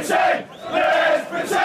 pretend! 0.00 0.48
Let's 0.70 1.28
pretend! 1.28 1.59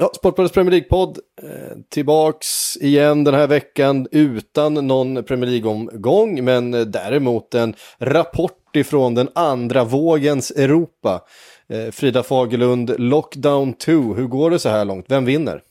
Ja, 0.00 0.10
Sportbladets 0.14 0.54
Premier 0.54 0.70
League-podd 0.70 1.18
eh, 1.42 1.78
tillbaks 1.88 2.76
igen 2.76 3.24
den 3.24 3.34
här 3.34 3.46
veckan 3.46 4.06
utan 4.10 4.74
någon 4.74 5.24
Premier 5.24 5.50
League-omgång 5.50 6.44
men 6.44 6.74
eh, 6.74 6.80
däremot 6.80 7.54
en 7.54 7.74
rapport 7.98 8.76
ifrån 8.76 9.14
den 9.14 9.28
andra 9.34 9.84
vågens 9.84 10.50
Europa. 10.50 11.20
Eh, 11.68 11.90
Frida 11.90 12.22
Fagerlund, 12.22 12.94
Lockdown 12.98 13.72
2, 13.72 13.92
hur 13.92 14.26
går 14.26 14.50
det 14.50 14.58
så 14.58 14.68
här 14.68 14.84
långt? 14.84 15.06
Vem 15.08 15.24
vinner? 15.24 15.62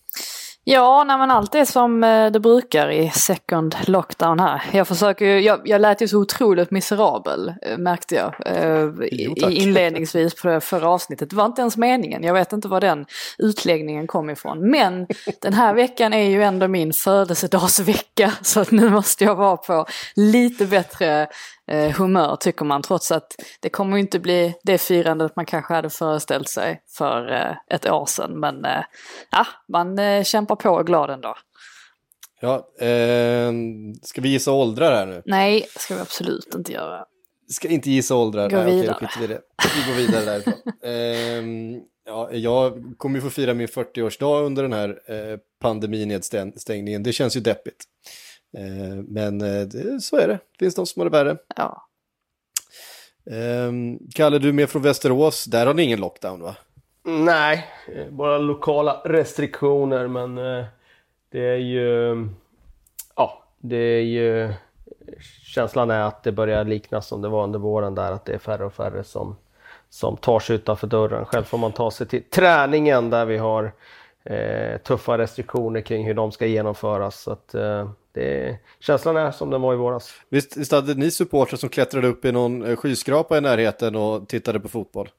Ja, 0.69 1.03
nej, 1.03 1.17
men 1.17 1.31
allt 1.31 1.55
är 1.55 1.65
som 1.65 2.03
eh, 2.03 2.31
det 2.31 2.39
brukar 2.39 2.91
i 2.91 3.09
second 3.09 3.75
lockdown 3.87 4.39
här. 4.39 4.61
Jag 4.73 4.87
försöker 4.87 5.25
ju, 5.25 5.39
jag, 5.39 5.61
jag 5.65 5.81
lät 5.81 6.01
ju 6.01 6.07
så 6.07 6.19
otroligt 6.19 6.71
miserabel 6.71 7.53
eh, 7.61 7.77
märkte 7.77 8.15
jag 8.15 8.33
eh, 8.45 8.81
Jo, 9.11 9.33
i, 9.35 9.45
i 9.47 9.55
inledningsvis 9.63 10.41
på 10.41 10.47
det 10.47 10.61
förra 10.61 10.89
avsnittet. 10.89 11.29
Det 11.29 11.35
var 11.35 11.45
inte 11.45 11.61
ens 11.61 11.77
meningen, 11.77 12.23
jag 12.23 12.33
vet 12.33 12.53
inte 12.53 12.67
var 12.67 12.81
den 12.81 13.05
utläggningen 13.37 14.07
kom 14.07 14.29
ifrån. 14.29 14.69
Men 14.69 15.07
den 15.41 15.53
här 15.53 15.73
veckan 15.73 16.13
är 16.13 16.29
ju 16.29 16.43
ändå 16.43 16.67
min 16.67 16.93
födelsedagsvecka 16.93 18.31
så 18.41 18.59
att 18.59 18.71
nu 18.71 18.89
måste 18.89 19.23
jag 19.23 19.35
vara 19.35 19.57
på 19.57 19.85
lite 20.15 20.65
bättre 20.65 21.27
eh, 21.67 21.91
humör 21.91 22.35
tycker 22.35 22.65
man 22.65 22.81
trots 22.81 23.11
att 23.11 23.35
det 23.59 23.69
kommer 23.69 23.97
inte 23.97 24.19
bli 24.19 24.55
det 24.63 24.77
firandet 24.77 25.35
man 25.35 25.45
kanske 25.45 25.73
hade 25.73 25.89
föreställt 25.89 26.49
sig 26.49 26.81
för 26.97 27.31
eh, 27.31 27.75
ett 27.75 27.89
år 27.89 28.05
sedan. 28.05 28.39
Men 28.39 28.65
eh, 28.65 28.83
ja, 29.31 29.47
man 29.67 29.99
eh, 29.99 30.23
kämpar 30.23 30.55
på 30.55 30.69
och 30.69 30.79
är 30.79 30.83
glad 30.83 31.09
ändå. 31.09 31.35
Ja, 32.41 32.55
eh, 32.79 33.51
ska 34.03 34.21
vi 34.21 34.29
gissa 34.29 34.51
åldrar 34.51 34.95
här 34.95 35.05
nu? 35.05 35.21
Nej, 35.25 35.67
ska 35.75 35.95
vi 35.95 36.01
absolut 36.01 36.55
inte 36.55 36.71
göra. 36.73 37.05
Ska 37.49 37.67
inte 37.67 37.91
gissa 37.91 38.15
åldrar. 38.15 38.49
Gå 38.49 38.57
okej, 38.57 38.75
vidare. 38.75 38.95
skiter 38.95 39.19
vi 39.19 39.27
det. 39.27 39.41
Vi 39.75 39.91
går 39.91 39.97
vidare 39.97 40.25
därifrån. 40.25 40.53
Ehm, 40.83 41.81
ja, 42.05 42.29
jag 42.31 42.83
kommer 42.97 43.15
ju 43.15 43.21
få 43.21 43.29
fira 43.29 43.53
min 43.53 43.67
40-årsdag 43.67 44.45
under 44.45 44.63
den 44.63 44.73
här 44.73 44.89
eh, 44.89 45.37
pandeminedstängningen. 45.61 47.03
Det 47.03 47.13
känns 47.13 47.37
ju 47.37 47.41
deppigt. 47.41 47.83
Eh, 48.57 49.03
men 49.07 49.41
eh, 49.41 49.67
det, 49.67 50.01
så 50.01 50.17
är 50.17 50.27
det. 50.27 50.33
Det 50.33 50.65
finns 50.65 50.75
de 50.75 50.85
som 50.85 50.99
har 50.99 51.09
det 51.09 51.23
värre. 51.23 51.37
Ja. 51.55 51.87
Ehm, 53.31 53.99
Kalle, 54.15 54.39
du 54.39 54.49
är 54.49 54.53
med 54.53 54.69
från 54.69 54.81
Västerås. 54.81 55.45
Där 55.45 55.65
har 55.65 55.73
ni 55.73 55.83
ingen 55.83 55.99
lockdown 55.99 56.41
va? 56.41 56.55
Nej, 57.03 57.67
eh, 57.95 58.09
bara 58.09 58.37
lokala 58.37 59.01
restriktioner 59.05 60.07
men 60.07 60.35
det 61.29 61.39
är 61.39 61.57
ju... 61.57 62.15
Ja, 63.15 63.43
det 63.59 63.77
är 63.77 64.01
ju... 64.01 64.53
Känslan 65.43 65.91
är 65.91 66.01
att 66.01 66.23
det 66.23 66.31
börjar 66.31 66.63
likna 66.63 67.01
som 67.01 67.21
det 67.21 67.29
var 67.29 67.43
under 67.43 67.59
våren 67.59 67.95
där 67.95 68.11
att 68.11 68.25
det 68.25 68.33
är 68.33 68.37
färre 68.37 68.65
och 68.65 68.73
färre 68.73 69.03
som, 69.03 69.35
som 69.89 70.17
tar 70.17 70.39
sig 70.39 70.55
utanför 70.55 70.87
dörren. 70.87 71.25
Själv 71.25 71.43
får 71.43 71.57
man 71.57 71.71
ta 71.71 71.91
sig 71.91 72.07
till 72.07 72.23
träningen 72.23 73.09
där 73.09 73.25
vi 73.25 73.37
har 73.37 73.71
eh, 74.23 74.77
tuffa 74.77 75.17
restriktioner 75.17 75.81
kring 75.81 76.05
hur 76.05 76.13
de 76.13 76.31
ska 76.31 76.45
genomföras. 76.45 77.21
Så 77.21 77.31
att, 77.31 77.55
eh, 77.55 77.89
det, 78.17 78.57
känslan 78.79 79.17
är 79.17 79.31
som 79.31 79.49
den 79.49 79.61
var 79.61 79.73
i 79.73 79.77
våras. 79.77 80.13
Visst, 80.29 80.57
visst 80.57 80.71
hade 80.71 80.93
ni 80.93 81.11
supportrar 81.11 81.57
som 81.57 81.69
klättrade 81.69 82.07
upp 82.07 82.25
i 82.25 82.31
någon 82.31 82.65
eh, 82.65 82.75
skyskrapa 82.75 83.37
i 83.37 83.41
närheten 83.41 83.95
och 83.95 84.27
tittade 84.27 84.59
på 84.59 84.67
fotboll? 84.69 85.09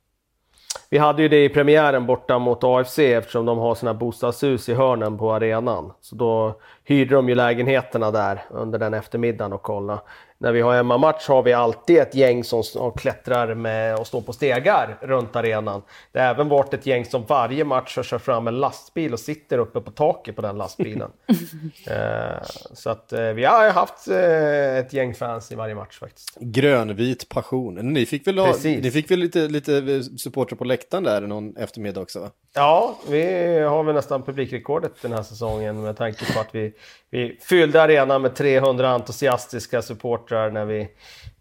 Vi 0.91 0.99
hade 0.99 1.23
ju 1.23 1.29
det 1.29 1.45
i 1.45 1.49
premiären 1.49 2.07
borta 2.07 2.39
mot 2.39 2.65
AFC 2.65 2.99
eftersom 2.99 3.47
de 3.47 3.59
har 3.59 3.75
sina 3.75 3.95
bostadshus 3.95 4.69
i 4.69 4.75
hörnen 4.75 5.19
på 5.19 5.33
arenan. 5.33 5.93
Så 6.01 6.17
då 6.17 6.61
hyrde 6.85 7.15
de 7.15 7.29
ju 7.29 7.35
lägenheterna 7.35 8.11
där 8.11 8.45
under 8.51 8.79
den 8.79 8.95
eftermiddagen 8.95 9.53
och 9.53 9.63
kolla. 9.63 10.01
När 10.41 10.53
vi 10.53 10.61
har 10.61 10.75
hemmamatch 10.75 11.29
har 11.29 11.43
vi 11.43 11.53
alltid 11.53 11.99
ett 11.99 12.15
gäng 12.15 12.45
som 12.45 12.63
klättrar 12.97 13.55
med 13.55 13.97
och 13.97 14.07
står 14.07 14.21
på 14.21 14.33
stegar 14.33 14.99
runt 15.01 15.37
arenan. 15.37 15.83
Det 16.13 16.21
har 16.21 16.27
även 16.27 16.49
varit 16.49 16.75
ett 16.75 16.87
gäng 16.87 17.05
som 17.05 17.25
varje 17.29 17.65
match 17.65 17.97
har 17.97 18.03
kört 18.03 18.23
fram 18.23 18.49
en 18.49 18.61
lastbil 18.61 19.13
och 19.13 19.21
sitter 19.21 19.59
uppe 19.59 19.81
på 19.81 19.91
taket 19.91 20.37
på 20.37 20.43
den 20.43 20.59
lastbilen. 20.59 21.11
eh, 21.87 22.43
så 22.73 22.91
att 22.91 23.13
eh, 23.13 23.21
vi 23.21 23.45
har 23.45 23.71
haft 23.71 24.09
eh, 24.09 24.79
ett 24.79 24.93
gäng 24.93 25.15
fans 25.15 25.53
i 25.53 25.55
varje 25.55 25.75
match 25.75 25.99
faktiskt. 25.99 26.39
Grönvit 26.41 27.29
passion. 27.29 27.75
Ni 27.75 28.07
fick 28.07 28.27
väl, 28.27 28.39
ha, 28.39 28.55
ni 28.65 28.91
fick 28.91 29.11
väl 29.11 29.19
lite, 29.19 29.49
lite 29.49 30.03
supportrar 30.03 30.57
på 30.57 30.65
läktaren 30.65 31.05
där 31.05 31.21
någon 31.21 31.57
eftermiddag 31.57 32.01
också 32.01 32.21
va? 32.21 32.31
Ja, 32.55 32.99
vi 33.09 33.59
har 33.59 33.85
väl 33.85 33.95
nästan 33.95 34.23
publikrekordet 34.23 34.93
den 35.03 35.13
här 35.13 35.23
säsongen 35.23 35.83
med 35.83 35.97
tanke 35.97 36.33
på 36.33 36.41
att 36.41 36.55
vi, 36.55 36.73
vi 37.11 37.39
fyllde 37.41 37.83
arenan 37.83 38.23
med 38.23 38.35
300 38.35 38.89
entusiastiska 38.89 39.83
supportrar 39.83 40.28
när 40.31 40.65
vi 40.65 40.89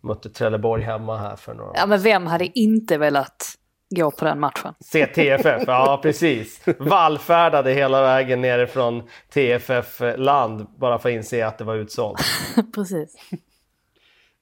mötte 0.02 0.30
Trelleborg 0.30 0.84
hemma 0.84 1.18
här 1.18 1.36
för 1.36 1.53
några 1.53 1.72
ja, 1.75 1.86
men 1.86 2.02
vem 2.02 2.28
hade 2.28 2.59
inte 2.59 2.98
velat 2.98 3.58
gå 3.90 4.12
på 4.12 4.25
den 4.25 4.40
matchen? 4.40 4.74
CTFF, 4.80 5.64
ja 5.68 6.00
precis. 6.03 6.62
Vallfärdade 6.80 7.74
hela 7.74 8.02
vägen 8.02 8.42
nerifrån 8.42 9.03
TFF-land 9.34 10.68
bara 10.78 11.00
för 11.00 11.09
att 11.09 11.14
inse 11.14 11.47
att 11.47 11.58
det 11.58 11.64
var 11.64 11.76
utsålt. 11.76 12.20
Precis. 12.76 13.16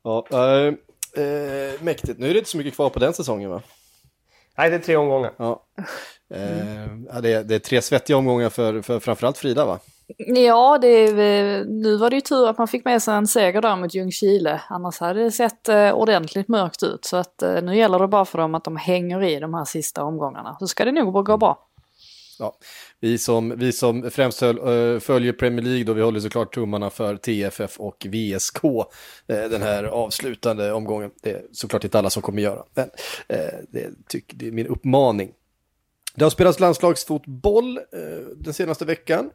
Ja, 0.03 0.27
eh, 0.31 0.73
eh, 1.23 1.81
mäktigt. 1.81 2.19
Nu 2.19 2.29
är 2.29 2.33
det 2.33 2.39
inte 2.39 2.49
så 2.49 2.57
mycket 2.57 2.75
kvar 2.75 2.89
på 2.89 2.99
den 2.99 3.13
säsongen 3.13 3.49
va? 3.49 3.61
Nej, 4.57 4.69
det 4.69 4.75
är 4.75 4.79
tre 4.79 4.95
omgångar. 4.95 5.31
Ja. 5.37 5.63
Eh, 6.29 6.85
ja, 7.13 7.21
det, 7.21 7.33
är, 7.33 7.43
det 7.43 7.55
är 7.55 7.59
tre 7.59 7.81
svettiga 7.81 8.17
omgångar 8.17 8.49
för, 8.49 8.81
för 8.81 8.99
framförallt 8.99 9.37
Frida 9.37 9.65
va? 9.65 9.79
Ja, 10.17 10.77
det, 10.81 11.03
eh, 11.03 11.65
nu 11.65 11.97
var 11.97 12.09
det 12.09 12.15
ju 12.15 12.21
tur 12.21 12.49
att 12.49 12.57
man 12.57 12.67
fick 12.67 12.85
med 12.85 13.03
sig 13.03 13.13
en 13.13 13.27
seger 13.27 13.61
där 13.61 13.75
mot 13.75 13.93
Ljungskile. 13.93 14.61
Annars 14.69 14.99
hade 14.99 15.23
det 15.23 15.31
sett 15.31 15.69
eh, 15.69 15.91
ordentligt 15.91 16.47
mörkt 16.47 16.83
ut. 16.83 17.05
Så 17.05 17.17
att 17.17 17.41
eh, 17.41 17.61
nu 17.61 17.77
gäller 17.77 17.99
det 17.99 18.07
bara 18.07 18.25
för 18.25 18.37
dem 18.37 18.55
att 18.55 18.63
de 18.63 18.77
hänger 18.77 19.23
i 19.23 19.39
de 19.39 19.53
här 19.53 19.65
sista 19.65 20.03
omgångarna. 20.03 20.57
Så 20.59 20.67
ska 20.67 20.85
det 20.85 20.91
nog 20.91 21.25
gå 21.25 21.37
bra. 21.37 21.67
Ja. 22.39 22.57
Vi, 22.99 23.17
som, 23.17 23.53
vi 23.57 23.71
som 23.71 24.11
främst 24.11 24.41
höll, 24.41 24.99
följer 24.99 25.33
Premier 25.33 25.65
League 25.65 25.83
då, 25.83 25.93
vi 25.93 26.01
håller 26.01 26.19
såklart 26.19 26.53
tummarna 26.53 26.89
för 26.89 27.17
TFF 27.17 27.79
och 27.79 28.07
VSK 28.09 28.61
den 29.27 29.61
här 29.61 29.83
avslutande 29.83 30.73
omgången. 30.73 31.11
Det 31.21 31.31
är 31.31 31.45
såklart 31.51 31.83
inte 31.83 31.99
alla 31.99 32.09
som 32.09 32.21
kommer 32.21 32.41
göra, 32.41 32.63
men 32.73 32.89
det, 33.69 33.89
tyck, 34.07 34.31
det 34.33 34.47
är 34.47 34.51
min 34.51 34.67
uppmaning. 34.67 35.31
Det 36.15 36.25
har 36.25 36.29
spelats 36.29 36.59
landslagsfotboll 36.59 37.79
den 38.35 38.53
senaste 38.53 38.85
veckan. 38.85 39.29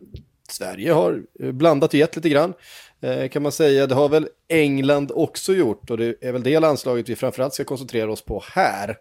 Sverige 0.50 0.93
har 0.93 1.22
eh, 1.41 1.53
blandat 1.53 1.91
och 1.91 1.94
gett 1.94 2.16
lite 2.16 2.28
grann, 2.28 2.55
eh, 3.00 3.28
kan 3.28 3.43
man 3.43 3.53
säga. 3.53 3.87
Det 3.87 3.94
har 3.94 4.09
väl 4.09 4.28
England 4.49 5.12
också 5.15 5.53
gjort 5.55 5.91
och 5.91 5.99
det 5.99 6.15
är 6.21 6.33
väl 6.33 6.43
det 6.43 6.61
landslaget 6.61 7.09
vi 7.09 7.16
framförallt 7.16 7.55
ska 7.55 7.65
koncentrera 7.65 8.12
oss 8.12 8.25
på 8.25 8.43
här. 8.47 8.97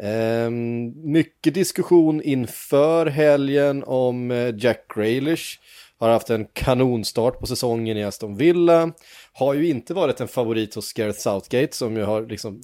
Ehm, 0.00 0.92
mycket 1.12 1.54
diskussion 1.54 2.22
inför 2.22 3.06
helgen 3.06 3.84
om 3.84 4.30
eh, 4.30 4.54
Jack 4.58 4.84
Grealish. 4.94 5.58
Har 5.98 6.08
haft 6.08 6.30
en 6.30 6.46
kanonstart 6.52 7.40
på 7.40 7.46
säsongen 7.46 7.96
i 7.96 8.04
Aston 8.04 8.36
Villa. 8.36 8.92
Har 9.32 9.54
ju 9.54 9.68
inte 9.68 9.94
varit 9.94 10.20
en 10.20 10.28
favorit 10.28 10.74
hos 10.74 10.92
Gareth 10.92 11.18
Southgate 11.18 11.76
som 11.76 11.96
ju 11.96 12.02
har 12.02 12.26
liksom 12.26 12.62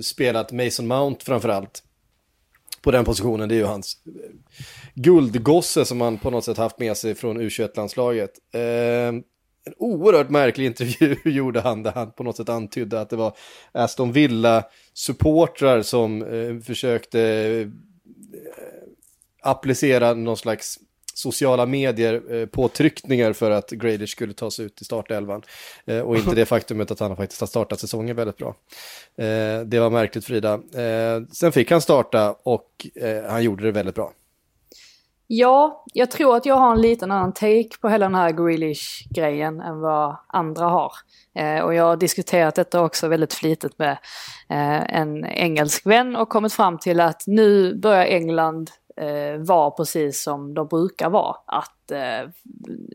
spelat 0.00 0.52
Mason 0.52 0.86
Mount 0.86 1.24
framförallt. 1.24 1.82
På 2.82 2.90
den 2.90 3.04
positionen, 3.04 3.48
det 3.48 3.54
är 3.54 3.56
ju 3.56 3.64
hans 3.64 3.96
guldgosse 4.94 5.84
som 5.84 6.00
han 6.00 6.18
på 6.18 6.30
något 6.30 6.44
sätt 6.44 6.56
haft 6.56 6.78
med 6.78 6.96
sig 6.96 7.14
från 7.14 7.40
U21-landslaget. 7.40 8.30
Eh, 8.54 8.60
en 9.64 9.74
oerhört 9.76 10.30
märklig 10.30 10.66
intervju 10.66 11.16
gjorde 11.24 11.60
han 11.60 11.82
där 11.82 11.92
han 11.92 12.12
på 12.12 12.22
något 12.22 12.36
sätt 12.36 12.48
antydde 12.48 13.00
att 13.00 13.10
det 13.10 13.16
var 13.16 13.36
Aston 13.72 14.12
Villa-supportrar 14.12 15.82
som 15.82 16.22
eh, 16.22 16.64
försökte 16.64 17.20
eh, 17.20 17.68
applicera 19.42 20.14
någon 20.14 20.36
slags 20.36 20.78
sociala 21.14 21.66
medier 21.66 22.34
eh, 22.34 22.46
påtryckningar 22.46 23.32
för 23.32 23.50
att 23.50 23.70
Grealish 23.70 24.10
skulle 24.10 24.32
ta 24.32 24.50
sig 24.50 24.64
ut 24.64 24.82
i 24.82 24.84
startelvan. 24.84 25.42
Eh, 25.86 26.00
och 26.00 26.16
inte 26.16 26.34
det 26.34 26.46
faktumet 26.46 26.90
att 26.90 27.00
han 27.00 27.16
faktiskt 27.16 27.40
har 27.40 27.48
startat 27.48 27.80
säsongen 27.80 28.16
väldigt 28.16 28.36
bra. 28.36 28.56
Eh, 29.16 29.60
det 29.60 29.80
var 29.80 29.90
märkligt 29.90 30.24
Frida. 30.24 30.54
Eh, 30.54 31.22
sen 31.32 31.52
fick 31.52 31.70
han 31.70 31.82
starta 31.82 32.36
och 32.42 32.86
eh, 32.94 33.30
han 33.30 33.42
gjorde 33.42 33.64
det 33.64 33.72
väldigt 33.72 33.94
bra. 33.94 34.12
Ja, 35.26 35.84
jag 35.92 36.10
tror 36.10 36.36
att 36.36 36.46
jag 36.46 36.54
har 36.54 36.72
en 36.72 36.80
liten 36.80 37.10
annan 37.10 37.32
take 37.32 37.78
på 37.80 37.88
hela 37.88 38.06
den 38.06 38.14
här 38.14 38.30
Grealish-grejen 38.30 39.60
än 39.60 39.80
vad 39.80 40.16
andra 40.26 40.64
har. 40.64 40.92
Eh, 41.38 41.60
och 41.60 41.74
jag 41.74 41.84
har 41.84 41.96
diskuterat 41.96 42.54
detta 42.54 42.80
också 42.80 43.08
väldigt 43.08 43.34
flitigt 43.34 43.78
med 43.78 43.90
eh, 44.48 44.98
en 44.98 45.24
engelsk 45.24 45.86
vän 45.86 46.16
och 46.16 46.28
kommit 46.28 46.52
fram 46.52 46.78
till 46.78 47.00
att 47.00 47.22
nu 47.26 47.74
börjar 47.74 48.04
England 48.04 48.70
eh, 48.96 49.38
var 49.38 49.70
precis 49.70 50.22
som 50.22 50.54
de 50.54 50.68
brukar 50.68 51.10
vara. 51.10 51.36
Att, 51.46 51.90
eh, 51.90 52.30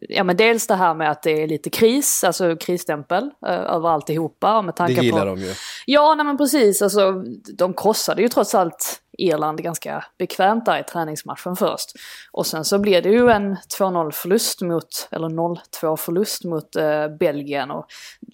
ja 0.09 0.24
men 0.24 0.38
dels 0.38 0.68
det 0.68 0.75
här 0.75 0.94
med 0.94 1.12
att 1.12 1.24
det 1.24 1.44
är 1.44 1.47
lite 1.47 1.69
kris, 1.69 2.24
alltså 2.24 2.56
krisstämpel 2.56 3.29
eh, 3.47 3.51
över 3.53 3.89
alltihopa. 3.89 4.62
Med 4.62 4.74
Det 4.77 4.91
gillar 4.91 5.25
de 5.25 5.39
ju. 5.39 5.53
Ja, 5.85 6.15
nej 6.15 6.25
men 6.25 6.38
precis. 6.38 6.81
Alltså, 6.81 7.24
de 7.57 7.74
krossade 7.74 8.21
ju 8.21 8.29
trots 8.29 8.56
allt 8.56 9.01
Irland 9.17 9.63
ganska 9.63 10.05
bekvämt 10.17 10.65
där 10.65 10.79
i 10.79 10.83
träningsmatchen 10.83 11.55
först. 11.55 11.91
Och 12.31 12.47
sen 12.47 12.65
så 12.65 12.79
blir 12.79 13.01
det 13.01 13.09
ju 13.09 13.29
en 13.29 13.55
2-0 13.79 14.11
förlust 14.11 14.61
mot, 14.61 15.07
eller 15.11 15.29
0-2 15.29 15.97
förlust 15.97 16.43
mot 16.43 16.75
eh, 16.75 17.07
Belgien. 17.07 17.71
Och 17.71 17.85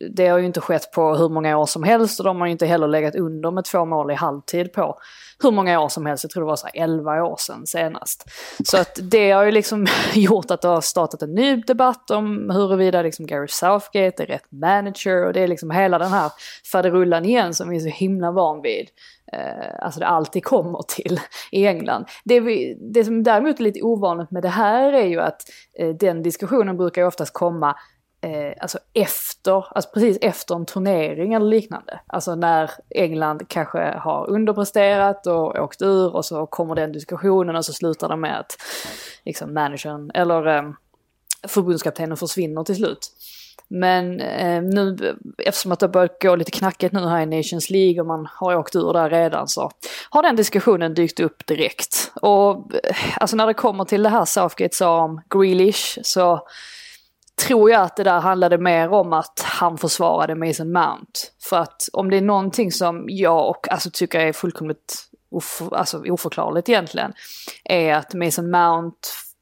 det 0.10 0.28
har 0.28 0.38
ju 0.38 0.46
inte 0.46 0.62
skett 0.62 0.92
på 0.92 1.16
hur 1.16 1.30
många 1.30 1.58
år 1.58 1.66
som 1.66 1.84
helst 1.84 2.20
och 2.20 2.26
de 2.26 2.40
har 2.40 2.48
ju 2.48 2.52
inte 2.52 2.66
heller 2.66 2.88
legat 2.88 3.16
under 3.16 3.52
med 3.52 3.66
två 3.66 3.86
mål 3.86 4.12
i 4.12 4.14
halvtid 4.14 4.74
på 4.74 5.00
hur 5.44 5.52
många 5.52 5.80
år 5.80 5.90
som 5.90 6.06
helst. 6.06 6.24
Jag 6.24 6.32
tror 6.32 6.44
det 6.44 6.48
var 6.48 6.56
så 6.56 6.68
här 6.74 6.84
11 6.84 7.24
år 7.24 7.36
sedan 7.40 7.68
senast. 7.68 8.30
Så 8.66 8.78
att 8.78 9.00
det 9.02 9.32
har 9.32 9.44
ju 9.44 9.52
liksom 9.52 9.88
gjort 10.14 10.52
att 10.52 10.62
det 10.62 10.68
har 10.68 10.82
startat 10.82 11.22
en 11.22 11.34
ny 11.34 11.56
debatt 11.56 12.12
om 12.12 12.50
huruvida 12.50 13.02
liksom 13.02 13.26
Gary 13.26 13.48
Southgate 13.48 14.24
är 14.24 14.28
rätt 14.28 14.52
manager 14.52 15.26
och 15.26 15.34
det 15.34 15.42
är 15.42 15.48
liksom 15.48 15.72
hela 15.72 16.00
den 16.00 16.12
här 16.12 16.32
faderullan 16.72 17.26
igen 17.26 17.54
som 17.54 17.70
vi 17.70 17.76
är 17.76 17.80
så 17.80 17.88
himla 17.88 18.32
van 18.32 18.62
vid 18.62 18.88
Eh, 19.34 19.86
alltså 19.86 20.00
det 20.00 20.08
alltid 20.08 20.46
kommer 20.46 20.82
till 20.88 21.20
i 21.52 21.68
England. 21.68 22.06
Det, 22.26 22.40
vi, 22.40 22.78
det 22.94 23.06
som 23.06 23.24
däremot 23.24 23.60
är 23.60 23.64
lite 23.64 23.82
ovanligt 23.82 24.32
med 24.32 24.44
det 24.44 24.50
här 24.50 24.94
är 24.94 25.06
ju 25.06 25.20
att 25.20 25.42
eh, 25.80 25.90
den 25.90 26.24
diskussionen 26.24 26.78
brukar 26.78 27.02
ju 27.02 27.08
oftast 27.08 27.34
komma 27.34 27.76
eh, 28.22 28.54
alltså 28.62 28.80
efter, 28.94 29.76
alltså 29.76 29.90
precis 29.94 30.18
efter 30.22 30.56
en 30.56 30.66
turnering 30.66 31.34
eller 31.34 31.46
liknande. 31.46 32.00
Alltså 32.08 32.36
när 32.36 32.72
England 32.90 33.42
kanske 33.48 33.80
har 33.98 34.30
underpresterat 34.30 35.28
och 35.28 35.64
åkt 35.64 35.82
ur 35.82 36.16
och 36.16 36.26
så 36.26 36.46
kommer 36.46 36.76
den 36.76 36.92
diskussionen 36.92 37.56
och 37.56 37.66
så 37.66 37.74
slutar 37.74 38.10
det 38.10 38.18
med 38.18 38.40
att 38.40 38.58
liksom 39.26 39.54
managern 39.54 40.12
eller 40.14 40.58
eh, 40.58 40.64
förbundskaptenen 41.48 42.18
försvinner 42.18 42.64
till 42.64 42.76
slut. 42.76 43.12
Men 43.68 44.20
eh, 44.20 44.62
nu, 44.62 45.16
eftersom 45.38 45.72
att 45.72 45.80
det 45.80 45.86
har 45.86 45.92
börjat 45.92 46.22
gå 46.22 46.36
lite 46.36 46.52
knackigt 46.52 46.94
nu 46.94 47.00
här 47.00 47.22
i 47.22 47.26
Nations 47.26 47.70
League 47.70 48.02
och 48.02 48.08
man 48.08 48.28
har 48.32 48.56
åkt 48.56 48.76
ur 48.76 48.94
där 48.94 49.10
redan 49.10 49.48
så 49.48 49.72
har 50.10 50.24
den 50.24 50.36
diskussionen 50.36 50.94
dykt 50.94 51.20
upp 51.20 51.48
direkt. 51.48 52.12
Och 52.16 52.74
eh, 52.74 52.96
alltså 53.16 53.36
när 53.36 53.48
det 53.48 53.54
kommer 53.54 53.86
till 53.86 54.04
det 54.04 54.10
här 54.10 54.26
Southgate 54.26 54.76
sa 54.76 55.02
om 55.02 55.22
Grealish 55.30 56.00
så 56.04 56.48
tror 57.36 57.72
jag 57.72 57.82
att 57.82 57.96
det 57.96 58.04
där 58.04 58.20
handlade 58.20 58.58
mer 58.58 58.90
om 58.90 59.14
att 59.14 59.42
han 59.46 59.78
försvarade 59.78 60.36
Mason 60.36 60.72
Mount. 60.72 61.20
För 61.50 61.58
att 61.58 61.90
om 61.94 62.10
det 62.10 62.18
är 62.18 62.22
någonting 62.22 62.72
som 62.72 63.06
jag 63.08 63.50
och, 63.50 63.72
alltså, 63.72 63.90
tycker 63.94 64.20
är 64.20 64.34
fullkomligt 64.34 65.10
of, 65.32 65.62
alltså, 65.72 66.04
oförklarligt 66.08 66.70
egentligen, 66.70 67.14
är 67.64 67.94
att 67.94 68.14
Mason 68.14 68.52
Mount 68.52 68.98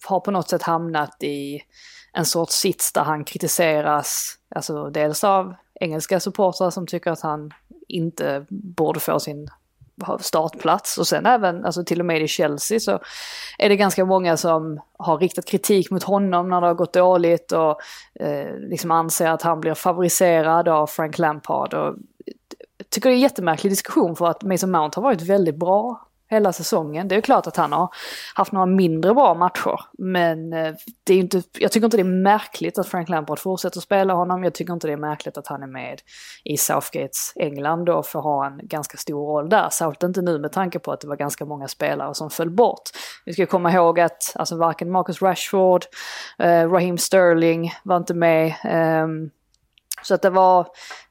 har 0.06 0.20
på 0.20 0.32
något 0.32 0.50
sätt 0.50 0.64
hamnat 0.64 1.24
i 1.24 1.62
en 2.14 2.26
sorts 2.26 2.56
sits 2.56 2.94
där 2.94 3.04
han 3.04 3.24
kritiseras, 3.24 4.38
alltså 4.56 4.90
dels 4.90 5.24
av 5.24 5.56
engelska 5.80 6.20
supportrar 6.20 6.70
som 6.70 6.88
tycker 6.88 7.12
att 7.12 7.22
han 7.22 7.54
inte 7.88 8.46
borde 8.50 9.00
få 9.00 9.20
sin 9.20 9.50
startplats 10.20 10.98
och 10.98 11.08
sen 11.08 11.26
även, 11.26 11.66
alltså 11.66 11.84
till 11.84 12.00
och 12.00 12.06
med 12.06 12.22
i 12.22 12.28
Chelsea 12.28 12.80
så 12.80 13.00
är 13.58 13.70
det 13.70 13.76
ganska 13.76 14.06
många 14.06 14.38
som 14.38 14.80
har 14.98 15.18
riktat 15.18 15.46
kritik 15.46 15.92
mot 15.92 16.04
honom 16.04 16.50
när 16.50 16.62
det 16.62 16.68
har 16.68 16.74
gått 16.74 16.94
dåligt 16.94 17.52
och 17.52 17.82
eh, 18.20 18.58
liksom 18.58 18.92
anser 18.92 19.28
att 19.28 19.42
han 19.42 19.62
blir 19.62 19.74
favoriserad 19.74 20.68
av 20.68 20.88
Frank 20.88 21.18
Lampard. 21.18 21.74
Och, 21.74 21.96
jag 22.78 22.90
tycker 22.90 23.10
det 23.10 23.14
är 23.14 23.18
en 23.18 23.22
jättemärklig 23.22 23.72
diskussion 23.72 24.16
för 24.16 24.28
att 24.28 24.44
Mason 24.44 24.72
Mount 24.72 24.98
har 24.98 25.04
varit 25.04 25.22
väldigt 25.22 25.56
bra 25.56 26.08
hela 26.32 26.54
säsongen. 26.54 27.08
Det 27.08 27.16
är 27.16 27.22
klart 27.22 27.48
att 27.48 27.58
han 27.58 27.72
har 27.74 27.90
haft 28.36 28.52
några 28.52 28.66
mindre 28.66 29.14
bra 29.14 29.34
matcher. 29.34 29.80
Men 29.98 30.54
eh, 30.54 30.74
det 31.04 31.14
är 31.14 31.18
inte, 31.18 31.44
jag 31.60 31.72
tycker 31.72 31.86
inte 31.86 31.98
det 31.98 32.02
är 32.02 32.24
märkligt 32.24 32.78
att 32.78 32.88
Frank 32.88 33.10
Lampard 33.10 33.40
fortsätter 33.40 33.80
spela 33.80 34.14
honom. 34.14 34.44
Jag 34.44 34.54
tycker 34.54 34.74
inte 34.74 34.88
det 34.88 34.94
är 34.94 34.98
märkligt 34.98 35.38
att 35.38 35.48
han 35.48 35.64
är 35.64 35.68
med 35.68 36.02
i 36.44 36.58
Southgates 36.58 37.34
England 37.36 37.90
och 37.90 38.06
får 38.06 38.22
ha 38.22 38.46
en 38.46 38.60
ganska 38.64 38.98
stor 38.98 39.28
roll 39.28 39.50
där. 39.50 39.70
Särskilt 39.70 40.04
inte 40.04 40.22
nu 40.22 40.40
med 40.40 40.52
tanke 40.52 40.80
på 40.80 40.92
att 40.92 41.02
det 41.02 41.08
var 41.08 41.16
ganska 41.16 41.46
många 41.46 41.68
spelare 41.68 42.14
som 42.14 42.30
föll 42.30 42.50
bort. 42.50 42.90
Vi 43.26 43.34
ska 43.34 43.46
komma 43.46 43.72
ihåg 43.72 44.00
att 44.00 44.34
alltså, 44.36 44.58
varken 44.58 44.92
Marcus 44.92 45.22
Rashford, 45.22 45.86
eh, 46.40 46.72
Raheem 46.72 46.98
Sterling 46.98 47.72
var 47.84 47.98
inte 47.98 48.14
med. 48.14 48.48
Eh, 48.48 49.08
så 50.04 50.14
att 50.14 50.22
det 50.22 50.30
var, 50.30 50.68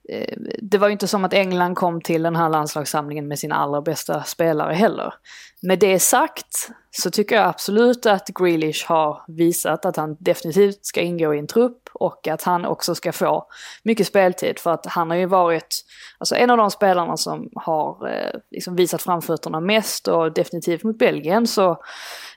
eh, 0.09 0.37
det 0.63 0.79
var 0.79 0.89
ju 0.89 0.93
inte 0.93 1.09
som 1.09 1.25
att 1.25 1.33
England 1.33 1.75
kom 1.75 2.01
till 2.01 2.23
den 2.23 2.37
här 2.37 2.49
landslagssamlingen 2.49 3.29
med 3.29 3.39
sina 3.39 3.55
allra 3.55 3.83
bästa 3.83 4.23
spelare 4.23 4.75
heller. 4.75 5.15
Med 5.63 5.79
det 5.79 5.99
sagt 5.99 6.71
så 6.91 7.11
tycker 7.11 7.37
jag 7.37 7.49
absolut 7.49 8.07
att 8.07 8.29
Grealish 8.29 8.89
har 8.89 9.23
visat 9.29 9.85
att 9.85 9.97
han 9.97 10.17
definitivt 10.21 10.87
ska 10.87 11.01
ingå 11.01 11.35
i 11.35 11.39
en 11.39 11.47
trupp 11.47 11.89
och 11.93 12.29
att 12.29 12.43
han 12.43 12.65
också 12.65 12.95
ska 12.95 13.13
få 13.13 13.47
mycket 13.83 14.07
speltid 14.07 14.59
för 14.59 14.71
att 14.71 14.87
han 14.87 15.11
har 15.11 15.17
ju 15.17 15.27
varit 15.27 15.85
alltså 16.19 16.35
en 16.35 16.51
av 16.51 16.57
de 16.57 16.71
spelarna 16.71 17.17
som 17.17 17.51
har 17.55 18.09
eh, 18.09 18.41
liksom 18.51 18.77
visat 18.77 19.03
framfötterna 19.03 19.61
mest 19.61 20.09
och 20.09 20.33
definitivt 20.33 20.83
mot 20.83 20.99
Belgien 20.99 21.47
så 21.47 21.83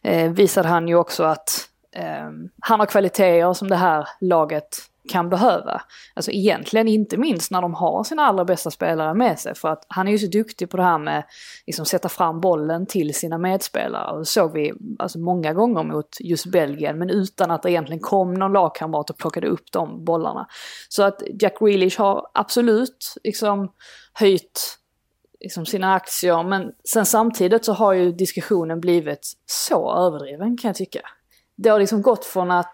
eh, 0.03 0.31
visade 0.31 0.67
han 0.67 0.87
ju 0.87 0.95
också 0.95 1.23
att 1.23 1.69
eh, 1.95 2.29
han 2.61 2.79
har 2.79 2.85
kvaliteter 2.85 3.53
som 3.53 3.69
det 3.69 3.75
här 3.75 4.07
laget 4.21 4.77
kan 5.09 5.29
behöva. 5.29 5.81
Alltså 6.13 6.31
egentligen 6.31 6.87
inte 6.87 7.17
minst 7.17 7.51
när 7.51 7.61
de 7.61 7.73
har 7.73 8.03
sina 8.03 8.25
allra 8.25 8.45
bästa 8.45 8.71
spelare 8.71 9.13
med 9.13 9.39
sig. 9.39 9.55
För 9.55 9.69
att 9.69 9.85
han 9.87 10.07
är 10.07 10.11
ju 10.11 10.17
så 10.17 10.27
duktig 10.27 10.69
på 10.69 10.77
det 10.77 10.83
här 10.83 10.97
med 10.97 11.23
liksom 11.67 11.85
sätta 11.85 12.09
fram 12.09 12.41
bollen 12.41 12.85
till 12.85 13.13
sina 13.13 13.37
medspelare. 13.37 14.11
Och 14.11 14.19
det 14.19 14.25
såg 14.25 14.53
vi 14.53 14.73
alltså, 14.99 15.19
många 15.19 15.53
gånger 15.53 15.83
mot 15.83 16.17
just 16.19 16.45
Belgien. 16.45 16.99
Men 16.99 17.09
utan 17.09 17.51
att 17.51 17.63
det 17.63 17.71
egentligen 17.71 17.99
kom 17.99 18.33
någon 18.33 18.53
lagkamrat 18.53 19.09
och 19.09 19.17
plockade 19.17 19.47
upp 19.47 19.71
de 19.71 20.05
bollarna. 20.05 20.47
Så 20.89 21.03
att 21.03 21.21
Jack 21.41 21.59
Grealish 21.59 21.99
har 21.99 22.27
absolut 22.33 23.13
liksom 23.23 23.71
höjt 24.13 24.77
liksom 25.39 25.65
sina 25.65 25.93
aktier. 25.93 26.43
Men 26.43 26.71
sen 26.89 27.05
samtidigt 27.05 27.65
så 27.65 27.73
har 27.73 27.93
ju 27.93 28.11
diskussionen 28.11 28.79
blivit 28.79 29.31
så 29.45 29.95
överdriven 29.95 30.57
kan 30.57 30.69
jag 30.69 30.75
tycka. 30.75 31.01
Det 31.57 31.69
har 31.69 31.79
liksom 31.79 32.01
gått 32.01 32.25
från 32.25 32.51
att 32.51 32.73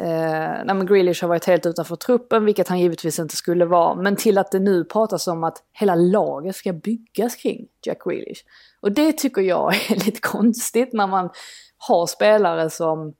Eh, 0.00 0.64
nej, 0.64 0.74
men 0.74 0.86
Grealish 0.86 1.22
har 1.22 1.28
varit 1.28 1.44
helt 1.44 1.66
utanför 1.66 1.96
truppen, 1.96 2.44
vilket 2.44 2.68
han 2.68 2.80
givetvis 2.80 3.18
inte 3.18 3.36
skulle 3.36 3.64
vara. 3.64 3.94
Men 3.94 4.16
till 4.16 4.38
att 4.38 4.52
det 4.52 4.58
nu 4.58 4.84
pratas 4.84 5.26
om 5.26 5.44
att 5.44 5.62
hela 5.72 5.94
laget 5.94 6.56
ska 6.56 6.72
byggas 6.72 7.36
kring 7.36 7.66
Jack 7.86 8.04
Grealish. 8.04 8.44
Och 8.80 8.92
det 8.92 9.12
tycker 9.12 9.42
jag 9.42 9.74
är 9.90 10.04
lite 10.04 10.20
konstigt 10.20 10.92
när 10.92 11.06
man 11.06 11.30
har 11.78 12.06
spelare 12.06 12.70
som, 12.70 13.14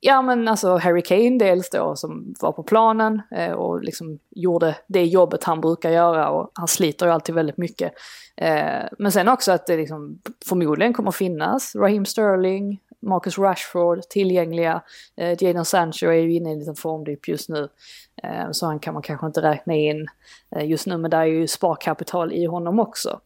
ja 0.00 0.22
men 0.22 0.48
alltså 0.48 0.76
Harry 0.76 1.02
Kane 1.02 1.38
dels 1.38 1.70
då 1.70 1.96
som 1.96 2.34
var 2.40 2.52
på 2.52 2.62
planen 2.62 3.22
eh, 3.36 3.52
och 3.52 3.82
liksom 3.82 4.18
gjorde 4.30 4.76
det 4.86 5.04
jobbet 5.04 5.44
han 5.44 5.60
brukar 5.60 5.90
göra 5.90 6.30
och 6.30 6.50
han 6.54 6.68
sliter 6.68 7.06
ju 7.06 7.12
alltid 7.12 7.34
väldigt 7.34 7.58
mycket. 7.58 7.92
Eh, 8.36 8.82
men 8.98 9.12
sen 9.12 9.28
också 9.28 9.52
att 9.52 9.66
det 9.66 9.76
liksom 9.76 10.18
förmodligen 10.48 10.92
kommer 10.92 11.10
finnas 11.10 11.74
Raheem 11.74 12.04
Sterling, 12.04 12.80
Marcus 13.04 13.38
Rashford 13.38 14.02
tillgängliga. 14.02 14.82
Eh, 15.16 15.42
Jadon 15.42 15.64
Sancho 15.64 16.06
är 16.06 16.12
ju 16.12 16.34
inne 16.34 16.48
i 16.48 16.52
en 16.52 16.58
liten 16.58 16.76
formdipp 16.76 17.28
just 17.28 17.48
nu. 17.48 17.68
Eh, 18.22 18.50
så 18.52 18.66
han 18.66 18.78
kan 18.78 18.94
man 18.94 19.02
kanske 19.02 19.26
inte 19.26 19.42
räkna 19.42 19.74
in 19.74 20.06
eh, 20.56 20.66
just 20.68 20.86
nu, 20.86 20.96
men 20.96 21.10
där 21.10 21.20
är 21.20 21.24
ju 21.24 21.46
sparkapital 21.46 22.32
i 22.32 22.44
honom 22.44 22.80
också. 22.80 23.20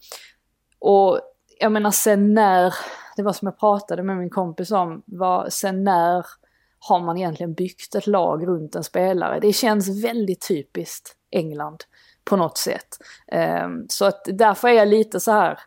Och 0.78 1.20
jag 1.60 1.72
menar 1.72 1.90
sen 1.90 2.34
när, 2.34 2.74
det 3.16 3.22
var 3.22 3.32
som 3.32 3.46
jag 3.46 3.58
pratade 3.58 4.02
med 4.02 4.16
min 4.16 4.30
kompis 4.30 4.70
om, 4.70 5.02
var 5.06 5.48
sen 5.50 5.84
när 5.84 6.26
har 6.78 7.00
man 7.00 7.18
egentligen 7.18 7.54
byggt 7.54 7.94
ett 7.94 8.06
lag 8.06 8.46
runt 8.46 8.74
en 8.74 8.84
spelare? 8.84 9.40
Det 9.40 9.52
känns 9.52 10.04
väldigt 10.04 10.48
typiskt 10.48 11.16
England 11.30 11.84
på 12.24 12.36
något 12.36 12.58
sätt. 12.58 12.88
Ehm, 13.26 13.86
så 13.88 14.04
att 14.04 14.22
därför 14.24 14.68
är 14.68 14.72
jag 14.72 14.88
lite 14.88 15.20
så 15.20 15.32
här, 15.32 15.58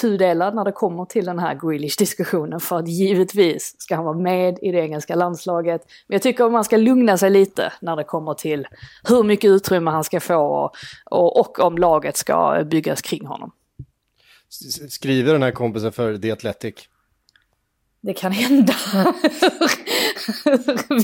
tudelad 0.00 0.54
när 0.54 0.64
det 0.64 0.72
kommer 0.72 1.04
till 1.04 1.24
den 1.24 1.38
här 1.38 1.54
Grealish-diskussionen 1.54 2.60
för 2.60 2.78
att 2.78 2.88
givetvis 2.88 3.74
ska 3.78 3.94
han 3.96 4.04
vara 4.04 4.18
med 4.18 4.58
i 4.62 4.72
det 4.72 4.78
engelska 4.78 5.14
landslaget. 5.14 5.82
Men 6.06 6.14
jag 6.14 6.22
tycker 6.22 6.44
att 6.44 6.52
man 6.52 6.64
ska 6.64 6.76
lugna 6.76 7.18
sig 7.18 7.30
lite 7.30 7.72
när 7.80 7.96
det 7.96 8.04
kommer 8.04 8.34
till 8.34 8.66
hur 9.08 9.22
mycket 9.22 9.48
utrymme 9.48 9.90
han 9.90 10.04
ska 10.04 10.20
få 10.20 10.36
och, 10.36 10.74
och, 11.04 11.40
och 11.40 11.58
om 11.58 11.78
laget 11.78 12.16
ska 12.16 12.64
byggas 12.64 13.02
kring 13.02 13.26
honom. 13.26 13.52
Skriver 14.88 15.32
den 15.32 15.42
här 15.42 15.50
kompisen 15.50 15.92
för 15.92 16.18
The 16.18 16.30
Athletic? 16.30 16.74
Det 18.00 18.14
kan 18.14 18.32
hända. 18.32 18.74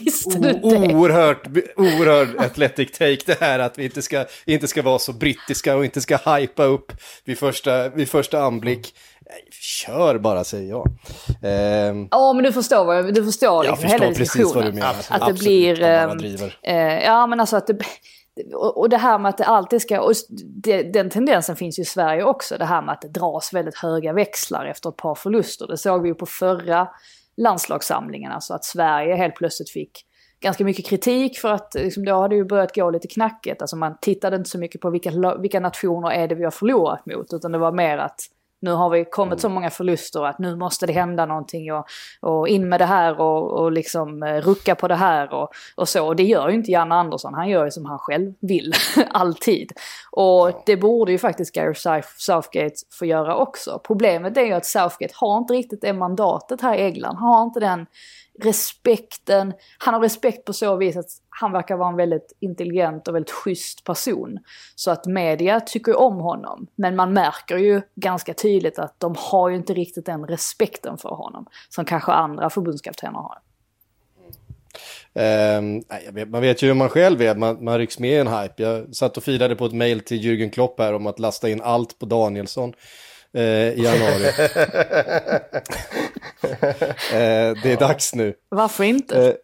Visste 0.04 0.38
du 0.38 0.52
det? 0.52 0.60
Oerhört, 0.62 1.46
oerhört 1.76 2.40
athletic 2.40 2.90
take 2.98 3.18
det 3.26 3.40
här 3.40 3.58
att 3.58 3.78
vi 3.78 3.84
inte 3.84 4.02
ska, 4.02 4.24
inte 4.46 4.68
ska 4.68 4.82
vara 4.82 4.98
så 4.98 5.12
brittiska 5.12 5.76
och 5.76 5.84
inte 5.84 6.00
ska 6.00 6.16
hypa 6.16 6.64
upp 6.64 6.92
vid 7.24 7.38
första, 7.38 7.88
vid 7.88 8.08
första 8.08 8.42
anblick. 8.42 8.94
Kör 9.50 10.18
bara 10.18 10.44
säger 10.44 10.70
jag. 10.70 10.88
Ehm, 11.42 12.08
ja 12.10 12.32
men 12.32 12.44
du 12.44 12.52
förstår 12.52 12.84
vad 12.84 12.96
jag, 12.96 13.14
du 13.14 13.24
förstår 13.24 13.64
jag 13.64 13.72
liksom, 13.72 13.90
hela 13.90 14.14
precis 14.14 14.54
vad 14.54 14.64
du 14.64 14.72
menar. 14.72 14.94
Att 15.08 15.26
det 15.26 15.32
blir, 15.32 15.82
äh, 16.62 17.04
ja 17.04 17.26
men 17.26 17.40
alltså 17.40 17.56
att 17.56 17.66
det, 17.66 17.78
och, 18.54 18.78
och 18.78 18.88
det 18.88 18.96
här 18.96 19.18
med 19.18 19.28
att 19.28 19.38
det 19.38 19.44
alltid 19.44 19.82
ska, 19.82 20.00
och 20.00 20.12
det, 20.62 20.82
den 20.82 21.10
tendensen 21.10 21.56
finns 21.56 21.78
ju 21.78 21.82
i 21.82 21.86
Sverige 21.86 22.24
också, 22.24 22.58
det 22.58 22.64
här 22.64 22.82
med 22.82 22.92
att 22.92 23.02
det 23.02 23.08
dras 23.08 23.52
väldigt 23.52 23.78
höga 23.78 24.12
växlar 24.12 24.66
efter 24.66 24.88
ett 24.88 24.96
par 24.96 25.14
förluster. 25.14 25.66
Det 25.66 25.76
såg 25.76 26.02
vi 26.02 26.08
ju 26.08 26.14
på 26.14 26.26
förra 26.26 26.88
landslagssamlingen, 27.36 28.32
alltså 28.32 28.54
att 28.54 28.64
Sverige 28.64 29.14
helt 29.14 29.34
plötsligt 29.34 29.70
fick 29.70 30.06
ganska 30.40 30.64
mycket 30.64 30.86
kritik 30.86 31.38
för 31.38 31.48
att 31.48 31.74
liksom, 31.74 32.04
då 32.04 32.20
hade 32.20 32.34
ju 32.34 32.44
börjat 32.44 32.74
gå 32.74 32.90
lite 32.90 33.08
knackigt. 33.08 33.62
Alltså 33.62 33.76
man 33.76 33.98
tittade 34.00 34.36
inte 34.36 34.50
så 34.50 34.58
mycket 34.58 34.80
på 34.80 34.90
vilka, 34.90 35.36
vilka 35.38 35.60
nationer 35.60 36.10
är 36.10 36.28
det 36.28 36.34
vi 36.34 36.44
har 36.44 36.50
förlorat 36.50 37.06
mot, 37.06 37.32
utan 37.32 37.52
det 37.52 37.58
var 37.58 37.72
mer 37.72 37.98
att 37.98 38.20
nu 38.64 38.71
har 38.71 38.90
vi 38.90 39.04
kommit 39.04 39.40
så 39.40 39.49
många 39.49 39.71
förluster 39.71 40.25
att 40.25 40.38
nu 40.38 40.56
måste 40.56 40.87
det 40.87 40.92
hända 40.92 41.26
någonting 41.26 41.73
och, 41.73 41.87
och 42.21 42.49
in 42.49 42.68
med 42.68 42.80
det 42.80 42.85
här 42.85 43.21
och, 43.21 43.61
och 43.61 43.73
liksom 43.73 44.23
eh, 44.23 44.40
rucka 44.40 44.75
på 44.75 44.88
det 44.88 44.94
här 44.94 45.35
och, 45.35 45.49
och 45.75 45.88
så. 45.88 46.06
Och 46.06 46.16
det 46.16 46.23
gör 46.23 46.49
ju 46.49 46.54
inte 46.54 46.71
Janne 46.71 46.94
Andersson, 46.94 47.35
han 47.35 47.49
gör 47.49 47.64
ju 47.64 47.71
som 47.71 47.85
han 47.85 47.99
själv 47.99 48.33
vill, 48.40 48.73
alltid. 49.11 49.73
Och 50.11 50.62
det 50.66 50.76
borde 50.76 51.12
ju 51.12 51.18
faktiskt 51.18 51.54
Gary 51.54 51.75
Southgate 52.16 52.75
få 52.99 53.06
göra 53.06 53.37
också. 53.37 53.80
Problemet 53.87 54.37
är 54.37 54.44
ju 54.44 54.52
att 54.52 54.66
Southgate 54.66 55.14
har 55.16 55.38
inte 55.38 55.54
riktigt 55.54 55.80
det 55.80 55.92
mandatet 55.92 56.61
här 56.61 56.75
i 56.75 56.83
England, 56.83 57.16
han 57.16 57.35
har 57.35 57.42
inte 57.42 57.61
den 57.61 57.87
respekten, 58.42 59.52
han 59.78 59.94
har 59.94 60.00
respekt 60.00 60.44
på 60.44 60.52
så 60.52 60.76
vis 60.76 60.97
att 60.97 61.11
han 61.40 61.52
verkar 61.52 61.76
vara 61.76 61.88
en 61.88 61.96
väldigt 61.96 62.32
intelligent 62.40 63.08
och 63.08 63.14
väldigt 63.14 63.30
schysst 63.30 63.84
person. 63.84 64.38
Så 64.74 64.90
att 64.90 65.06
media 65.06 65.60
tycker 65.60 65.98
om 65.98 66.16
honom. 66.16 66.66
Men 66.74 66.96
man 66.96 67.12
märker 67.12 67.56
ju 67.56 67.82
ganska 67.94 68.34
tydligt 68.34 68.78
att 68.78 69.00
de 69.00 69.14
har 69.18 69.48
ju 69.48 69.56
inte 69.56 69.74
riktigt 69.74 70.06
den 70.06 70.26
respekten 70.26 70.98
för 70.98 71.08
honom 71.08 71.46
som 71.68 71.84
kanske 71.84 72.12
andra 72.12 72.50
förbundskaptener 72.50 73.18
har. 73.18 73.38
Um, 75.58 75.82
man 76.30 76.40
vet 76.40 76.62
ju 76.62 76.66
hur 76.66 76.74
man 76.74 76.88
själv 76.88 77.22
är, 77.22 77.34
man, 77.34 77.64
man 77.64 77.78
rycks 77.78 77.98
med 77.98 78.10
i 78.10 78.18
en 78.18 78.26
hype. 78.26 78.62
Jag 78.62 78.94
satt 78.96 79.16
och 79.16 79.22
firade 79.22 79.56
på 79.56 79.66
ett 79.66 79.72
mail 79.72 80.00
till 80.00 80.20
Jürgen 80.20 80.50
Klopp 80.50 80.80
här 80.80 80.94
om 80.94 81.06
att 81.06 81.18
lasta 81.18 81.48
in 81.48 81.60
allt 81.62 81.98
på 81.98 82.06
Danielsson 82.06 82.72
i 83.34 83.82
januari. 83.82 84.26
eh, 87.12 87.62
det 87.62 87.72
är 87.72 87.76
dags 87.78 88.14
nu. 88.14 88.34
Varför 88.48 88.84
inte? 88.84 89.38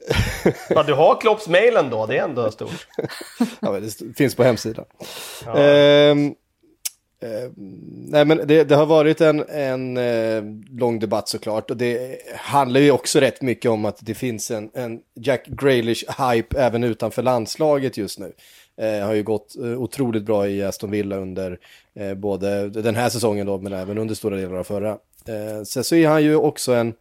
Eh, 0.44 0.52
ja, 0.68 0.82
du 0.82 0.94
har 0.94 1.20
Klopps 1.20 1.48
mailen 1.48 1.90
då, 1.90 2.06
det 2.06 2.18
är 2.18 2.24
ändå 2.24 2.50
stort. 2.50 2.86
ja, 3.60 3.80
det 3.80 4.16
finns 4.16 4.34
på 4.34 4.42
hemsidan. 4.42 4.84
Ja. 5.44 5.58
Ehm, 5.58 6.34
eh, 7.22 7.50
nej 8.08 8.24
men 8.24 8.40
det, 8.46 8.64
det, 8.64 8.74
har 8.74 8.86
varit 8.86 9.20
en, 9.20 9.44
en 9.48 9.96
eh, 9.96 10.42
lång 10.70 10.98
debatt 10.98 11.28
såklart 11.28 11.70
och 11.70 11.76
det 11.76 12.18
handlar 12.36 12.80
ju 12.80 12.90
också 12.90 13.20
rätt 13.20 13.42
mycket 13.42 13.70
om 13.70 13.84
att 13.84 13.98
det 14.00 14.14
finns 14.14 14.50
en, 14.50 14.70
en 14.74 15.00
Jack 15.14 15.46
Grealish-hype 15.46 16.58
även 16.58 16.84
utanför 16.84 17.22
landslaget 17.22 17.96
just 17.96 18.18
nu. 18.18 18.32
Eh, 18.80 19.06
har 19.06 19.14
ju 19.14 19.22
gått 19.22 19.56
eh, 19.56 19.64
otroligt 19.64 20.24
bra 20.24 20.48
i 20.48 20.62
Aston 20.62 20.90
Villa 20.90 21.16
under 21.16 21.58
eh, 21.94 22.14
både 22.14 22.68
den 22.68 22.94
här 22.94 23.08
säsongen 23.08 23.46
då, 23.46 23.58
men 23.58 23.72
även 23.72 23.98
under 23.98 24.14
stora 24.14 24.36
delar 24.36 24.54
av 24.54 24.64
förra. 24.64 24.90
Eh, 25.26 25.62
sen 25.64 25.84
så 25.84 25.94
är 25.94 26.08
han 26.08 26.22
ju 26.22 26.36
också 26.36 26.72
en, 26.72 26.94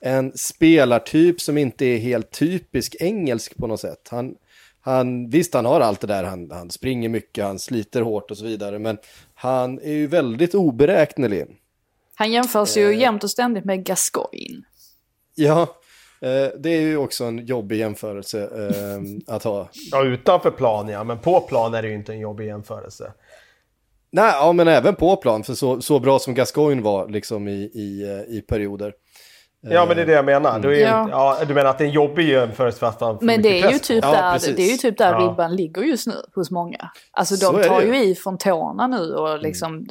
en 0.00 0.32
spelartyp 0.36 1.40
som 1.40 1.58
inte 1.58 1.86
är 1.86 1.98
helt 1.98 2.30
typisk 2.30 2.96
engelsk 3.00 3.56
på 3.56 3.66
något 3.66 3.80
sätt. 3.80 4.08
Han, 4.10 4.34
han, 4.80 5.30
visst, 5.30 5.54
han 5.54 5.64
har 5.64 5.80
allt 5.80 6.00
det 6.00 6.06
där, 6.06 6.24
han, 6.24 6.50
han 6.50 6.70
springer 6.70 7.08
mycket, 7.08 7.44
han 7.44 7.58
sliter 7.58 8.02
hårt 8.02 8.30
och 8.30 8.38
så 8.38 8.44
vidare, 8.44 8.78
men 8.78 8.98
han 9.34 9.78
är 9.78 9.92
ju 9.92 10.06
väldigt 10.06 10.54
oberäknelig. 10.54 11.46
Han 12.14 12.32
jämförs 12.32 12.76
ju 12.76 12.90
eh. 12.90 13.00
jämt 13.00 13.24
och 13.24 13.30
ständigt 13.30 13.64
med 13.64 13.84
Gascoigne. 13.84 14.62
Ja, 15.34 15.76
det 16.58 16.70
är 16.70 16.80
ju 16.80 16.96
också 16.96 17.24
en 17.24 17.46
jobbig 17.46 17.78
jämförelse 17.78 18.42
eh, 18.42 19.34
att 19.34 19.44
ha. 19.44 19.68
Ja, 19.90 20.04
utanför 20.04 20.50
plan 20.50 20.88
ja, 20.88 21.04
men 21.04 21.18
på 21.18 21.40
plan 21.40 21.74
är 21.74 21.82
det 21.82 21.88
ju 21.88 21.94
inte 21.94 22.12
en 22.12 22.20
jobbig 22.20 22.46
jämförelse. 22.46 23.12
Nej, 24.10 24.32
ja, 24.34 24.52
men 24.52 24.68
även 24.68 24.94
på 24.94 25.16
plan, 25.16 25.44
för 25.44 25.54
så, 25.54 25.80
så 25.80 26.00
bra 26.00 26.18
som 26.18 26.34
Gascoigne 26.34 26.82
var 26.82 27.08
liksom 27.08 27.48
i, 27.48 27.62
i, 27.62 28.24
i 28.28 28.40
perioder. 28.40 28.94
Ja, 29.70 29.86
men 29.86 29.96
det 29.96 30.02
är 30.02 30.06
det 30.06 30.12
jag 30.12 30.24
menar. 30.24 30.50
Mm. 30.50 30.62
Du, 30.62 30.76
är, 30.76 30.80
ja. 30.80 31.08
ja. 31.10 31.44
du 31.44 31.54
menar 31.54 31.70
att 31.70 31.78
det 31.78 31.84
är 31.84 31.88
en 31.88 31.94
jobbig 31.94 32.28
jämförelse 32.28 32.78
för 32.78 32.86
att 32.86 33.00
han 33.00 33.18
Men 33.20 33.42
det 33.42 33.62
är, 33.62 33.70
ju 33.70 33.78
typ 33.78 34.02
där, 34.02 34.12
ja, 34.12 34.38
det 34.56 34.62
är 34.62 34.70
ju 34.70 34.76
typ 34.76 34.98
där 34.98 35.12
ja. 35.12 35.18
ribban 35.18 35.56
ligger 35.56 35.82
just 35.82 36.06
nu 36.06 36.14
hos 36.34 36.50
många. 36.50 36.90
Alltså 37.10 37.52
de 37.52 37.62
tar 37.62 37.82
ju 37.82 38.04
i 38.04 38.14
från 38.14 38.38
tårna 38.38 38.86
nu 38.86 39.14
och 39.14 39.28
mm. 39.28 39.40
liksom 39.40 39.74
mm. 39.74 39.86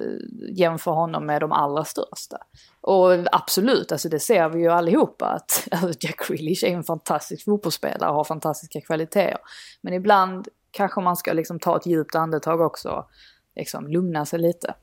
jämför 0.56 0.92
honom 0.92 1.26
med 1.26 1.42
de 1.42 1.52
allra 1.52 1.84
största. 1.84 2.38
Och 2.82 3.12
absolut, 3.32 3.92
alltså 3.92 4.10
det 4.10 4.20
ser 4.20 4.50
vi 4.50 4.60
ju 4.60 4.70
allihopa 4.70 5.26
att 5.26 5.68
alltså 5.72 6.00
Jack 6.08 6.28
Grealish 6.28 6.64
är 6.64 6.70
en 6.70 6.84
fantastisk 6.84 7.46
fotbollsspelare 7.46 8.10
och 8.10 8.16
har 8.16 8.24
fantastiska 8.24 8.82
kvaliteter. 8.82 9.38
Men 9.82 9.94
ibland 9.94 10.48
kanske 10.72 11.02
man 11.02 11.16
ska 11.16 11.34
liksom 11.34 11.60
ta 11.60 11.78
ett 11.78 11.86
djupt 11.86 12.16
andetag 12.16 12.62
också 12.62 13.06
liksom 13.56 13.88
lugna 13.88 14.26
sig 14.26 14.40
lite. 14.40 14.74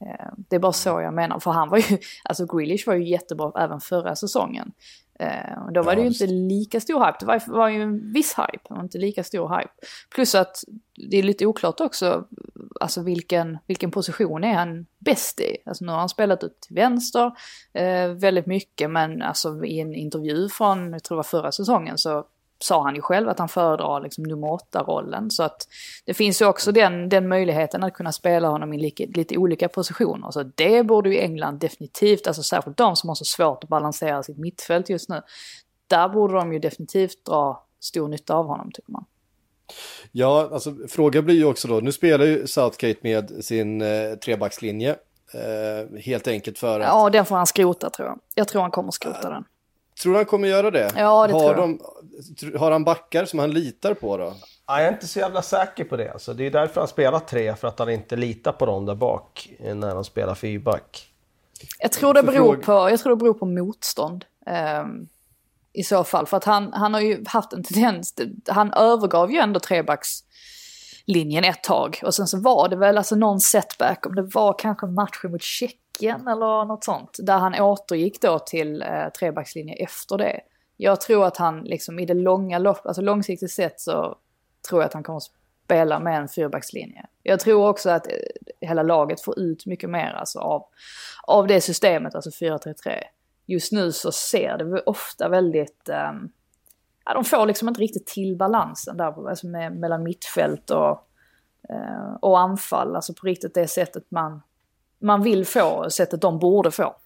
Eh, 0.00 0.32
det 0.36 0.56
är 0.56 0.60
bara 0.60 0.72
så 0.72 1.00
jag 1.00 1.14
menar, 1.14 1.40
för 1.40 1.50
han 1.50 1.68
var 1.68 1.78
ju, 1.78 1.98
alltså 2.24 2.46
Grealish 2.46 2.86
var 2.86 2.94
ju 2.94 3.08
jättebra 3.08 3.52
även 3.56 3.80
förra 3.80 4.16
säsongen. 4.16 4.72
Eh, 5.20 5.72
då 5.72 5.82
var 5.82 5.96
det 5.96 6.00
ju 6.00 6.06
inte 6.06 6.26
lika 6.26 6.80
stor 6.80 7.06
hype, 7.06 7.16
det 7.20 7.26
var, 7.26 7.42
var 7.46 7.68
ju 7.68 7.82
en 7.82 8.12
viss 8.12 8.34
hype, 8.38 8.64
men 8.70 8.80
inte 8.80 8.98
lika 8.98 9.24
stor 9.24 9.58
hype. 9.58 9.72
Plus 10.14 10.34
att 10.34 10.56
det 11.10 11.16
är 11.16 11.22
lite 11.22 11.46
oklart 11.46 11.80
också, 11.80 12.24
alltså 12.80 13.02
vilken, 13.02 13.58
vilken 13.66 13.90
position 13.90 14.44
är 14.44 14.54
han 14.54 14.86
bäst 14.98 15.40
i? 15.40 15.56
Alltså 15.66 15.84
nu 15.84 15.92
har 15.92 15.98
han 15.98 16.08
spelat 16.08 16.44
ut 16.44 16.60
till 16.60 16.74
vänster 16.74 17.32
eh, 17.72 18.08
väldigt 18.08 18.46
mycket, 18.46 18.90
men 18.90 19.22
alltså 19.22 19.64
i 19.64 19.80
en 19.80 19.94
intervju 19.94 20.48
från, 20.48 20.92
jag 20.92 21.04
tror 21.04 21.16
det 21.16 21.18
var 21.18 21.22
förra 21.22 21.52
säsongen, 21.52 21.98
så 21.98 22.26
sa 22.58 22.82
han 22.82 22.94
ju 22.94 23.00
själv 23.00 23.28
att 23.28 23.38
han 23.38 23.48
föredrar 23.48 24.00
liksom 24.00 24.24
nummer 24.24 24.52
åtta-rollen. 24.52 25.30
Så 25.30 25.42
att 25.42 25.68
det 26.04 26.14
finns 26.14 26.42
ju 26.42 26.46
också 26.46 26.72
den, 26.72 27.08
den 27.08 27.28
möjligheten 27.28 27.84
att 27.84 27.94
kunna 27.94 28.12
spela 28.12 28.48
honom 28.48 28.72
i 28.72 28.78
lite, 28.78 29.06
lite 29.06 29.36
olika 29.36 29.68
positioner. 29.68 30.30
Så 30.30 30.42
det 30.42 30.82
borde 30.82 31.08
ju 31.10 31.18
England 31.18 31.58
definitivt, 31.58 32.26
alltså 32.26 32.42
särskilt 32.42 32.76
de 32.76 32.96
som 32.96 33.08
har 33.08 33.14
så 33.14 33.24
svårt 33.24 33.64
att 33.64 33.70
balansera 33.70 34.22
sitt 34.22 34.38
mittfält 34.38 34.88
just 34.88 35.08
nu. 35.08 35.22
Där 35.86 36.08
borde 36.08 36.34
de 36.34 36.52
ju 36.52 36.58
definitivt 36.58 37.24
dra 37.24 37.64
stor 37.80 38.08
nytta 38.08 38.34
av 38.34 38.46
honom 38.46 38.70
tycker 38.72 38.92
man. 38.92 39.04
Ja, 40.12 40.48
alltså 40.52 40.74
frågan 40.88 41.24
blir 41.24 41.34
ju 41.34 41.44
också 41.44 41.68
då, 41.68 41.80
nu 41.80 41.92
spelar 41.92 42.24
ju 42.24 42.46
Southgate 42.46 42.98
med 43.02 43.44
sin 43.44 43.82
eh, 43.82 44.14
trebackslinje. 44.24 44.96
Eh, 45.34 46.00
helt 46.00 46.28
enkelt 46.28 46.58
för 46.58 46.80
att... 46.80 46.86
Ja, 46.86 47.10
den 47.10 47.26
får 47.26 47.36
han 47.36 47.46
skrota 47.46 47.90
tror 47.90 48.08
jag. 48.08 48.18
Jag 48.34 48.48
tror 48.48 48.62
han 48.62 48.70
kommer 48.70 48.90
skrota 48.90 49.30
den. 49.30 49.44
Tror 50.02 50.12
du 50.12 50.18
han 50.18 50.26
kommer 50.26 50.48
göra 50.48 50.70
det? 50.70 50.90
Ja, 50.96 51.26
det 51.26 51.32
har 51.32 51.40
tror 51.40 51.42
jag. 51.44 51.56
De, 51.56 52.58
har 52.58 52.70
han 52.70 52.84
backar 52.84 53.24
som 53.24 53.38
han 53.38 53.50
litar 53.50 53.94
på 53.94 54.16
då? 54.16 54.34
jag 54.66 54.84
är 54.84 54.92
inte 54.92 55.06
så 55.06 55.18
jävla 55.18 55.42
säker 55.42 55.84
på 55.84 55.96
det. 55.96 56.12
Alltså, 56.12 56.34
det 56.34 56.46
är 56.46 56.50
därför 56.50 56.80
han 56.80 56.88
spelar 56.88 57.18
tre, 57.18 57.56
för 57.56 57.68
att 57.68 57.78
han 57.78 57.90
inte 57.90 58.16
litar 58.16 58.52
på 58.52 58.66
dem 58.66 58.86
där 58.86 58.94
bak 58.94 59.48
när 59.74 59.94
han 59.94 60.04
spelar 60.04 60.34
fyrback. 60.34 61.08
Jag 61.78 61.92
tror 61.92 62.14
det 62.14 62.22
beror 62.22 62.56
på, 62.56 62.72
jag 62.72 63.00
tror 63.00 63.10
det 63.10 63.16
beror 63.16 63.34
på 63.34 63.46
motstånd. 63.46 64.24
Um, 64.80 65.08
I 65.72 65.82
så 65.82 66.04
fall, 66.04 66.26
för 66.26 66.36
att 66.36 66.44
han, 66.44 66.72
han 66.72 66.94
har 66.94 67.00
ju 67.00 67.24
haft 67.26 67.52
en 67.52 67.62
tendens, 67.62 68.14
han 68.48 68.72
övergav 68.72 69.32
ju 69.32 69.38
ändå 69.38 69.60
trebackslinjen 69.60 71.44
ett 71.44 71.62
tag. 71.62 72.00
Och 72.04 72.14
sen 72.14 72.26
så 72.26 72.40
var 72.40 72.68
det 72.68 72.76
väl 72.76 72.98
alltså 72.98 73.16
någon 73.16 73.40
setback, 73.40 74.06
om 74.06 74.14
det 74.14 74.22
var 74.22 74.58
kanske 74.58 74.86
matchen 74.86 75.30
mot 75.30 75.42
Tjeckien 75.42 75.87
Tjeckien 75.98 76.28
eller 76.28 76.64
något 76.64 76.84
sånt. 76.84 77.16
Där 77.18 77.38
han 77.38 77.54
återgick 77.54 78.20
då 78.20 78.38
till 78.38 78.82
eh, 78.82 79.08
trebackslinje 79.18 79.74
efter 79.74 80.18
det. 80.18 80.40
Jag 80.76 81.00
tror 81.00 81.26
att 81.26 81.36
han 81.36 81.60
liksom 81.60 81.98
i 81.98 82.06
det 82.06 82.14
långa 82.14 82.58
loppet, 82.58 82.86
alltså 82.86 83.02
långsiktigt 83.02 83.50
sett 83.50 83.80
så 83.80 84.16
tror 84.68 84.80
jag 84.82 84.86
att 84.86 84.94
han 84.94 85.02
kommer 85.02 85.20
spela 85.64 86.00
med 86.00 86.20
en 86.20 86.28
fyrbackslinje. 86.28 87.06
Jag 87.22 87.40
tror 87.40 87.68
också 87.68 87.90
att 87.90 88.06
eh, 88.06 88.12
hela 88.60 88.82
laget 88.82 89.20
får 89.20 89.38
ut 89.38 89.66
mycket 89.66 89.90
mer 89.90 90.12
alltså 90.12 90.38
av, 90.38 90.64
av 91.22 91.46
det 91.46 91.60
systemet, 91.60 92.14
alltså 92.14 92.30
4-3-3. 92.30 92.74
Just 93.46 93.72
nu 93.72 93.92
så 93.92 94.12
ser 94.12 94.58
det 94.58 94.80
ofta 94.80 95.28
väldigt, 95.28 95.88
um, 95.88 96.32
ja 97.04 97.14
de 97.14 97.24
får 97.24 97.46
liksom 97.46 97.68
inte 97.68 97.80
riktigt 97.80 98.06
till 98.06 98.36
balansen 98.36 98.96
där 98.96 99.28
alltså 99.28 99.46
med, 99.46 99.76
mellan 99.76 100.02
mittfält 100.02 100.70
och, 100.70 101.08
uh, 101.70 102.14
och 102.20 102.38
anfall, 102.38 102.96
alltså 102.96 103.14
på 103.14 103.26
riktigt 103.26 103.54
det 103.54 103.68
sättet 103.68 104.10
man 104.10 104.42
man 105.00 105.22
vill 105.22 105.44
få, 105.44 105.90
sättet 105.90 106.20
de 106.20 106.38
borde 106.38 106.70
få. 106.70 106.96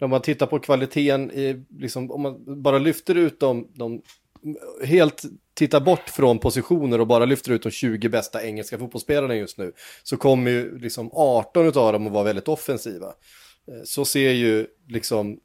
Om 0.00 0.10
man 0.10 0.22
tittar 0.22 0.46
på 0.46 0.58
kvaliteten, 0.58 1.30
i, 1.30 1.64
liksom, 1.78 2.10
om 2.10 2.22
man 2.22 2.62
bara 2.62 2.78
lyfter 2.78 3.14
ut 3.14 3.40
de, 3.40 3.68
de 3.74 4.02
helt 4.84 5.22
tittar 5.54 5.80
bort 5.80 6.08
från 6.08 6.38
positioner 6.38 7.00
och 7.00 7.06
bara 7.06 7.24
lyfter 7.24 7.52
ut 7.52 7.62
de 7.62 7.70
20 7.70 8.08
bästa 8.08 8.46
engelska 8.46 8.78
fotbollsspelarna 8.78 9.34
just 9.34 9.58
nu 9.58 9.72
så 10.02 10.16
kommer 10.16 10.50
ju 10.50 10.78
liksom 10.78 11.10
18 11.12 11.66
av 11.66 11.92
dem 11.92 12.06
att 12.06 12.12
vara 12.12 12.24
väldigt 12.24 12.48
offensiva. 12.48 13.06
Eh, 13.06 13.82
så 13.84 14.04
ser 14.04 14.30
ju 14.30 14.66
liksom 14.88 15.40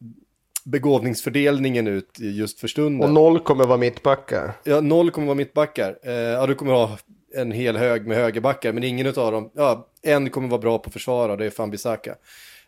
begåvningsfördelningen 0.65 1.87
ut 1.87 2.19
just 2.19 2.59
för 2.59 2.67
stunden. 2.67 3.09
Och 3.09 3.13
noll 3.13 3.39
kommer 3.39 3.65
vara 3.65 3.77
mittbackar. 3.77 4.53
Ja, 4.63 4.81
noll 4.81 5.11
kommer 5.11 5.27
vara 5.27 5.35
mittbackar. 5.35 5.99
Eh, 6.03 6.13
ja, 6.13 6.47
du 6.47 6.55
kommer 6.55 6.73
ha 6.73 6.97
en 7.35 7.51
hel 7.51 7.77
hög 7.77 8.07
med 8.07 8.17
högerbackar, 8.17 8.73
men 8.73 8.83
ingen 8.83 9.07
av 9.07 9.31
dem, 9.31 9.51
ja, 9.53 9.87
en 10.01 10.29
kommer 10.29 10.47
vara 10.47 10.61
bra 10.61 10.77
på 10.79 10.87
att 10.87 10.93
försvara, 10.93 11.35
det 11.35 11.45
är 11.45 11.49
Fambisaka. 11.49 12.15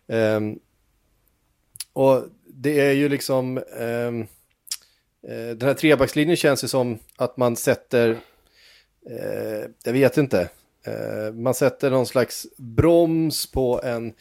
Um, 0.08 0.18
ehm, 0.18 0.60
och 1.94 2.24
det 2.46 2.80
är 2.80 2.94
ju 2.94 3.10
liksom, 3.10 3.58
um, 3.58 4.28
den 5.58 5.62
här 5.62 5.74
trebackslinjen 5.74 6.38
känns 6.38 6.64
ju 6.64 6.68
som 6.68 7.00
att 7.16 7.38
man 7.38 7.56
sätter 7.56 8.10
uh, 8.10 9.66
jag 9.84 9.94
vet 9.94 10.18
inte. 10.18 10.50
uh, 10.88 11.34
man 11.34 11.54
sätter 11.54 11.92
någon 11.92 12.08
slags 12.08 12.48
broms 12.58 13.52
på 13.52 13.82
en 13.84 14.14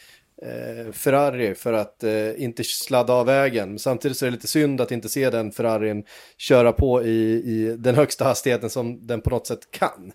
eh, 0.42 0.92
Ferrari 0.92 1.54
för 1.54 1.72
att 1.72 2.04
eh, 2.04 2.42
inte 2.42 2.64
sladda 2.64 3.12
av 3.12 3.26
vägen. 3.26 3.68
Men 3.68 3.78
samtidigt 3.78 4.16
så 4.16 4.26
är 4.26 4.30
det 4.30 4.36
lite 4.36 4.48
synd 4.48 4.80
att 4.80 4.92
inte 4.92 5.08
se 5.08 5.30
den 5.30 5.52
Ferrarin 5.52 6.04
köra 6.38 6.72
på 6.72 7.04
i, 7.04 7.32
i 7.32 7.76
den 7.78 7.94
högsta 7.94 8.24
hastigheten 8.24 8.70
som 8.70 9.06
den 9.06 9.20
på 9.20 9.30
något 9.30 9.46
sätt 9.46 9.70
kan. 9.70 10.12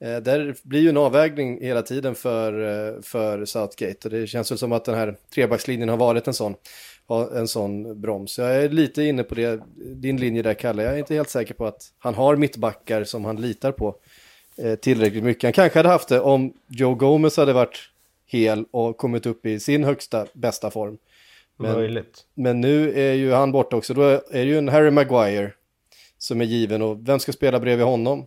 Eh, 0.00 0.16
där 0.16 0.54
blir 0.62 0.80
ju 0.80 0.88
en 0.88 0.96
avvägning 0.96 1.62
hela 1.62 1.82
tiden 1.82 2.14
för, 2.14 2.52
eh, 2.52 3.02
för 3.02 3.44
Southgate 3.44 3.98
och 4.04 4.10
det 4.10 4.26
känns 4.26 4.50
väl 4.50 4.58
som 4.58 4.72
att 4.72 4.84
den 4.84 4.94
här 4.94 5.16
trebackslinjen 5.34 5.88
har 5.88 5.96
varit 5.96 6.26
en 6.26 6.34
sån, 6.34 6.54
en 7.34 7.48
sån 7.48 8.00
broms. 8.00 8.38
Jag 8.38 8.56
är 8.56 8.68
lite 8.68 9.02
inne 9.02 9.22
på 9.22 9.34
det, 9.34 9.60
din 9.76 10.16
linje 10.16 10.42
där 10.42 10.54
Kalle, 10.54 10.82
jag 10.82 10.94
är 10.94 10.98
inte 10.98 11.14
helt 11.14 11.30
säker 11.30 11.54
på 11.54 11.66
att 11.66 11.82
han 11.98 12.14
har 12.14 12.36
mittbackar 12.36 13.04
som 13.04 13.24
han 13.24 13.40
litar 13.40 13.72
på 13.72 13.96
eh, 14.56 14.74
tillräckligt 14.74 15.24
mycket. 15.24 15.42
Han 15.42 15.52
kanske 15.52 15.78
hade 15.78 15.88
haft 15.88 16.08
det 16.08 16.20
om 16.20 16.52
Joe 16.68 16.94
Gomez 16.94 17.36
hade 17.36 17.52
varit 17.52 17.90
hel 18.28 18.64
och 18.70 18.96
kommit 18.96 19.26
upp 19.26 19.46
i 19.46 19.60
sin 19.60 19.84
högsta 19.84 20.26
bästa 20.32 20.70
form. 20.70 20.98
Men, 21.56 21.72
Möjligt. 21.72 22.24
men 22.34 22.60
nu 22.60 23.00
är 23.00 23.12
ju 23.12 23.32
han 23.32 23.52
borta 23.52 23.76
också, 23.76 23.94
då 23.94 24.02
är 24.02 24.20
det 24.30 24.44
ju 24.44 24.58
en 24.58 24.68
Harry 24.68 24.90
Maguire 24.90 25.52
som 26.18 26.40
är 26.40 26.44
given 26.44 26.82
och 26.82 27.08
vem 27.08 27.18
ska 27.18 27.32
spela 27.32 27.60
bredvid 27.60 27.86
honom? 27.86 28.26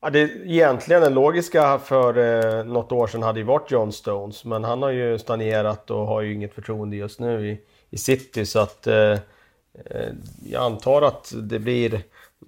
Ja, 0.00 0.10
det, 0.10 0.20
egentligen 0.44 1.02
den 1.02 1.14
logiska 1.14 1.78
för 1.78 2.18
eh, 2.18 2.64
något 2.64 2.92
år 2.92 3.06
sedan 3.06 3.22
hade 3.22 3.40
ju 3.40 3.44
varit 3.44 3.70
John 3.70 3.92
Stones, 3.92 4.44
men 4.44 4.64
han 4.64 4.82
har 4.82 4.90
ju 4.90 5.18
stagnerat 5.18 5.90
och 5.90 6.06
har 6.06 6.22
ju 6.22 6.34
inget 6.34 6.54
förtroende 6.54 6.96
just 6.96 7.20
nu 7.20 7.50
i, 7.50 7.60
i 7.90 7.98
City, 7.98 8.46
så 8.46 8.58
att 8.58 8.86
eh, 8.86 9.12
eh 9.84 10.12
jag 10.46 10.62
antar 10.62 11.02
att 11.02 11.32
det 11.42 11.58
blir... 11.58 12.02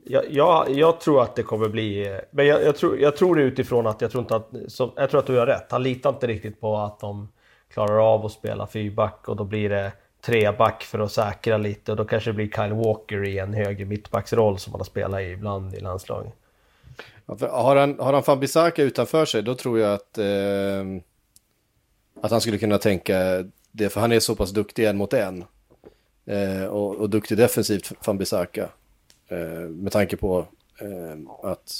Jag, 0.04 0.24
jag, 0.30 0.70
jag, 0.70 1.00
tror 1.00 1.22
att 1.22 1.36
det 1.36 1.42
kommer 1.42 1.68
bli... 1.68 2.18
Men 2.30 2.46
jag, 2.46 2.62
jag, 2.62 2.76
tror, 2.76 2.98
jag 2.98 3.16
tror 3.16 3.36
det 3.36 3.42
utifrån 3.42 3.86
att 3.86 4.00
jag 4.00 4.10
tror 4.10 4.22
inte 4.22 4.36
att... 4.36 4.50
som, 4.68 4.92
jag 4.96 5.10
tror 5.10 5.20
att 5.20 5.26
du 5.26 5.38
har 5.38 5.46
rätt. 5.46 5.66
Han 5.70 5.82
litar 5.82 6.10
inte 6.10 6.26
riktigt 6.26 6.60
på 6.60 6.76
att 6.76 7.00
de 7.00 7.28
klarar 7.68 8.14
av 8.14 8.26
att 8.26 8.32
spela 8.32 8.66
fyrback 8.66 9.28
och 9.28 9.36
då 9.36 9.44
blir 9.44 9.68
det 9.68 9.92
treback 10.26 10.82
för 10.82 10.98
att 10.98 11.12
säkra 11.12 11.56
lite 11.56 11.90
och 11.90 11.96
då 11.96 12.04
kanske 12.04 12.30
det 12.30 12.34
blir 12.34 12.48
Kyle 12.48 12.72
Walker 12.72 13.24
i 13.24 13.38
en 13.38 13.54
höger 13.54 13.84
mittbacksroll 13.84 14.58
som 14.58 14.72
han 14.72 14.80
har 14.80 14.84
spelat 14.84 15.20
i 15.20 15.24
ibland 15.24 15.74
i 15.74 15.80
landslaget. 15.80 16.32
Ja, 17.26 17.36
har 17.50 17.76
han, 17.76 17.98
har 17.98 18.12
han 18.12 18.22
Fambisaka 18.22 18.82
utanför 18.82 19.24
sig, 19.24 19.42
då 19.42 19.54
tror 19.54 19.78
jag 19.78 19.94
att, 19.94 20.18
eh, 20.18 20.84
att 22.20 22.30
han 22.30 22.40
skulle 22.40 22.58
kunna 22.58 22.78
tänka 22.78 23.44
det, 23.72 23.88
för 23.88 24.00
han 24.00 24.12
är 24.12 24.20
så 24.20 24.34
pass 24.34 24.50
duktig 24.50 24.84
en 24.84 24.96
mot 24.96 25.12
en. 25.12 25.44
Eh, 26.26 26.64
och, 26.64 26.94
och 26.96 27.10
duktig 27.10 27.38
defensivt, 27.38 27.92
Fambisaka. 28.00 28.68
Eh, 29.28 29.68
med 29.68 29.92
tanke 29.92 30.16
på 30.16 30.46
eh, 30.80 31.50
att, 31.50 31.72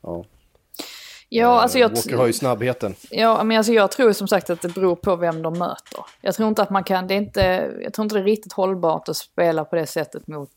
ja. 0.00 0.24
Ja, 1.28 1.60
alltså 1.60 1.78
jag... 1.78 1.88
Walker 1.88 2.16
har 2.16 2.26
ju 2.26 2.32
snabbheten. 2.32 2.94
Ja, 3.10 3.44
men 3.44 3.56
alltså 3.56 3.72
jag 3.72 3.90
tror 3.90 4.12
som 4.12 4.28
sagt 4.28 4.50
att 4.50 4.62
det 4.62 4.68
beror 4.68 4.96
på 4.96 5.16
vem 5.16 5.42
de 5.42 5.58
möter. 5.58 6.00
Jag 6.20 6.34
tror 6.34 6.48
inte 6.48 6.62
att 6.62 6.70
man 6.70 6.84
kan, 6.84 7.06
det 7.06 7.14
är 7.14 7.18
inte, 7.18 7.72
jag 7.82 7.92
tror 7.92 8.04
inte 8.04 8.14
det 8.14 8.20
är 8.20 8.24
riktigt 8.24 8.52
hållbart 8.52 9.08
att 9.08 9.16
spela 9.16 9.64
på 9.64 9.76
det 9.76 9.86
sättet 9.86 10.26
mot 10.26 10.50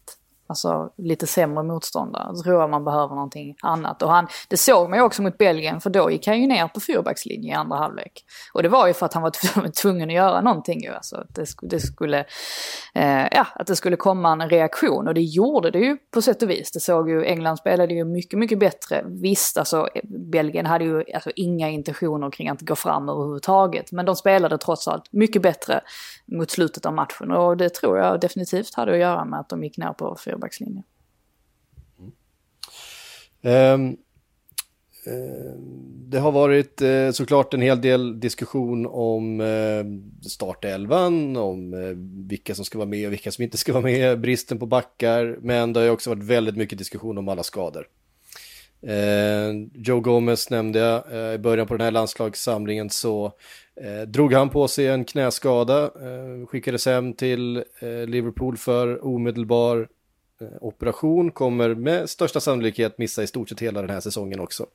Alltså 0.50 0.90
lite 0.98 1.28
sämre 1.28 1.64
motståndare. 1.64 2.32
Då 2.34 2.44
tror 2.44 2.62
jag 2.62 2.70
man 2.70 2.86
behöver 2.86 3.16
någonting 3.16 3.56
annat. 3.62 4.02
Och 4.02 4.12
han, 4.12 4.28
det 4.48 4.58
såg 4.58 4.90
man 4.90 5.00
ju 5.00 5.06
också 5.06 5.22
mot 5.22 5.38
Belgien 5.38 5.82
för 5.82 5.90
då 5.90 6.12
gick 6.12 6.28
han 6.28 6.42
ju 6.42 6.48
ner 6.48 6.68
på 6.68 6.80
fyrbackslinje 6.80 7.52
i 7.52 7.54
andra 7.54 7.78
halvlek. 7.78 8.26
Och 8.54 8.64
det 8.64 8.70
var 8.70 8.88
ju 8.88 8.94
för 8.94 9.06
att 9.06 9.14
han 9.14 9.24
var 9.24 9.72
tvungen 9.82 10.10
att 10.10 10.16
göra 10.16 10.42
någonting 10.42 10.84
ju. 10.84 10.94
Alltså 10.94 11.16
att 11.16 11.36
det, 11.36 11.46
det 11.62 11.80
skulle, 11.80 12.26
eh, 12.94 13.28
ja, 13.32 13.48
att 13.56 13.68
det 13.68 13.76
skulle 13.76 13.96
komma 13.96 14.32
en 14.32 14.50
reaktion. 14.50 15.08
Och 15.08 15.14
det 15.14 15.22
gjorde 15.22 15.72
det 15.72 15.80
ju 15.80 15.98
på 16.14 16.22
sätt 16.22 16.44
och 16.44 16.50
vis. 16.50 16.72
Det 16.72 16.80
såg 16.80 17.10
ju, 17.10 17.26
England 17.26 17.58
spelade 17.58 17.94
ju 17.94 18.06
mycket, 18.06 18.40
mycket 18.40 18.60
bättre. 18.60 19.04
Visst, 19.08 19.58
alltså 19.58 19.88
Belgien 20.32 20.66
hade 20.66 20.86
ju 20.86 21.04
alltså, 21.14 21.32
inga 21.36 21.70
intentioner 21.70 22.32
kring 22.32 22.50
att 22.50 22.62
gå 22.62 22.76
fram 22.76 23.10
överhuvudtaget. 23.10 23.92
Men 23.92 24.06
de 24.06 24.16
spelade 24.16 24.58
trots 24.58 24.88
allt 24.88 25.04
mycket 25.12 25.42
bättre 25.42 25.82
mot 26.32 26.52
slutet 26.52 26.86
av 26.86 26.94
matchen. 26.94 27.32
Och 27.32 27.58
det 27.58 27.70
tror 27.74 27.98
jag 27.98 28.20
definitivt 28.20 28.76
hade 28.76 28.92
att 28.92 28.98
göra 28.98 29.26
med 29.26 29.40
att 29.40 29.50
de 29.50 29.64
gick 29.64 29.78
ner 29.78 29.94
på 29.94 30.16
fyrbackslinjen. 30.40 30.84
Um, 33.42 33.52
ehm, 33.52 33.98
ehm, 35.06 35.90
det 36.10 36.20
har 36.20 36.32
varit 36.32 36.82
eh, 36.82 37.12
såklart 37.12 37.54
en 37.54 37.62
hel 37.62 37.82
del 37.82 38.20
diskussion 38.20 38.86
om 38.86 39.42
eh, 39.42 39.86
startelvan, 40.30 41.38
om 41.38 41.74
eh, 41.74 41.98
vilka 42.30 42.56
som 42.56 42.66
ska 42.66 42.78
vara 42.78 42.90
med 42.90 43.08
och 43.08 43.14
vilka 43.14 43.32
som 43.32 43.44
inte 43.44 43.58
ska 43.58 43.74
vara 43.74 43.84
med, 43.84 44.20
bristen 44.20 44.60
på 44.60 44.66
backar, 44.66 45.38
men 45.42 45.74
det 45.74 45.80
har 45.80 45.90
också 45.90 46.10
varit 46.10 46.24
väldigt 46.24 46.58
mycket 46.58 46.78
diskussion 46.78 47.18
om 47.18 47.30
alla 47.30 47.44
skador. 47.44 47.88
Ehm, 48.88 49.70
Joe 49.74 50.00
Gomez 50.00 50.50
nämnde 50.50 50.80
jag 50.80 51.34
i 51.36 51.38
början 51.38 51.68
på 51.68 51.78
den 51.78 51.84
här 51.84 51.92
landslagssamlingen 51.92 52.90
så 52.90 53.32
drog 54.08 54.34
han 54.34 54.50
på 54.50 54.68
sig 54.68 54.88
en 54.88 55.06
knäskada, 55.06 55.92
skickades 56.48 56.86
hem 56.86 57.14
till 57.14 57.64
Liverpool 58.08 58.58
för 58.58 59.06
omedelbar 59.06 59.88
operation, 60.62 61.32
kommer 61.32 61.76
med 61.76 62.10
största 62.10 62.40
sannolikhet 62.40 62.98
missa 62.98 63.24
i 63.24 63.28
stort 63.28 63.50
sett 63.50 63.60
hela 63.60 63.82
den 63.82 63.90
här 63.90 64.00
säsongen 64.00 64.40
också. 64.40 64.66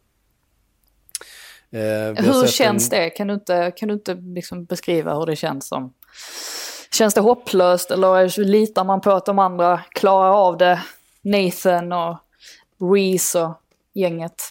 Eh, 1.71 2.25
hur 2.25 2.47
känns 2.47 2.93
en... 2.93 2.99
det? 2.99 3.11
Kan 3.11 3.27
du 3.27 3.35
inte, 3.35 3.73
kan 3.77 3.89
du 3.89 3.95
inte 3.95 4.15
liksom 4.15 4.65
beskriva 4.65 5.19
hur 5.19 5.27
det 5.27 5.37
känns 5.37 5.69
som? 5.69 5.93
Känns 6.93 7.15
det 7.15 7.21
hopplöst 7.21 7.91
eller 7.91 8.45
litar 8.45 8.85
man 8.85 9.01
på 9.01 9.11
att 9.11 9.27
de 9.27 9.39
andra 9.39 9.81
klarar 9.91 10.31
av 10.31 10.59
det? 10.59 10.83
Nathan 11.23 11.93
och 11.93 12.19
Reese 12.81 13.35
och 13.35 13.61
gänget? 13.95 14.43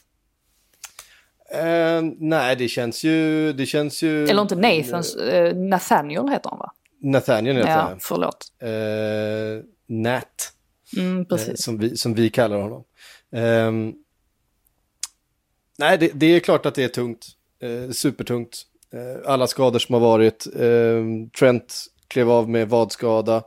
Uh, 1.55 2.11
nej, 2.17 2.55
det 2.55 2.67
känns 2.67 3.03
ju... 3.03 3.53
Det 3.53 3.65
känns 3.65 4.03
ju... 4.03 4.27
Eller 4.27 4.41
inte 4.41 4.55
Nathan, 4.55 5.03
uh, 5.19 5.55
Nathaniel 5.55 6.29
heter 6.29 6.49
han 6.49 6.59
va? 6.59 6.71
Nathaniel 6.99 7.55
heter 7.55 7.71
han. 7.71 7.91
Ja, 7.91 7.97
förlåt. 7.99 8.51
Uh, 8.63 9.63
Nat. 9.87 10.53
Mm, 10.97 11.25
precis. 11.25 11.49
Uh, 11.49 11.55
som, 11.55 11.77
vi, 11.77 11.97
som 11.97 12.13
vi 12.13 12.29
kallar 12.29 12.61
honom. 12.61 12.83
Um, 13.31 13.95
nej, 15.77 15.97
det, 15.97 16.11
det, 16.13 16.25
är 16.25 16.39
klart 16.39 16.65
att 16.65 16.75
det 16.75 16.83
är 16.83 16.87
tungt. 16.87 17.27
Uh, 17.63 17.91
supertungt. 17.91 18.61
alla 19.25 19.47
skador 19.47 19.79
som 19.79 19.93
har 19.93 20.01
varit. 20.01 20.47
Ehm, 20.59 21.29
Trent 21.29 21.85
klev 22.07 22.31
av 22.31 22.49
med 22.49 22.69
vadskada 22.69 23.43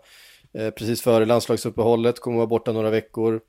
precis 0.76 1.02
före 1.02 1.24
landslagsuppehållet, 1.24 2.20
kommer 2.20 2.36
vara 2.36 2.46
borta 2.46 2.72
några 2.72 2.90
veckor. 2.90 3.40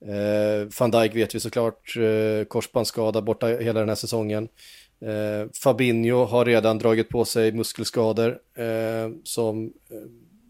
Eh, 0.00 0.68
Van 0.80 0.90
Dijk 0.90 1.14
vet 1.14 1.34
vi 1.34 1.40
såklart, 1.40 1.96
eh, 1.96 2.44
korsbandsskada 2.44 3.22
borta 3.22 3.46
hela 3.46 3.80
den 3.80 3.88
här 3.88 3.96
säsongen. 3.96 4.48
Eh, 5.00 5.50
Fabinho 5.62 6.24
har 6.24 6.44
redan 6.44 6.78
dragit 6.78 7.08
på 7.08 7.24
sig 7.24 7.52
muskelskador 7.52 8.38
eh, 8.56 9.10
som 9.24 9.64
eh, 9.90 9.96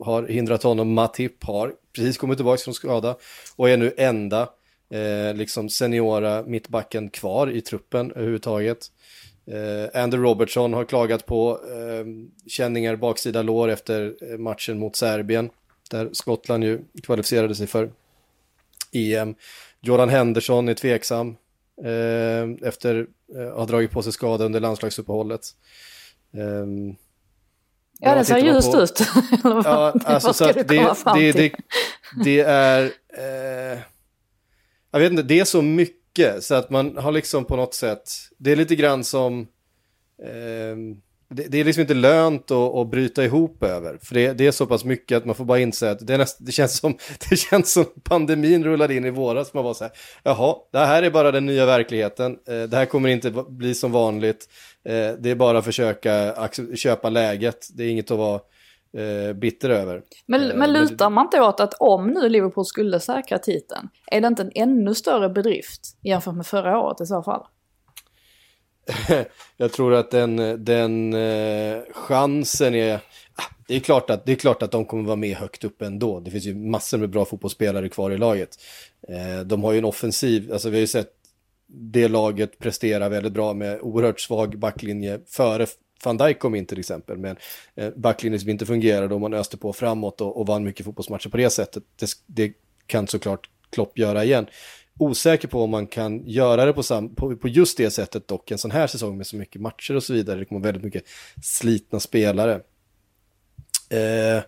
har 0.00 0.22
hindrat 0.22 0.62
honom. 0.62 0.94
Matip 0.94 1.44
har 1.44 1.74
precis 1.96 2.18
kommit 2.18 2.38
tillbaka 2.38 2.62
från 2.62 2.74
skada 2.74 3.16
och 3.56 3.70
är 3.70 3.76
nu 3.76 3.94
enda 3.96 4.48
eh, 4.90 5.34
liksom 5.34 5.68
seniora 5.68 6.42
mittbacken 6.42 7.10
kvar 7.10 7.50
i 7.50 7.60
truppen 7.60 8.12
överhuvudtaget. 8.12 8.78
Eh, 9.46 10.02
Andrew 10.02 10.28
Robertson 10.28 10.72
har 10.72 10.84
klagat 10.84 11.26
på 11.26 11.60
eh, 11.64 12.06
känningar 12.46 12.96
baksida 12.96 13.42
lår 13.42 13.68
efter 13.68 14.14
eh, 14.22 14.38
matchen 14.38 14.78
mot 14.78 14.96
Serbien, 14.96 15.50
där 15.90 16.10
Skottland 16.12 16.64
ju 16.64 16.80
kvalificerade 17.02 17.54
sig 17.54 17.66
för 17.66 17.90
EM. 18.92 19.34
Jordan 19.80 20.08
Henderson 20.08 20.68
är 20.68 20.74
tveksam 20.74 21.36
eh, 21.84 22.68
efter 22.68 23.06
att 23.30 23.36
eh, 23.36 23.58
ha 23.58 23.66
dragit 23.66 23.90
på 23.90 24.02
sig 24.02 24.12
skada 24.12 24.44
under 24.44 24.60
landslagsuppehållet. 24.60 25.46
Eh, 26.34 26.66
ja, 28.00 28.14
det 28.14 28.24
ser 28.24 28.38
ljust 28.38 28.72
på... 28.72 28.80
ut. 28.80 29.00
ja, 29.64 29.94
alltså, 30.04 30.32
så 30.32 30.44
det, 30.44 30.62
det, 30.62 30.94
det, 31.32 31.52
det, 32.24 32.40
är... 32.40 32.82
Eh, 33.18 33.78
jag 34.90 35.00
vet 35.00 35.10
inte, 35.10 35.22
det 35.22 35.40
är 35.40 35.44
så 35.44 35.62
mycket 35.62 36.44
så 36.44 36.54
att 36.54 36.70
man 36.70 36.96
har 36.96 37.12
liksom 37.12 37.44
på 37.44 37.56
något 37.56 37.74
sätt... 37.74 38.10
Det 38.38 38.52
är 38.52 38.56
lite 38.56 38.76
grann 38.76 39.04
som... 39.04 39.40
Eh, 40.22 40.76
det, 41.28 41.42
det, 41.42 41.60
är 41.60 41.64
liksom 41.64 41.80
inte 41.80 41.94
lönt 41.94 42.50
att, 42.50 42.74
att 42.74 42.90
bryta 42.90 43.24
ihop 43.24 43.62
över. 43.62 43.98
För 44.02 44.14
det, 44.14 44.32
det, 44.32 44.46
är 44.46 44.50
så 44.50 44.66
pass 44.66 44.84
mycket 44.84 45.16
att 45.16 45.24
man 45.24 45.34
får 45.34 45.44
bara 45.44 45.58
inse 45.58 45.90
att 45.90 46.06
det, 46.06 46.18
näst, 46.18 46.36
det, 46.40 46.52
känns 46.52 46.78
som, 46.78 46.96
det 47.30 47.36
känns 47.36 47.72
som 47.72 47.84
pandemin 48.02 48.64
rullade 48.64 48.94
in 48.94 49.04
i 49.04 49.10
våras. 49.10 49.54
Man 49.54 49.64
var 49.64 49.74
så 49.74 49.84
här, 49.84 49.92
jaha, 50.22 50.56
det 50.72 50.78
här 50.78 51.02
är 51.02 51.10
bara 51.10 51.30
den 51.30 51.46
nya 51.46 51.66
verkligheten. 51.66 52.32
Eh, 52.48 52.62
det 52.62 52.76
här 52.76 52.86
kommer 52.86 53.08
inte 53.08 53.30
bli 53.48 53.74
som 53.74 53.92
vanligt. 53.92 54.48
Eh, 54.84 55.10
det 55.18 55.30
är 55.30 55.34
bara 55.34 55.58
att 55.58 55.64
försöka 55.64 56.34
köpa 56.74 57.10
läget. 57.10 57.66
Det 57.74 57.84
är 57.84 57.88
inget 57.88 58.10
att 58.10 58.18
vara 58.18 58.40
eh, 58.96 59.32
bitter 59.32 59.70
över. 59.70 60.02
Men, 60.26 60.58
men 60.58 60.72
lutar 60.72 61.10
man 61.10 61.26
inte 61.26 61.40
åt 61.40 61.60
att 61.60 61.74
om 61.74 62.06
nu 62.06 62.28
Liverpool 62.28 62.64
skulle 62.64 63.00
säkra 63.00 63.38
titeln, 63.38 63.88
är 64.06 64.20
det 64.20 64.26
inte 64.26 64.42
en 64.42 64.52
ännu 64.54 64.94
större 64.94 65.28
bedrift 65.28 65.80
jämfört 66.02 66.34
med 66.34 66.46
förra 66.46 66.78
året 66.78 67.00
i 67.00 67.06
så 67.06 67.22
fall? 67.22 67.46
jag 69.56 69.72
tror 69.72 69.94
att 69.94 70.10
den, 70.10 70.64
den 70.64 71.14
eh, 71.14 71.82
chansen 71.92 72.74
är... 72.74 72.94
Ah, 73.34 73.42
det 73.68 73.76
är, 73.76 73.80
klart 73.80 74.10
att, 74.10 74.26
det 74.26 74.32
är 74.32 74.36
klart 74.36 74.62
att 74.62 74.70
de 74.70 74.84
kommer 74.84 75.04
vara 75.04 75.16
med 75.16 75.36
högt 75.36 75.64
upp 75.64 75.82
ändå. 75.82 76.20
Det 76.20 76.30
finns 76.30 76.44
ju 76.44 76.54
massor 76.54 76.98
med 76.98 77.10
bra 77.10 77.24
fotbollsspelare 77.24 77.88
kvar 77.88 78.10
i 78.10 78.18
laget. 78.18 78.50
Eh, 79.08 79.40
de 79.44 79.64
har 79.64 79.72
ju 79.72 79.78
en 79.78 79.84
offensiv, 79.84 80.52
alltså 80.52 80.70
vi 80.70 80.76
har 80.76 80.80
ju 80.80 80.86
sett 80.86 81.12
det 81.68 82.08
laget 82.08 82.58
prestera 82.58 83.08
väldigt 83.08 83.32
bra 83.32 83.54
med 83.54 83.80
oerhört 83.80 84.20
svag 84.20 84.58
backlinje 84.58 85.20
före 85.26 85.66
van 86.04 86.16
Dijk 86.16 86.38
kom 86.38 86.54
in 86.54 86.66
till 86.66 86.78
exempel 86.78 87.18
Men 87.18 87.36
eh, 87.74 87.90
backlinje 87.96 88.38
som 88.38 88.50
inte 88.50 88.66
fungerade 88.66 89.14
och 89.14 89.20
man 89.20 89.34
öste 89.34 89.56
på 89.56 89.72
framåt 89.72 90.20
och, 90.20 90.40
och 90.40 90.46
vann 90.46 90.64
mycket 90.64 90.86
fotbollsmatcher 90.86 91.28
på 91.28 91.36
det 91.36 91.50
sättet. 91.50 91.82
Det, 91.96 92.10
det 92.26 92.52
kan 92.86 93.06
såklart 93.06 93.50
Klopp 93.70 93.98
göra 93.98 94.24
igen. 94.24 94.46
Osäker 94.98 95.48
på 95.48 95.62
om 95.62 95.70
man 95.70 95.86
kan 95.86 96.26
göra 96.26 96.64
det 96.64 96.72
på, 96.72 96.82
sam, 96.82 97.14
på, 97.14 97.36
på, 97.36 97.48
just 97.48 97.76
det 97.78 97.90
sättet 97.90 98.28
dock 98.28 98.50
en 98.50 98.58
sån 98.58 98.70
här 98.70 98.86
säsong 98.86 99.16
med 99.16 99.26
så 99.26 99.36
mycket 99.36 99.60
matcher 99.60 99.96
och 99.96 100.02
så 100.02 100.12
vidare. 100.12 100.38
Det 100.38 100.44
kommer 100.44 100.60
väldigt 100.60 100.84
mycket 100.84 101.04
slitna 101.42 102.00
spelare. 102.00 102.54
Eh, 103.90 104.42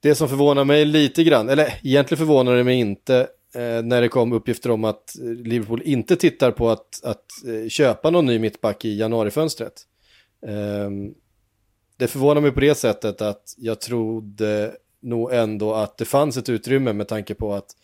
det 0.00 0.14
som 0.14 0.28
förvånar 0.28 0.64
mig 0.64 0.84
lite 0.84 1.24
grann, 1.24 1.48
eller 1.48 1.74
egentligen 1.82 2.18
förvånar 2.18 2.56
det 2.56 2.64
mig 2.64 2.78
inte, 2.78 3.28
eh, 3.54 3.82
när 3.82 4.00
det 4.00 4.08
kom 4.08 4.32
uppgifter 4.32 4.70
om 4.70 4.84
att 4.84 5.16
Liverpool 5.44 5.82
inte 5.84 6.16
tittar 6.16 6.50
på 6.50 6.70
att, 6.70 7.04
att 7.04 7.24
eh, 7.46 7.68
köpa 7.68 8.10
någon 8.10 8.26
ny 8.26 8.38
mittback 8.38 8.84
i 8.84 8.98
januarifönstret. 8.98 9.82
Eh, 10.46 10.90
det 11.96 12.08
förvånar 12.08 12.40
mig 12.40 12.52
på 12.52 12.60
det 12.60 12.74
sättet 12.74 13.20
att 13.20 13.54
jag 13.56 13.80
trodde 13.80 14.72
nog 15.00 15.32
ändå 15.32 15.74
att 15.74 15.98
det 15.98 16.04
fanns 16.04 16.36
ett 16.36 16.48
utrymme 16.48 16.92
med 16.92 17.08
tanke 17.08 17.34
på 17.34 17.54
att 17.54 17.76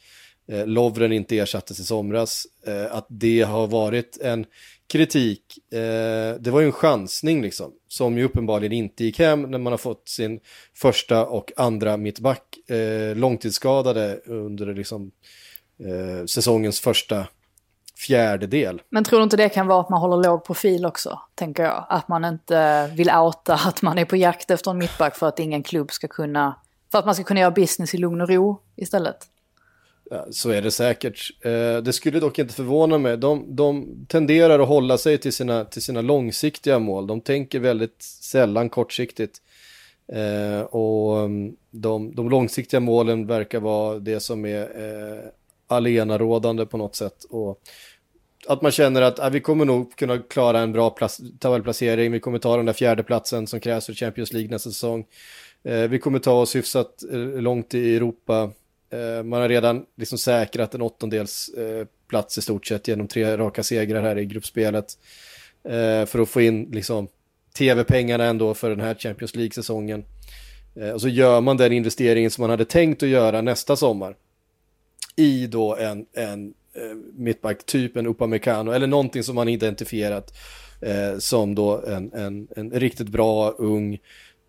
eh, 0.49 0.67
Lovren 0.67 1.13
inte 1.13 1.39
ersattes 1.39 1.81
i 1.81 1.85
somras. 1.85 2.47
Eh, 2.67 2.97
att 2.97 3.07
det 3.09 3.43
har 3.43 3.67
varit 3.67 4.19
en 4.21 4.47
kritik, 4.93 5.73
eh, 5.73 6.41
det 6.41 6.51
var 6.51 6.61
ju 6.61 6.67
en 6.67 6.73
chansning 6.73 7.43
liksom, 7.43 7.73
som 7.89 8.19
ju 8.19 8.25
uppenbarligen 8.25 8.73
inte 8.73 9.05
gick 9.05 9.19
hem 9.19 9.43
när 9.43 9.59
man 9.59 9.73
har 9.73 9.79
fått 9.79 10.09
sin 10.09 10.41
första 10.75 11.27
och 11.27 11.53
andra 11.57 11.97
mittback 11.97 12.71
eh, 12.71 13.17
långtidsskadade 13.17 14.21
under 14.27 14.75
liksom, 14.75 15.11
eh, 15.79 16.27
säsongens 16.27 16.81
första 16.81 17.27
fjärdedel. 17.99 18.83
Men 18.89 19.05
tror 19.05 19.19
du 19.19 19.23
inte 19.23 19.37
det 19.37 19.49
kan 19.49 19.67
vara 19.67 19.81
att 19.81 19.91
man 19.91 20.01
håller 20.01 20.29
låg 20.29 20.45
profil 20.45 20.87
också, 20.87 21.21
tänker 21.35 21.63
jag? 21.63 21.87
Att 21.89 22.09
man 22.09 22.25
inte 22.25 22.91
vill 22.97 23.11
outa 23.11 23.55
att 23.55 23.83
man 23.83 23.99
är 23.99 24.05
på 24.05 24.17
jakt 24.17 24.51
efter 24.51 24.71
en 24.71 24.79
mittback 24.79 25.17
för 25.17 25.29
att 25.29 25.39
ingen 25.39 25.63
klubb 25.63 25.93
ska 25.93 26.09
kunna 26.09 26.57
för 26.93 26.99
att 26.99 27.05
man 27.05 27.15
ska 27.15 27.25
kunna 27.25 27.41
göra 27.41 27.51
business 27.51 27.95
i 27.95 27.99
lugn 27.99 28.21
och 28.21 28.29
ro 28.29 28.61
istället. 28.77 29.17
Så 30.31 30.51
är 30.51 30.63
det 30.63 30.71
säkert. 30.71 31.31
Eh, 31.41 31.77
det 31.77 31.93
skulle 31.93 32.21
dock 32.21 32.39
inte 32.39 32.55
förvåna 32.55 32.99
mig. 32.99 33.17
De, 33.17 33.57
de 33.57 33.89
tenderar 34.09 34.59
att 34.59 34.69
hålla 34.69 34.99
sig 34.99 35.19
till 35.19 35.33
sina, 35.33 35.65
till 35.65 35.83
sina 35.83 36.01
långsiktiga 36.01 36.79
mål. 36.79 37.07
De 37.07 37.21
tänker 37.21 37.61
väldigt 37.61 38.03
sällan 38.03 38.69
kortsiktigt. 38.69 39.39
Eh, 40.13 40.61
och 40.61 41.21
mm, 41.21 41.57
de, 41.71 42.15
de 42.15 42.31
långsiktiga 42.31 42.81
målen 42.81 43.27
verkar 43.27 43.61
vara 43.61 43.99
det 43.99 44.21
som 44.21 44.45
är 44.45 44.61
eh, 44.61 44.69
allenarådande 45.67 46.15
alenarådande 46.15 46.67
på 46.67 46.77
något 46.77 46.97
sätt. 46.97 47.25
Och 47.25 47.61
att 48.47 48.63
man 48.63 48.73
känner 48.73 49.03
att 49.03 49.21
ah, 49.21 49.29
vi 49.29 49.41
kommer 49.41 49.65
nog 49.65 49.97
kunna 49.97 50.19
klara 50.19 50.61
en 50.61 50.73
bra 50.73 50.97
tabellplacering. 51.39 52.13
Vi 52.13 52.21
kommer 52.21 52.39
ta 52.39 52.57
den 52.57 52.67
där 52.67 52.73
fjärde 52.73 53.03
platsen 53.03 53.47
som 53.47 53.61
krävs 53.61 53.87
för 53.87 53.95
Champions 53.95 54.33
League 54.33 54.51
nästa 54.51 54.71
säsong. 54.71 55.07
Vi 55.89 55.99
kommer 55.99 56.19
ta 56.19 56.33
oss 56.33 56.57
hyfsat 56.57 57.03
långt 57.35 57.75
i 57.75 57.97
Europa. 57.97 58.51
Eh, 58.93 59.23
man 59.23 59.41
har 59.41 59.49
redan 59.49 59.85
liksom 59.97 60.19
säkrat 60.19 60.75
en 60.75 60.83
åttondels 60.83 61.49
eh, 61.49 61.87
plats 62.09 62.39
i 62.39 62.43
stort 62.43 62.67
sett 62.67 62.89
genom 62.89 63.09
tre 63.09 63.37
raka 63.37 63.63
segrar 63.63 64.03
här 64.03 64.19
i 64.19 64.25
gruppspelet. 64.25 64.99
Eh, 65.65 66.07
för 66.07 66.19
att 66.19 66.29
få 66.29 66.41
in 66.41 66.69
liksom 66.73 67.09
tv-pengarna 67.59 68.25
ändå 68.25 68.55
för 68.55 68.71
den 68.71 68.81
här 68.81 68.95
Champions 68.95 69.37
League-säsongen. 69.37 70.05
och 70.95 71.01
så 71.01 71.09
gör 71.09 71.41
man 71.41 71.57
den 71.57 71.73
investeringen 71.73 72.31
som 72.31 72.43
man 72.43 72.51
hade 72.51 72.65
tänkt 72.65 73.03
att 73.03 73.09
göra 73.09 73.41
nästa 73.41 73.77
sommar. 73.77 74.17
I 75.17 75.47
då 75.47 75.77
en, 75.77 76.07
en 76.13 76.55
mittback, 77.15 77.67
typ 77.67 77.97
en 77.97 78.07
Upamecano 78.07 78.71
eller 78.71 78.87
någonting 78.87 79.23
som 79.23 79.35
man 79.35 79.49
identifierat 79.49 80.35
som 81.19 81.55
då 81.55 81.85
en, 81.87 82.13
en, 82.13 82.49
en 82.57 82.71
riktigt 82.71 83.09
bra, 83.09 83.51
ung, 83.51 83.99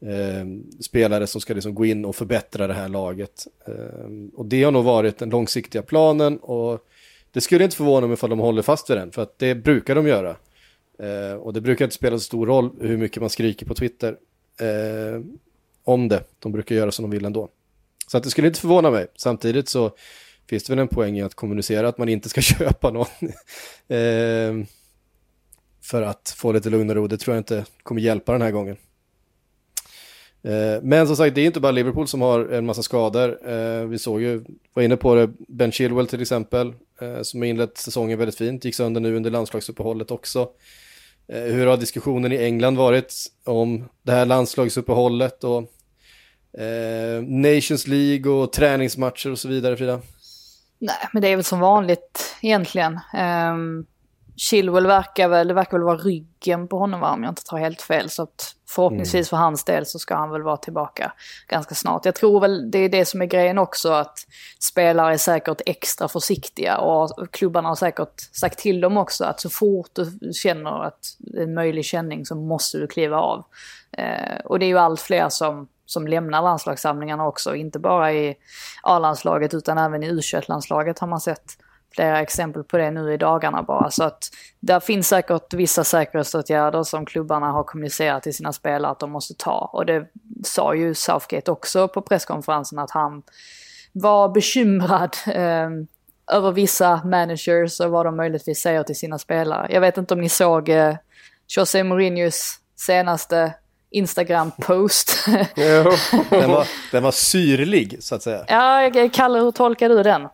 eh, 0.06 0.46
spelare 0.80 1.28
som 1.28 1.42
ska 1.42 1.54
liksom 1.54 1.76
gå 1.76 1.86
in 1.86 2.06
och 2.06 2.16
förbättra 2.16 2.68
det 2.68 2.74
här 2.74 2.89
laget. 2.89 3.48
Eh, 3.68 4.34
och 4.34 4.46
det 4.46 4.63
har 4.63 4.72
nog 4.72 4.84
varit 4.84 5.18
den 5.18 5.30
långsiktiga 5.30 5.82
planen 5.82 6.38
och 6.38 6.88
det 7.32 7.42
skulle 7.42 7.63
inte 7.63 7.76
förvåna 7.76 8.08
mig 8.08 8.13
ifall 8.13 8.30
de 8.30 8.39
håller 8.39 8.62
fast 8.62 8.89
vid 8.89 8.98
den, 8.98 9.12
för 9.12 9.22
att 9.22 9.39
det 9.39 9.56
brukar 9.56 9.96
de 9.96 10.08
göra. 10.08 10.36
Eh, 11.00 11.36
och 11.36 11.54
det 11.54 11.62
brukar 11.62 11.86
inte 11.86 11.96
spela 11.96 12.18
så 12.18 12.24
stor 12.24 12.46
roll 12.48 12.72
hur 12.82 12.98
mycket 12.98 13.22
man 13.22 13.30
skriker 13.30 13.66
på 13.66 13.74
Twitter 13.74 14.18
eh, 14.60 15.22
om 15.84 16.08
det. 16.08 16.24
De 16.39 16.52
brukar 16.52 16.76
göra 16.76 16.92
som 16.92 17.04
de 17.04 17.12
vill 17.12 17.26
ändå. 17.26 17.50
Så 18.08 18.18
att 18.18 18.24
det 18.24 18.30
skulle 18.30 18.48
inte 18.48 18.60
förvåna 18.60 18.92
mig. 18.92 19.08
Samtidigt 19.16 19.70
så 19.70 19.92
finns 20.50 20.63
det 20.63 20.72
väl 20.74 20.80
en 20.80 20.88
poäng 20.88 21.18
i 21.18 21.22
att 21.22 21.36
kommunicera 21.36 21.88
att 21.88 21.98
man 21.98 22.10
inte 22.10 22.30
ska 22.30 22.42
köpa 22.42 22.92
någon. 22.92 23.08
eh, 23.88 24.68
för 25.82 26.02
att 26.02 26.34
få 26.38 26.52
lite 26.52 26.70
lugn 26.70 26.89
och 26.89 26.96
ro. 26.96 27.08
Det 27.08 27.18
tror 27.18 27.36
jag 27.36 27.39
inte 27.39 27.66
kommer 27.84 28.02
hjälpa 28.02 28.32
den 28.32 28.42
här 28.42 28.52
gången. 28.52 28.78
Eh, 30.44 30.82
men 30.82 31.08
som 31.08 31.16
sagt, 31.16 31.36
det 31.36 31.42
är 31.42 31.46
inte 31.46 31.60
bara 31.60 31.72
Liverpool 31.72 32.08
som 32.08 32.22
har 32.22 32.50
en 32.50 32.66
massa 32.66 32.84
skador. 32.84 33.50
Eh, 33.50 33.86
vi 33.86 34.00
såg 34.00 34.22
ju, 34.22 34.44
var 34.74 34.84
inne 34.84 34.98
på 34.98 35.16
det, 35.16 35.30
Ben 35.48 35.72
Chilwell 35.72 36.08
till 36.08 36.22
exempel, 36.22 36.74
eh, 37.02 37.22
som 37.22 37.42
har 37.42 37.48
inlett 37.48 37.78
säsongen 37.78 38.20
väldigt 38.20 38.38
fint, 38.38 38.66
gick 38.66 38.76
sönder 38.76 39.02
nu 39.02 39.16
under 39.16 39.32
landslagsuppehållet 39.32 40.12
också. 40.12 40.50
Hur 41.28 41.66
har 41.66 41.78
diskussionen 41.78 42.32
i 42.32 42.38
England 42.38 42.78
varit 42.78 43.14
om 43.44 43.90
det 44.02 44.12
här 44.12 44.26
landslagsuppehållet 44.26 45.44
och 45.44 45.72
Nations 47.22 47.88
League 47.88 48.32
och 48.32 48.54
träningsmatcher 48.54 49.32
och 49.32 49.40
så 49.40 49.48
vidare, 49.48 49.78
Frida? 49.78 50.02
Nej, 50.80 50.96
men 51.14 51.22
det 51.22 51.28
är 51.28 51.36
väl 51.36 51.44
som 51.44 51.60
vanligt 51.60 52.36
egentligen. 52.42 53.00
Um, 53.54 53.86
Chilwell 54.36 54.88
verkar 54.88 55.28
väl, 55.28 55.48
det 55.48 55.54
verkar 55.54 55.78
väl 55.78 55.86
vara 55.86 55.98
ryggen 55.98 56.67
på 56.67 56.78
honom 56.78 57.00
va, 57.00 57.12
om 57.12 57.24
jag 57.24 57.32
inte 57.32 57.43
tar 57.43 57.58
helt 57.58 57.82
fel. 57.82 58.10
Så 58.10 58.24
att 58.24 58.56
förhoppningsvis 58.69 59.30
för 59.30 59.38
hans 59.38 59.63
del 59.63 59.86
så 59.86 60.00
ska 60.00 60.15
han 60.15 60.32
väl 60.32 60.41
vara 60.41 60.58
tillbaka 60.58 61.13
ganska 61.48 61.76
snart. 61.76 62.06
Jag 62.06 62.15
tror 62.15 62.39
väl 62.39 62.72
det 62.72 62.80
är 62.80 62.89
det 62.89 63.06
som 63.06 63.22
är 63.22 63.26
grejen 63.26 63.58
också 63.58 63.91
att 63.91 64.17
spelare 64.60 65.13
är 65.13 65.17
säkert 65.17 65.62
extra 65.65 66.08
försiktiga 66.08 66.78
och 66.78 67.32
klubbarna 67.32 67.67
har 67.67 67.76
säkert 67.76 68.22
sagt 68.32 68.60
till 68.60 68.82
dem 68.82 68.98
också 68.98 69.26
att 69.26 69.39
så 69.39 69.50
fort 69.50 69.89
du 69.93 70.34
känner 70.34 70.84
att 70.84 71.15
det 71.19 71.39
är 71.39 71.43
en 71.43 71.54
möjlig 71.54 71.86
känning 71.86 72.26
så 72.26 72.36
måste 72.36 72.78
du 72.78 72.88
kliva 72.88 73.17
av. 73.17 73.46
Eh, 73.98 74.39
och 74.46 74.60
det 74.60 74.65
är 74.65 74.67
ju 74.67 74.78
allt 74.78 75.02
fler 75.02 75.30
som 75.30 75.67
som 75.86 76.08
lämnar 76.08 76.41
landslagssamlingarna 76.41 77.28
också, 77.28 77.56
inte 77.56 77.80
bara 77.80 78.13
i 78.13 78.36
A-landslaget 78.84 79.54
utan 79.54 79.78
även 79.78 80.04
i 80.04 80.12
U21-landslaget 80.12 81.00
har 81.00 81.08
man 81.08 81.19
sett 81.19 81.58
flera 81.96 82.22
exempel 82.22 82.64
på 82.64 82.78
det 82.78 82.92
nu 82.92 83.14
i 83.14 83.18
dagarna 83.18 83.64
bara. 83.64 83.92
Så 83.92 84.04
att 84.04 84.30
där 84.60 84.80
finns 84.80 85.08
säkert 85.08 85.54
vissa 85.54 85.84
säkerhetsåtgärder 85.84 86.84
som 86.84 87.06
klubbarna 87.06 87.52
har 87.52 87.64
kommunicerat 87.64 88.24
till 88.24 88.34
sina 88.34 88.54
spelare 88.54 88.92
att 88.92 89.00
de 89.00 89.12
måste 89.12 89.34
ta. 89.34 89.70
Och 89.74 89.86
det 89.86 90.06
sa 90.44 90.76
ju 90.76 90.94
Southgate 90.94 91.52
också 91.52 91.88
på 91.88 92.02
presskonferensen 92.02 92.80
att 92.80 92.92
han 92.92 93.24
var 93.94 94.30
bekymrad 94.30 95.18
eh, 95.28 95.70
över 96.32 96.52
vissa 96.52 97.02
managers 97.06 97.80
och 97.80 97.92
vad 97.92 98.06
de 98.06 98.18
möjligtvis 98.18 98.60
säger 98.60 98.84
till 98.84 98.96
sina 98.96 99.20
spelare. 99.20 99.68
Jag 99.70 99.82
vet 99.82 99.98
inte 99.98 100.14
om 100.14 100.22
ni 100.22 100.30
såg 100.30 100.70
eh, 100.70 100.96
José 101.48 101.84
Mourinhos 101.84 102.60
senaste 102.76 103.54
Instagram-post. 103.92 105.26
den, 105.56 106.50
var, 106.52 106.68
den 106.92 107.04
var 107.04 107.12
syrlig 107.12 107.98
så 108.00 108.16
att 108.16 108.24
säga. 108.24 108.46
Ja, 108.48 109.10
Kalle, 109.14 109.40
hur 109.40 109.52
tolkar 109.52 109.90
du 109.90 110.04
den? 110.04 110.28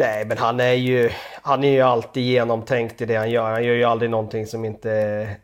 Nej, 0.00 0.24
men 0.24 0.38
han 0.38 0.60
är 0.60 0.72
ju, 0.72 1.10
han 1.42 1.64
är 1.64 1.70
ju 1.70 1.80
alltid 1.80 2.22
genomtänkt 2.22 3.00
i 3.00 3.04
det 3.04 3.16
han 3.16 3.30
gör. 3.30 3.50
Han 3.50 3.64
gör 3.64 3.74
ju 3.74 3.84
aldrig 3.84 4.10
någonting 4.10 4.46
som 4.46 4.64
inte 4.64 4.90
är 4.90 5.36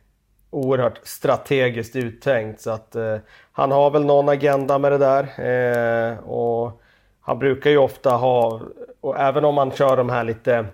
oerhört 0.51 1.01
strategiskt 1.03 1.97
uttänkt. 1.97 2.61
Så 2.61 2.71
att 2.71 2.97
eh, 2.97 3.17
han 3.53 3.71
har 3.71 3.91
väl 3.91 4.05
någon 4.05 4.29
agenda 4.29 4.79
med 4.79 4.93
det 4.93 4.99
där. 4.99 5.23
Eh, 5.41 6.19
och 6.19 6.81
han 7.21 7.39
brukar 7.39 7.71
ju 7.71 7.79
ofta 7.79 8.11
ha, 8.11 8.61
och 9.01 9.19
även 9.19 9.45
om 9.45 9.59
han 9.59 9.71
kör 9.71 9.97
de 9.97 10.11
här 10.11 10.25
lite, 10.25 10.67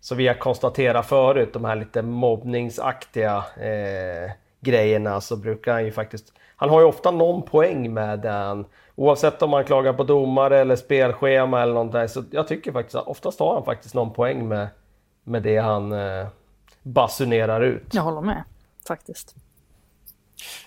Som 0.00 0.16
vi 0.18 0.26
har 0.26 0.34
konstaterat 0.34 1.06
förut, 1.06 1.52
de 1.52 1.64
här 1.64 1.76
lite 1.76 2.02
mobbningsaktiga 2.02 3.36
eh, 3.56 4.30
grejerna 4.60 5.20
så 5.20 5.36
brukar 5.36 5.72
han 5.72 5.84
ju 5.84 5.92
faktiskt, 5.92 6.32
han 6.56 6.70
har 6.70 6.80
ju 6.80 6.86
ofta 6.86 7.10
någon 7.10 7.42
poäng 7.42 7.94
med 7.94 8.18
den 8.18 8.64
Oavsett 8.98 9.42
om 9.42 9.50
man 9.50 9.64
klagar 9.64 9.92
på 9.92 10.04
domare 10.04 10.58
eller 10.58 10.76
spelschema 10.76 11.62
eller 11.62 11.74
något 11.74 11.92
där, 11.92 12.06
så 12.06 12.24
jag 12.30 12.48
tycker 12.48 12.72
faktiskt 12.72 12.94
att 12.94 13.06
oftast 13.06 13.40
har 13.40 13.54
han 13.54 13.64
faktiskt 13.64 13.94
någon 13.94 14.12
poäng 14.12 14.48
med, 14.48 14.68
med 15.24 15.42
det 15.42 15.58
han 15.58 15.92
eh, 15.92 16.26
basunerar 16.82 17.60
ut. 17.60 17.94
Jag 17.94 18.02
håller 18.02 18.20
med, 18.20 18.44
faktiskt. 18.88 19.34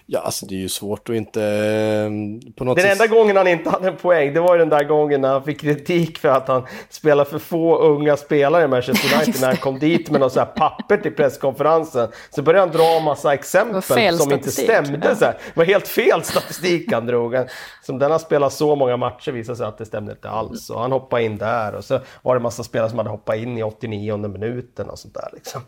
Ja, 0.05 0.19
alltså 0.19 0.45
det 0.45 0.55
är 0.55 0.59
ju 0.59 0.69
svårt 0.69 1.09
att 1.09 1.15
inte 1.15 1.43
eh, 1.43 2.53
på 2.55 2.63
något 2.63 2.77
Den 2.77 2.83
sätt... 2.83 2.91
enda 2.91 3.07
gången 3.15 3.37
han 3.37 3.47
inte 3.47 3.69
hade 3.69 3.87
en 3.87 3.97
poäng, 3.97 4.33
det 4.33 4.39
var 4.39 4.53
ju 4.53 4.59
den 4.59 4.69
där 4.69 4.83
gången 4.83 5.21
när 5.21 5.29
han 5.29 5.43
fick 5.43 5.61
kritik 5.61 6.17
för 6.17 6.29
att 6.29 6.47
han 6.47 6.67
spelar 6.89 7.25
för 7.25 7.39
få 7.39 7.77
unga 7.77 8.17
spelare 8.17 8.63
i 8.63 8.67
Manchester 8.67 9.15
United 9.15 9.41
när 9.41 9.47
han 9.47 9.57
kom 9.57 9.79
dit 9.79 10.09
med 10.09 10.19
något 10.19 10.33
så 10.33 10.39
här 10.39 10.45
papper 10.45 10.97
till 10.97 11.15
presskonferensen. 11.15 12.09
Så 12.29 12.41
började 12.41 12.67
han 12.67 12.77
dra 12.77 12.97
en 12.97 13.03
massa 13.03 13.33
exempel 13.33 13.81
som 14.17 14.31
inte 14.31 14.51
stämde. 14.51 14.99
ja. 15.03 15.15
Så 15.15 15.25
här. 15.25 15.33
Det 15.33 15.57
var 15.59 15.65
helt 15.65 15.87
fel 15.87 16.23
statistik 16.23 16.91
han 16.91 17.05
drog. 17.05 17.35
Som 17.81 17.99
den 17.99 18.11
har 18.11 18.19
spelat 18.19 18.53
så 18.53 18.75
många 18.75 18.97
matcher 18.97 19.31
visade 19.31 19.57
sig 19.57 19.65
att 19.67 19.77
det 19.77 19.85
stämde 19.85 20.11
inte 20.11 20.29
alls. 20.29 20.69
Och 20.69 20.81
han 20.81 20.91
hoppade 20.91 21.23
in 21.23 21.37
där 21.37 21.75
och 21.75 21.83
så 21.83 21.99
var 22.21 22.35
det 22.35 22.39
en 22.39 22.43
massa 22.43 22.63
spelare 22.63 22.89
som 22.89 22.97
hade 22.97 23.09
hoppat 23.09 23.35
in 23.37 23.57
i 23.57 23.63
89 23.63 24.17
minuten 24.17 24.89
och 24.89 24.99
sånt 24.99 25.13
där 25.13 25.29
liksom. 25.33 25.61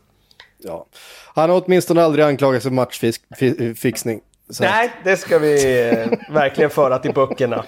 Ja. 0.63 0.85
Han 1.35 1.49
har 1.49 1.63
åtminstone 1.65 2.03
aldrig 2.03 2.25
anklagats 2.25 2.63
för 2.63 2.71
matchfixning. 2.71 4.21
Nej, 4.59 4.91
det 5.03 5.17
ska 5.17 5.39
vi 5.39 5.79
eh, 5.89 6.33
verkligen 6.33 6.69
föra 6.69 6.99
till 6.99 7.13
böckerna. 7.13 7.65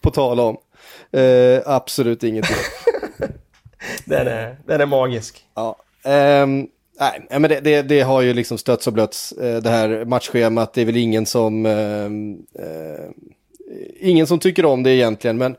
På 0.00 0.10
tal 0.10 0.40
om. 0.40 0.56
Eh, 1.12 1.60
absolut 1.66 2.24
ingenting. 2.24 2.56
Den 4.04 4.26
är, 4.26 4.56
den 4.66 4.80
är 4.80 4.86
magisk. 4.86 5.44
Ja. 5.54 5.76
Ehm, 6.04 6.66
nej, 7.00 7.26
men 7.30 7.42
det, 7.42 7.60
det, 7.60 7.82
det 7.82 8.00
har 8.00 8.20
ju 8.20 8.34
liksom 8.34 8.58
stötts 8.58 8.86
och 8.86 8.92
blötts, 8.92 9.32
eh, 9.32 9.62
det 9.62 9.70
här 9.70 10.04
matchschemat. 10.04 10.74
Det 10.74 10.80
är 10.80 10.84
väl 10.84 10.96
ingen 10.96 11.26
som... 11.26 11.66
ehm, 11.66 12.36
eh, 12.58 13.10
ingen 14.00 14.26
som 14.26 14.38
tycker 14.38 14.64
om 14.64 14.82
det 14.82 14.90
egentligen, 14.90 15.38
men 15.38 15.52
eh, 15.52 15.58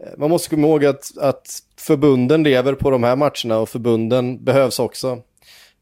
Eh, 0.00 0.12
man 0.18 0.30
måste 0.30 0.48
komma 0.48 0.66
ihåg 0.66 0.84
att, 0.84 1.18
att 1.18 1.62
förbunden 1.76 2.42
lever 2.42 2.74
på 2.74 2.90
de 2.90 3.02
här 3.02 3.16
matcherna 3.16 3.58
och 3.58 3.68
förbunden 3.68 4.44
behövs 4.44 4.78
också. 4.78 5.18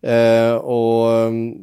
Eh, 0.03 0.55
och 0.55 1.13
ehm, 1.13 1.55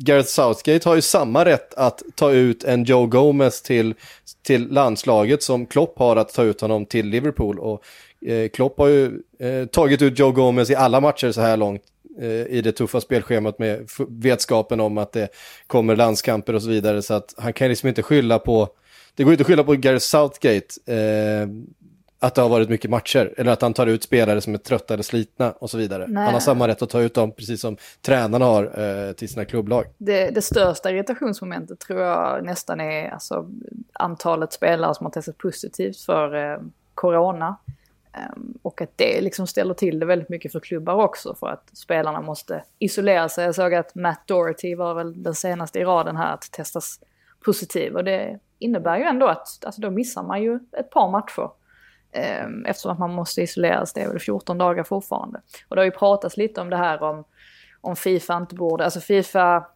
Gareth 0.00 0.28
Southgate 0.28 0.88
har 0.88 0.96
ju 0.96 1.02
samma 1.02 1.44
rätt 1.44 1.74
att 1.74 2.02
ta 2.14 2.32
ut 2.32 2.64
en 2.64 2.84
Joe 2.84 3.06
Gomez 3.06 3.62
till, 3.62 3.94
till 4.42 4.68
landslaget 4.68 5.42
som 5.42 5.66
Klopp 5.66 5.98
har 5.98 6.16
att 6.16 6.34
ta 6.34 6.42
ut 6.42 6.60
honom 6.60 6.86
till 6.86 7.06
Liverpool. 7.06 7.58
Och 7.58 7.82
eh, 8.26 8.48
Klopp 8.48 8.78
har 8.78 8.88
ju 8.88 9.20
eh, 9.38 9.66
tagit 9.66 10.02
ut 10.02 10.18
Joe 10.18 10.32
Gomez 10.32 10.70
i 10.70 10.74
alla 10.74 11.00
matcher 11.00 11.32
så 11.32 11.40
här 11.40 11.56
långt 11.56 11.82
eh, 12.20 12.28
i 12.28 12.60
det 12.64 12.72
tuffa 12.72 13.00
spelschemat 13.00 13.58
med 13.58 13.88
vetskapen 14.08 14.80
om 14.80 14.98
att 14.98 15.12
det 15.12 15.28
kommer 15.66 15.96
landskamper 15.96 16.54
och 16.54 16.62
så 16.62 16.68
vidare. 16.68 17.02
Så 17.02 17.14
att 17.14 17.34
han 17.36 17.52
kan 17.52 17.68
liksom 17.68 17.88
inte 17.88 18.02
skylla 18.02 18.38
på, 18.38 18.68
det 19.18 19.24
går 19.24 19.32
inte 19.32 19.42
att 19.42 19.46
skylla 19.46 19.64
på 19.64 19.74
Gareth 19.74 20.04
Southgate 20.04 20.92
eh, 20.92 21.48
att 22.18 22.34
det 22.34 22.42
har 22.42 22.48
varit 22.48 22.68
mycket 22.68 22.90
matcher 22.90 23.34
eller 23.36 23.52
att 23.52 23.62
han 23.62 23.74
tar 23.74 23.86
ut 23.86 24.02
spelare 24.02 24.40
som 24.40 24.54
är 24.54 24.58
trötta 24.58 24.94
eller 24.94 25.04
slitna 25.04 25.52
och 25.52 25.70
så 25.70 25.78
vidare. 25.78 26.06
Nej. 26.08 26.24
Han 26.24 26.32
har 26.32 26.40
samma 26.40 26.68
rätt 26.68 26.82
att 26.82 26.90
ta 26.90 27.00
ut 27.00 27.14
dem 27.14 27.32
precis 27.32 27.60
som 27.60 27.76
tränarna 28.02 28.44
har 28.44 28.80
eh, 28.80 29.12
till 29.12 29.28
sina 29.28 29.44
klubblag. 29.44 29.84
Det, 29.98 30.30
det 30.30 30.42
största 30.42 30.90
irritationsmomentet 30.90 31.80
tror 31.80 32.00
jag 32.00 32.44
nästan 32.44 32.80
är 32.80 33.10
alltså, 33.10 33.50
antalet 33.92 34.52
spelare 34.52 34.94
som 34.94 35.06
har 35.06 35.10
testat 35.10 35.38
positivt 35.38 36.00
för 36.00 36.52
eh, 36.52 36.58
corona. 36.94 37.56
Ehm, 38.12 38.58
och 38.62 38.80
att 38.80 38.92
det 38.96 39.20
liksom 39.20 39.46
ställer 39.46 39.74
till 39.74 39.98
det 39.98 40.06
väldigt 40.06 40.28
mycket 40.28 40.52
för 40.52 40.60
klubbar 40.60 40.94
också 40.94 41.34
för 41.34 41.46
att 41.46 41.70
spelarna 41.72 42.20
måste 42.20 42.64
isolera 42.78 43.28
sig. 43.28 43.44
Jag 43.44 43.54
såg 43.54 43.74
att 43.74 43.94
Matt 43.94 44.22
Doherty 44.26 44.74
var 44.74 44.94
väl 44.94 45.22
den 45.22 45.34
senaste 45.34 45.78
i 45.78 45.84
raden 45.84 46.16
här 46.16 46.34
att 46.34 46.52
testas 46.52 47.00
positiv 47.44 47.96
och 47.96 48.04
det 48.04 48.38
innebär 48.58 48.96
ju 48.96 49.02
ändå 49.04 49.26
att 49.26 49.64
alltså, 49.64 49.80
då 49.80 49.90
missar 49.90 50.22
man 50.22 50.42
ju 50.42 50.58
ett 50.72 50.90
par 50.90 51.10
matcher. 51.10 51.50
Ehm, 52.12 52.64
Eftersom 52.66 52.92
att 52.92 52.98
man 52.98 53.14
måste 53.14 53.42
isoleras, 53.42 53.92
det 53.92 54.00
är 54.00 54.08
väl 54.08 54.18
14 54.18 54.58
dagar 54.58 54.84
fortfarande. 54.84 55.40
Och 55.68 55.76
det 55.76 55.80
har 55.80 55.86
ju 55.86 55.90
pratats 55.90 56.36
lite 56.36 56.60
om 56.60 56.70
det 56.70 56.76
här 56.76 57.02
om, 57.02 57.24
om 57.80 57.96
Fifa 57.96 58.36
inte 58.36 58.54
borde, 58.54 58.84
alltså 58.84 59.00
Fifa 59.00 59.66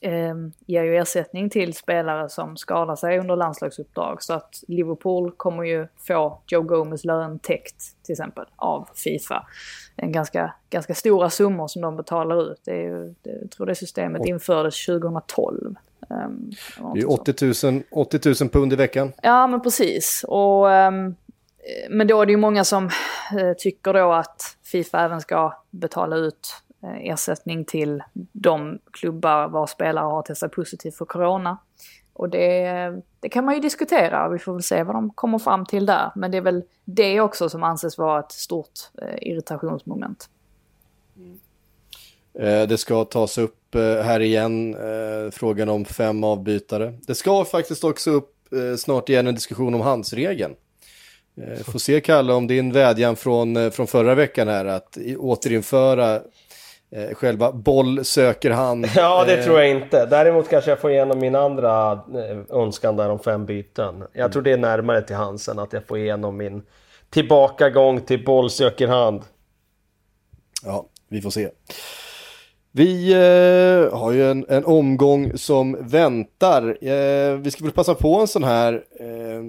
eh, 0.00 0.34
ger 0.66 0.82
ju 0.82 0.96
ersättning 0.96 1.50
till 1.50 1.74
spelare 1.74 2.28
som 2.28 2.56
skadar 2.56 2.96
sig 2.96 3.18
under 3.18 3.36
landslagsuppdrag. 3.36 4.22
Så 4.22 4.32
att 4.32 4.64
Liverpool 4.68 5.32
kommer 5.36 5.64
ju 5.64 5.86
få 5.96 6.42
Joe 6.46 6.62
Gomez 6.62 7.04
lön 7.04 7.38
täckt 7.38 8.04
till 8.04 8.12
exempel 8.12 8.44
av 8.56 8.88
Fifa. 8.94 9.46
En 9.96 10.12
ganska, 10.12 10.54
ganska 10.70 10.94
stora 10.94 11.30
summor 11.30 11.68
som 11.68 11.82
de 11.82 11.96
betalar 11.96 12.52
ut. 12.52 12.60
Det 12.64 12.70
är 12.70 12.82
ju, 12.82 13.14
jag 13.22 13.50
tror 13.50 13.66
det 13.66 13.74
systemet 13.74 14.26
infördes 14.26 14.86
2012. 14.86 15.74
Eller 16.10 16.28
Det 16.94 17.00
är 17.00 17.06
något 17.06 17.26
sånt. 17.26 17.28
80 17.28 17.70
000, 17.70 17.82
80 17.90 18.44
000 18.44 18.50
pund 18.50 18.72
i 18.72 18.76
veckan. 18.76 19.12
Ja, 19.22 19.46
men 19.46 19.60
precis. 19.60 20.24
Och, 20.28 20.70
ehm, 20.70 21.14
men 21.90 22.06
då 22.06 22.22
är 22.22 22.26
det 22.26 22.32
ju 22.32 22.38
många 22.38 22.64
som 22.64 22.84
eh, 23.38 23.52
tycker 23.58 23.92
då 23.92 24.12
att 24.12 24.56
Fifa 24.62 25.00
även 25.00 25.20
ska 25.20 25.62
betala 25.70 26.16
ut 26.16 26.48
eh, 26.82 27.10
ersättning 27.10 27.64
till 27.64 28.02
de 28.32 28.78
klubbar 28.92 29.48
vars 29.48 29.70
spelare 29.70 30.04
har 30.04 30.22
testat 30.22 30.52
positivt 30.52 30.96
för 30.96 31.04
corona. 31.04 31.58
Och 32.12 32.28
det, 32.28 33.02
det 33.20 33.28
kan 33.28 33.44
man 33.44 33.54
ju 33.54 33.60
diskutera, 33.60 34.28
vi 34.28 34.38
får 34.38 34.52
väl 34.52 34.62
se 34.62 34.82
vad 34.82 34.96
de 34.96 35.10
kommer 35.10 35.38
fram 35.38 35.66
till 35.66 35.86
där. 35.86 36.10
Men 36.14 36.30
det 36.30 36.36
är 36.36 36.42
väl 36.42 36.62
det 36.84 37.20
också 37.20 37.48
som 37.48 37.62
anses 37.62 37.98
vara 37.98 38.20
ett 38.20 38.32
stort 38.32 38.72
eh, 39.02 39.18
irritationsmoment. 39.20 40.28
Eh, 42.38 42.62
Det 42.68 42.78
ska 42.78 43.04
tas 43.04 43.38
upp 43.38 43.74
eh, 43.74 43.80
här 43.82 44.20
igen, 44.20 44.74
eh, 44.74 45.30
frågan 45.30 45.68
om 45.68 45.84
fem 45.84 46.24
avbytare. 46.24 46.94
Det 47.06 47.14
ska 47.14 47.44
faktiskt 47.44 47.84
också 47.84 48.10
upp 48.10 48.30
snart 48.78 49.08
igen 49.08 49.26
en 49.26 49.34
diskussion 49.34 49.74
om 49.74 49.80
handsregeln. 49.80 50.54
Får 51.64 51.78
se 51.78 52.00
Kalle 52.00 52.32
om 52.32 52.46
din 52.46 52.72
vädjan 52.72 53.16
från, 53.16 53.70
från 53.70 53.86
förra 53.86 54.14
veckan 54.14 54.48
här 54.48 54.64
att 54.64 54.98
återinföra 55.18 56.20
själva 57.12 57.52
boll 57.52 58.04
söker 58.04 58.50
hand. 58.50 58.86
Ja, 58.96 59.24
det 59.24 59.42
tror 59.44 59.60
jag 59.60 59.70
inte. 59.70 60.06
Däremot 60.06 60.48
kanske 60.48 60.70
jag 60.70 60.80
får 60.80 60.90
igenom 60.90 61.18
min 61.18 61.34
andra 61.34 62.00
önskan 62.50 62.96
där 62.96 63.10
om 63.10 63.18
fem 63.18 63.46
byten. 63.46 64.04
Jag 64.12 64.32
tror 64.32 64.42
det 64.42 64.52
är 64.52 64.58
närmare 64.58 65.02
till 65.02 65.16
Hansen 65.16 65.58
att 65.58 65.72
jag 65.72 65.86
får 65.86 65.98
igenom 65.98 66.36
min 66.36 66.62
tillbakagång 67.10 68.00
till 68.00 68.24
boll 68.24 68.50
söker 68.50 68.88
hand. 68.88 69.22
Ja, 70.64 70.86
vi 71.08 71.20
får 71.20 71.30
se. 71.30 71.50
Vi 72.76 73.12
eh, 73.12 73.98
har 73.98 74.12
ju 74.12 74.30
en, 74.30 74.46
en 74.48 74.64
omgång 74.64 75.38
som 75.38 75.76
väntar. 75.80 76.78
Eh, 76.80 77.36
vi 77.36 77.50
ska 77.50 77.64
väl 77.64 77.72
passa 77.72 77.94
på 77.94 78.20
en 78.20 78.28
sån 78.28 78.44
här 78.44 78.84
eh, 79.00 79.42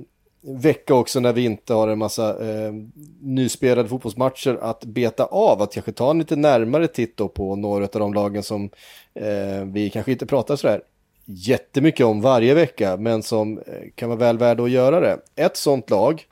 vecka 0.61 0.93
också 0.93 1.19
när 1.19 1.33
vi 1.33 1.45
inte 1.45 1.73
har 1.73 1.87
en 1.87 1.97
massa 1.97 2.29
eh, 2.29 2.73
nyspelade 3.21 3.89
fotbollsmatcher 3.89 4.57
att 4.61 4.85
beta 4.85 5.25
av. 5.25 5.61
Att 5.61 5.73
kanske 5.73 5.91
ta 5.91 6.11
en 6.11 6.19
lite 6.19 6.35
närmare 6.35 6.87
titt 6.87 7.33
på 7.33 7.55
några 7.55 7.83
av 7.83 7.99
de 7.99 8.13
lagen 8.13 8.43
som 8.43 8.69
eh, 9.13 9.65
vi 9.65 9.89
kanske 9.89 10.11
inte 10.11 10.25
pratar 10.25 10.55
sådär 10.55 10.81
jättemycket 11.25 12.05
om 12.05 12.21
varje 12.21 12.53
vecka, 12.53 12.97
men 12.97 13.23
som 13.23 13.57
eh, 13.57 13.63
kan 13.95 14.09
vara 14.09 14.19
väl 14.19 14.37
värda 14.37 14.63
att 14.63 14.71
göra 14.71 14.99
det. 14.99 15.19
Ett 15.35 15.57
sånt 15.57 15.89
lag 15.89 16.25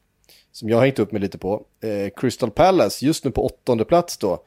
som 0.51 0.69
jag 0.69 0.77
har 0.77 0.85
hängt 0.85 0.99
upp 0.99 1.11
mig 1.11 1.21
lite 1.21 1.37
på, 1.37 1.63
eh, 1.83 2.09
Crystal 2.15 2.51
Palace, 2.51 3.05
just 3.05 3.25
nu 3.25 3.31
på 3.31 3.45
åttonde 3.45 3.85
plats 3.85 4.17
då. 4.17 4.43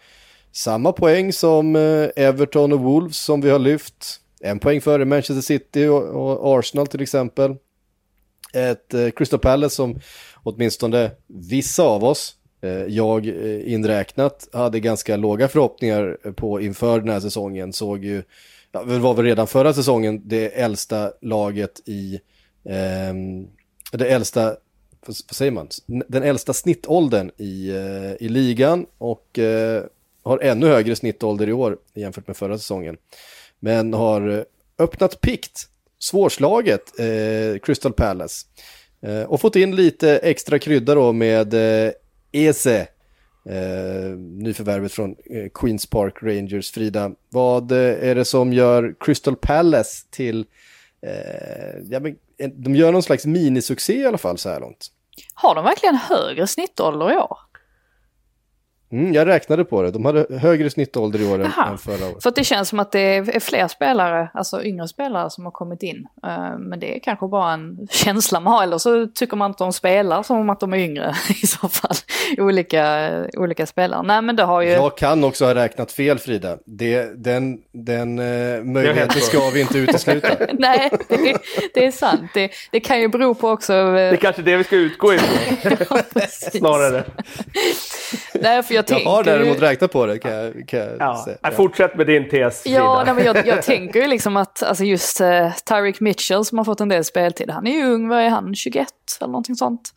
Samma 0.57 0.93
poäng 0.93 1.33
som 1.33 1.77
eh, 1.77 2.09
Everton 2.17 2.73
och 2.73 2.81
Wolves 2.81 3.17
som 3.17 3.41
vi 3.41 3.51
har 3.51 3.59
lyft. 3.59 4.21
En 4.41 4.59
poäng 4.59 4.81
före 4.81 5.05
Manchester 5.05 5.41
City 5.41 5.87
och, 5.87 6.59
Arsenal 6.59 6.87
till 6.87 7.03
exempel. 7.03 7.57
Ett 8.53 8.95
eh, 8.95 9.11
Crystal 9.11 9.39
Palace 9.39 9.77
som 9.77 10.01
åtminstone 10.43 11.11
vissa 11.27 11.83
av 11.83 12.05
oss, 12.05 12.35
eh, 12.63 12.71
jag 12.71 13.27
inräknat, 13.27 14.49
hade 14.53 14.81
ganska 14.81 15.17
låga 15.17 15.49
förhoppningar 15.49 16.33
på 16.33 16.61
inför 16.61 17.01
den 17.01 17.09
här 17.09 17.21
säsongen. 17.21 17.73
Såg 17.73 18.05
ju, 18.05 18.23
ja, 18.73 18.85
det 18.85 18.99
var 18.99 19.15
väl 19.15 19.25
redan 19.25 19.47
förra 19.47 19.73
säsongen 19.73 20.23
det 20.25 20.49
äldsta 20.49 21.13
laget 21.21 21.89
i, 21.89 22.21
eh, 22.65 23.15
det 23.93 24.09
äldsta 24.09 24.57
vad 25.07 25.17
säger 25.17 25.53
man, 25.53 25.69
den 25.87 26.23
äldsta 26.23 26.53
snittåldern 26.53 27.31
i, 27.37 27.71
i 28.21 28.29
ligan 28.29 28.87
och 28.99 29.39
eh, 29.39 29.85
har 30.27 30.39
ännu 30.39 30.67
högre 30.67 30.97
snittålder 30.97 31.49
i 31.49 31.53
år 31.53 31.79
jämfört 31.95 32.27
med 32.27 32.37
förra 32.37 32.59
säsongen. 32.59 32.97
Men 33.61 33.95
har 33.95 34.29
eh, 34.29 34.43
öppnat 34.79 35.21
pikt, 35.21 35.69
svårslaget, 35.99 37.01
eh, 37.01 37.59
Crystal 37.63 37.93
Palace. 37.93 38.47
Eh, 39.03 39.23
och 39.23 39.41
fått 39.41 39.57
in 39.57 39.77
lite 39.77 40.19
extra 40.19 40.59
krydda 40.59 40.95
då 40.95 41.13
med 41.13 41.55
eh, 41.55 41.93
Eze, 42.33 42.81
eh, 43.49 44.17
nyförvärvet 44.19 44.93
från 44.93 45.11
eh, 45.11 45.49
Queens 45.55 45.87
Park 45.87 46.23
Rangers. 46.23 46.71
Frida, 46.71 47.11
vad 47.31 47.73
eh, 47.73 47.79
är 47.79 48.15
det 48.15 48.25
som 48.25 48.53
gör 48.53 48.95
Crystal 49.01 49.37
Palace 49.37 50.07
till, 50.11 50.47
eh, 51.03 51.79
ja, 51.91 52.01
men, 52.01 52.17
de 52.55 52.75
gör 52.75 52.93
någon 52.93 53.03
slags 53.03 53.27
minisuccé 53.27 54.01
i 54.01 54.07
alla 54.07 54.19
fall 54.19 54.39
så 54.39 54.49
här 54.49 54.61
långt. 54.61 54.87
Har 55.35 55.55
de 55.55 55.65
verkligen 55.65 55.95
högre 55.95 56.47
snittålder 56.47 57.13
i 57.13 57.17
år? 57.17 57.39
Mm, 58.93 59.13
jag 59.15 59.27
räknade 59.29 59.65
på 59.65 59.83
det. 59.83 59.91
De 59.91 60.05
hade 60.05 60.27
högre 60.39 60.71
snittålder 60.71 61.21
i 61.21 61.27
år 61.27 61.35
än- 61.39 61.53
Jaha. 61.57 61.69
än 61.71 61.79
förra 61.79 62.07
året. 62.07 62.23
För 62.23 62.29
att 62.29 62.37
det 62.37 62.45
känns 62.45 62.69
som 62.69 62.79
att 62.81 62.93
det 62.93 62.99
är 63.01 63.41
fler 63.41 63.69
spelare, 63.69 64.29
alltså 64.35 64.65
yngre 64.65 64.89
spelare 64.89 65.31
som 65.31 65.45
har 65.45 65.53
kommit 65.53 65.83
in. 65.83 66.07
Eh, 66.27 66.59
Men 66.59 66.81
det 66.81 66.97
är 66.97 67.01
kanske 67.01 67.27
bara 67.29 67.53
en 67.53 67.89
känsla 67.91 68.41
man 68.41 68.53
har, 68.53 68.63
eller 68.63 68.79
så 68.79 69.07
tycker 69.07 69.37
man 69.37 69.51
att 69.51 69.59
de 69.59 69.73
spelar 69.73 70.23
som 70.23 70.51
att 70.51 70.61
de 70.61 70.73
är 70.73 70.79
yngre 70.79 71.15
i 71.43 71.47
så 71.47 71.69
fall. 71.69 71.95
Olika, 72.39 73.11
olika 73.37 73.67
spelare. 73.67 74.03
Nej 74.03 74.23
men 74.23 74.37
det 74.37 74.43
har 74.43 74.61
ju... 74.63 74.71
Jag 74.71 74.97
kan 74.97 75.25
också 75.25 75.45
ha 75.45 75.55
räknat 75.55 75.93
fel 75.93 76.19
Frida. 76.19 76.59
Det, 76.67 77.25
den 77.25 77.59
den 77.73 78.19
eh, 78.19 78.63
möjligheten 78.65 79.21
ska 79.21 79.51
vi 79.51 79.61
inte 79.61 79.79
utesluta. 79.79 80.29
Nej, 80.53 80.91
det, 81.09 81.39
det 81.75 81.87
är 81.87 81.91
sant. 81.91 82.31
Det, 82.35 82.51
det 82.71 82.81
kan 82.81 83.01
ju 83.01 83.09
bero 83.09 83.35
på 83.35 83.49
också... 83.51 83.73
eh, 83.75 83.93
Det 83.95 84.01
är 84.01 84.17
kanske 84.17 84.43
det 84.43 84.57
vi 84.57 84.65
ska 84.65 84.77
utgå 84.77 85.15
ifrån 85.15 85.99
precis. 86.15 86.59
snarare. 86.59 87.05
Nej, 88.41 88.63
jag, 88.77 89.01
Jag 89.01 89.11
har 89.11 89.25
däremot 89.25 89.63
räknat 89.63 89.93
på 89.93 90.07
det 90.07 90.19
kan 90.19 90.33
jag, 90.33 90.69
kan 90.69 90.81
jag 90.81 90.91
Ja. 90.99 91.23
säga. 91.25 91.37
Nej, 91.43 91.53
Fortsätt 91.53 91.97
med 91.97 92.07
din 92.07 92.29
tes. 92.29 92.67
Ja, 92.67 93.03
nej, 93.07 93.15
men 93.15 93.25
jag, 93.25 93.47
jag 93.47 93.63
tänker 93.63 94.01
ju 94.01 94.07
liksom 94.07 94.37
att 94.37 94.63
alltså 94.63 94.85
just 94.85 95.21
uh, 95.21 95.53
Tyreek 95.69 96.01
Mitchell 96.01 96.45
som 96.45 96.59
har 96.59 96.65
fått 96.65 96.81
en 96.81 96.89
del 96.89 97.05
speltid, 97.05 97.51
han 97.51 97.67
är 97.67 97.73
ju 97.73 97.85
ung, 97.85 98.09
vad 98.09 98.19
är 98.19 98.29
han, 98.29 98.55
21 98.55 98.89
eller 99.21 99.29
någonting 99.29 99.55
sånt. 99.57 99.91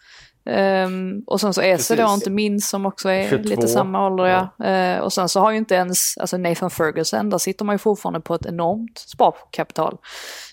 Ehm, 0.49 1.23
och 1.27 1.41
sen 1.41 1.53
så 1.53 1.61
Esse 1.61 1.95
då, 1.95 2.03
Precis. 2.03 2.15
inte 2.15 2.29
minst, 2.29 2.69
som 2.69 2.85
också 2.85 3.09
är 3.09 3.29
22. 3.29 3.49
lite 3.49 3.67
samma 3.67 4.05
ålder. 4.07 4.25
Ja. 4.57 4.65
Eh, 4.65 4.99
och 4.99 5.13
sen 5.13 5.29
så 5.29 5.39
har 5.39 5.51
ju 5.51 5.57
inte 5.57 5.75
ens 5.75 6.17
alltså 6.17 6.37
Nathan 6.37 6.69
Ferguson, 6.69 7.29
där 7.29 7.37
sitter 7.37 7.65
man 7.65 7.73
ju 7.75 7.77
fortfarande 7.79 8.19
på 8.21 8.35
ett 8.35 8.45
enormt 8.45 8.97
sparkapital. 8.97 9.97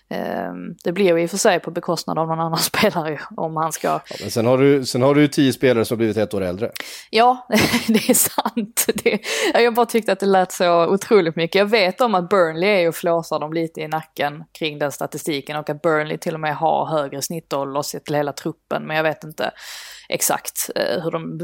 Ehm, 0.09 0.75
det 0.85 0.93
blir 0.93 1.17
ju 1.17 1.23
i 1.23 1.27
och 1.27 1.31
för 1.31 1.37
sig 1.37 1.61
på 1.61 1.71
bekostnad 1.71 2.19
av 2.19 2.29
någon 2.29 2.41
annan 2.41 2.59
spelare 2.59 3.21
om 3.37 3.57
han 3.57 3.73
ska 3.73 4.01
Men 4.21 4.31
sen 4.31 4.47
har, 4.47 4.59
du, 4.59 4.85
sen 4.85 5.03
har 5.03 5.15
du 5.15 5.29
tio 5.29 5.53
spelare 5.53 5.85
som 5.85 5.99
blivit 5.99 6.17
ett 6.17 6.35
år 6.35 6.43
äldre. 6.43 6.71
Ja, 7.11 7.47
det 7.87 8.09
är 8.09 8.15
sant. 8.15 8.87
Det, 8.95 9.21
jag 9.55 9.75
bara 9.75 9.87
tyckte 9.87 10.13
att 10.13 10.21
det 10.21 10.27
lät 10.27 10.53
så 10.53 10.87
otroligt 10.87 11.37
mycket. 11.37 11.59
Jag 11.59 11.67
vet 11.67 12.01
om 12.01 12.15
att 12.15 12.29
Burnley 12.29 12.69
är 12.69 12.89
och 12.89 12.95
flåsar 12.95 13.41
dem 13.41 13.53
lite 13.53 13.81
i 13.81 13.89
nacken 13.89 14.45
kring 14.59 14.79
den 14.79 14.93
statistiken 14.93 15.57
och 15.57 15.71
att 15.71 15.83
Burnley 15.83 16.19
till 16.19 16.35
och 16.35 16.41
med 16.41 16.57
har 16.57 16.87
högre 16.87 17.23
snittålder 17.23 17.83
sett 17.83 18.05
till 18.05 18.15
hela 18.15 18.33
truppen. 18.33 18.87
Men 18.87 18.97
jag 18.97 19.05
vet 19.05 19.25
inte 19.25 19.51
exakt 20.09 20.71
eh, 20.75 21.03
hur 21.03 21.11
de... 21.11 21.39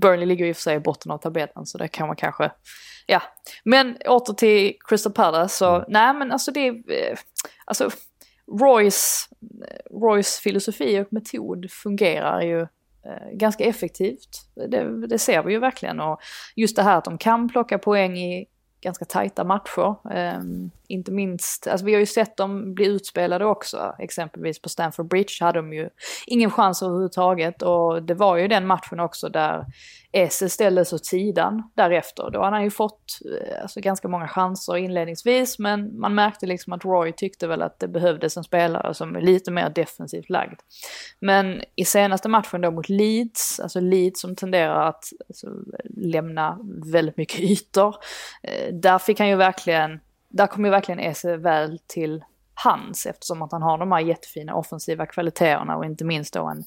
Burnley 0.00 0.26
ligger 0.26 0.46
i 0.46 0.52
och 0.52 0.56
för 0.56 0.62
sig 0.62 0.76
i 0.76 0.80
botten 0.80 1.12
av 1.12 1.18
tabellen 1.18 1.66
så 1.66 1.78
det 1.78 1.88
kan 1.88 2.06
man 2.06 2.16
kanske... 2.16 2.50
Ja, 3.10 3.22
men 3.64 3.96
åter 4.08 4.34
till 4.34 4.74
Crystal 4.88 5.12
Palace 5.12 5.54
så 5.56 5.84
nej 5.88 6.14
men 6.14 6.32
alltså 6.32 6.52
det 6.52 6.68
är... 6.68 6.74
eh, 6.74 7.18
Alltså 7.64 7.90
Roys, 8.60 9.28
Roys 9.90 10.38
filosofi 10.38 11.00
och 11.00 11.12
metod 11.12 11.70
fungerar 11.70 12.40
ju 12.40 12.60
eh, 12.60 13.30
ganska 13.32 13.64
effektivt. 13.64 14.28
Det, 14.68 15.06
det 15.06 15.18
ser 15.18 15.42
vi 15.42 15.52
ju 15.52 15.58
verkligen. 15.58 16.00
Och 16.00 16.20
just 16.56 16.76
det 16.76 16.82
här 16.82 16.98
att 16.98 17.04
de 17.04 17.18
kan 17.18 17.48
plocka 17.48 17.78
poäng 17.78 18.18
i 18.18 18.46
ganska 18.80 19.04
tajta 19.04 19.44
matcher. 19.44 19.96
Eh, 20.14 20.40
inte 20.88 21.12
minst, 21.12 21.66
alltså 21.66 21.86
vi 21.86 21.92
har 21.92 22.00
ju 22.00 22.06
sett 22.06 22.36
dem 22.36 22.74
bli 22.74 22.86
utspelade 22.86 23.44
också. 23.44 23.94
Exempelvis 23.98 24.62
på 24.62 24.68
Stamford 24.68 25.08
Bridge 25.08 25.34
hade 25.40 25.58
de 25.58 25.72
ju 25.72 25.88
ingen 26.26 26.50
chans 26.50 26.82
överhuvudtaget. 26.82 27.62
Och 27.62 28.02
det 28.02 28.14
var 28.14 28.36
ju 28.36 28.48
den 28.48 28.66
matchen 28.66 29.00
också 29.00 29.28
där 29.28 29.66
Esse 30.12 30.48
ställdes 30.48 30.92
åt 30.92 31.06
sidan 31.06 31.70
därefter. 31.74 32.30
Då 32.30 32.42
hade 32.42 32.56
han 32.56 32.64
ju 32.64 32.70
fått 32.70 33.18
eh, 33.24 33.62
alltså, 33.62 33.80
ganska 33.80 34.08
många 34.08 34.28
chanser 34.28 34.76
inledningsvis 34.76 35.58
men 35.58 36.00
man 36.00 36.14
märkte 36.14 36.46
liksom 36.46 36.72
att 36.72 36.84
Roy 36.84 37.12
tyckte 37.12 37.46
väl 37.46 37.62
att 37.62 37.78
det 37.78 37.88
behövdes 37.88 38.36
en 38.36 38.44
spelare 38.44 38.94
som 38.94 39.16
är 39.16 39.20
lite 39.20 39.50
mer 39.50 39.70
defensivt 39.70 40.30
lagd. 40.30 40.60
Men 41.20 41.62
i 41.76 41.84
senaste 41.84 42.28
matchen 42.28 42.60
då 42.60 42.70
mot 42.70 42.88
Leeds, 42.88 43.60
alltså 43.60 43.80
Leeds 43.80 44.20
som 44.20 44.36
tenderar 44.36 44.88
att 44.88 45.04
alltså, 45.28 45.46
lämna 45.96 46.58
väldigt 46.92 47.16
mycket 47.16 47.40
ytor, 47.40 47.96
eh, 48.42 48.74
där 48.74 48.98
fick 48.98 49.18
han 49.18 49.28
ju 49.28 49.36
verkligen, 49.36 50.00
där 50.28 50.46
kom 50.46 50.64
ju 50.64 50.70
verkligen 50.70 51.00
Esse 51.00 51.36
väl 51.36 51.78
till 51.86 52.24
hans 52.64 53.06
eftersom 53.06 53.42
att 53.42 53.52
han 53.52 53.62
har 53.62 53.78
de 53.78 53.92
här 53.92 54.00
jättefina 54.00 54.54
offensiva 54.54 55.06
kvaliteterna 55.06 55.76
och 55.76 55.84
inte 55.84 56.04
minst 56.04 56.34
då 56.34 56.46
en, 56.46 56.64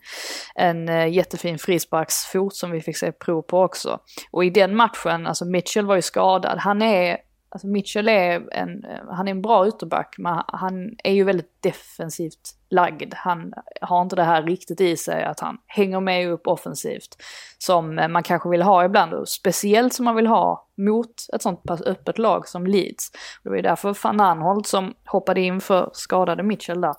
en 0.56 0.90
eh, 0.90 1.08
jättefin 1.08 1.60
frisparksfot 1.60 2.56
som 2.56 2.72
vi 2.72 2.82
fick 2.82 2.98
se 2.98 3.12
prov 3.12 3.42
på 3.42 3.62
också. 3.62 4.00
Och 4.32 4.46
i 4.46 4.50
den 4.50 4.76
matchen, 4.76 5.28
alltså 5.28 5.46
Mitchell 5.46 5.86
var 5.86 5.96
ju 5.96 6.02
skadad, 6.02 6.60
han 6.60 6.82
är 6.82 7.18
Alltså 7.54 7.68
Mitchell 7.68 8.08
är 8.08 8.54
en, 8.54 8.86
eh, 8.86 9.00
han 9.10 9.28
är 9.28 9.32
en 9.32 9.42
bra 9.42 9.68
ytterback 9.68 10.16
men 10.18 10.44
han 10.48 10.96
är 11.04 11.14
ju 11.14 11.24
väldigt 11.24 11.64
defensivt 11.64 12.56
lagd. 12.72 13.14
Han 13.14 13.54
har 13.82 14.02
inte 14.02 14.16
det 14.16 14.24
här 14.24 14.44
riktigt 14.44 14.82
i 14.82 14.98
sig 14.98 15.24
att 15.24 15.40
han 15.40 15.58
hänger 15.68 16.00
med 16.00 16.30
upp 16.30 16.48
offensivt. 16.48 17.18
Som 17.58 17.96
man 17.96 18.24
kanske 18.24 18.50
vill 18.50 18.62
ha 18.62 18.86
ibland 18.86 19.14
och 19.14 19.30
speciellt 19.30 19.94
som 19.94 20.06
man 20.06 20.16
vill 20.16 20.28
ha 20.28 20.68
mot 20.78 21.14
ett 21.34 21.42
sånt 21.42 21.64
pass 21.64 21.82
öppet 21.82 22.18
lag 22.18 22.48
som 22.48 22.68
Leeds. 22.68 23.12
Det 23.44 23.50
var 23.50 23.56
ju 23.56 23.62
därför 23.62 23.98
van 24.04 24.22
Anholt 24.22 24.68
som 24.68 24.94
hoppade 25.06 25.42
in 25.42 25.62
för 25.62 25.90
skadade 25.94 26.44
Mitchell 26.44 26.82
där 26.82 26.96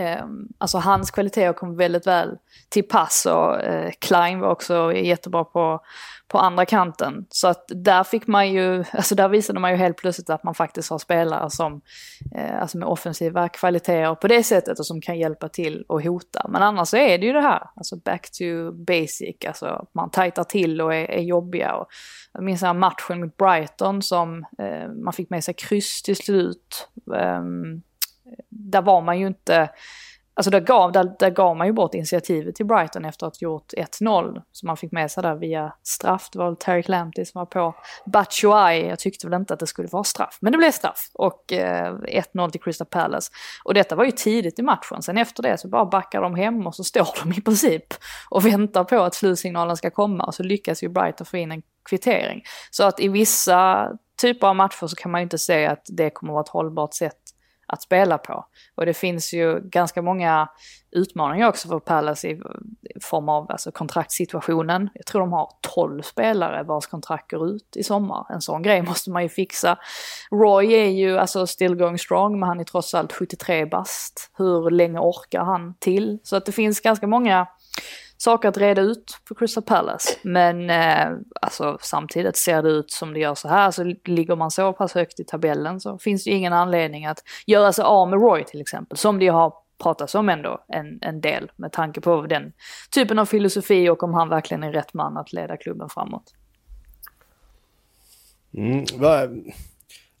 eh, 0.00 0.24
alltså 0.58 0.78
hans 0.78 1.10
kvaliteter 1.10 1.52
kom 1.52 1.76
väldigt 1.76 2.06
väl 2.06 2.38
till 2.68 2.88
pass 2.88 3.26
och 3.26 3.60
eh, 3.60 3.90
Klein 3.98 4.40
var 4.40 4.48
också 4.48 4.92
jättebra 4.92 5.44
på, 5.44 5.80
på 6.28 6.38
andra 6.38 6.66
kanten. 6.66 7.26
Så 7.28 7.48
att 7.48 7.64
där 7.68 8.04
fick 8.04 8.26
man 8.26 8.52
ju, 8.52 8.84
alltså 8.92 9.14
där 9.14 9.28
visade 9.28 9.60
man 9.60 9.70
ju 9.70 9.76
helt 9.76 9.96
plötsligt 9.96 10.30
att 10.30 10.44
man 10.44 10.54
faktiskt 10.54 10.90
har 10.90 10.98
spelare 10.98 11.50
som, 11.50 11.80
eh, 12.34 12.60
alltså 12.60 12.78
med 12.78 12.88
offensiva 12.88 13.48
kvaliteter 13.48 14.14
på 14.14 14.28
det 14.28 14.42
sättet 14.42 14.78
och 14.78 14.86
som 14.86 15.00
kan 15.00 15.18
hjälpa 15.18 15.48
till 15.48 15.84
och 15.88 16.02
hota. 16.02 16.46
Men 16.48 16.62
annars 16.62 16.88
så 16.88 16.96
är 16.96 17.18
det 17.18 17.26
ju 17.26 17.32
det 17.32 17.40
här, 17.40 17.70
alltså 17.76 17.96
back 17.96 18.30
to 18.30 18.72
basic, 18.72 19.36
alltså 19.46 19.86
man 19.92 20.10
tajtar 20.10 20.44
till 20.44 20.80
och 20.80 20.94
är, 20.94 21.10
är 21.10 21.22
jobbiga. 21.22 21.74
Och 21.74 21.88
jag 22.32 22.42
minns 22.42 22.60
den 22.60 22.66
här 22.66 22.74
matchen 22.74 23.20
mot 23.20 23.36
Brighton 23.36 24.02
som 24.02 24.44
eh, 24.58 24.88
man 25.04 25.12
fick 25.12 25.30
med 25.30 25.44
sig 25.44 25.54
kryss 25.54 26.02
till 26.02 26.16
slut. 26.16 26.88
Ehm, 27.16 27.82
där 28.48 28.82
var 28.82 29.00
man 29.00 29.18
ju 29.18 29.26
inte, 29.26 29.70
alltså 30.34 30.50
där 30.50 30.60
gav, 30.60 30.92
där, 30.92 31.16
där 31.18 31.30
gav 31.30 31.56
man 31.56 31.66
ju 31.66 31.72
bort 31.72 31.94
initiativet 31.94 32.54
till 32.54 32.66
Brighton 32.66 33.04
efter 33.04 33.26
att 33.26 33.40
ha 33.40 33.44
gjort 33.44 33.72
1-0. 33.72 34.42
Så 34.52 34.66
man 34.66 34.76
fick 34.76 34.92
med 34.92 35.10
sig 35.10 35.22
där 35.22 35.34
via 35.34 35.72
straff. 35.82 36.28
Det 36.32 36.38
var 36.38 36.46
väl 36.46 36.56
Terry 36.56 36.82
Lamptey 36.86 37.24
som 37.24 37.38
var 37.38 37.46
på 37.46 37.74
Batshuayi. 38.06 38.88
Jag 38.88 38.98
tyckte 38.98 39.26
väl 39.26 39.40
inte 39.40 39.54
att 39.54 39.60
det 39.60 39.66
skulle 39.66 39.88
vara 39.88 40.04
straff, 40.04 40.38
men 40.40 40.52
det 40.52 40.58
blev 40.58 40.70
straff. 40.70 41.10
Och 41.14 41.52
eh, 41.52 41.94
1-0 41.94 42.50
till 42.50 42.60
Crystal 42.60 42.86
Palace. 42.86 43.32
Och 43.64 43.74
detta 43.74 43.94
var 43.94 44.04
ju 44.04 44.10
tidigt 44.10 44.58
i 44.58 44.62
matchen. 44.62 45.02
Sen 45.02 45.18
efter 45.18 45.42
det 45.42 45.58
så 45.58 45.68
bara 45.68 45.84
backar 45.84 46.22
de 46.22 46.34
hem 46.34 46.66
och 46.66 46.74
så 46.74 46.84
står 46.84 47.08
de 47.24 47.32
i 47.32 47.40
princip 47.40 47.94
och 48.30 48.46
väntar 48.46 48.84
på 48.84 49.02
att 49.02 49.14
slutsignalen 49.14 49.76
ska 49.76 49.90
komma. 49.90 50.24
Och 50.24 50.34
så 50.34 50.42
lyckas 50.42 50.82
ju 50.82 50.88
Brighton 50.88 51.26
få 51.26 51.36
in 51.36 51.52
en 51.52 51.62
kvittering. 51.88 52.42
Så 52.70 52.84
att 52.84 53.00
i 53.00 53.08
vissa 53.08 53.88
typer 54.20 54.46
av 54.46 54.56
matcher 54.56 54.86
så 54.86 54.96
kan 54.96 55.10
man 55.10 55.20
ju 55.20 55.22
inte 55.22 55.38
säga 55.38 55.70
att 55.70 55.86
det 55.88 56.10
kommer 56.10 56.32
att 56.32 56.34
vara 56.34 56.42
ett 56.42 56.48
hållbart 56.48 56.94
sätt 56.94 57.19
att 57.72 57.82
spela 57.82 58.18
på. 58.18 58.44
Och 58.74 58.86
det 58.86 58.94
finns 58.94 59.32
ju 59.32 59.60
ganska 59.60 60.02
många 60.02 60.48
utmaningar 60.92 61.48
också 61.48 61.68
för 61.68 61.78
Palace 61.78 62.28
i 62.28 62.40
form 63.02 63.28
av 63.28 63.50
alltså 63.50 63.72
kontraktssituationen. 63.72 64.88
Jag 64.94 65.06
tror 65.06 65.20
de 65.20 65.32
har 65.32 65.50
12 65.74 66.02
spelare 66.02 66.62
vars 66.62 66.86
kontrakt 66.86 67.30
går 67.30 67.48
ut 67.48 67.76
i 67.76 67.82
sommar. 67.82 68.26
En 68.30 68.40
sån 68.40 68.62
grej 68.62 68.82
måste 68.88 69.10
man 69.10 69.22
ju 69.22 69.28
fixa. 69.28 69.78
Roy 70.30 70.72
är 70.72 70.88
ju 70.88 71.18
alltså 71.18 71.46
still 71.46 71.74
going 71.74 71.98
strong 71.98 72.40
men 72.40 72.48
han 72.48 72.60
är 72.60 72.64
trots 72.64 72.94
allt 72.94 73.12
73 73.12 73.66
bast. 73.66 74.30
Hur 74.38 74.70
länge 74.70 74.98
orkar 74.98 75.44
han 75.44 75.74
till? 75.78 76.18
Så 76.22 76.36
att 76.36 76.46
det 76.46 76.52
finns 76.52 76.80
ganska 76.80 77.06
många 77.06 77.46
saker 78.22 78.48
att 78.48 78.58
reda 78.58 78.82
ut 78.82 79.18
för 79.28 79.34
Crystal 79.34 79.62
Palace. 79.62 80.18
Men 80.22 80.70
eh, 80.70 81.18
alltså, 81.40 81.78
samtidigt 81.80 82.36
ser 82.36 82.62
det 82.62 82.68
ut 82.68 82.90
som 82.90 83.12
det 83.12 83.20
gör 83.20 83.34
så 83.34 83.48
här, 83.48 83.70
så 83.70 83.84
ligger 84.04 84.36
man 84.36 84.50
så 84.50 84.72
pass 84.72 84.94
högt 84.94 85.20
i 85.20 85.24
tabellen 85.24 85.80
så 85.80 85.98
finns 85.98 86.24
det 86.24 86.30
ingen 86.30 86.52
anledning 86.52 87.06
att 87.06 87.18
göra 87.46 87.72
sig 87.72 87.84
av 87.84 88.08
med 88.08 88.20
Roy 88.20 88.44
till 88.44 88.60
exempel, 88.60 88.98
som 88.98 89.18
det 89.18 89.28
har 89.28 89.54
pratats 89.82 90.14
om 90.14 90.28
ändå 90.28 90.64
en, 90.68 90.98
en 91.02 91.20
del 91.20 91.52
med 91.56 91.72
tanke 91.72 92.00
på 92.00 92.22
den 92.22 92.52
typen 92.90 93.18
av 93.18 93.26
filosofi 93.26 93.88
och 93.88 94.02
om 94.02 94.14
han 94.14 94.28
verkligen 94.28 94.62
är 94.62 94.72
rätt 94.72 94.94
man 94.94 95.16
att 95.16 95.32
leda 95.32 95.56
klubben 95.56 95.88
framåt. 95.88 96.34
Mm, 98.54 98.84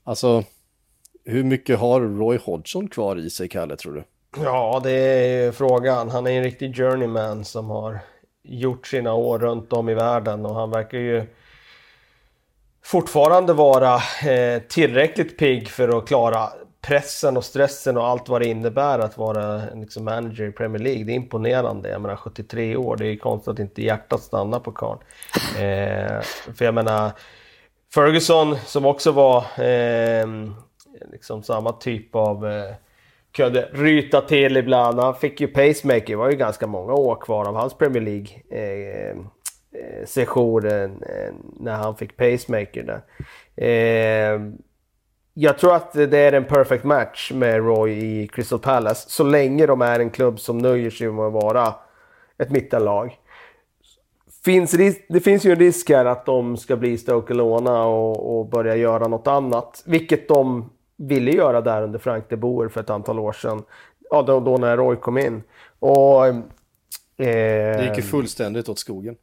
alltså, 0.04 0.44
hur 1.24 1.44
mycket 1.44 1.78
har 1.78 2.00
Roy 2.00 2.38
Hodgson 2.38 2.88
kvar 2.88 3.16
i 3.16 3.30
sig, 3.30 3.48
Kalle, 3.48 3.76
tror 3.76 3.92
du? 3.92 4.04
Ja, 4.36 4.80
det 4.82 4.90
är 4.90 5.44
ju 5.44 5.52
frågan. 5.52 6.10
Han 6.10 6.26
är 6.26 6.30
en 6.30 6.42
riktig 6.42 6.76
journeyman 6.76 7.44
som 7.44 7.70
har 7.70 7.98
gjort 8.42 8.86
sina 8.86 9.14
år 9.14 9.38
runt 9.38 9.72
om 9.72 9.88
i 9.88 9.94
världen 9.94 10.46
och 10.46 10.54
han 10.54 10.70
verkar 10.70 10.98
ju 10.98 11.26
fortfarande 12.84 13.52
vara 13.52 13.94
eh, 14.30 14.62
tillräckligt 14.68 15.38
pigg 15.38 15.68
för 15.68 15.98
att 15.98 16.06
klara 16.06 16.48
pressen 16.80 17.36
och 17.36 17.44
stressen 17.44 17.96
och 17.96 18.06
allt 18.06 18.28
vad 18.28 18.40
det 18.40 18.48
innebär 18.48 18.98
att 18.98 19.18
vara 19.18 19.62
liksom, 19.74 20.04
manager 20.04 20.48
i 20.48 20.52
Premier 20.52 20.82
League. 20.82 21.04
Det 21.04 21.12
är 21.12 21.16
imponerande. 21.16 21.88
Jag 21.88 22.00
menar 22.00 22.16
73 22.16 22.76
år, 22.76 22.96
det 22.96 23.06
är 23.06 23.16
konstigt 23.16 23.52
att 23.52 23.58
inte 23.58 23.82
hjärtat 23.82 24.22
stannar 24.22 24.60
på 24.60 24.72
karln. 24.72 25.00
Eh, 25.58 26.20
för 26.54 26.64
jag 26.64 26.74
menar 26.74 27.12
Ferguson 27.94 28.56
som 28.66 28.86
också 28.86 29.12
var 29.12 29.38
eh, 29.38 30.26
liksom 31.12 31.42
samma 31.42 31.72
typ 31.72 32.14
av 32.14 32.46
eh, 32.46 32.74
kunde 33.32 33.68
ryta 33.72 34.20
till 34.20 34.56
ibland. 34.56 35.00
Han 35.00 35.14
fick 35.14 35.40
ju 35.40 35.46
pacemaker, 35.46 36.06
det 36.06 36.16
var 36.16 36.30
ju 36.30 36.36
ganska 36.36 36.66
många 36.66 36.92
år 36.92 37.16
kvar 37.16 37.48
av 37.48 37.54
hans 37.54 37.74
Premier 37.74 38.02
League 38.02 38.28
eh, 38.50 39.16
eh, 39.72 40.06
eh, 40.72 41.34
när 41.60 41.74
han 41.74 41.96
fick 41.96 42.16
pacemaker 42.16 42.82
där. 42.82 43.02
Eh, 43.56 44.40
jag 45.34 45.58
tror 45.58 45.74
att 45.74 45.92
det 45.92 46.18
är 46.18 46.32
en 46.32 46.44
perfect 46.44 46.84
match 46.84 47.32
med 47.34 47.56
Roy 47.56 47.92
i 47.92 48.28
Crystal 48.28 48.58
Palace 48.58 49.10
så 49.10 49.24
länge 49.24 49.66
de 49.66 49.82
är 49.82 50.00
en 50.00 50.10
klubb 50.10 50.40
som 50.40 50.58
nöjer 50.58 50.90
sig 50.90 51.10
med 51.10 51.24
att 51.24 51.32
vara 51.32 51.74
ett 52.38 52.50
mittenlag. 52.50 53.18
Finns 54.44 54.70
det 55.08 55.20
finns 55.20 55.44
ju 55.44 55.50
en 55.52 55.58
risk 55.58 55.90
här 55.90 56.04
att 56.04 56.26
de 56.26 56.56
ska 56.56 56.76
bli 56.76 56.98
Stoke 56.98 57.34
Lona 57.34 57.84
och, 57.84 58.38
och 58.38 58.46
börja 58.46 58.76
göra 58.76 59.08
något 59.08 59.26
annat, 59.26 59.82
vilket 59.86 60.28
de 60.28 60.70
ville 61.00 61.30
göra 61.30 61.60
där 61.60 61.82
under 61.82 61.98
Frank 61.98 62.24
de 62.28 62.36
Boer 62.36 62.68
för 62.68 62.80
ett 62.80 62.90
antal 62.90 63.18
år 63.18 63.32
sedan. 63.32 63.62
Ja, 64.10 64.22
då, 64.22 64.40
då 64.40 64.56
när 64.56 64.76
Roy 64.76 64.96
kom 64.96 65.18
in. 65.18 65.42
Och, 65.78 66.26
eh, 66.26 66.36
det 67.16 67.84
gick 67.88 67.96
ju 67.96 68.02
fullständigt 68.02 68.68
åt 68.68 68.78
skogen. 68.78 69.16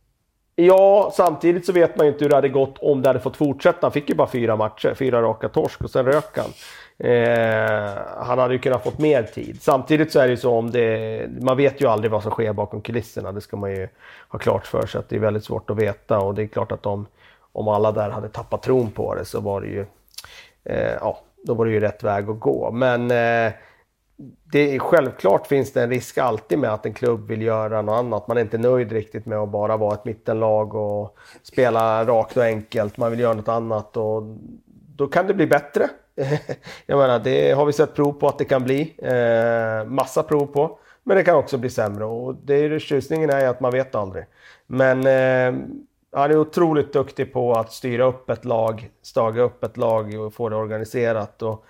Ja, 0.56 1.12
samtidigt 1.16 1.66
så 1.66 1.72
vet 1.72 1.98
man 1.98 2.06
ju 2.06 2.12
inte 2.12 2.26
hur 2.26 2.30
det 2.30 2.36
hade 2.36 2.50
gått 2.50 2.78
om 2.78 3.02
det 3.02 3.10
hade 3.10 3.20
fått 3.20 3.38
fortsätta. 3.38 3.78
Han 3.82 3.92
fick 3.92 4.10
ju 4.10 4.16
bara 4.16 4.28
fyra 4.28 4.56
matcher, 4.56 4.94
fyra 4.94 5.22
raka 5.22 5.50
torsk 5.50 5.82
och 5.82 5.90
sen 5.90 6.06
rök 6.06 6.38
han. 6.38 6.50
Eh, 7.00 7.98
han 8.18 8.40
hade 8.40 8.54
ju 8.54 8.60
kunnat 8.60 8.84
fått 8.84 9.00
mer 9.00 9.24
tid. 9.24 9.62
Samtidigt 9.62 10.12
så 10.12 10.20
är 10.20 10.24
det 10.24 10.30
ju 10.30 10.38
så 10.38 10.54
om 10.54 10.72
det... 10.72 11.28
Man 11.42 11.58
vet 11.58 11.82
ju 11.82 11.88
aldrig 11.88 12.12
vad 12.12 12.24
som 12.24 12.32
sker 12.32 12.54
bakom 12.54 12.82
kulisserna. 12.82 13.32
Det 13.32 13.42
ska 13.42 13.58
man 13.58 13.72
ju 13.72 13.88
ha 14.30 14.40
klart 14.40 14.68
för 14.68 14.88
sig 14.88 15.00
att 15.00 15.10
det 15.10 15.16
är 15.16 15.20
väldigt 15.20 15.44
svårt 15.44 15.70
att 15.70 15.78
veta 15.78 16.20
och 16.20 16.36
det 16.36 16.44
är 16.44 16.48
klart 16.48 16.72
att 16.72 16.86
om, 16.86 17.06
om 17.52 17.68
alla 17.68 17.92
där 17.92 18.10
hade 18.10 18.30
tappat 18.30 18.64
tron 18.64 18.92
på 18.92 19.16
det 19.16 19.26
så 19.26 19.40
var 19.40 19.62
det 19.62 19.68
ju... 19.68 19.86
Eh, 20.64 20.94
ja, 21.02 21.20
då 21.44 21.54
var 21.54 21.66
det 21.66 21.72
ju 21.72 21.80
rätt 21.80 22.04
väg 22.04 22.30
att 22.30 22.40
gå. 22.40 22.72
Men 22.72 23.02
eh, 23.12 23.54
det 24.52 24.76
är, 24.76 24.80
självklart 24.80 25.48
finns 25.48 25.74
det 25.74 25.84
en 25.84 25.90
risk 25.90 26.18
alltid 26.18 26.60
med 26.60 26.74
att 26.74 26.86
en 26.86 26.94
klubb 26.94 27.28
vill 27.28 27.42
göra 27.42 27.82
något 27.82 27.98
annat. 27.98 28.28
Man 28.28 28.38
är 28.38 28.42
inte 28.42 28.58
nöjd 28.58 28.92
riktigt 28.92 29.26
med 29.26 29.38
att 29.38 29.50
bara 29.50 29.78
vara 29.78 29.94
ett 29.94 30.06
mittenlag 30.06 30.76
och 30.76 31.18
spela 31.44 32.06
rakt 32.06 32.38
och 32.38 32.44
enkelt. 32.44 32.98
Man 32.98 33.12
vill 33.12 33.20
göra 33.20 33.34
något 33.34 33.48
annat 33.48 33.98
och 33.98 34.24
då 34.96 35.08
kan 35.08 35.28
det 35.28 35.34
bli 35.34 35.48
bättre. 35.48 35.90
Jag 36.86 36.98
menar, 36.98 37.20
det 37.20 37.52
har 37.52 37.66
vi 37.66 37.74
sett 37.74 37.96
prov 37.96 38.14
på 38.14 38.28
att 38.28 38.38
det 38.38 38.46
kan 38.46 38.64
bli. 38.64 38.96
Eh, 38.98 39.90
massa 39.90 40.24
prov 40.24 40.46
på. 40.46 40.80
Men 41.04 41.18
det 41.18 41.24
kan 41.24 41.36
också 41.36 41.58
bli 41.58 41.70
sämre 41.70 42.06
och 42.06 42.36
det 42.36 42.54
är 42.54 42.80
tjusningen 42.80 43.30
är 43.30 43.48
att 43.48 43.60
man 43.60 43.72
vet 43.72 43.96
aldrig. 43.96 44.26
Men 44.68 45.00
eh, 45.08 45.62
han 46.12 46.32
är 46.32 46.38
otroligt 46.38 46.94
duktig 46.94 47.34
på 47.34 47.54
att 47.54 47.74
styra 47.74 48.06
upp 48.06 48.30
ett 48.30 48.46
lag, 48.46 48.90
staga 49.02 49.42
upp 49.42 49.64
ett 49.64 49.78
lag 49.78 50.20
och 50.20 50.34
få 50.34 50.50
det 50.50 50.56
organiserat. 50.56 51.42
Och 51.42 51.66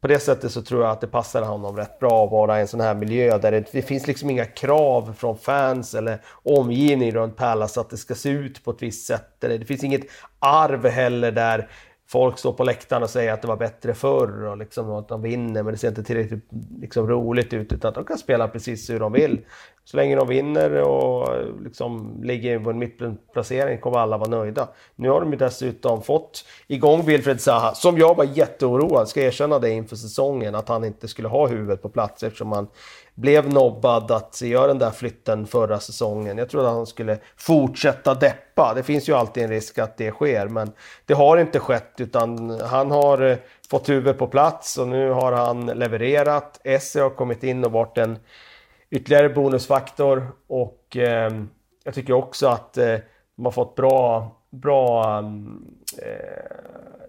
på 0.00 0.08
det 0.08 0.18
sättet 0.18 0.52
så 0.52 0.62
tror 0.62 0.82
jag 0.82 0.90
att 0.90 1.00
det 1.00 1.06
passar 1.06 1.42
honom 1.42 1.76
rätt 1.76 1.98
bra 1.98 2.24
att 2.24 2.30
vara 2.30 2.58
i 2.58 2.60
en 2.60 2.68
sån 2.68 2.80
här 2.80 2.94
miljö 2.94 3.38
där 3.38 3.52
det, 3.52 3.64
det 3.72 3.82
finns 3.82 4.06
liksom 4.06 4.30
inga 4.30 4.44
krav 4.44 5.14
från 5.18 5.38
fans 5.38 5.94
eller 5.94 6.18
omgivning 6.32 7.12
runt 7.12 7.36
Palace 7.36 7.80
att 7.80 7.90
det 7.90 7.96
ska 7.96 8.14
se 8.14 8.28
ut 8.28 8.64
på 8.64 8.70
ett 8.70 8.82
visst 8.82 9.06
sätt. 9.06 9.44
Eller 9.44 9.58
det 9.58 9.64
finns 9.64 9.84
inget 9.84 10.06
arv 10.38 10.86
heller 10.86 11.32
där 11.32 11.70
folk 12.08 12.38
står 12.38 12.52
på 12.52 12.64
läktaren 12.64 13.02
och 13.02 13.10
säger 13.10 13.32
att 13.32 13.42
det 13.42 13.48
var 13.48 13.56
bättre 13.56 13.94
förr 13.94 14.44
och 14.44 14.56
liksom 14.56 14.90
att 14.90 15.08
de 15.08 15.22
vinner 15.22 15.62
men 15.62 15.72
det 15.72 15.78
ser 15.78 15.88
inte 15.88 16.02
tillräckligt 16.02 16.44
liksom, 16.80 17.08
roligt 17.08 17.52
ut 17.52 17.72
utan 17.72 17.88
att 17.88 17.94
de 17.94 18.04
kan 18.04 18.18
spela 18.18 18.48
precis 18.48 18.90
hur 18.90 19.00
de 19.00 19.12
vill. 19.12 19.40
Så 19.84 19.96
länge 19.96 20.16
de 20.16 20.28
vinner 20.28 20.80
och 20.80 21.28
liksom 21.64 22.20
ligger 22.22 22.58
på 22.58 22.70
en 22.70 22.78
mittplacering 22.78 23.78
kommer 23.78 23.98
alla 23.98 24.18
vara 24.18 24.30
nöjda. 24.30 24.68
Nu 24.96 25.08
har 25.08 25.20
de 25.20 25.32
ju 25.32 25.38
dessutom 25.38 26.02
fått 26.02 26.44
igång 26.66 27.02
Wilfred 27.02 27.40
Zaha, 27.40 27.74
som 27.74 27.98
jag 27.98 28.16
var 28.16 28.24
jätteoroad, 28.24 29.08
ska 29.08 29.20
erkänna 29.20 29.58
det 29.58 29.70
inför 29.70 29.96
säsongen, 29.96 30.54
att 30.54 30.68
han 30.68 30.84
inte 30.84 31.08
skulle 31.08 31.28
ha 31.28 31.46
huvudet 31.46 31.82
på 31.82 31.88
plats 31.88 32.22
eftersom 32.22 32.52
han 32.52 32.68
blev 33.16 33.52
nobbad 33.52 34.10
att 34.10 34.40
göra 34.42 34.66
den 34.66 34.78
där 34.78 34.90
flytten 34.90 35.46
förra 35.46 35.80
säsongen. 35.80 36.38
Jag 36.38 36.48
trodde 36.48 36.68
att 36.68 36.74
han 36.74 36.86
skulle 36.86 37.18
fortsätta 37.36 38.14
deppa. 38.14 38.72
Det 38.74 38.82
finns 38.82 39.08
ju 39.08 39.12
alltid 39.12 39.42
en 39.42 39.50
risk 39.50 39.78
att 39.78 39.96
det 39.96 40.10
sker, 40.10 40.48
men 40.48 40.72
det 41.06 41.14
har 41.14 41.36
inte 41.38 41.58
skett 41.58 41.94
utan 41.96 42.60
han 42.60 42.90
har 42.90 43.22
eh, 43.22 43.36
fått 43.70 43.88
huvudet 43.88 44.18
på 44.18 44.26
plats 44.26 44.78
och 44.78 44.88
nu 44.88 45.10
har 45.10 45.32
han 45.32 45.66
levererat. 45.66 46.60
Esse 46.64 47.00
har 47.00 47.10
kommit 47.10 47.42
in 47.42 47.64
och 47.64 47.72
varit 47.72 47.98
en 47.98 48.18
ytterligare 48.90 49.28
bonusfaktor 49.28 50.28
och 50.46 50.96
eh, 50.96 51.32
jag 51.84 51.94
tycker 51.94 52.12
också 52.12 52.46
att 52.48 52.78
eh, 52.78 52.96
de 53.36 53.44
har 53.44 53.52
fått 53.52 53.74
bra, 53.74 54.30
bra 54.50 55.18
mm, 55.18 55.64
eh, 56.02 56.56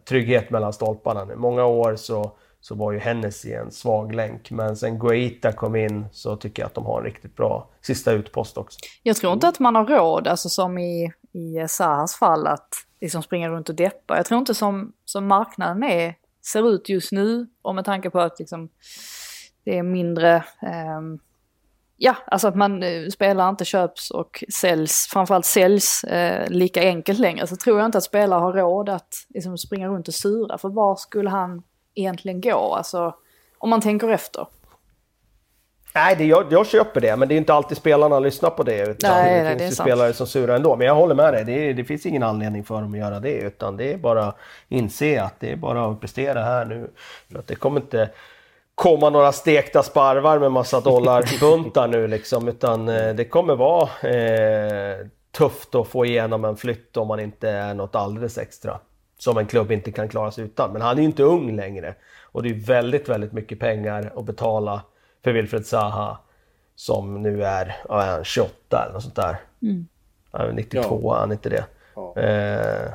trygghet 0.05 0.49
mellan 0.49 0.73
stolparna 0.73 1.25
nu. 1.25 1.35
Många 1.35 1.65
år 1.65 1.95
så, 1.95 2.31
så 2.67 2.75
var 2.75 2.91
ju 2.91 2.99
Hennessy 2.99 3.53
en 3.53 3.71
svag 3.71 4.15
länk 4.15 4.51
men 4.51 4.77
sen 4.77 4.99
Guaita 4.99 5.51
kom 5.51 5.75
in 5.75 6.05
så 6.11 6.35
tycker 6.35 6.61
jag 6.61 6.67
att 6.67 6.73
de 6.73 6.85
har 6.85 6.97
en 6.97 7.05
riktigt 7.05 7.35
bra 7.35 7.69
sista 7.81 8.11
utpost 8.11 8.57
också. 8.57 8.79
Jag 9.03 9.15
tror 9.15 9.33
inte 9.33 9.47
att 9.47 9.59
man 9.59 9.75
har 9.75 9.85
råd, 9.85 10.27
alltså 10.27 10.49
som 10.49 10.77
i, 10.77 11.13
i 11.31 11.67
Sahas 11.67 12.15
fall, 12.15 12.47
att 12.47 12.69
liksom 13.01 13.23
springa 13.23 13.49
runt 13.49 13.69
och 13.69 13.75
deppa. 13.75 14.17
Jag 14.17 14.25
tror 14.25 14.39
inte 14.39 14.53
som, 14.53 14.93
som 15.05 15.27
marknaden 15.27 15.83
är, 15.83 16.15
ser 16.51 16.69
ut 16.69 16.89
just 16.89 17.11
nu 17.11 17.47
och 17.61 17.75
med 17.75 17.85
tanke 17.85 18.09
på 18.09 18.19
att 18.19 18.39
liksom, 18.39 18.69
det 19.63 19.77
är 19.77 19.83
mindre 19.83 20.35
eh, 20.61 21.01
ja, 21.97 22.15
alltså 22.25 22.47
att 22.47 22.55
man 22.55 22.77
spelare 22.79 23.11
spelar 23.11 23.49
inte 23.49 23.65
köps 23.65 24.11
och 24.11 24.43
säljs, 24.53 25.07
framförallt 25.11 25.45
säljs 25.45 26.03
eh, 26.03 26.49
lika 26.49 26.81
enkelt 26.81 27.19
längre. 27.19 27.47
Så 27.47 27.55
tror 27.55 27.79
jag 27.79 27.85
inte 27.85 27.97
att 27.97 28.03
spelare 28.03 28.39
har 28.39 28.53
råd 28.53 28.89
att 28.89 29.13
liksom, 29.29 29.57
springa 29.57 29.87
runt 29.87 30.07
och 30.07 30.13
sura. 30.13 30.57
För 30.57 30.69
var 30.69 30.95
skulle 30.95 31.29
han 31.29 31.63
egentligen 31.99 32.41
gå? 32.41 32.73
Alltså, 32.75 33.15
om 33.57 33.69
man 33.69 33.81
tänker 33.81 34.09
efter. 34.09 34.47
Nej, 35.95 36.15
det, 36.15 36.25
jag, 36.25 36.45
jag 36.49 36.67
köper 36.67 37.01
det, 37.01 37.15
men 37.15 37.27
det 37.27 37.35
är 37.35 37.37
inte 37.37 37.53
alltid 37.53 37.77
spelarna 37.77 38.19
lyssnar 38.19 38.49
på 38.49 38.63
det. 38.63 38.81
Utan 38.87 39.11
Nej, 39.11 39.37
det 39.37 39.43
nej, 39.43 39.49
finns 39.49 39.59
det 39.59 39.63
är 39.63 39.69
ju 39.69 39.75
sant. 39.75 39.87
spelare 39.87 40.13
som 40.13 40.27
surar 40.27 40.55
ändå. 40.55 40.75
Men 40.75 40.87
jag 40.87 40.95
håller 40.95 41.15
med 41.15 41.33
dig, 41.33 41.43
det, 41.45 41.73
det 41.73 41.83
finns 41.83 42.05
ingen 42.05 42.23
anledning 42.23 42.63
för 42.63 42.81
dem 42.81 42.93
att 42.93 42.99
göra 42.99 43.19
det. 43.19 43.37
Utan 43.37 43.77
det 43.77 43.93
är 43.93 43.97
bara 43.97 44.23
att 44.23 44.37
inse 44.69 45.21
att 45.21 45.39
det 45.39 45.51
är 45.51 45.55
bara 45.55 45.85
att 45.85 46.01
prestera 46.01 46.43
här 46.43 46.65
nu. 46.65 46.89
För 47.31 47.39
att 47.39 47.47
det 47.47 47.55
kommer 47.55 47.81
inte 47.81 48.09
komma 48.75 49.09
några 49.09 49.31
stekta 49.31 49.83
sparvar 49.83 50.39
med 50.39 50.51
massa 50.51 50.79
dollarbuntar 50.79 51.87
nu 51.87 52.07
liksom. 52.07 52.47
Utan 52.47 52.89
eh, 52.89 53.13
det 53.15 53.25
kommer 53.25 53.55
vara 53.55 53.89
eh, 54.09 55.05
tufft 55.37 55.75
att 55.75 55.87
få 55.87 56.05
igenom 56.05 56.45
en 56.45 56.57
flytt 56.57 56.97
om 56.97 57.07
man 57.07 57.19
inte 57.19 57.49
är 57.49 57.73
något 57.73 57.95
alldeles 57.95 58.37
extra. 58.37 58.79
Som 59.17 59.37
en 59.37 59.45
klubb 59.45 59.71
inte 59.71 59.91
kan 59.91 60.09
klara 60.09 60.31
sig 60.31 60.43
utan. 60.45 60.73
Men 60.73 60.81
han 60.81 60.97
är 60.97 61.01
ju 61.01 61.07
inte 61.07 61.23
ung 61.23 61.55
längre. 61.55 61.95
Och 62.21 62.43
det 62.43 62.49
är 62.49 62.53
väldigt, 62.53 63.09
väldigt 63.09 63.33
mycket 63.33 63.59
pengar 63.59 64.11
att 64.15 64.25
betala 64.25 64.81
för 65.23 65.31
Wilfred 65.33 65.65
Zaha. 65.65 66.17
Som 66.75 67.21
nu 67.21 67.43
är, 67.43 67.75
ja, 67.89 68.01
är 68.03 68.11
han 68.11 68.23
28 68.23 68.83
eller 68.83 68.93
något 68.93 69.03
sånt 69.03 69.15
där. 69.15 69.37
Han 70.31 70.47
är 70.47 70.53
92, 70.53 70.99
Ja. 71.03 71.19
han 71.19 71.29
är 71.29 71.33
inte 71.35 71.49
det. 71.49 71.65
Ja. 71.95 72.13
Eh, 72.17 72.91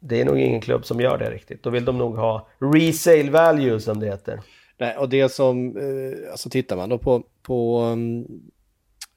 det 0.00 0.20
är 0.20 0.24
nog 0.24 0.38
ingen 0.38 0.60
klubb 0.60 0.86
som 0.86 1.00
gör 1.00 1.18
det 1.18 1.30
riktigt. 1.30 1.62
Då 1.62 1.70
vill 1.70 1.84
de 1.84 1.98
nog 1.98 2.16
ha 2.16 2.48
resale 2.58 3.30
value 3.30 3.80
som 3.80 4.00
det 4.00 4.06
heter. 4.06 4.40
Nej, 4.78 4.96
och 4.96 5.08
det 5.08 5.28
som, 5.28 5.76
eh, 5.76 6.30
alltså 6.30 6.50
tittar 6.50 6.76
man 6.76 6.88
då 6.88 6.98
på, 6.98 7.22
på 7.42 7.80
um, 7.82 8.26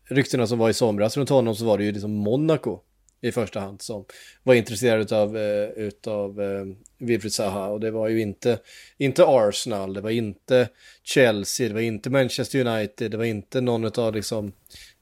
ryktena 0.04 0.48
som 0.48 0.60
var 0.60 0.70
i 0.70 0.74
somras 0.74 1.18
runt 1.18 1.30
honom 1.30 1.56
så 1.56 1.66
var 1.66 1.78
det 1.78 1.84
ju 1.84 1.92
liksom 1.92 2.12
Monaco 2.12 2.80
i 3.22 3.32
första 3.32 3.60
hand 3.60 3.82
som 3.82 4.06
var 4.44 4.54
intresserad 4.54 5.02
utav, 5.02 5.38
eh, 5.38 5.70
utav 5.70 6.42
eh, 6.42 6.66
Wilfried 6.98 7.34
Zaha 7.34 7.68
och 7.68 7.80
det 7.80 7.92
var 7.92 8.08
ju 8.08 8.22
inte, 8.22 8.60
inte 8.98 9.24
Arsenal, 9.28 9.94
det 9.94 10.02
var 10.02 10.10
inte 10.10 10.70
Chelsea, 11.04 11.68
det 11.68 11.74
var 11.74 11.82
inte 11.82 12.10
Manchester 12.10 12.66
United, 12.68 13.12
det 13.12 13.18
var 13.18 13.26
inte 13.26 13.62
någon 13.62 14.00
av 14.00 14.14
liksom, 14.16 14.52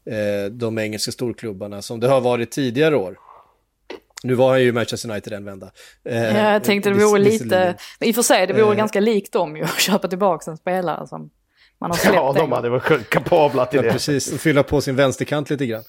eh, 0.09 0.51
de 0.51 0.77
engelska 0.79 1.11
storklubbarna 1.11 1.81
som 1.81 1.99
det 1.99 2.07
har 2.07 2.21
varit 2.21 2.51
tidigare 2.51 2.95
år. 2.95 3.17
Nu 4.23 4.33
var 4.33 4.49
han 4.49 4.61
ju 4.61 4.71
Manchester 4.71 5.09
United 5.11 5.33
en 5.33 5.45
vända. 5.45 5.71
Eh, 6.05 6.23
Ja, 6.23 6.51
jag 6.53 6.63
tänkte 6.63 6.89
det 6.89 6.95
vore 7.05 7.19
lite, 7.19 7.75
i 7.99 8.11
och 8.11 8.15
för 8.15 8.21
sig 8.21 8.47
det 8.47 8.53
vore 8.53 8.71
Eh. 8.73 8.77
ganska 8.77 8.99
likt 8.99 9.33
dem 9.33 9.57
ju 9.57 9.63
att 9.63 9.79
köpa 9.79 10.07
tillbaka 10.07 10.51
en 10.51 10.57
spelare 10.57 11.07
som 11.07 11.29
man 11.79 11.91
har 11.91 11.97
släppt 11.97 12.15
Ja, 12.15 12.33
de 12.37 12.51
hade 12.51 12.69
varit 12.69 13.09
kapabla 13.09 13.65
till 13.65 13.77
Ja, 13.77 13.83
det. 13.83 13.91
precis. 13.91 14.33
Och 14.33 14.39
fylla 14.39 14.63
på 14.63 14.81
sin 14.81 14.95
vänsterkant 14.95 15.49
lite 15.49 15.65
grann. 15.65 15.83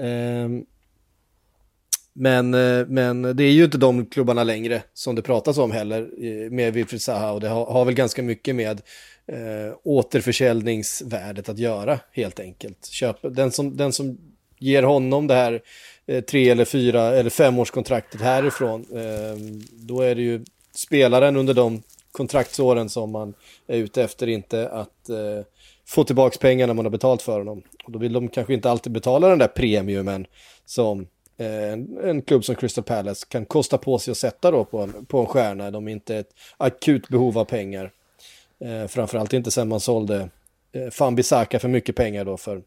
Ehm, 0.00 0.62
men, 2.18 2.54
eh, 2.54 2.86
men 2.86 3.22
det 3.22 3.44
är 3.44 3.52
ju 3.52 3.64
inte 3.64 3.78
de 3.78 4.06
klubbarna 4.06 4.44
längre 4.44 4.82
som 4.94 5.14
det 5.14 5.22
pratas 5.22 5.58
om 5.58 5.70
heller 5.70 6.10
eh, 6.18 6.50
med 6.50 6.72
Wilfried 6.72 7.02
Zaha 7.02 7.32
och 7.32 7.40
det 7.40 7.48
har, 7.48 7.66
har 7.66 7.84
väl 7.84 7.94
ganska 7.94 8.22
mycket 8.22 8.56
med 8.56 8.80
eh, 9.26 9.76
återförsäljningsvärdet 9.82 11.48
att 11.48 11.58
göra 11.58 12.00
helt 12.12 12.40
enkelt. 12.40 12.86
Köp, 12.86 13.16
den, 13.22 13.52
som, 13.52 13.76
den 13.76 13.92
som 13.92 14.18
ger 14.58 14.82
honom 14.82 15.26
det 15.26 15.34
här 15.34 15.60
eh, 16.06 16.24
tre 16.24 16.48
eller 16.48 16.64
fyra 16.64 17.02
eller 17.02 17.30
femårskontraktet 17.30 18.20
härifrån, 18.20 18.86
eh, 18.92 19.60
då 19.72 20.00
är 20.00 20.14
det 20.14 20.22
ju 20.22 20.44
spelaren 20.74 21.36
under 21.36 21.54
de 21.54 21.82
kontraktsåren 22.12 22.88
som 22.88 23.10
man 23.10 23.34
är 23.66 23.76
ute 23.76 24.02
efter, 24.02 24.26
inte 24.26 24.68
att 24.68 25.08
eh, 25.08 25.44
få 25.86 26.04
tillbaka 26.04 26.38
pengarna 26.40 26.74
man 26.74 26.84
har 26.84 26.90
betalt 26.90 27.22
för 27.22 27.38
honom. 27.38 27.62
Och 27.84 27.92
då 27.92 27.98
vill 27.98 28.12
de 28.12 28.28
kanske 28.28 28.54
inte 28.54 28.70
alltid 28.70 28.92
betala 28.92 29.28
den 29.28 29.38
där 29.38 29.48
premiumen 29.48 30.26
som 30.64 31.06
en, 31.38 31.98
en 32.04 32.22
klubb 32.22 32.44
som 32.44 32.54
Crystal 32.54 32.84
Palace 32.84 33.26
kan 33.28 33.46
kosta 33.46 33.78
på 33.78 33.98
sig 33.98 34.12
att 34.12 34.18
sätta 34.18 34.50
då 34.50 34.64
på 34.64 34.78
en, 34.78 35.06
på 35.06 35.20
en 35.20 35.26
stjärna. 35.26 35.70
De 35.70 35.88
är 35.88 35.92
inte 35.92 36.16
ett 36.16 36.30
akut 36.56 37.08
behov 37.08 37.38
av 37.38 37.44
pengar. 37.44 37.92
Eh, 38.64 38.86
framförallt 38.86 39.32
inte 39.32 39.50
sen 39.50 39.68
man 39.68 39.80
sålde 39.80 40.28
eh, 40.72 40.90
Fan 40.90 41.14
Bissaka 41.14 41.58
för 41.58 41.68
mycket 41.68 41.96
pengar 41.96 42.24
då 42.24 42.36
för 42.36 42.62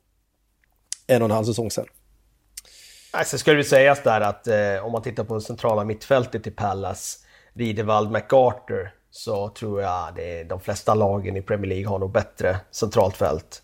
en 1.07 1.22
och 1.22 1.26
en 1.26 1.36
halv 1.36 1.45
säsong 1.45 1.72
sedan. 1.72 1.86
Alltså 3.11 3.38
ska 3.38 3.53
det 3.53 3.63
sägas 3.63 4.03
där 4.03 4.22
att 4.22 4.47
eh, 4.47 4.86
om 4.86 4.91
man 4.91 5.01
tittar 5.01 5.24
på 5.24 5.41
centrala 5.41 5.84
mittfältet 5.84 6.47
i 6.47 6.51
Pallas, 6.51 7.26
Ridevald, 7.53 8.11
MacArthur, 8.11 8.93
så 9.11 9.49
tror 9.49 9.82
jag 9.82 10.15
det 10.15 10.43
de 10.43 10.59
flesta 10.59 10.93
lagen 10.93 11.38
i 11.38 11.41
Premier 11.41 11.69
League 11.69 11.88
har 11.88 11.99
nog 11.99 12.11
bättre 12.11 12.57
centralt 12.72 13.17
fält 13.17 13.63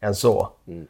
än 0.00 0.14
så. 0.14 0.52
Mm. 0.68 0.86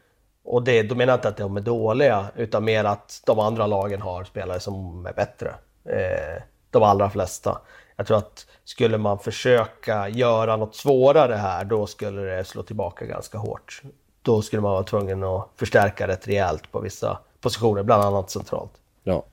Och 0.49 0.63
det, 0.63 0.83
då 0.83 0.95
menar 0.95 1.13
jag 1.13 1.17
inte 1.17 1.27
att 1.27 1.37
de 1.37 1.57
är 1.57 1.61
dåliga, 1.61 2.25
utan 2.35 2.63
mer 2.65 2.83
att 2.83 3.21
de 3.25 3.39
andra 3.39 3.67
lagen 3.67 4.01
har 4.01 4.23
spelare 4.23 4.59
som 4.59 5.05
är 5.05 5.13
bättre. 5.13 5.55
Eh, 5.85 6.43
de 6.71 6.83
allra 6.83 7.09
flesta. 7.09 7.61
Jag 7.95 8.07
tror 8.07 8.17
att 8.17 8.45
skulle 8.63 8.97
man 8.97 9.19
försöka 9.19 10.09
göra 10.09 10.55
något 10.55 10.75
svårare 10.75 11.33
här, 11.33 11.65
då 11.65 11.87
skulle 11.87 12.21
det 12.21 12.43
slå 12.43 12.63
tillbaka 12.63 13.05
ganska 13.05 13.37
hårt. 13.37 13.81
Då 14.21 14.41
skulle 14.41 14.61
man 14.61 14.71
vara 14.71 14.83
tvungen 14.83 15.23
att 15.23 15.49
förstärka 15.55 16.07
rätt 16.07 16.27
rejält 16.27 16.71
på 16.71 16.79
vissa 16.79 17.19
positioner, 17.41 17.83
bland 17.83 18.03
annat 18.03 18.29
centralt. 18.29 18.71
Ja. 19.03 19.23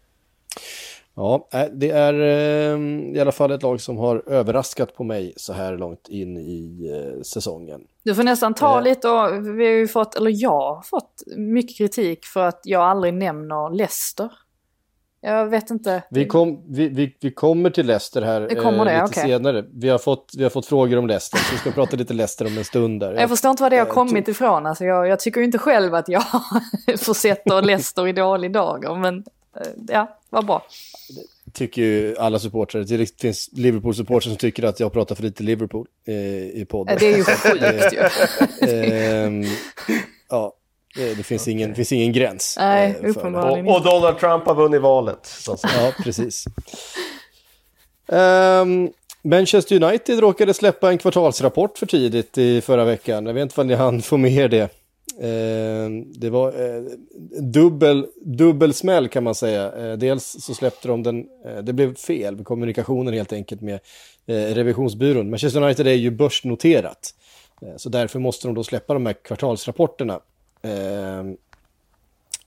Ja, 1.16 1.48
äh, 1.52 1.64
det 1.72 1.90
är 1.90 2.14
eh, 2.14 2.78
i 3.16 3.20
alla 3.20 3.32
fall 3.32 3.50
ett 3.50 3.62
lag 3.62 3.80
som 3.80 3.98
har 3.98 4.22
överraskat 4.26 4.96
på 4.96 5.04
mig 5.04 5.32
så 5.36 5.52
här 5.52 5.78
långt 5.78 6.08
in 6.08 6.36
i 6.36 6.90
eh, 6.92 7.22
säsongen. 7.22 7.80
Du 8.02 8.14
får 8.14 8.22
nästan 8.22 8.54
ta 8.54 8.78
eh. 8.78 8.82
lite 8.84 9.08
och 9.08 9.58
vi 9.58 9.64
har 9.64 9.72
ju 9.72 9.88
fått, 9.88 10.14
eller 10.14 10.32
jag 10.34 10.50
har 10.50 10.82
fått 10.82 11.22
mycket 11.36 11.76
kritik 11.76 12.24
för 12.24 12.46
att 12.46 12.60
jag 12.64 12.82
aldrig 12.82 13.14
nämner 13.14 13.74
Leicester. 13.74 14.30
Jag 15.20 15.46
vet 15.46 15.70
inte. 15.70 16.02
Vi, 16.10 16.26
kom, 16.26 16.64
vi, 16.68 16.88
vi, 16.88 17.16
vi 17.20 17.30
kommer 17.32 17.70
till 17.70 17.86
Leicester 17.86 18.22
här 18.22 18.40
det 18.40 18.54
kommer 18.54 18.84
det, 18.84 18.92
lite 18.92 19.04
okay. 19.04 19.28
senare. 19.28 19.64
Vi 19.72 19.88
har, 19.88 19.98
fått, 19.98 20.32
vi 20.36 20.42
har 20.42 20.50
fått 20.50 20.66
frågor 20.66 20.96
om 20.96 21.06
Leicester, 21.06 21.38
så 21.38 21.52
vi 21.52 21.58
ska 21.58 21.70
prata 21.70 21.96
lite 21.96 22.14
Leicester 22.14 22.46
om 22.46 22.58
en 22.58 22.64
stund. 22.64 23.00
Där. 23.00 23.12
Jag 23.12 23.28
förstår 23.28 23.50
inte 23.50 23.62
var 23.62 23.70
det 23.70 23.76
har 23.76 23.86
kommit 23.86 24.28
ifrån. 24.28 24.66
Alltså 24.66 24.84
jag, 24.84 25.08
jag 25.08 25.20
tycker 25.20 25.40
inte 25.40 25.58
själv 25.58 25.94
att 25.94 26.08
jag 26.08 26.24
försätter 26.98 27.62
Leicester 27.62 28.08
i 28.08 28.12
dålig 28.12 28.52
dager, 28.52 28.94
men 28.94 29.24
ja, 29.88 30.18
vad 30.30 30.46
bra 30.46 30.62
tycker 31.54 31.82
ju 31.82 32.16
alla 32.18 32.38
supportrar. 32.38 32.82
Det 32.82 33.20
finns 33.20 33.50
Liverpool-supportrar 33.52 34.28
som 34.28 34.36
tycker 34.36 34.62
att 34.62 34.80
jag 34.80 34.92
pratar 34.92 35.14
för 35.14 35.22
lite 35.22 35.42
Liverpool 35.42 35.86
eh, 36.06 36.14
i 36.60 36.66
podden. 36.70 36.96
Det 37.00 37.06
är 37.06 37.16
ju 37.16 37.24
sjukt 37.24 37.92
ju. 38.62 38.68
eh, 38.68 39.50
ja, 40.28 40.52
det, 40.96 41.14
det 41.14 41.22
finns, 41.22 41.48
ingen, 41.48 41.70
det 41.70 41.76
finns 41.76 41.92
ingen 41.92 42.12
gräns. 42.12 42.56
Nej, 42.58 42.96
eh, 43.02 43.10
uppenbarligen 43.10 43.68
och, 43.68 43.76
och 43.76 43.82
Donald 43.82 44.18
Trump 44.18 44.46
har 44.46 44.54
vunnit 44.54 44.80
valet. 44.80 45.30
Ja, 45.62 45.92
precis. 46.02 46.44
Um, 48.06 48.90
Manchester 49.22 49.82
United 49.82 50.18
råkade 50.18 50.54
släppa 50.54 50.90
en 50.90 50.98
kvartalsrapport 50.98 51.78
för 51.78 51.86
tidigt 51.86 52.38
i 52.38 52.60
förra 52.60 52.84
veckan. 52.84 53.26
Jag 53.26 53.34
vet 53.34 53.42
inte 53.42 53.60
om 53.60 53.66
ni 53.66 53.74
hann 53.74 54.02
få 54.02 54.16
med 54.16 54.32
er 54.32 54.48
det. 54.48 54.83
Eh, 55.18 55.90
det 56.06 56.30
var 56.30 56.48
eh, 56.48 56.82
dubbel, 57.40 58.06
dubbel 58.22 58.74
smäll 58.74 59.08
kan 59.08 59.24
man 59.24 59.34
säga. 59.34 59.72
Eh, 59.72 59.98
dels 59.98 60.36
så 60.40 60.54
släppte 60.54 60.88
de 60.88 61.02
den, 61.02 61.26
eh, 61.44 61.58
det 61.58 61.72
blev 61.72 61.94
fel 61.94 62.36
med 62.36 62.44
kommunikationen 62.44 63.14
helt 63.14 63.32
enkelt 63.32 63.60
med 63.60 63.80
eh, 64.26 64.54
revisionsbyrån. 64.54 65.30
Manchester 65.30 65.62
United 65.62 65.86
är 65.86 65.94
ju 65.94 66.10
börsnoterat. 66.10 67.14
Eh, 67.62 67.76
så 67.76 67.88
därför 67.88 68.18
måste 68.18 68.48
de 68.48 68.54
då 68.54 68.64
släppa 68.64 68.94
de 68.94 69.06
här 69.06 69.12
kvartalsrapporterna. 69.12 70.20
Eh, 70.62 71.24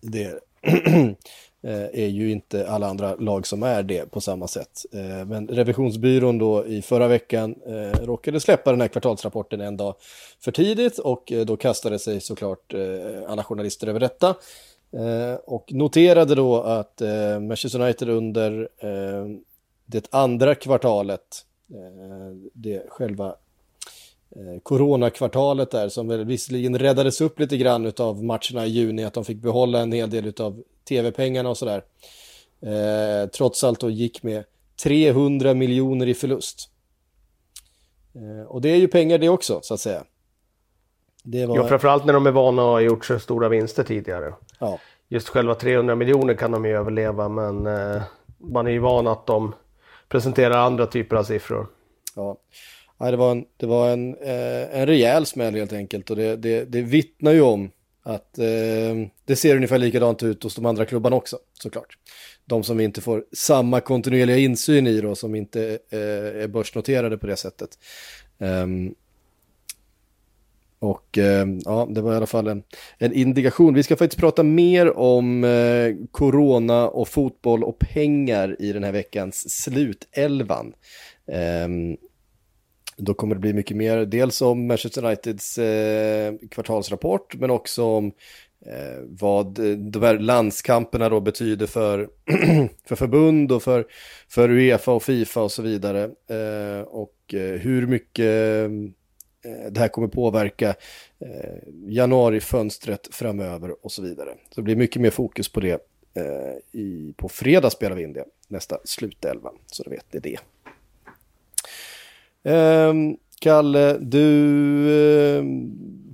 det 0.01 0.39
Eh, 1.63 2.03
är 2.03 2.07
ju 2.07 2.31
inte 2.31 2.69
alla 2.69 2.87
andra 2.87 3.15
lag 3.15 3.47
som 3.47 3.63
är 3.63 3.83
det 3.83 4.11
på 4.11 4.21
samma 4.21 4.47
sätt. 4.47 4.85
Eh, 4.93 5.25
men 5.25 5.47
revisionsbyrån 5.47 6.37
då 6.37 6.65
i 6.65 6.81
förra 6.81 7.07
veckan 7.07 7.55
eh, 7.65 8.05
råkade 8.05 8.39
släppa 8.39 8.71
den 8.71 8.81
här 8.81 8.87
kvartalsrapporten 8.87 9.61
en 9.61 9.77
dag 9.77 9.95
för 10.39 10.51
tidigt 10.51 10.99
och 10.99 11.33
då 11.45 11.57
kastade 11.57 11.99
sig 11.99 12.21
såklart 12.21 12.73
alla 13.27 13.43
journalister 13.43 13.87
över 13.87 13.99
detta. 13.99 14.35
Och 15.45 15.73
noterade 15.73 16.35
då 16.35 16.61
att 16.61 17.01
Manchester 17.41 17.81
United 17.81 18.09
under 18.09 18.69
det 19.85 20.07
andra 20.11 20.55
kvartalet, 20.55 21.45
det 22.53 22.89
själva 22.89 23.35
coronakvartalet 24.63 25.71
där 25.71 25.89
som 25.89 26.07
väl 26.07 26.25
visserligen 26.25 26.79
räddades 26.79 27.21
upp 27.21 27.39
lite 27.39 27.57
grann 27.57 27.93
av 27.99 28.23
matcherna 28.23 28.65
i 28.65 28.69
juni, 28.69 29.03
att 29.03 29.13
de 29.13 29.25
fick 29.25 29.37
behålla 29.37 29.79
en 29.79 29.91
hel 29.91 30.09
del 30.09 30.33
av 30.39 30.63
tv-pengarna 30.89 31.49
och 31.49 31.57
sådär. 31.57 31.83
Eh, 32.61 33.29
trots 33.29 33.63
allt 33.63 33.79
då 33.79 33.89
gick 33.89 34.23
med 34.23 34.43
300 34.83 35.53
miljoner 35.53 36.07
i 36.07 36.13
förlust. 36.13 36.69
Eh, 38.15 38.47
och 38.47 38.61
det 38.61 38.69
är 38.69 38.75
ju 38.75 38.87
pengar 38.87 39.17
det 39.17 39.29
också, 39.29 39.59
så 39.63 39.73
att 39.73 39.79
säga. 39.79 40.03
Det 41.23 41.45
var... 41.45 41.55
Ja, 41.55 41.67
framförallt 41.67 42.05
när 42.05 42.13
de 42.13 42.27
är 42.27 42.31
vana 42.31 42.61
att 42.61 42.67
ha 42.67 42.81
gjort 42.81 43.05
så 43.05 43.19
stora 43.19 43.49
vinster 43.49 43.83
tidigare. 43.83 44.33
Ja. 44.59 44.79
Just 45.07 45.29
själva 45.29 45.55
300 45.55 45.95
miljoner 45.95 46.33
kan 46.33 46.51
de 46.51 46.65
ju 46.65 46.77
överleva, 46.77 47.29
men 47.29 47.67
eh, 47.67 48.01
man 48.37 48.67
är 48.67 48.71
ju 48.71 48.79
van 48.79 49.07
att 49.07 49.25
de 49.25 49.55
presenterar 50.09 50.57
andra 50.57 50.85
typer 50.85 51.15
av 51.15 51.23
siffror. 51.23 51.67
Ja, 52.15 52.37
Nej, 52.99 53.11
det 53.11 53.17
var 53.17 53.31
en, 53.31 53.45
det 53.57 53.65
var 53.65 53.89
en, 53.89 54.15
eh, 54.15 54.79
en 54.79 54.85
rejäl 54.85 55.25
smäll 55.25 55.55
helt 55.55 55.73
enkelt 55.73 56.09
och 56.09 56.15
det, 56.15 56.35
det, 56.35 56.65
det 56.65 56.81
vittnar 56.81 57.31
ju 57.31 57.41
om 57.41 57.71
att 58.03 58.39
eh, 58.39 59.07
det 59.25 59.35
ser 59.35 59.55
ungefär 59.55 59.77
likadant 59.77 60.23
ut 60.23 60.43
hos 60.43 60.55
de 60.55 60.65
andra 60.65 60.85
klubbarna 60.85 61.15
också, 61.15 61.37
såklart. 61.53 61.97
De 62.45 62.63
som 62.63 62.77
vi 62.77 62.83
inte 62.83 63.01
får 63.01 63.25
samma 63.31 63.79
kontinuerliga 63.79 64.37
insyn 64.37 64.87
i 64.87 65.01
då, 65.01 65.15
som 65.15 65.35
inte 65.35 65.79
eh, 65.89 66.43
är 66.43 66.47
börsnoterade 66.47 67.17
på 67.17 67.27
det 67.27 67.35
sättet. 67.35 67.69
Um, 68.37 68.95
och 70.79 71.17
eh, 71.17 71.47
ja, 71.65 71.87
det 71.91 72.01
var 72.01 72.13
i 72.13 72.15
alla 72.15 72.25
fall 72.25 72.47
en, 72.47 72.63
en 72.97 73.13
indikation. 73.13 73.73
Vi 73.73 73.83
ska 73.83 73.95
faktiskt 73.95 74.19
prata 74.19 74.43
mer 74.43 74.97
om 74.97 75.43
eh, 75.43 76.07
corona 76.11 76.89
och 76.89 77.07
fotboll 77.07 77.63
och 77.63 77.79
pengar 77.79 78.55
i 78.59 78.73
den 78.73 78.83
här 78.83 78.91
veckans 78.91 79.63
slutelvan. 79.63 80.73
Um, 81.65 81.97
då 82.97 83.13
kommer 83.13 83.35
det 83.35 83.41
bli 83.41 83.53
mycket 83.53 83.77
mer, 83.77 83.97
dels 84.05 84.41
om 84.41 84.67
Manchester 84.67 85.05
Uniteds 85.05 85.57
eh, 85.57 86.33
kvartalsrapport, 86.51 87.35
men 87.35 87.49
också 87.51 87.83
om 87.83 88.11
eh, 88.65 89.03
vad 89.07 89.59
eh, 89.59 89.77
de 89.77 90.03
här 90.03 90.19
landskamperna 90.19 91.09
då 91.09 91.19
betyder 91.19 91.67
för, 91.67 92.09
för 92.85 92.95
förbund 92.95 93.51
och 93.51 93.63
för, 93.63 93.85
för 94.29 94.49
Uefa 94.49 94.91
och 94.91 95.03
Fifa 95.03 95.41
och 95.41 95.51
så 95.51 95.61
vidare. 95.61 96.03
Eh, 96.03 96.81
och 96.81 97.33
eh, 97.33 97.59
hur 97.59 97.87
mycket 97.87 98.25
eh, 99.45 99.71
det 99.71 99.79
här 99.79 99.87
kommer 99.87 100.07
påverka 100.07 100.69
eh, 101.19 101.57
januarifönstret 101.87 103.07
framöver 103.11 103.85
och 103.85 103.91
så 103.91 104.01
vidare. 104.01 104.29
Så 104.49 104.55
det 104.55 104.61
blir 104.61 104.75
mycket 104.75 105.01
mer 105.01 105.09
fokus 105.09 105.49
på 105.49 105.59
det. 105.59 105.81
Eh, 106.13 106.79
I, 106.81 107.13
på 107.17 107.29
fredag 107.29 107.69
spelar 107.69 107.95
vi 107.95 108.03
in 108.03 108.13
det, 108.13 108.25
nästa 108.47 108.77
slutelva, 108.83 109.51
så 109.65 109.83
då 109.83 109.89
vet 109.89 110.13
ni 110.13 110.19
det. 110.19 110.37
Um, 112.47 113.17
Kalle, 113.39 113.97
du 113.99 114.19
uh, 114.19 115.45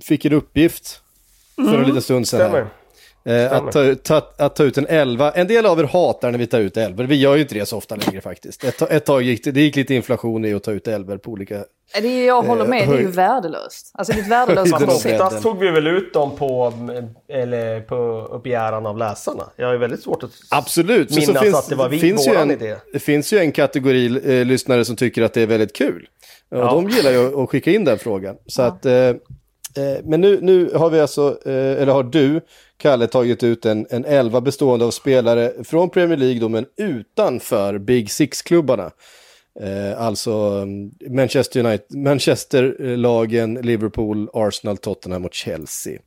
fick 0.02 0.24
en 0.24 0.32
uppgift 0.32 1.00
för 1.54 1.62
mm. 1.62 1.80
en 1.80 1.86
liten 1.86 2.02
stund 2.02 2.28
sedan. 2.28 2.50
Här. 2.50 2.66
Eh, 3.26 3.52
att, 3.52 3.72
ta, 3.72 3.94
ta, 3.94 4.22
att 4.38 4.56
ta 4.56 4.64
ut 4.64 4.78
en 4.78 4.86
elva. 4.86 5.30
En 5.30 5.46
del 5.46 5.66
av 5.66 5.80
er 5.80 5.84
hatar 5.84 6.30
när 6.30 6.38
vi 6.38 6.46
tar 6.46 6.60
ut 6.60 6.76
elver. 6.76 7.04
Vi 7.04 7.14
gör 7.14 7.34
ju 7.34 7.42
inte 7.42 7.54
det 7.54 7.66
så 7.66 7.76
ofta 7.76 7.96
längre 7.96 8.20
faktiskt. 8.20 8.64
Ett, 8.64 8.82
ett 8.82 9.04
tag 9.04 9.22
gick 9.22 9.44
det, 9.44 9.50
det 9.50 9.60
gick 9.60 9.76
lite 9.76 9.94
inflation 9.94 10.44
i 10.44 10.54
att 10.54 10.62
ta 10.62 10.72
ut 10.72 10.88
elver 10.88 11.18
på 11.18 11.30
olika... 11.30 11.64
Det 12.02 12.24
jag 12.24 12.42
håller 12.42 12.66
med, 12.66 12.82
eh, 12.82 12.90
det 12.90 12.96
är 12.96 13.00
ju 13.00 13.10
värdelöst. 13.10 13.90
Alltså 13.94 14.12
det 14.12 14.18
är 14.18 14.22
ett 14.22 14.30
värdelöst 14.30 14.72
koncept. 14.72 15.20
Oftast 15.20 15.42
tog 15.42 15.58
vi 15.58 15.70
väl 15.70 15.86
ut 15.86 16.12
dem 16.12 16.36
på, 16.36 16.72
eller 17.28 17.80
på 17.80 18.40
begäran 18.44 18.86
av 18.86 18.98
läsarna. 18.98 19.44
Jag 19.56 19.74
är 19.74 19.78
väldigt 19.78 20.02
svårt 20.02 20.22
att 20.22 20.30
Absolut. 20.50 21.10
minnas 21.10 21.26
så 21.26 21.34
finns, 21.34 21.54
att 21.54 21.68
det 21.68 21.74
var 21.74 21.88
vi, 21.88 21.98
finns 21.98 22.28
ju 22.28 22.34
en, 22.34 22.50
idé. 22.50 22.76
Det 22.92 22.98
finns 22.98 23.32
ju 23.32 23.38
en 23.38 23.52
kategori 23.52 24.20
eh, 24.24 24.46
lyssnare 24.46 24.84
som 24.84 24.96
tycker 24.96 25.22
att 25.22 25.32
det 25.32 25.42
är 25.42 25.46
väldigt 25.46 25.76
kul. 25.76 26.08
Och 26.50 26.58
ja. 26.58 26.64
de 26.64 26.88
gillar 26.88 27.10
ju 27.10 27.42
att 27.42 27.50
skicka 27.50 27.70
in 27.70 27.84
den 27.84 27.98
frågan. 27.98 28.36
Så 28.46 28.62
ja. 28.62 28.66
att, 28.66 28.86
eh, 28.86 28.94
eh, 28.94 29.14
men 30.04 30.20
nu, 30.20 30.38
nu 30.42 30.70
har 30.74 30.90
vi 30.90 31.00
alltså, 31.00 31.38
eh, 31.46 31.82
eller 31.82 31.92
har 31.92 32.02
du, 32.02 32.40
Kalle, 32.84 33.06
tagit 33.06 33.42
ut 33.42 33.66
en, 33.66 33.86
en 33.90 34.04
elva 34.04 34.40
bestående 34.40 34.84
av 34.84 34.90
spelare 34.90 35.52
från 35.64 35.90
Premier 35.90 36.18
League 36.18 36.40
då, 36.40 36.48
men 36.48 36.66
utanför 36.76 37.78
Big 37.78 38.10
Six-klubbarna. 38.10 38.90
Eh, 39.60 40.00
alltså 40.00 40.64
Manchester 41.10 41.60
United, 41.60 41.98
Manchester-lagen, 41.98 43.54
Liverpool, 43.54 44.28
Arsenal, 44.32 44.76
Tottenham 44.76 45.24
och 45.24 45.34
Chelsea. 45.34 45.98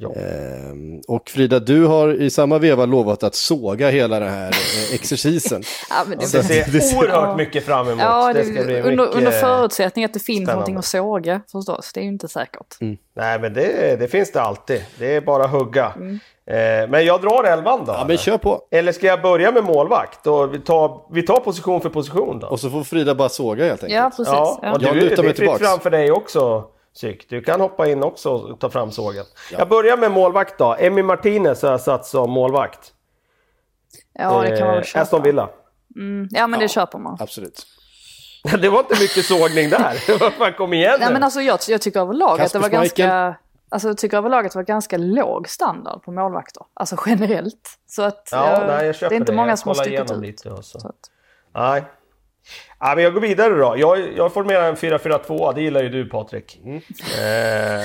Eh, 0.00 0.74
och 1.08 1.30
Frida, 1.30 1.58
du 1.58 1.86
har 1.86 2.22
i 2.22 2.30
samma 2.30 2.58
veva 2.58 2.86
lovat 2.86 3.22
att 3.22 3.34
såga 3.34 3.90
hela 3.90 4.20
den 4.20 4.28
här 4.28 4.48
eh, 4.48 4.94
exercisen. 4.94 5.62
ja, 5.90 6.04
men 6.06 6.18
det, 6.18 6.26
så 6.26 6.36
det, 6.36 6.80
ser 6.80 6.98
oerhört 6.98 7.36
mycket 7.36 7.64
fram 7.64 7.88
emot. 7.88 8.00
Ja, 8.00 8.32
det, 8.32 8.42
det 8.42 8.54
ska 8.54 8.64
bli 8.64 8.80
under, 8.80 9.16
under 9.16 9.30
förutsättning 9.30 10.04
att 10.04 10.14
det 10.14 10.20
finns 10.20 10.36
spännande. 10.36 10.52
någonting 10.52 10.76
att 10.76 10.84
såga 10.84 11.40
förstås. 11.52 11.90
Det 11.94 12.00
är 12.00 12.02
ju 12.02 12.08
inte 12.08 12.28
säkert. 12.28 12.80
Mm. 12.80 12.96
Nej, 13.16 13.40
men 13.40 13.54
det, 13.54 13.96
det, 14.00 14.08
finns 14.08 14.32
det 14.32 14.42
alltid. 14.42 14.84
Det 14.98 15.16
är 15.16 15.20
bara 15.20 15.44
att 15.44 15.50
hugga. 15.50 15.92
Mm. 15.96 16.20
Eh, 16.46 16.88
men 16.90 17.04
jag 17.06 17.20
drar 17.20 17.44
elvan 17.44 17.84
då. 17.84 17.92
Ja, 17.92 18.04
men 18.08 18.16
kör 18.16 18.38
på. 18.38 18.60
Eller 18.70 18.92
ska 18.92 19.06
jag 19.06 19.22
börja 19.22 19.52
med 19.52 19.64
målvakt? 19.64 20.26
Och 20.26 20.54
vi, 20.54 20.58
tar, 20.58 21.00
vi 21.12 21.22
tar 21.22 21.40
position 21.40 21.80
för 21.80 21.90
position 21.90 22.38
då. 22.38 22.46
Och 22.46 22.60
så 22.60 22.70
får 22.70 22.84
Frida 22.84 23.14
bara 23.14 23.28
såga 23.28 23.64
helt 23.64 23.84
enkelt. 23.84 24.02
Ja, 24.02 24.10
precis. 24.10 24.26
Ja, 24.26 24.58
ja. 24.62 24.78
Du, 24.78 24.86
jag 24.86 24.96
lutar 24.96 25.22
mig 25.22 25.34
tillbaks. 25.34 25.58
Det 25.58 25.64
är 25.64 25.68
fritt 25.68 25.68
fram 25.68 25.80
för 25.80 25.90
dig 25.90 26.10
också. 26.10 26.64
Syk. 26.96 27.28
Du 27.28 27.40
kan 27.42 27.60
hoppa 27.60 27.88
in 27.88 28.02
också 28.02 28.30
och 28.30 28.60
ta 28.60 28.70
fram 28.70 28.90
sågen. 28.90 29.24
Ja. 29.52 29.58
Jag 29.58 29.68
börjar 29.68 29.96
med 29.96 30.10
målvakt 30.12 30.58
då. 30.58 30.76
Emmy 30.78 31.02
Martinez 31.02 31.62
har 31.62 31.70
jag 31.70 31.80
satt 31.80 32.06
som 32.06 32.30
målvakt. 32.30 32.92
Ja, 34.12 34.42
det 34.42 34.56
kan 34.56 34.66
man 34.66 34.68
väl 34.74 34.78
Eh, 34.78 34.84
köpa. 34.84 35.02
Aston 35.02 35.22
Villa. 35.22 35.48
Mm, 35.96 36.28
ja, 36.30 36.46
men 36.46 36.60
det 36.60 36.68
köper 36.68 36.98
man. 36.98 37.16
Absolut. 37.20 37.66
Det 38.60 38.68
var 38.68 38.78
inte 38.78 38.94
mycket 39.00 39.24
sågning 39.24 39.70
där. 39.70 40.18
Vad 40.20 40.32
fan, 40.32 40.52
kom 40.52 40.72
igen 40.72 40.96
Nej, 41.00 41.12
men 41.12 41.22
alltså, 41.22 41.40
jag, 41.40 41.58
jag 41.68 41.80
tycker 41.80 42.00
överlag 42.00 42.40
att 42.40 42.52
det 42.52 42.58
var 42.58 42.68
ganska... 42.68 43.36
Alltså, 43.68 43.88
jag 43.88 43.98
tycker 43.98 44.16
överlag 44.16 44.46
att 44.46 44.52
det 44.52 44.58
var 44.58 44.64
ganska 44.64 44.96
låg 44.98 45.48
standard 45.48 46.02
på 46.02 46.12
målvakter. 46.12 46.62
Alltså 46.74 46.96
generellt. 47.06 47.70
Så 47.86 48.02
att 48.02 48.28
Ja, 48.32 48.50
jag, 48.60 48.66
nej, 48.66 48.86
jag 48.86 48.94
köper 48.94 49.08
det 49.08 49.14
är 49.14 49.16
inte 49.16 49.32
det. 49.32 49.36
många 49.36 49.56
som 49.56 49.68
har 49.68 49.74
stuckit 49.74 50.10
ut. 50.10 50.18
lite 50.18 50.50
och 50.50 50.64
så. 50.64 50.80
Så 50.80 50.88
att, 50.88 50.94
Nej. 51.54 51.84
Ja, 52.80 52.92
men 52.94 53.04
jag 53.04 53.14
går 53.14 53.20
vidare 53.20 53.54
då. 53.54 53.74
Jag, 53.78 54.16
jag 54.16 54.32
formerar 54.32 54.68
en 54.68 54.76
4-4-2, 54.76 55.54
det 55.54 55.62
gillar 55.62 55.82
ju 55.82 55.88
du 55.88 56.08
Patrik. 56.08 56.60
Eh, 56.66 56.80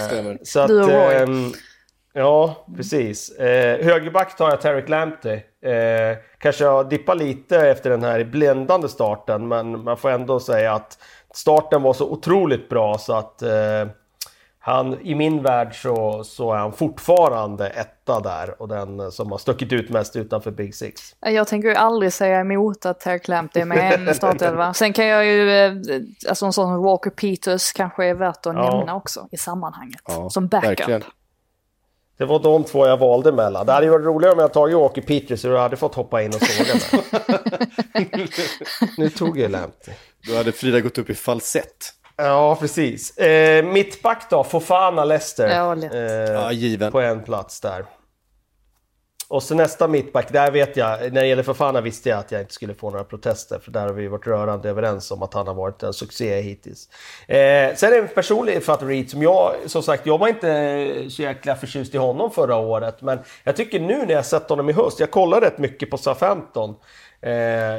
Stämmer. 0.08 0.38
så 0.44 0.60
att, 0.60 0.68
Du 0.68 0.82
och 0.82 0.90
Roy. 0.90 1.16
ehm, 1.16 1.52
ja, 2.14 2.66
precis. 2.78 3.32
Eh, 3.38 3.86
högerback 3.86 4.38
tar 4.38 4.50
jag 4.50 4.62
Tarek 4.62 4.90
Lamptey. 4.90 5.36
Eh, 5.66 6.18
kanske 6.40 6.64
jag 6.64 6.90
dippar 6.90 7.16
lite 7.16 7.58
efter 7.70 7.90
den 7.90 8.04
här 8.04 8.24
bländande 8.24 8.88
starten, 8.90 9.48
men 9.48 9.84
man 9.84 9.98
får 9.98 10.10
ändå 10.10 10.40
säga 10.40 10.74
att 10.74 10.98
starten 11.34 11.82
var 11.82 11.94
så 11.94 12.10
otroligt 12.12 12.70
bra 12.70 12.98
så 12.98 13.14
att 13.14 13.42
eh, 13.42 13.88
han, 14.62 15.00
i 15.02 15.16
min 15.16 15.44
värld 15.44 15.82
så, 15.82 16.24
så 16.24 16.54
är 16.54 16.58
han 16.58 16.74
fortfarande 16.74 17.70
etta 17.70 18.20
där 18.20 18.62
och 18.62 18.68
den 18.68 19.12
som 19.12 19.32
har 19.32 19.38
stuckit 19.38 19.74
ut 19.74 19.90
mest 19.90 20.16
utanför 20.16 20.52
Big 20.52 20.76
Six. 20.76 21.02
jag 21.20 21.48
tänker 21.48 21.70
ju 21.70 21.76
aldrig 21.76 22.14
säga 22.14 22.40
emot 22.40 22.86
att 22.86 23.00
Terry 23.00 23.20
Clamp 23.20 23.56
är 23.58 23.66
med 23.66 24.02
i 24.02 24.08
en 24.10 24.16
startelva. 24.16 24.74
Sen 24.74 24.94
kan 24.94 25.06
jag 25.06 25.26
ju, 25.26 25.52
eh, 25.52 25.74
alltså 26.30 26.46
en 26.46 26.54
sån 26.54 26.68
som 26.74 26.84
Walker 26.84 27.10
Peters 27.10 27.72
kanske 27.74 28.06
är 28.06 28.14
värt 28.14 28.46
att 28.46 28.56
Ja. 28.56 28.76
nämna 28.78 28.96
också 28.96 29.28
i 29.32 29.38
sammanhanget. 29.38 30.02
Ja, 30.08 30.30
som 30.30 30.48
backup. 30.48 30.70
verkligen. 30.70 31.04
Det 32.18 32.26
var 32.26 32.40
de 32.40 32.64
två 32.64 32.88
jag 32.88 32.98
valde 32.98 33.32
mellan. 33.32 33.66
Det 33.66 33.72
hade 33.74 33.86
ju 33.86 33.92
varit 33.92 34.06
roligare 34.06 34.34
om 34.34 34.40
jag 34.40 34.54
tagit 34.54 34.76
Åke 34.76 35.02
Peters 35.02 35.42
så 35.42 35.48
du 35.48 35.58
hade 35.58 35.78
fått 35.78 35.96
hoppa 35.96 36.22
in 36.22 36.28
och 36.34 36.42
såga 36.42 36.74
mig. 37.94 38.10
nu 38.98 39.10
tog 39.10 39.40
jag 39.40 39.52
Lamptey. 39.52 39.94
Då 40.28 40.36
hade 40.38 40.52
Frida 40.52 40.80
gått 40.80 40.98
upp 40.98 41.10
i 41.10 41.16
falsett. 41.16 41.94
Ja, 42.22 42.56
precis. 42.56 43.18
Eh, 43.18 43.64
mittback 43.66 44.30
då, 44.30 44.44
Fofana 44.44 45.04
Leicester. 45.06 45.48
Ja, 45.50 45.74
lätt. 45.74 45.94
Eh, 45.94 46.00
Ja, 46.02 46.52
given. 46.52 46.92
På 46.92 47.00
en 47.02 47.24
plats 47.24 47.62
där. 47.62 47.86
Och 49.30 49.44
så 49.44 49.56
nästa 49.56 49.88
mittback, 49.88 50.34
där 50.34 50.52
vet 50.52 50.78
jag, 50.78 51.00
när 51.00 51.22
det 51.22 51.28
gäller 51.28 51.44
Fofana 51.44 51.82
visste 51.82 52.10
jag 52.10 52.20
att 52.20 52.32
jag 52.32 52.42
inte 52.42 52.54
skulle 52.54 52.74
få 52.74 52.90
några 52.90 53.04
protester. 53.04 53.60
För 53.60 53.72
där 53.72 53.82
har 53.82 53.94
vi 53.94 54.08
varit 54.08 54.28
rörande 54.28 54.70
överens 54.70 55.12
om 55.12 55.24
att 55.24 55.34
han 55.34 55.48
har 55.48 55.54
varit 55.54 55.84
en 55.84 55.94
succé 55.94 56.42
hittills. 56.42 56.90
Eh, 57.28 57.76
sen 57.76 57.90
är 57.90 57.92
det 57.92 57.98
en 57.98 58.08
personlig 58.08 58.64
favorit 58.64 59.12
som 59.12 59.22
jag, 59.22 59.56
som 59.66 59.84
sagt, 59.84 60.06
jag 60.06 60.18
var 60.18 60.28
inte 60.28 61.10
så 61.10 61.22
jäkla 61.22 61.56
förtjust 61.56 61.96
i 61.96 61.98
honom 61.98 62.32
förra 62.32 62.56
året. 62.56 63.02
Men 63.02 63.20
jag 63.44 63.56
tycker 63.56 63.80
nu 63.80 64.06
när 64.06 64.14
jag 64.14 64.26
sett 64.26 64.50
honom 64.50 64.70
i 64.70 64.74
höst, 64.74 65.00
jag 65.00 65.12
kollar 65.12 65.42
rätt 65.42 65.58
mycket 65.58 65.90
på 65.90 65.98
Southampton. 65.98 66.76
Eh, 67.22 67.32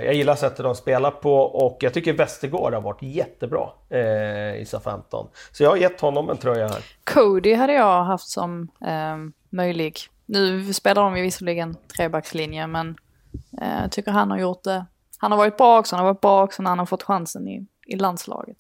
jag 0.05 0.15
gillar 0.15 0.35
sättet 0.35 0.65
de 0.65 0.75
spelar 0.75 1.11
på 1.11 1.35
och 1.37 1.79
jag 1.81 1.95
tycker 1.95 2.13
Västergård 2.13 2.75
har 2.75 2.81
varit 2.81 3.03
jättebra 3.03 3.69
eh, 3.91 4.61
i 4.61 4.65
Southampton. 4.67 5.27
Så 5.53 5.63
jag 5.63 5.71
har 5.71 5.77
gett 5.77 6.01
honom 6.01 6.31
en 6.31 6.37
tröja 6.37 6.69
här. 6.69 6.85
Cody 7.05 7.55
hade 7.55 7.73
jag 7.73 8.05
haft 8.05 8.29
som 8.29 8.69
eh, 8.87 9.17
möjlig. 9.51 9.97
Nu 10.33 10.73
spelar 10.73 11.03
de 11.03 11.17
ju 11.17 11.23
visserligen 11.23 11.77
trebackslinje 11.97 12.67
men 12.67 12.97
eh, 13.63 13.81
jag 13.83 13.93
tycker 13.93 14.11
han 14.11 14.31
har 14.31 14.39
gjort 14.39 14.63
det. 14.65 14.85
Han 15.19 15.31
har 15.33 15.39
varit 15.39 15.57
bra 15.57 15.79
också, 15.79 15.97
han 15.97 16.05
har 16.05 16.13
varit 16.13 16.21
bra 16.21 16.45
också 16.45 16.63
när 16.63 16.71
han 16.71 16.79
har 16.79 16.87
fått 16.87 17.03
chansen 17.03 17.49
i, 17.49 17.67
i 17.87 17.97
landslaget. 17.97 18.57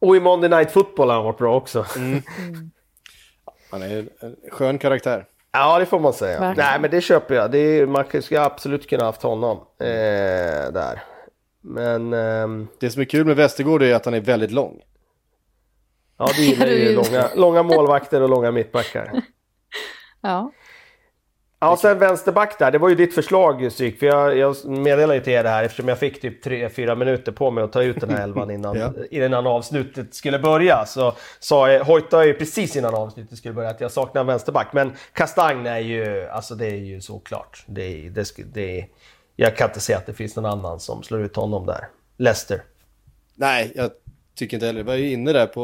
Och 0.00 0.16
i 0.16 0.20
Monday 0.20 0.50
Night 0.50 0.70
Football 0.70 1.08
har 1.08 1.14
han 1.16 1.24
varit 1.24 1.38
bra 1.38 1.56
också. 1.56 1.86
Han 3.70 3.82
är 3.82 4.08
en 4.20 4.36
skön 4.50 4.78
karaktär. 4.78 5.26
Ja, 5.52 5.78
det 5.78 5.86
får 5.86 6.00
man 6.00 6.12
säga. 6.12 6.40
Verkligen. 6.40 6.70
Nej, 6.70 6.80
men 6.80 6.90
det 6.90 7.00
köper 7.00 7.34
jag. 7.34 7.50
Det 7.50 7.58
är, 7.58 7.86
man 7.86 8.04
skulle 8.22 8.40
absolut 8.42 8.88
kunna 8.88 9.04
haft 9.04 9.22
honom 9.22 9.56
eh, 9.78 10.72
där. 10.72 11.02
Men 11.60 12.12
ehm, 12.12 12.68
Det 12.80 12.90
som 12.90 13.00
är 13.00 13.04
kul 13.06 13.26
med 13.26 13.36
Västergård 13.36 13.82
är 13.82 13.94
att 13.94 14.04
han 14.04 14.14
är 14.14 14.20
väldigt 14.20 14.50
lång. 14.50 14.80
ja, 16.18 16.28
det 16.36 16.42
gillar 16.42 16.66
ju- 16.66 16.94
långa, 16.94 17.28
långa 17.36 17.62
målvakter 17.62 18.20
och 18.20 18.28
långa 18.28 18.50
mittbackar. 18.50 19.12
Ja, 20.24 20.52
Ja, 21.62 21.76
sen 21.76 21.98
vänsterback 21.98 22.58
där. 22.58 22.70
Det 22.70 22.78
var 22.78 22.88
ju 22.88 22.94
ditt 22.94 23.14
förslag 23.14 23.72
Syk. 23.72 23.98
För 23.98 24.06
jag, 24.06 24.36
jag 24.38 24.56
meddelade 24.64 25.14
ju 25.14 25.20
till 25.24 25.32
er 25.32 25.42
det 25.42 25.48
här 25.48 25.64
eftersom 25.64 25.88
jag 25.88 25.98
fick 25.98 26.20
typ 26.20 26.46
3-4 26.46 26.94
minuter 26.96 27.32
på 27.32 27.50
mig 27.50 27.64
att 27.64 27.72
ta 27.72 27.82
ut 27.82 28.00
den 28.00 28.10
här 28.10 28.22
elvan 28.24 28.50
innan, 28.50 28.76
Ja. 28.78 28.92
innan 29.10 29.46
avslutet 29.46 30.14
skulle 30.14 30.38
börja. 30.38 30.86
Så 30.86 31.14
sa 31.40 31.70
jag, 31.70 31.84
hojtade 31.84 32.22
jag 32.22 32.26
ju 32.26 32.34
precis 32.34 32.76
innan 32.76 32.94
avslutet 32.94 33.38
skulle 33.38 33.54
börja 33.54 33.70
att 33.70 33.80
jag 33.80 33.90
saknar 33.92 34.24
vänsterback. 34.24 34.72
Men 34.72 34.92
Kastang 35.12 35.66
är 35.66 35.78
ju, 35.78 36.28
alltså 36.28 36.54
det 36.54 36.66
är 36.66 36.76
ju 36.76 37.00
såklart. 37.00 37.64
Det, 37.66 38.08
det, 38.08 38.34
det, 38.54 38.86
jag 39.36 39.56
kan 39.56 39.68
inte 39.68 39.80
se 39.80 39.94
att 39.94 40.06
det 40.06 40.14
finns 40.14 40.36
någon 40.36 40.46
annan 40.46 40.80
som 40.80 41.02
slår 41.02 41.20
ut 41.22 41.36
honom 41.36 41.66
där. 41.66 41.88
Leicester. 42.16 42.62
Nej, 43.34 43.72
jag 43.74 43.90
tycker 44.36 44.56
inte 44.56 44.66
heller. 44.66 44.80
Jag 44.80 44.84
var 44.86 44.94
ju 44.94 45.12
inne 45.12 45.32
där 45.32 45.46
på 45.46 45.62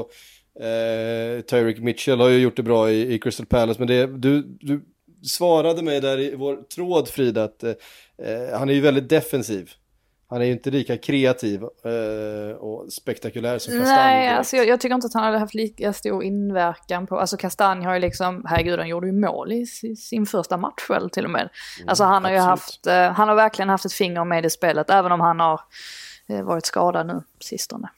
eh, 0.61 1.40
Tyreek 1.42 1.78
Mitchell 1.78 2.20
har 2.20 2.28
ju 2.28 2.38
gjort 2.38 2.57
det 2.57 2.62
bra 2.62 2.90
i, 2.90 3.14
i 3.14 3.18
Crystal 3.18 3.46
Palace. 3.46 3.80
Men 3.80 3.88
det, 3.88 4.07
du, 4.07 4.42
du 4.42 4.80
svarade 5.22 5.82
mig 5.82 6.00
där 6.00 6.18
i 6.18 6.34
vår 6.34 6.56
tråd 6.56 7.08
Frida 7.08 7.44
att 7.44 7.62
eh, 7.64 7.70
eh, 8.22 8.58
han 8.58 8.68
är 8.68 8.72
ju 8.72 8.80
väldigt 8.80 9.08
defensiv. 9.08 9.70
Han 10.30 10.40
är 10.40 10.44
ju 10.44 10.52
inte 10.52 10.70
lika 10.70 10.96
kreativ 10.96 11.62
eh, 11.62 12.56
och 12.56 12.92
spektakulär 12.92 13.58
som 13.58 13.72
Castagne. 13.72 13.96
Nej, 13.96 14.22
direkt. 14.22 14.38
alltså 14.38 14.56
jag, 14.56 14.68
jag 14.68 14.80
tycker 14.80 14.94
inte 14.94 15.06
att 15.06 15.14
han 15.14 15.24
hade 15.24 15.38
haft 15.38 15.54
lika 15.54 15.92
stor 15.92 16.24
inverkan 16.24 17.06
på, 17.06 17.18
alltså 17.18 17.36
Kastanj 17.36 17.84
har 17.84 17.94
ju 17.94 18.00
liksom, 18.00 18.44
herregud 18.48 18.78
han 18.78 18.88
gjorde 18.88 19.06
ju 19.06 19.12
mål 19.12 19.52
i 19.52 19.66
si- 19.66 19.96
sin 19.96 20.26
första 20.26 20.56
match 20.56 20.90
väl 20.90 21.10
till 21.10 21.24
och 21.24 21.30
med. 21.30 21.48
Alltså 21.86 22.04
han 22.04 22.24
har 22.24 22.30
ju 22.30 22.36
absolut. 22.36 22.50
haft, 22.50 22.86
eh, 22.86 23.12
han 23.12 23.28
har 23.28 23.34
verkligen 23.34 23.68
haft 23.68 23.84
ett 23.84 23.92
finger 23.92 24.24
med 24.24 24.46
i 24.46 24.50
spelet, 24.50 24.90
även 24.90 25.12
om 25.12 25.20
han 25.20 25.40
har 25.40 25.60
eh, 26.28 26.42
varit 26.42 26.66
skadad 26.66 27.06
nu 27.06 27.22
sistone. 27.40 27.88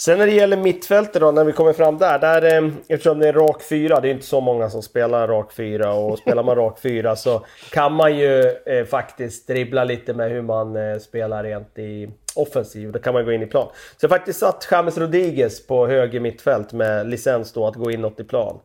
Sen 0.00 0.18
när 0.18 0.26
det 0.26 0.32
gäller 0.32 0.56
mittfältet 0.56 1.20
då, 1.20 1.30
när 1.30 1.44
vi 1.44 1.52
kommer 1.52 1.72
fram 1.72 1.98
där, 1.98 2.18
där 2.18 2.42
eh, 2.42 2.70
eftersom 2.88 3.18
det 3.18 3.28
är 3.28 3.32
rak 3.32 3.62
fyra, 3.62 4.00
det 4.00 4.08
är 4.08 4.12
inte 4.12 4.26
så 4.26 4.40
många 4.40 4.70
som 4.70 4.82
spelar 4.82 5.28
rak 5.28 5.52
fyra 5.52 5.92
och 5.92 6.18
spelar 6.24 6.42
man 6.42 6.56
rak 6.56 6.78
fyra 6.80 7.16
så 7.16 7.44
kan 7.70 7.92
man 7.92 8.16
ju 8.16 8.40
eh, 8.66 8.84
faktiskt 8.84 9.46
dribbla 9.46 9.84
lite 9.84 10.14
med 10.14 10.30
hur 10.30 10.42
man 10.42 10.76
eh, 10.76 10.98
spelar 10.98 11.44
rent 11.44 11.78
i 11.78 12.10
offensiv. 12.34 12.92
Då 12.92 12.98
kan 12.98 13.14
man 13.14 13.24
gå 13.24 13.32
in 13.32 13.42
i 13.42 13.46
plan. 13.46 13.68
Så 13.96 14.04
jag 14.04 14.10
faktiskt 14.10 14.40
satt 14.40 14.68
James 14.70 14.98
Rodriguez 14.98 15.66
på 15.66 15.86
höger 15.86 16.20
mittfält 16.20 16.72
med 16.72 17.08
licens 17.08 17.52
då 17.52 17.66
att 17.66 17.76
gå 17.76 17.90
inåt 17.90 18.20
i 18.20 18.24
plan. 18.24 18.60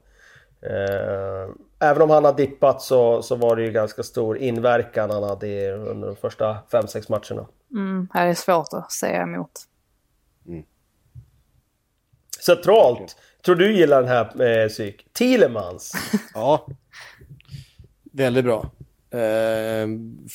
Eh, 0.62 1.90
även 1.90 2.02
om 2.02 2.10
han 2.10 2.26
har 2.26 2.34
dippat 2.34 2.82
så, 2.82 3.22
så 3.22 3.36
var 3.36 3.56
det 3.56 3.64
ju 3.64 3.72
ganska 3.72 4.04
stor 4.04 4.38
inverkan 4.38 5.10
han 5.10 5.24
hade 5.24 5.72
under 5.72 6.08
de 6.08 6.16
första 6.16 6.58
5-6 6.72 7.06
matcherna. 7.10 7.48
Mm, 7.72 8.08
här 8.14 8.28
är 8.28 8.34
svårt 8.34 8.74
att 8.74 8.92
säga 8.92 9.22
emot. 9.22 9.52
Centralt, 12.46 13.18
tror 13.46 13.56
du 13.56 13.76
gillar 13.76 14.02
den 14.02 14.10
här 14.10 14.42
eh, 14.64 14.68
psyk? 14.68 15.14
Thielemans. 15.14 15.94
Ja, 16.34 16.68
väldigt 18.12 18.46
bra. 18.46 18.72
Eh, 19.20 19.88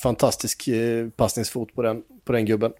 fantastisk 0.02 0.68
eh, 0.68 1.09
passningsfot 1.09 1.74
på 1.74 1.82
den, 1.82 2.02
på 2.24 2.32
den 2.32 2.44
gubben. 2.44 2.72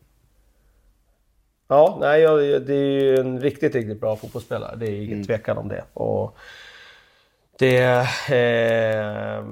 Ja, 1.69 1.99
nej, 2.01 2.21
det 2.61 2.75
är 2.75 3.01
ju 3.01 3.17
en 3.17 3.41
riktigt, 3.41 3.75
riktigt 3.75 4.01
bra 4.01 4.17
fotbollsspelare. 4.17 4.77
Det 4.77 4.87
är 4.87 5.03
ingen 5.03 5.25
tvekan 5.25 5.59
om 5.59 5.69
det. 5.69 5.85
Och 5.93 6.37
det... 7.59 8.07
Eh, 8.31 9.45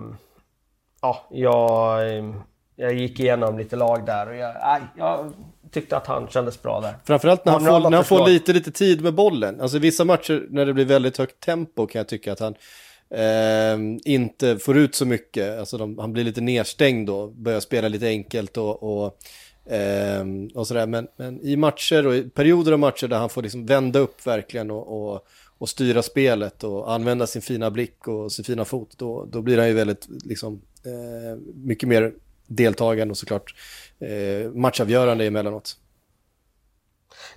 ja, 1.01 1.29
jag, 1.31 2.01
jag 2.77 2.95
gick 2.95 3.21
igenom 3.21 3.59
lite 3.59 3.77
lag 3.77 4.07
där 4.07 4.29
och 4.29 4.37
jag, 4.37 4.55
nej, 4.55 4.81
jag 4.97 5.33
tyckte 5.71 5.97
att 5.97 6.07
han 6.07 6.29
kändes 6.29 6.63
bra 6.63 6.81
där. 6.81 6.95
Framförallt 7.05 7.45
när 7.45 7.53
han, 7.53 7.63
ni 7.63 7.69
får, 7.69 7.91
när 7.91 7.97
han 7.97 8.05
får 8.05 8.29
lite, 8.29 8.53
lite 8.53 8.71
tid 8.71 9.03
med 9.03 9.15
bollen. 9.15 9.61
Alltså 9.61 9.79
vissa 9.79 10.05
matcher 10.05 10.47
när 10.51 10.67
det 10.67 10.75
blir 10.75 10.85
väldigt 10.85 11.17
högt 11.19 11.41
tempo 11.41 11.87
kan 11.87 11.99
jag 11.99 12.09
tycka 12.09 12.33
att 12.33 12.41
han 12.41 12.55
eh, 13.11 14.01
inte 14.05 14.59
får 14.59 14.77
ut 14.77 14.95
så 14.95 15.07
mycket. 15.07 15.59
Alltså 15.59 15.79
de, 15.79 15.99
han 15.99 16.13
blir 16.13 16.25
lite 16.25 16.41
nedstängd 16.41 17.07
då, 17.07 17.27
börjar 17.27 17.61
spela 17.61 17.89
lite 17.89 18.07
enkelt 18.07 18.57
och, 18.57 18.83
och, 18.83 19.17
eh, 19.73 20.25
och 20.55 20.67
sådär. 20.67 20.87
Men, 20.87 21.09
men 21.17 21.41
i 21.41 21.57
matcher 21.57 22.07
och 22.07 22.15
i 22.15 22.23
perioder 22.23 22.73
av 22.73 22.79
matcher 22.79 23.09
där 23.09 23.19
han 23.19 23.29
får 23.29 23.43
liksom 23.43 23.67
vända 23.67 23.99
upp 23.99 24.27
verkligen 24.27 24.71
och, 24.71 25.13
och, 25.13 25.27
och 25.59 25.69
styra 25.69 26.03
spelet 26.03 26.65
och 26.65 26.93
använda 26.93 27.27
sin 27.27 27.43
fina 27.43 27.71
blick 27.71 28.09
och 28.09 28.33
sin 28.33 28.45
fina 28.45 28.65
fot, 28.65 28.95
då, 28.97 29.29
då 29.33 29.43
blir 29.43 29.59
han 29.59 29.69
ju 29.69 29.75
väldigt, 29.75 30.09
liksom, 30.25 30.61
eh, 30.85 31.39
mycket 31.55 31.89
mer 31.89 32.13
deltagande 32.47 33.13
och 33.13 33.19
såklart 33.19 33.55
eh, 34.01 34.51
matchavgörande 34.51 35.25
emellanåt. 35.25 35.77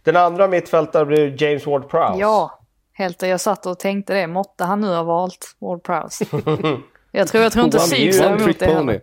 Den 0.04 0.16
andra 0.16 0.48
mittfältaren 0.48 1.08
blir 1.08 1.44
James 1.44 1.66
Ward-Prowse. 1.66 2.20
Ja, 2.20 2.60
helt 2.94 3.22
jag 3.22 3.42
satt 3.42 3.66
och 3.66 3.80
tänkte 3.80 4.14
det, 4.14 4.28
måtte 4.28 4.64
han 4.64 4.82
nu 4.82 4.88
ha 4.88 5.04
valt 5.04 5.56
Ward 5.60 5.84
Prowse. 5.84 6.26
Jag 7.12 7.28
tror, 7.28 7.44
jag 7.44 7.52
tror 7.52 7.66
inte 7.66 7.80
säger 7.80 8.32
one 8.32 8.44
emot 8.44 8.60
det 8.60 8.66
heller. 8.66 9.02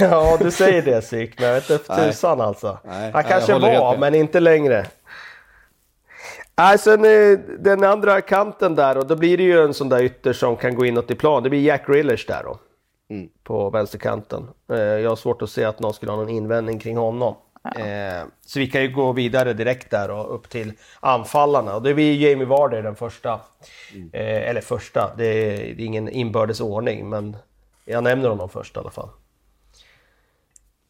ja, 0.00 0.36
du 0.40 0.50
säger 0.50 0.82
det 0.82 1.02
Syk, 1.02 1.38
men 1.38 1.48
jag 1.48 1.54
vet 1.54 1.70
inte 1.70 1.84
för 1.84 1.96
Nej. 1.96 2.12
tusan 2.12 2.40
alltså. 2.40 2.78
Nej, 2.84 3.10
han 3.12 3.24
kanske 3.24 3.58
var, 3.58 3.98
men 3.98 4.14
inte 4.14 4.40
längre. 4.40 4.86
Eh, 6.60 7.38
den 7.58 7.84
andra 7.84 8.20
kanten 8.20 8.74
där 8.74 8.98
och 8.98 9.06
då 9.06 9.16
blir 9.16 9.36
det 9.36 9.42
ju 9.42 9.60
en 9.60 9.74
sån 9.74 9.88
där 9.88 10.02
ytter 10.02 10.32
som 10.32 10.56
kan 10.56 10.74
gå 10.74 10.86
inåt 10.86 11.10
i 11.10 11.14
plan. 11.14 11.42
Det 11.42 11.50
blir 11.50 11.62
Jack 11.62 11.84
Rillers 11.88 12.26
där 12.26 12.42
då. 12.44 12.58
På 13.42 13.70
vänsterkanten. 13.70 14.48
Eh, 14.72 14.78
jag 14.78 15.08
har 15.08 15.16
svårt 15.16 15.42
att 15.42 15.50
se 15.50 15.64
att 15.64 15.80
någon 15.80 15.94
skulle 15.94 16.12
ha 16.12 16.16
någon 16.16 16.28
invändning 16.28 16.78
kring 16.78 16.96
honom. 16.96 17.34
Eh, 17.76 18.24
så 18.46 18.58
vi 18.58 18.66
kan 18.66 18.82
ju 18.82 18.88
gå 18.88 19.12
vidare 19.12 19.52
direkt 19.52 19.90
där 19.90 20.10
och 20.10 20.34
upp 20.34 20.48
till 20.48 20.72
anfallarna. 21.00 21.76
Och 21.76 21.82
det 21.82 21.94
blir 21.94 22.28
Jamie 22.28 22.46
Vardy 22.46 22.82
den 22.82 22.96
första. 22.96 23.40
Eh, 24.12 24.48
eller 24.48 24.60
första, 24.60 25.14
det 25.16 25.26
är, 25.26 25.56
det 25.74 25.82
är 25.82 25.86
ingen 25.86 26.08
inbördes 26.08 26.60
ordning 26.60 27.08
men 27.08 27.36
jag 27.84 28.04
nämner 28.04 28.28
honom 28.28 28.48
först 28.48 28.76
i 28.76 28.78
alla 28.78 28.90
fall. 28.90 29.08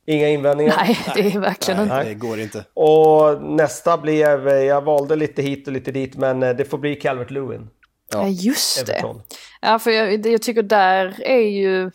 Inga 0.07 0.29
invändningar? 0.29 0.75
Nej, 0.77 0.99
det 1.15 1.35
är 1.35 1.41
verkligen 1.41 1.83
inte. 1.83 2.05
Det 2.05 2.15
går 2.15 2.41
inte. 2.41 2.65
Och 2.75 3.43
nästa 3.43 3.99
blev, 3.99 4.49
jag 4.49 4.83
valde 4.83 5.17
lite 5.17 5.43
hit 5.43 5.67
och 5.67 5.73
lite 5.73 5.93
dit 5.93 6.17
men 6.17 6.41
det 6.41 6.71
får 6.71 6.79
bli 6.79 6.97
Calvert 6.97 7.31
Lewin. 7.31 7.71
Ja, 8.13 8.29
just 8.29 8.87
det. 8.87 8.93
Everton. 8.93 9.23
Ja, 9.61 9.79
för 9.79 9.91
jag, 9.91 10.27
jag 10.27 10.43
tycker 10.43 10.63
där 10.63 11.23
är 11.23 11.49
ju... 11.49 11.91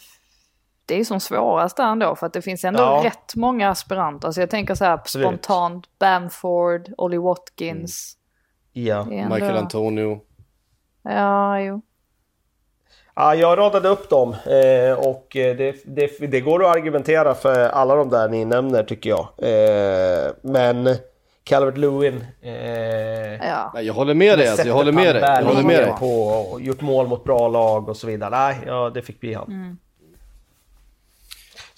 Det 0.85 0.99
är 0.99 1.03
som 1.05 1.19
svårast 1.19 1.77
där 1.77 1.83
ändå 1.91 2.15
för 2.15 2.25
att 2.27 2.33
det 2.33 2.41
finns 2.41 2.63
ändå 2.63 2.79
Ja. 2.81 3.01
rätt 3.05 3.35
många 3.35 3.69
aspiranter. 3.69 4.31
Så 4.31 4.39
jag 4.39 4.49
tänker 4.49 4.75
så 4.75 4.85
här 4.85 4.91
Absolut. 4.91 5.27
spontant, 5.27 5.85
Bamford, 5.99 6.89
Ollie 6.97 7.17
Watkins. 7.17 8.17
Ja. 8.73 8.99
Är 9.11 9.11
ändå- 9.17 9.35
Michael 9.35 9.57
Antonio. 9.57 10.19
Ja, 11.03 11.59
jo. 11.59 11.81
Ja, 13.15 13.35
jag 13.35 13.57
radade 13.57 13.89
upp 13.89 14.09
dem 14.09 14.29
eh, 14.45 15.07
och 15.07 15.35
eh, 15.35 15.55
det, 15.57 15.75
det, 15.85 16.27
det 16.27 16.41
går 16.41 16.63
att 16.65 16.75
argumentera 16.75 17.33
för 17.33 17.69
alla 17.69 17.95
de 17.95 18.09
där 18.09 18.29
ni 18.29 18.45
nämner 18.45 18.83
tycker 18.83 19.09
jag. 19.09 19.27
Eh, 19.37 20.31
men 20.41 20.89
Calvert 21.43 21.77
Lewin 21.77 22.25
eh, 22.41 23.47
Ja. 23.49 23.81
Jag 23.81 23.93
håller 23.93 24.13
med 24.13 24.39
dig. 24.39 24.47
Alltså, 24.47 24.67
jag 24.67 24.73
håller 24.73 24.91
med 24.91 25.15
dig. 25.15 25.21
Jag 25.23 25.43
håller 25.43 25.63
med 25.63 25.79
dig. 25.79 25.93
På 25.99 26.21
och 26.51 26.61
gjort 26.61 26.81
mål 26.81 27.07
mot 27.07 27.23
bra 27.23 27.47
lag 27.47 27.89
och 27.89 27.97
så 27.97 28.07
vidare. 28.07 28.29
Nej, 28.29 28.57
ja, 28.65 28.89
det 28.93 29.01
fick 29.01 29.19
bli 29.19 29.33
han. 29.33 29.47
Mm. 29.47 29.77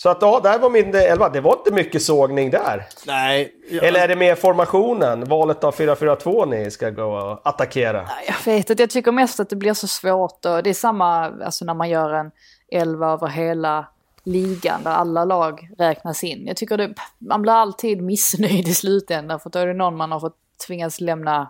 Så 0.07 0.11
att 0.11 0.21
ja, 0.21 0.39
där 0.43 0.59
var 0.59 0.69
min 0.69 0.95
elva. 0.95 1.29
Det 1.29 1.41
var 1.41 1.53
inte 1.53 1.71
mycket 1.71 2.03
sågning 2.03 2.49
där. 2.49 2.85
Nej, 3.07 3.53
jag, 3.69 3.83
Eller 3.83 3.99
är 3.99 4.07
det 4.07 4.15
mer 4.15 4.35
formationen, 4.35 5.25
valet 5.25 5.63
av 5.63 5.75
4-4-2 5.75 6.45
ni 6.45 6.71
ska 6.71 6.89
gå 6.89 7.03
och 7.03 7.47
attackera? 7.47 8.07
Jag 8.27 8.53
vet 8.53 8.69
inte, 8.69 8.83
jag 8.83 8.89
tycker 8.89 9.11
mest 9.11 9.39
att 9.39 9.49
det 9.49 9.55
blir 9.55 9.73
så 9.73 9.87
svårt. 9.87 10.45
Och 10.45 10.63
det 10.63 10.69
är 10.69 10.73
samma 10.73 11.25
alltså 11.45 11.65
när 11.65 11.73
man 11.73 11.89
gör 11.89 12.13
en 12.13 12.31
elva 12.71 13.13
över 13.13 13.27
hela 13.27 13.87
ligan 14.23 14.83
där 14.83 14.91
alla 14.91 15.25
lag 15.25 15.69
räknas 15.77 16.23
in. 16.23 16.47
Jag 16.47 16.57
tycker 16.57 16.77
det, 16.77 16.93
man 17.17 17.41
blir 17.41 17.53
alltid 17.53 18.01
missnöjd 18.01 18.67
i 18.67 18.73
slutändan 18.73 19.39
för 19.39 19.49
då 19.49 19.59
är 19.59 19.67
det 19.67 19.73
någon 19.73 19.95
man 19.95 20.11
har 20.11 20.19
fått 20.19 20.37
tvingas 20.67 21.01
lämna, 21.01 21.49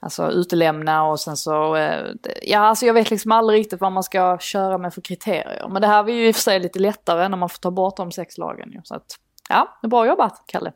alltså 0.00 0.30
utelämna 0.30 1.04
och 1.04 1.20
sen 1.20 1.36
så, 1.36 1.76
eh, 1.76 2.06
ja 2.42 2.58
alltså 2.58 2.86
jag 2.86 2.94
vet 2.94 3.10
liksom 3.10 3.32
aldrig 3.32 3.60
riktigt 3.60 3.80
vad 3.80 3.92
man 3.92 4.02
ska 4.02 4.38
köra 4.38 4.78
med 4.78 4.94
för 4.94 5.00
kriterier. 5.00 5.68
Men 5.68 5.82
det 5.82 5.88
här 5.88 6.02
var 6.02 6.10
ju 6.10 6.28
i 6.28 6.30
och 6.30 6.34
för 6.34 6.42
sig 6.42 6.60
lite 6.60 6.78
lättare 6.78 7.28
när 7.28 7.36
man 7.36 7.48
får 7.48 7.58
ta 7.58 7.70
bort 7.70 7.96
de 7.96 8.12
sex 8.12 8.38
lagen 8.38 8.72
ju. 8.72 8.80
Så 8.84 8.94
att, 8.94 9.06
ja, 9.48 9.78
det 9.82 9.86
är 9.86 9.88
bra 9.88 10.06
jobbat 10.06 10.42
Kalle. 10.46 10.72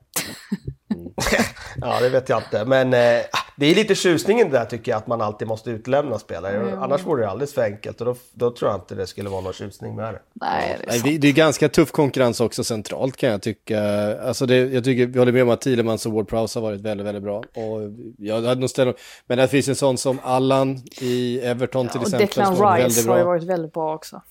Ja, 1.81 2.01
det 2.01 2.09
vet 2.09 2.29
jag 2.29 2.39
inte. 2.39 2.65
Men 2.65 2.95
eh, 2.95 3.21
det 3.57 3.67
är 3.67 3.75
lite 3.75 3.95
tjusningen 3.95 4.51
där 4.51 4.65
tycker 4.65 4.93
jag, 4.93 4.99
att 4.99 5.07
man 5.07 5.21
alltid 5.21 5.49
måste 5.49 5.71
utlämna 5.71 6.19
spelare. 6.19 6.77
Annars 6.81 7.07
vore 7.07 7.23
det 7.23 7.31
alldeles 7.31 7.55
för 7.55 7.63
enkelt 7.63 8.01
och 8.01 8.07
då, 8.07 8.17
då 8.33 8.51
tror 8.51 8.71
jag 8.71 8.81
inte 8.81 8.95
det 8.95 9.07
skulle 9.07 9.31
vara 9.31 9.41
någon 9.41 9.53
tjusning 9.53 9.97
med 9.97 10.15
det. 10.15 10.21
Nej, 10.33 10.77
det 10.79 10.85
är 10.85 10.87
Nej, 10.87 10.99
sant. 10.99 11.05
det, 11.05 11.19
det 11.19 11.29
är 11.29 11.33
ganska 11.33 11.69
tuff 11.69 11.93
konkurrens 11.93 12.41
också 12.41 12.65
centralt 12.65 13.17
kan 13.17 13.31
jag 13.31 13.43
tycka. 13.43 13.81
Alltså 14.23 14.47
det, 14.47 14.57
jag 14.57 14.85
tycker, 14.85 15.07
vi 15.07 15.19
håller 15.19 15.33
med 15.33 15.43
om 15.43 15.51
att 15.51 15.61
Thielemans 15.61 16.07
och 16.07 16.13
Ward 16.13 16.29
Prowse 16.29 16.59
har 16.59 16.63
varit 16.63 16.81
väldigt, 16.81 17.07
väldigt 17.07 17.23
bra. 17.23 17.39
Och 17.39 17.81
jag 18.19 18.43
hade 18.43 18.61
nog 18.61 18.71
ställt, 18.71 18.97
men 19.27 19.39
det 19.39 19.49
finns 19.49 19.69
en 19.69 19.77
sån 19.77 19.99
som 19.99 20.19
Allan 20.23 20.83
i 21.01 21.41
Everton 21.41 21.89
till 21.89 22.01
Och 22.01 22.07
exempel. 22.07 22.27
Declan 22.29 22.47
som 22.47 22.65
har 22.65 22.71
varit 22.71 22.85
Rice 22.85 23.09
har 23.09 23.19
ju 23.19 23.25
varit 23.25 23.45
väldigt 23.45 23.73
bra 23.73 23.95
också. 23.95 24.23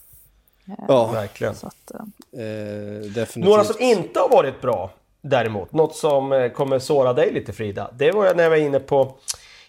Ja, 0.87 1.11
Verkligen. 1.11 1.55
Så 1.55 1.67
att, 1.67 1.91
eh, 1.91 2.43
eh, 2.43 3.01
definitivt. 3.01 3.35
Några 3.35 3.63
som 3.63 3.75
inte 3.79 4.19
har 4.19 4.29
varit 4.29 4.61
bra 4.61 4.91
däremot, 5.21 5.73
något 5.73 5.95
som 5.95 6.33
eh, 6.33 6.49
kommer 6.49 6.79
såra 6.79 7.13
dig 7.13 7.33
lite 7.33 7.53
Frida. 7.53 7.91
Det 7.93 8.11
var 8.11 8.35
när 8.35 8.43
jag 8.43 8.49
var 8.49 8.57
inne 8.57 8.79
på, 8.79 9.17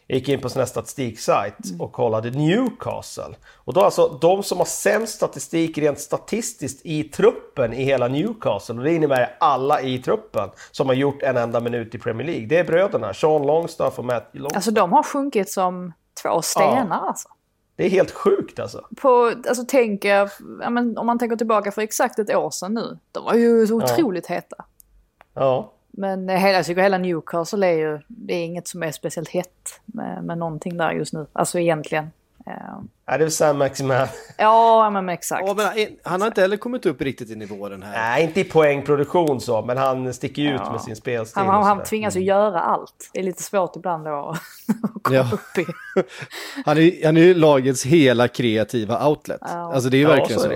jag 0.07 0.19
gick 0.19 0.29
in 0.29 0.41
på 0.41 0.49
här 0.49 0.65
statistiksajt 0.65 1.55
och 1.79 1.93
kollade 1.93 2.31
Newcastle. 2.31 3.35
Och 3.55 3.75
då 3.75 3.81
alltså 3.81 4.19
de 4.21 4.43
som 4.43 4.59
har 4.59 4.65
sämst 4.65 5.15
statistik 5.15 5.79
rent 5.79 5.99
statistiskt 6.01 6.87
i 6.87 7.05
truppen 7.05 7.73
i 7.73 7.85
hela 7.85 8.09
Newcastle. 8.09 8.75
Och 8.75 8.85
det 8.85 8.95
innebär 8.95 9.37
alla 9.41 9.81
i 9.81 9.99
truppen 9.99 10.49
som 10.71 10.87
har 10.87 10.95
gjort 10.95 11.23
en 11.23 11.37
enda 11.37 11.61
minut 11.61 11.95
i 11.95 11.99
Premier 11.99 12.27
League. 12.27 12.47
Det 12.47 12.59
är 12.59 12.65
bröderna, 12.65 13.15
Sean 13.15 13.47
Longstaff 13.47 13.99
och 13.99 14.05
Matt 14.05 14.31
Longstaff. 14.33 14.57
Alltså 14.57 14.71
de 14.71 14.93
har 14.93 15.03
sjunkit 15.03 15.51
som 15.51 15.93
två 16.23 16.43
stenar 16.43 17.07
alltså. 17.07 17.29
Det 17.77 17.85
är 17.87 17.91
helt 17.91 18.11
sjukt 18.11 18.59
alltså. 18.59 18.87
På, 18.97 19.33
alltså 19.49 19.65
tänker, 19.65 20.31
ja, 20.61 20.71
men 20.71 20.99
om 20.99 21.07
man 21.07 21.19
tänker 21.19 21.37
tillbaka 21.37 21.73
för 21.73 21.83
exakt 21.83 22.19
ett 22.19 22.35
år 22.35 22.51
sedan 22.51 22.75
nu. 22.75 22.99
De 23.13 23.25
var 23.25 23.35
ju 23.35 23.67
så 23.67 23.77
otroligt 23.77 24.27
heta. 24.27 24.57
Ja. 25.35 25.73
Men 25.91 26.31
eh, 26.31 26.37
hela, 26.37 26.53
jag 26.59 26.67
tycker 26.67 26.83
hela 26.83 26.99
Newcastle 26.99 27.67
är 27.67 27.73
ju, 27.79 28.01
det 28.09 28.35
är 28.35 28.45
inget 28.45 28.69
som 28.69 28.83
är 28.83 28.93
speciellt 28.93 29.29
hett 29.29 29.81
med, 29.87 30.25
med 30.25 30.39
någonting 30.39 30.77
där 30.77 30.93
just 30.93 31.13
nu. 31.13 31.27
Alltså 31.33 31.59
egentligen. 31.59 32.11
Eh, 32.47 32.53
Är 33.15 33.19
det 33.19 33.31
Sam 33.31 33.59
Maximan? 33.59 34.07
ja, 34.39 34.91
men 34.91 35.09
exakt. 35.09 35.43
Ja, 35.47 35.55
men 35.55 35.67
han- 36.03 36.21
har 36.21 36.29
inte 36.29 36.41
heller 36.41 36.57
kommit 36.57 36.87
upp 36.87 37.01
riktigt 37.01 37.31
i 37.31 37.37
nivå 37.37 37.69
den 37.69 37.83
här. 37.83 37.93
Nej, 37.93 38.25
inte 38.25 38.41
i 38.41 38.45
poängproduktion 38.45 39.41
så, 39.41 39.63
men 39.63 39.77
han 39.77 40.15
sticker 40.15 40.43
ut 40.43 40.61
Ja. 40.65 40.73
med 40.73 40.81
sin 40.81 40.97
spelstil. 40.97 41.43
Han, 41.43 41.55
han, 41.55 41.65
han 41.65 41.85
tvingas 41.85 42.17
ju 42.17 42.21
göra 42.21 42.61
allt. 42.61 43.11
Det 43.13 43.19
är 43.21 43.25
lite 43.25 43.43
svårt 43.43 43.77
ibland 43.77 44.05
då 44.05 44.11
att 44.95 45.03
komma 45.03 45.17
Ja. 45.17 45.29
upp 45.33 45.59
i. 45.59 45.67
Han 46.65 46.79
är, 46.79 47.05
han 47.07 47.17
är 47.17 47.21
ju 47.21 47.35
lagets 47.35 47.85
hela 47.87 48.29
kreativa 48.29 49.09
outlet. 49.09 49.41
Ja. 49.41 49.75
Alltså 49.75 49.91
det 49.91 49.97
är 49.97 49.99
ju 49.99 50.05
Ja, 50.05 50.09
verkligen 50.17 50.41
så 50.41 50.49
så. 50.49 50.55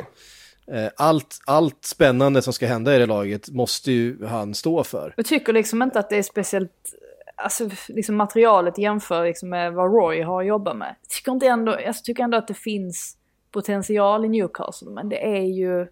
Eh, 0.72 0.90
Allt, 0.96 1.38
allt 1.46 1.84
spännande 1.84 2.42
som 2.42 2.52
ska 2.52 2.66
hända 2.66 2.96
i 2.96 2.98
det 2.98 3.06
laget 3.06 3.50
måste 3.50 3.92
ju 3.92 4.24
han 4.24 4.54
stå 4.54 4.84
för. 4.84 5.14
Jag 5.16 5.26
tycker 5.26 5.52
liksom 5.52 5.82
inte 5.82 5.98
att 5.98 6.10
det 6.10 6.16
är 6.16 6.22
speciellt, 6.22 6.94
alltså 7.36 7.70
liksom 7.88 8.16
materialet 8.16 8.78
jämför 8.78 9.24
liksom 9.24 9.48
med 9.48 9.72
vad 9.72 9.92
Roy 9.92 10.22
har 10.22 10.42
jobbat 10.42 10.76
med. 10.76 10.94
Jag 11.02 11.08
tycker, 11.10 11.32
inte 11.32 11.46
ändå, 11.46 11.80
jag 11.80 12.04
tycker 12.04 12.22
ändå 12.22 12.38
att 12.38 12.48
det 12.48 12.54
finns 12.54 13.16
potential 13.50 14.24
i 14.24 14.28
Newcastle, 14.28 14.90
men 14.90 15.08
det 15.08 15.26
är 15.26 15.42
ju, 15.42 15.86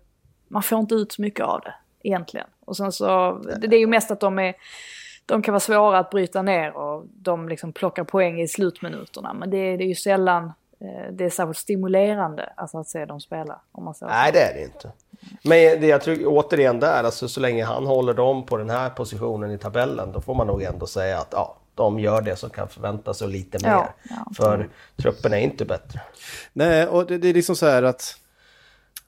man 0.49 0.63
får 0.63 0.79
inte 0.79 0.95
ut 0.95 1.13
så 1.13 1.23
mycket 1.23 1.47
av 1.47 1.61
det 1.61 1.75
egentligen. 2.03 2.47
Och 2.61 2.77
sen 2.77 2.93
så, 2.93 3.39
det, 3.61 3.77
är 3.77 3.81
ju 3.81 3.87
mest 3.87 4.11
att 4.11 4.21
de 4.21 4.39
är, 4.39 4.55
de 5.27 5.43
kan 5.43 5.53
vara 5.53 5.61
svåra 5.61 5.99
att 5.99 6.11
bryta 6.11 6.43
ner 6.43 6.77
och 6.77 7.07
de 7.07 7.49
liksom 7.49 7.73
plockar 7.73 8.05
poäng 8.05 8.41
i 8.41 8.49
slutminuterna. 8.49 9.35
Men 9.35 9.51
det, 9.51 9.77
det 9.77 9.85
är 9.85 9.89
ju 9.89 9.95
sällan, 9.95 10.53
det 11.13 11.25
är 11.25 11.31
särskilt 11.31 11.59
stimulerande 11.59 12.53
alltså 12.57 12.79
att 12.79 12.89
se 12.89 13.05
dem 13.05 13.21
spela. 13.21 13.61
Om 13.73 13.85
man. 13.85 13.95
Nej, 14.01 14.33
det 14.33 14.41
är 14.41 14.55
det 14.55 14.63
inte. 14.63 14.93
Men 15.43 15.81
det, 15.81 15.87
jag 15.87 16.03
tror 16.03 16.27
återigen 16.27 16.81
där, 16.81 17.05
alltså, 17.05 17.29
så 17.29 17.41
länge 17.41 17.65
han 17.65 17.87
håller 17.87 18.15
dem 18.15 18.47
på 18.47 18.57
den 18.57 18.71
här 18.71 18.91
positionen 18.91 19.51
i 19.51 19.59
tabellen, 19.59 20.13
då 20.13 20.21
får 20.21 20.35
man 20.35 20.47
nog 20.47 20.63
ändå 20.63 20.87
säga 20.87 21.19
att 21.19 21.29
ja, 21.31 21.57
de 21.75 22.01
gör 22.01 22.23
det 22.23 22.37
som 22.37 22.51
kan 22.51 22.69
förväntas 22.69 23.23
och 23.23 23.29
lite 23.29 23.59
mer. 23.67 23.71
Ja, 23.71 23.95
ja. 24.03 24.33
För 24.37 24.69
truppen 24.97 25.33
är 25.33 25.39
inte 25.39 25.65
bättre. 25.65 26.01
Nej, 26.53 26.87
och 26.87 27.07
det, 27.07 27.19
det 27.19 27.29
är 27.29 27.35
liksom 27.35 27.57
så 27.57 27.67
här 27.67 27.83
att... 27.83 28.17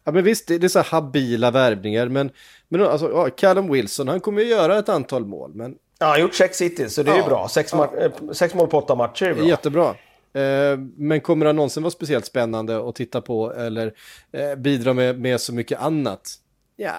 Ja 0.04 0.12
men 0.12 0.24
visst, 0.24 0.48
det, 0.48 0.58
det 0.58 0.66
är 0.66 0.68
så 0.68 0.78
här 0.78 0.90
habila 0.90 1.50
värvningar, 1.50 2.08
men, 2.08 2.30
men 2.68 2.86
alltså, 2.86 3.10
ja, 3.10 3.30
Callum 3.30 3.72
Wilson, 3.72 4.08
han 4.08 4.20
kommer 4.20 4.42
ju 4.42 4.48
göra 4.48 4.78
ett 4.78 4.88
antal 4.88 5.26
mål, 5.26 5.54
men 5.54 5.74
Ja, 5.98 6.06
han 6.06 6.12
har 6.12 6.18
gjort 6.18 6.34
sex 6.34 6.60
hittills, 6.60 6.94
så 6.94 7.02
det 7.02 7.10
är 7.10 7.16
ju 7.16 7.22
bra. 7.22 7.48
Sex, 7.48 7.72
eh, 7.72 8.12
sex 8.32 8.54
mål 8.54 8.68
på 8.68 8.78
åtta 8.78 8.94
matcher 8.94 9.26
är 9.26 9.34
bra. 9.34 9.44
är 9.44 9.48
jättebra. 9.48 9.94
Eh, 10.36 10.78
men 10.96 11.20
kommer 11.20 11.46
han 11.46 11.56
någonsin 11.56 11.82
vara 11.82 11.90
speciellt 11.90 12.26
spännande 12.26 12.88
att 12.88 12.94
titta 12.94 13.20
på 13.20 13.52
eller 13.52 13.94
eh, 14.32 14.54
bidra 14.54 14.92
med, 14.92 15.20
med 15.20 15.40
så 15.40 15.54
mycket 15.54 15.80
annat? 15.80 16.34
Ja. 16.76 16.94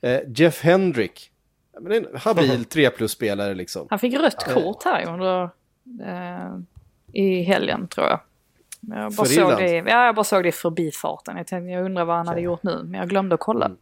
Eh, 0.00 0.20
Jeff 0.36 0.62
Hendrick, 0.62 1.30
men 1.80 1.92
en 1.92 2.06
habil 2.14 2.64
3 2.70 2.90
plus-spelare 2.90 3.54
liksom. 3.54 3.86
Han 3.90 3.98
fick 3.98 4.14
rött 4.14 4.54
kort 4.54 4.84
här 4.84 5.08
under, 5.12 5.42
eh, 6.04 6.58
i 7.12 7.42
helgen 7.42 7.88
tror 7.88 8.06
jag. 8.06 8.20
Jag 8.80 9.12
bara, 9.12 9.26
såg 9.26 9.56
det, 9.56 9.72
ja, 9.72 10.06
jag 10.06 10.14
bara 10.14 10.24
såg 10.24 10.42
det 10.42 10.48
i 10.48 10.52
förbifarten. 10.52 11.36
Jag, 11.36 11.46
tänkte, 11.46 11.70
jag 11.70 11.84
undrar 11.84 12.04
vad 12.04 12.16
han 12.16 12.28
hade 12.28 12.40
gjort 12.40 12.62
nu, 12.62 12.82
men 12.84 13.00
jag 13.00 13.08
glömde 13.08 13.34
att 13.34 13.40
kolla. 13.40 13.66
Mm. 13.66 13.78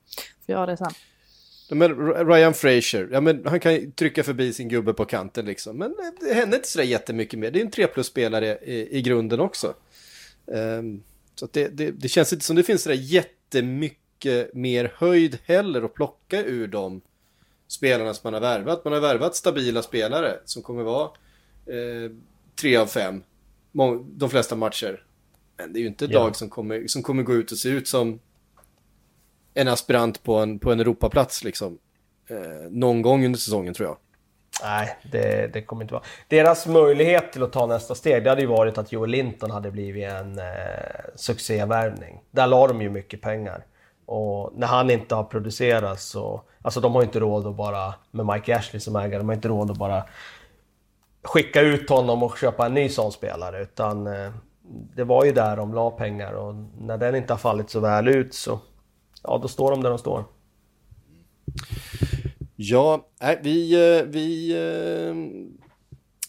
Får 0.47 0.53
göra 0.53 0.67
det 0.67 0.77
sen. 0.77 0.91
Men 1.71 2.13
Ryan 2.29 2.55
Fraser, 2.55 3.09
ja 3.13 3.21
men 3.21 3.47
han 3.47 3.61
kan 3.61 3.93
trycka 3.93 4.23
förbi 4.25 4.53
sin 4.53 4.69
gubbe 4.69 4.93
på 4.93 5.05
kanten 5.05 5.47
liksom. 5.47 5.77
Men 5.79 5.95
det 6.21 6.35
händer 6.35 6.57
inte 6.57 6.69
sådär 6.69 6.85
jättemycket 6.87 7.39
mer. 7.39 7.51
Det 7.51 7.61
är 7.61 7.65
en 7.65 7.71
3 7.71 7.87
plus-spelare 7.87 8.59
i, 8.63 8.99
i 8.99 9.03
grunden 9.03 9.41
också. 9.41 9.75
Ehm, 10.55 11.03
så 11.35 11.49
det, 11.53 11.69
det, 11.69 11.91
det 11.91 12.09
känns 12.09 12.33
inte 12.33 12.45
som 12.45 12.57
det 12.57 12.63
finns 12.63 12.83
sådär 12.83 12.97
jättemycket 12.97 14.55
mer 14.55 14.93
höjd 14.97 15.39
heller 15.45 15.83
att 15.83 15.95
plocka 15.95 16.43
ur 16.45 16.67
de 16.69 17.01
spelarna 17.69 18.15
som 18.15 18.21
man 18.25 18.35
har 18.35 18.41
värvat. 18.41 18.85
Man 18.85 18.93
har 18.93 19.01
värvat 19.01 19.37
stabila 19.37 19.83
spelare 19.83 20.39
som 20.45 20.63
kommer 20.63 20.83
vara 20.83 21.11
eh, 21.67 22.11
tre 22.61 22.77
av 22.77 22.87
fem 22.87 23.23
mång- 23.73 24.07
de 24.17 24.31
flesta 24.31 24.57
matcher. 24.57 25.03
Men 25.57 25.73
det 25.73 25.79
är 25.79 25.81
ju 25.81 25.87
inte 25.87 26.05
ett 26.05 26.11
Ja. 26.11 26.25
lag 26.25 26.37
som 26.37 26.49
kommer, 26.51 26.87
som 26.87 27.03
kommer 27.03 27.23
gå 27.23 27.35
ut 27.35 27.53
och 27.53 27.59
se 27.59 27.69
ut 27.69 27.89
som 27.89 28.21
en 29.57 29.69
aspirant 29.69 30.23
på 30.23 30.37
en, 30.37 30.59
på 30.59 30.73
en 30.73 30.81
Europaplats 30.81 31.45
liksom. 31.45 31.79
Eh, 32.29 32.71
någon 32.71 33.03
gång 33.03 33.25
under 33.25 33.39
säsongen 33.39 33.75
tror 33.75 33.89
jag. 33.89 33.97
Nej, 34.63 34.97
det, 35.13 35.53
det 35.53 35.63
kommer 35.63 35.83
inte 35.83 35.95
vara. 35.95 36.05
Deras 36.29 36.67
möjlighet 36.67 37.33
till 37.33 37.43
att 37.43 37.53
ta 37.53 37.67
nästa 37.67 37.95
steg, 37.95 38.25
det 38.25 38.31
hade 38.31 38.43
ju 38.43 38.47
varit 38.47 38.79
att 38.79 38.93
Joel 38.93 39.11
Linton 39.11 39.51
hade 39.51 39.71
blivit 39.71 40.11
en 40.11 40.39
eh, 40.39 40.45
succévärvning. 41.15 42.21
Där 42.31 42.47
la 42.47 42.67
de 42.67 42.83
ju 42.83 42.91
mycket 42.91 43.21
pengar. 43.21 43.65
Och 44.07 44.53
när 44.57 44.67
han 44.67 44.91
inte 44.91 45.15
har 45.15 45.25
producerat 45.25 46.01
så... 46.01 46.43
Alltså 46.63 46.81
de 46.81 46.95
har 46.95 47.03
ju 47.03 47.07
inte 47.07 47.21
råd 47.21 47.47
att 47.47 47.57
bara, 47.57 47.95
med 48.11 48.27
Mike 48.27 48.57
Ashley 48.57 48.81
som 48.81 48.97
ägare, 48.97 49.19
de 49.19 49.29
har 49.29 49.35
inte 49.35 49.49
råd 49.49 49.71
att 49.71 49.79
bara 49.79 50.05
skicka 51.23 51.61
ut 51.61 51.91
honom 51.91 52.23
och 52.23 52.39
köpa 52.39 52.67
en 52.67 52.75
ny 52.75 52.89
sån 52.89 53.13
spelare. 53.13 53.63
Utan 53.63 54.07
eh, 54.07 54.33
det 54.97 55.05
var 55.05 55.25
ju 55.25 55.33
där 55.33 55.57
de 55.57 55.75
la 55.75 55.91
pengar 55.91 56.33
och 56.33 56.55
när 56.81 56.99
den 56.99 57.15
inte 57.15 57.33
har 57.33 57.39
fallit 57.39 57.71
så 57.71 57.81
väl 57.81 58.09
ut 58.09 58.35
så... 58.35 58.59
Ja, 59.27 59.39
då 59.43 59.49
står 59.49 59.71
de 59.71 59.83
där 59.83 59.91
de 59.91 59.99
står. 59.99 60.25
Ja, 62.57 63.09
vi, 63.43 63.73
eh, 63.75 64.05
vi 64.05 64.51
eh, 64.51 65.15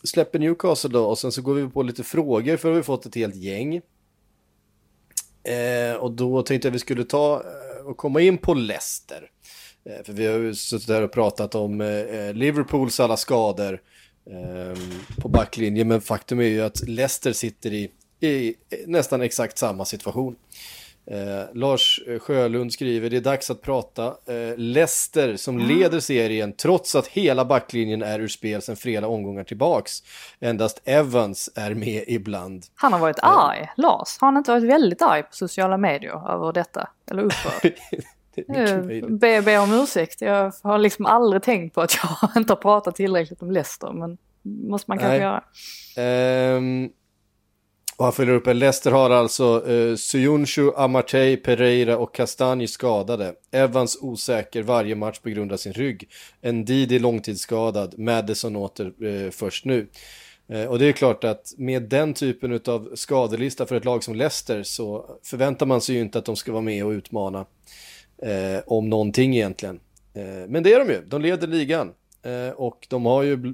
släpper 0.04 0.40
Newcastle 0.40 0.90
då 0.90 1.06
och 1.06 1.18
sen 1.18 1.32
så 1.32 1.42
går 1.42 1.54
vi 1.54 1.68
på 1.68 1.84
lite 1.84 2.04
frågor 2.04 2.58
för 2.58 2.70
vi 2.70 2.76
har 2.76 2.84
fått 2.84 3.06
ett 3.06 3.16
helt 3.16 3.36
gäng. 3.36 3.82
Eh, 5.44 5.96
och 5.96 6.12
då 6.12 6.42
tänkte 6.42 6.68
jag 6.68 6.74
vi 6.74 6.80
skulle 6.80 7.04
ta 7.04 7.36
eh, 7.36 7.86
och 7.86 7.98
komma 7.98 8.22
in 8.22 8.38
på 8.38 8.54
Leicester. 8.54 9.30
Eh, 9.86 10.04
för 10.06 10.14
vi 10.14 10.26
har 10.26 10.40
ju 10.40 10.56
suttit 10.56 10.88
där 10.88 11.02
och 11.02 11.12
pratat 11.12 11.56
om 11.56 11.82
eh, 11.82 12.34
Liverpools 12.34 13.00
alla 13.00 13.18
skador 13.18 13.82
ehm, 14.32 14.92
på 15.18 15.30
backlinjen, 15.30 15.88
men 15.88 16.02
faktum 16.02 16.40
är 16.40 16.44
ju 16.44 16.62
att 16.62 16.88
Leicester 16.88 17.34
sitter 17.34 17.74
i, 17.74 17.92
i 18.20 18.56
nästan 18.86 19.22
exakt 19.22 19.58
samma 19.58 19.86
situation. 19.86 20.36
Eh, 21.12 21.46
Lars 21.54 22.02
Sjölund 22.22 22.74
skriver, 22.74 23.10
det 23.10 23.18
är 23.18 23.22
dags 23.22 23.52
att 23.52 23.62
prata. 23.62 24.06
Eh, 24.06 24.58
Leicester 24.58 25.36
som 25.36 25.56
mm. 25.56 25.68
leder 25.68 26.00
serien 26.00 26.54
trots 26.54 26.96
att 26.96 27.08
hela 27.08 27.46
backlinjen 27.46 28.02
är 28.02 28.20
ur 28.20 28.28
spel 28.28 28.62
sedan 28.62 28.76
flera 28.76 29.08
omgångar 29.08 29.44
tillbaks. 29.44 30.04
Endast 30.40 30.82
Evans 30.86 31.50
är 31.56 31.74
med 31.74 32.04
ibland. 32.08 32.66
Han 32.76 32.94
har 32.94 33.00
varit 33.00 33.20
eh. 33.20 33.30
arg, 33.30 33.70
Lars. 33.78 34.18
Har 34.20 34.28
han 34.28 34.38
inte 34.38 34.52
varit 34.52 34.64
väldigt 34.64 35.02
arg 35.02 35.24
på 35.24 35.30
sociala 35.32 35.78
medier 35.78 36.32
över 36.34 36.54
detta? 36.54 36.90
Eller 37.12 37.24
upprörd? 37.24 37.74
Be, 39.20 39.42
be 39.42 39.58
om 39.58 39.74
ursäkt, 39.74 40.22
jag 40.22 40.54
har 40.64 40.78
liksom 40.78 41.06
aldrig 41.06 41.44
tänkt 41.44 41.76
på 41.76 41.82
att 41.82 41.98
jag 42.04 42.30
inte 42.38 42.54
har 42.54 42.58
pratat 42.58 42.96
tillräckligt 42.96 43.42
om 43.42 43.52
Leicester, 43.52 43.92
men 43.92 44.18
måste 44.42 44.92
man 44.92 44.98
kanske 44.98 45.18
Nej. 45.18 45.42
göra. 45.96 46.58
Um, 46.58 46.90
och 47.98 48.06
han 48.06 48.14
följer 48.14 48.36
upp, 48.36 48.48
en 48.48 48.60
Leicester 48.60 48.92
har 48.92 49.10
alltså 49.10 49.70
eh, 49.72 49.96
Suyunshu, 49.96 50.72
Amartey, 50.76 51.38
Pereira 51.38 51.98
och 51.98 52.16
Castagne 52.16 52.68
skadade. 52.68 53.34
Evans 53.52 53.98
osäker 54.02 54.64
varje 54.64 54.96
match 54.96 55.20
på 55.20 55.30
grund 55.30 55.52
av 55.52 55.58
sin 55.58 55.74
rygg. 55.74 56.10
Ndidi 56.42 57.00
långtidsskadad, 57.00 58.00
Madison 58.00 58.56
åter 58.56 59.06
eh, 59.06 59.32
först 59.32 59.66
nu. 59.66 59.88
Eh, 60.50 60.66
och 60.66 60.80
det 60.80 60.86
är 60.86 60.92
klart 60.92 61.24
att 61.24 61.54
med 61.58 61.84
den 61.84 62.14
typen 62.14 62.60
av 62.68 62.90
skadelista 62.96 63.66
för 63.66 63.76
ett 63.76 63.86
lag 63.86 64.04
som 64.04 64.16
Leicester 64.16 64.64
så 64.64 65.06
förväntar 65.24 65.66
man 65.66 65.82
sig 65.82 65.96
ju 65.96 66.02
inte 66.02 66.20
att 66.20 66.26
de 66.26 66.36
ska 66.36 66.52
vara 66.52 66.62
med 66.62 66.86
och 66.86 66.92
utmana 66.92 67.46
eh, 68.24 68.62
om 68.66 68.90
någonting 68.90 69.36
egentligen. 69.36 69.80
Eh, 70.14 70.48
men 70.48 70.64
det 70.64 70.74
är 70.74 70.80
de 70.80 70.90
ju, 70.90 71.02
de 71.06 71.22
leder 71.22 71.48
ligan. 71.48 71.94
Eh, 72.24 72.50
och 72.50 72.88
de 72.90 73.06
har 73.06 73.24
ju 73.24 73.54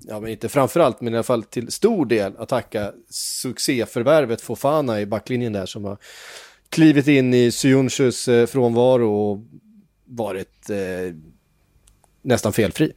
ja 0.00 0.20
men 0.20 0.30
inte 0.30 0.48
framförallt, 0.48 1.00
men 1.00 1.12
i 1.14 1.16
alla 1.16 1.22
fall 1.22 1.42
till 1.42 1.72
stor 1.72 2.06
del 2.06 2.36
att 2.38 2.48
tacka 2.48 2.92
succéförvärvet 3.10 4.40
Fofana 4.40 5.00
i 5.00 5.06
backlinjen 5.06 5.52
där 5.52 5.66
som 5.66 5.84
har 5.84 5.98
klivit 6.68 7.08
in 7.08 7.34
i 7.34 7.50
Syunchus 7.50 8.28
eh, 8.28 8.46
frånvaro 8.46 9.12
och 9.12 9.44
varit 10.04 10.70
eh, 10.70 11.14
nästan 12.22 12.52
felfri. 12.52 12.92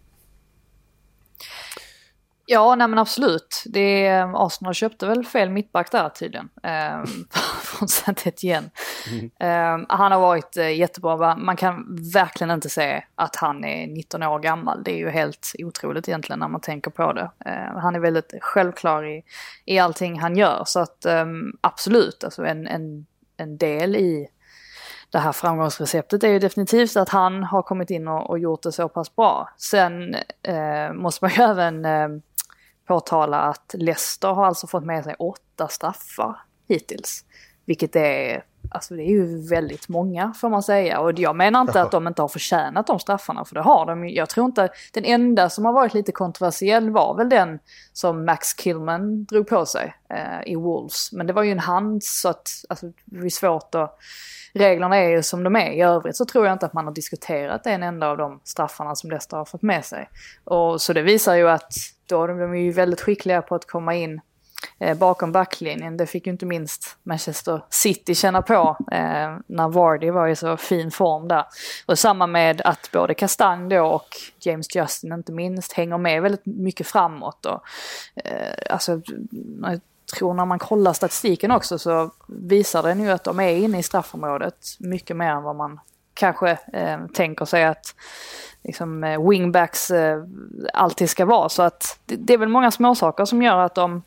Ja, 2.54 2.76
nej 2.76 2.88
men 2.88 3.00
absolut. 3.00 3.64
Det, 3.66 4.10
Arsenal 4.36 4.74
köpte 4.74 5.06
väl 5.06 5.26
fel 5.26 5.50
mittback 5.50 5.92
där 5.92 6.10
tydligen. 6.10 6.50
Eh, 6.64 7.04
från 7.64 7.88
saint 7.88 8.44
igen. 8.44 8.70
Mm. 9.12 9.32
Eh, 9.40 9.86
han 9.90 10.12
har 10.12 10.20
varit 10.20 10.58
eh, 10.58 10.76
jättebra. 10.78 11.36
Man 11.36 11.56
kan 11.56 12.00
verkligen 12.14 12.52
inte 12.52 12.70
säga 12.70 13.04
att 13.16 13.36
han 13.36 13.64
är 13.66 13.88
19 13.88 14.24
år 14.24 14.40
gammal. 14.40 14.84
Det 14.84 14.92
är 14.92 14.98
ju 14.98 15.10
helt 15.10 15.52
otroligt 15.60 16.08
egentligen 16.08 16.40
när 16.40 16.48
man 16.48 16.62
tänker 16.62 16.92
på 16.92 17.14
det. 17.14 17.32
Eh, 17.46 17.80
han 17.80 17.96
är 17.96 18.00
väldigt 18.00 18.34
självklar 18.42 19.06
i, 19.06 19.24
i 19.66 19.80
allting 19.80 20.20
han 20.20 20.36
gör. 20.36 20.64
Så 20.66 20.80
att 20.80 21.06
ehm, 21.06 21.54
absolut, 21.62 22.24
alltså 22.24 22.46
en, 22.46 22.68
en, 22.68 23.06
en 23.38 23.58
del 23.58 23.96
i 23.96 24.28
det 25.12 25.20
här 25.20 25.32
framgångsreceptet 25.32 26.24
är 26.24 26.28
ju 26.28 26.40
definitivt 26.40 26.98
att 26.98 27.10
han 27.10 27.44
har 27.44 27.62
kommit 27.62 27.90
in 27.90 28.08
och, 28.08 28.30
och 28.30 28.40
gjort 28.40 28.64
det 28.64 28.72
så 28.72 28.90
pass 28.90 29.16
bra. 29.16 29.50
Sen 29.58 30.16
eh, 30.44 30.94
måste 30.94 31.26
man 31.26 31.32
ju 31.32 31.44
även 31.52 31.86
eh, 31.86 32.08
påtala 32.88 33.42
att 33.42 33.76
Leicester 33.78 34.28
har 34.28 34.46
alltså 34.46 34.68
fått 34.68 34.86
med 34.86 35.04
sig 35.04 35.16
åtta 35.20 35.68
straffar 35.68 36.42
hittills. 36.68 37.26
Vilket 37.66 37.96
är, 37.96 38.44
alltså 38.72 38.94
det 38.96 39.04
är 39.04 39.10
ju 39.10 39.48
väldigt 39.50 39.90
många 39.90 40.34
får 40.34 40.50
man 40.50 40.64
säga. 40.64 41.00
Och 41.00 41.20
jag 41.20 41.36
menar 41.36 41.62
inte 41.62 41.82
att 41.82 41.92
de 41.92 42.08
inte 42.08 42.22
har 42.22 42.30
förtjänat 42.30 42.88
de 42.88 43.00
straffarna, 43.00 43.46
för 43.46 43.56
det 43.56 43.62
har 43.62 43.86
de. 43.86 44.10
Jag 44.10 44.30
tror 44.30 44.46
inte, 44.46 44.70
den 44.94 45.06
enda 45.06 45.50
som 45.50 45.66
har 45.66 45.74
varit 45.74 45.94
lite 45.94 46.12
kontroversiell 46.12 46.90
var 46.90 47.18
väl 47.18 47.30
den 47.30 47.60
som 47.94 48.26
Max 48.26 48.54
Killman 48.54 49.24
drog 49.24 49.48
på 49.48 49.66
sig 49.66 49.96
eh, 50.10 50.52
i 50.52 50.56
Wolves. 50.56 51.12
Men 51.12 51.28
det 51.28 51.34
var 51.34 51.44
ju 51.44 51.52
en 51.52 51.60
hand 51.60 52.04
så 52.04 52.30
att, 52.30 52.50
alltså 52.70 52.92
det 53.06 53.26
är 53.26 53.30
svårt 53.30 53.76
att 53.76 53.98
reglerna 54.54 54.98
är 54.98 55.10
ju 55.10 55.24
som 55.24 55.44
de 55.44 55.56
är. 55.56 55.72
I 55.72 55.82
övrigt 55.82 56.16
så 56.16 56.26
tror 56.26 56.46
jag 56.46 56.54
inte 56.54 56.66
att 56.66 56.74
man 56.74 56.86
har 56.86 56.94
diskuterat 56.94 57.66
en 57.66 57.84
enda 57.84 58.08
av 58.08 58.18
de 58.18 58.40
straffarna 58.44 58.96
som 58.96 59.10
Leicester 59.10 59.38
har 59.38 59.46
fått 59.46 59.62
med 59.62 59.86
sig. 59.86 60.10
Och, 60.44 60.82
så 60.82 60.94
det 60.94 61.02
visar 61.02 61.36
ju 61.36 61.50
att 61.50 61.74
då, 62.06 62.28
de, 62.28 62.38
de 62.38 62.54
är 62.54 62.62
ju 62.62 62.72
väldigt 62.72 63.02
skickliga 63.02 63.42
på 63.42 63.56
att 63.56 63.68
komma 63.68 63.96
in 63.96 64.22
Eh, 64.82 64.98
bakom 64.98 65.32
backlinjen. 65.32 65.98
Det 65.98 66.08
fick 66.08 66.26
ju 66.26 66.32
inte 66.32 66.46
minst 66.46 66.98
Manchester 67.04 67.64
City 67.70 68.16
känna 68.16 68.42
på 68.42 68.78
eh, 68.92 69.38
när 69.48 69.70
Vardy 69.70 70.10
var 70.10 70.28
i 70.28 70.36
så 70.36 70.58
fin 70.58 70.92
form 70.92 71.28
där. 71.28 71.46
Och 71.86 72.00
samma 72.00 72.28
med 72.28 72.62
att 72.62 72.90
både 72.92 73.14
Castagne 73.14 73.76
då 73.76 73.86
och 73.86 74.08
James 74.40 74.76
Justin 74.76 75.14
inte 75.14 75.32
minst 75.32 75.74
hänger 75.74 75.98
med 75.98 76.22
väldigt 76.22 76.46
mycket 76.46 76.88
framåt. 76.88 77.46
Och, 77.46 77.64
eh, 78.16 78.74
alltså, 78.74 79.02
tror 80.18 80.34
när 80.34 80.46
man 80.46 80.60
kollar 80.60 80.94
statistiken 80.94 81.52
också 81.52 81.80
så 81.80 82.12
visar 82.28 82.84
den 82.84 83.04
ju 83.04 83.12
att 83.12 83.24
de 83.24 83.40
är 83.40 83.56
inne 83.56 83.80
i 83.80 83.84
straffområdet 83.84 84.68
mycket 84.80 85.16
mer 85.18 85.32
än 85.32 85.44
vad 85.44 85.56
man 85.56 85.80
kanske 86.14 86.58
eh, 86.74 87.06
tänker 87.14 87.46
sig 87.46 87.64
att 87.64 87.96
liksom, 88.64 89.04
eh, 89.04 89.30
wingbacks 89.30 89.92
eh, 89.92 90.24
alltid 90.74 91.10
ska 91.10 91.26
vara. 91.26 91.50
Så 91.50 91.64
att 91.64 92.00
det, 92.06 92.16
det 92.16 92.34
är 92.34 92.38
väl 92.38 92.50
många 92.50 92.72
småsaker 92.72 93.26
som 93.26 93.42
gör 93.42 93.58
att 93.58 93.76
de, 93.76 94.04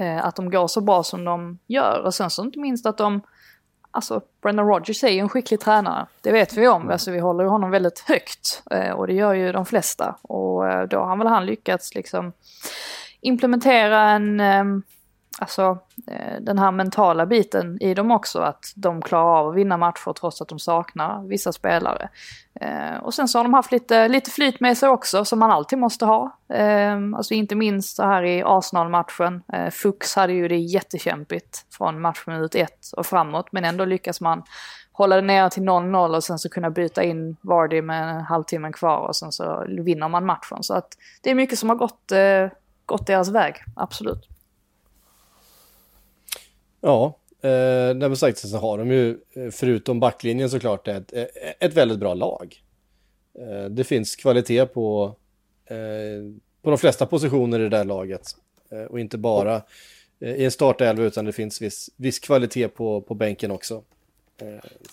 eh, 0.00 0.24
att 0.24 0.36
de 0.36 0.50
går 0.50 0.66
så 0.66 0.80
bra 0.80 1.02
som 1.02 1.24
de 1.24 1.58
gör. 1.66 2.02
Och 2.04 2.14
sen 2.14 2.30
så 2.30 2.44
inte 2.44 2.58
minst 2.58 2.86
att 2.86 2.98
de, 2.98 3.20
alltså 3.90 4.20
Brendan 4.42 4.66
Rodgers 4.66 5.04
är 5.04 5.08
ju 5.08 5.18
en 5.18 5.28
skicklig 5.28 5.60
tränare. 5.60 6.06
Det 6.20 6.32
vet 6.32 6.56
vi 6.56 6.68
om, 6.68 6.90
alltså 6.90 7.10
vi 7.10 7.18
håller 7.18 7.44
ju 7.44 7.50
honom 7.50 7.70
väldigt 7.70 8.04
högt. 8.06 8.62
Eh, 8.70 8.90
och 8.90 9.06
det 9.06 9.12
gör 9.12 9.32
ju 9.32 9.52
de 9.52 9.66
flesta. 9.66 10.16
Och 10.22 10.68
eh, 10.68 10.88
då 10.88 10.98
har 10.98 11.16
väl 11.16 11.26
han 11.26 11.46
lyckats 11.46 11.94
liksom 11.94 12.32
implementera 13.20 14.10
en 14.10 14.40
ehm, 14.40 14.82
alltså, 15.38 15.78
eh, 16.06 16.40
den 16.40 16.58
här 16.58 16.70
mentala 16.70 17.26
biten 17.26 17.82
i 17.82 17.94
dem 17.94 18.10
också. 18.10 18.38
Att 18.38 18.72
de 18.76 19.02
klarar 19.02 19.38
av 19.38 19.48
att 19.48 19.54
vinna 19.54 19.76
matcher 19.76 20.12
trots 20.12 20.42
att 20.42 20.48
de 20.48 20.58
saknar 20.58 21.22
vissa 21.26 21.52
spelare. 21.52 22.08
Eh, 22.60 22.96
och 23.02 23.14
sen 23.14 23.28
så 23.28 23.38
har 23.38 23.44
de 23.44 23.54
haft 23.54 23.72
lite, 23.72 24.08
lite 24.08 24.30
flyt 24.30 24.60
med 24.60 24.78
sig 24.78 24.88
också 24.88 25.24
som 25.24 25.38
man 25.38 25.50
alltid 25.50 25.78
måste 25.78 26.04
ha. 26.04 26.36
Eh, 26.48 26.98
alltså 27.16 27.34
inte 27.34 27.54
minst 27.54 27.96
så 27.96 28.02
här 28.02 28.22
i 28.22 28.42
Arsenal-matchen. 28.46 29.42
Eh, 29.52 29.70
Fuchs 29.70 30.16
hade 30.16 30.32
ju 30.32 30.48
det 30.48 30.58
jättekämpigt 30.58 31.66
från 31.70 32.00
matchminut 32.00 32.54
ett 32.54 32.92
och 32.96 33.06
framåt. 33.06 33.46
Men 33.52 33.64
ändå 33.64 33.84
lyckas 33.84 34.20
man 34.20 34.42
hålla 34.92 35.16
det 35.16 35.22
ner 35.22 35.48
till 35.48 35.62
0-0 35.62 36.14
och 36.16 36.24
sen 36.24 36.38
så 36.38 36.48
kunna 36.48 36.70
byta 36.70 37.02
in 37.02 37.36
Vardy 37.40 37.82
med 37.82 38.10
en 38.10 38.20
halvtimme 38.20 38.72
kvar 38.72 38.98
och 38.98 39.16
sen 39.16 39.32
så 39.32 39.64
vinner 39.68 40.08
man 40.08 40.26
matchen. 40.26 40.62
Så 40.62 40.74
att 40.74 40.88
det 41.22 41.30
är 41.30 41.34
mycket 41.34 41.58
som 41.58 41.68
har 41.68 41.76
gått, 41.76 42.12
eh, 42.12 42.48
gått 42.86 43.06
deras 43.06 43.28
väg, 43.28 43.54
absolut. 43.76 44.29
Ja, 46.80 47.18
eh, 47.40 47.94
men 47.94 48.16
sagt 48.16 48.38
så 48.38 48.58
har 48.58 48.78
de 48.78 48.90
ju 48.90 49.10
eh, 49.10 49.50
förutom 49.50 50.00
backlinjen 50.00 50.50
såklart 50.50 50.88
ett, 50.88 51.12
eh, 51.12 51.24
ett 51.60 51.74
väldigt 51.74 51.98
bra 51.98 52.14
lag. 52.14 52.62
Eh, 53.38 53.64
det 53.64 53.84
finns 53.84 54.16
kvalitet 54.16 54.66
på, 54.66 55.14
eh, 55.66 55.76
på 56.62 56.70
de 56.70 56.78
flesta 56.78 57.06
positioner 57.06 57.60
i 57.60 57.62
det 57.62 57.68
där 57.68 57.84
laget. 57.84 58.22
Eh, 58.70 58.82
och 58.82 59.00
inte 59.00 59.18
bara 59.18 59.62
i 60.18 60.44
en 60.44 60.50
startelva 60.50 61.02
utan 61.02 61.24
det 61.24 61.32
finns 61.32 61.62
viss, 61.62 61.90
viss 61.96 62.18
kvalitet 62.18 62.68
på, 62.68 63.00
på 63.00 63.14
bänken 63.14 63.50
också. 63.50 63.82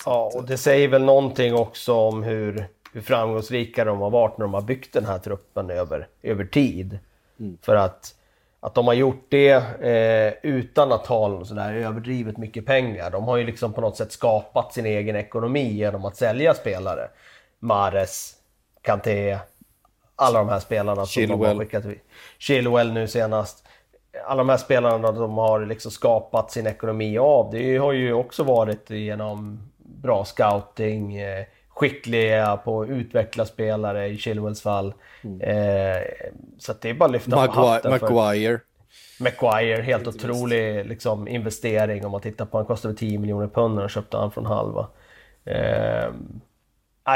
ja, 0.06 0.32
och 0.36 0.46
det 0.46 0.58
säger 0.58 0.88
väl 0.88 1.04
någonting 1.04 1.54
också 1.54 1.94
om 1.94 2.24
hur, 2.24 2.68
hur 2.94 3.02
framgångsrika 3.02 3.86
de 3.86 4.00
har 4.00 4.10
varit 4.10 4.38
när 4.38 4.46
de 4.46 4.54
har 4.54 4.62
byggt 4.62 4.94
den 4.94 5.06
här 5.06 5.20
truppen 5.20 5.70
över, 5.70 6.08
över 6.22 6.46
tid. 6.46 7.00
Mm. 7.40 7.58
För 7.62 7.76
att 7.76 8.16
att 8.68 8.74
de 8.74 8.88
har 8.88 8.94
gjort 8.94 9.26
det 9.30 9.54
eh, 9.82 10.52
utan 10.52 10.92
att 10.92 11.08
ha 11.08 11.46
sådär 11.46 11.74
överdrivet 11.74 12.38
mycket 12.38 12.66
pengar. 12.66 13.12
De 13.12 13.24
har 13.24 13.38
ju 13.38 13.44
liksom 13.44 13.74
på 13.74 13.82
något 13.82 13.98
sätt 13.98 14.12
skapat 14.12 14.74
sin 14.74 14.86
egen 14.86 15.16
ekonomi 15.16 15.74
genom 15.74 16.06
att 16.06 16.16
sälja 16.16 16.54
spelare. 16.54 17.10
Mares, 17.60 18.34
Kanté, 18.82 19.40
alla 20.16 20.40
de 20.40 20.50
här 20.50 20.60
spelarna 20.60 21.06
Chilwell. 21.06 21.38
som 21.38 21.42
de 21.42 21.48
har 21.48 21.66
skickat 21.66 21.84
Chilwell 22.40 22.94
nu 22.94 23.08
senast. 23.08 23.68
Alla 24.28 24.38
de 24.38 24.50
här 24.50 24.58
spelarna 24.58 25.12
de 25.12 25.38
har 25.38 25.66
liksom 25.66 25.92
skapat 25.92 26.52
sin 26.52 26.68
ekonomi 26.68 27.18
av. 27.18 27.52
Det 27.52 27.78
har 27.78 27.94
ju 27.94 28.14
också 28.14 28.44
varit 28.44 28.90
genom 28.90 29.70
bra 29.78 30.26
scouting, 30.26 31.18
eh, 31.18 31.46
skickliga 31.78 32.58
på 32.58 32.82
att 32.82 32.90
utveckla 32.90 33.46
spelare 33.46 34.08
i 34.08 34.18
Chilwells 34.18 34.62
fall. 34.62 34.94
Mm. 35.24 35.42
Eh, 35.42 36.02
så 36.58 36.74
det 36.82 36.90
är 36.90 36.94
bara 36.94 37.06
att 37.06 37.12
lyfta 37.12 37.36
Maguire, 37.36 37.54
på 37.54 37.62
hatten. 37.62 37.92
Maguire. 37.92 38.60
Maguire, 39.20 39.82
helt 39.82 40.08
otrolig 40.08 40.86
liksom, 40.86 41.28
investering 41.28 42.06
om 42.06 42.12
man 42.12 42.22
tittar 42.22 42.46
på 42.46 42.58
han 42.58 42.66
kostade 42.66 42.94
10 42.94 43.20
miljoner 43.20 43.48
pund 43.48 43.80
och 43.80 43.90
köpte 43.90 44.18
han 44.18 44.32
från 44.32 44.46
halva. 44.46 44.88
Eh, 45.46 46.12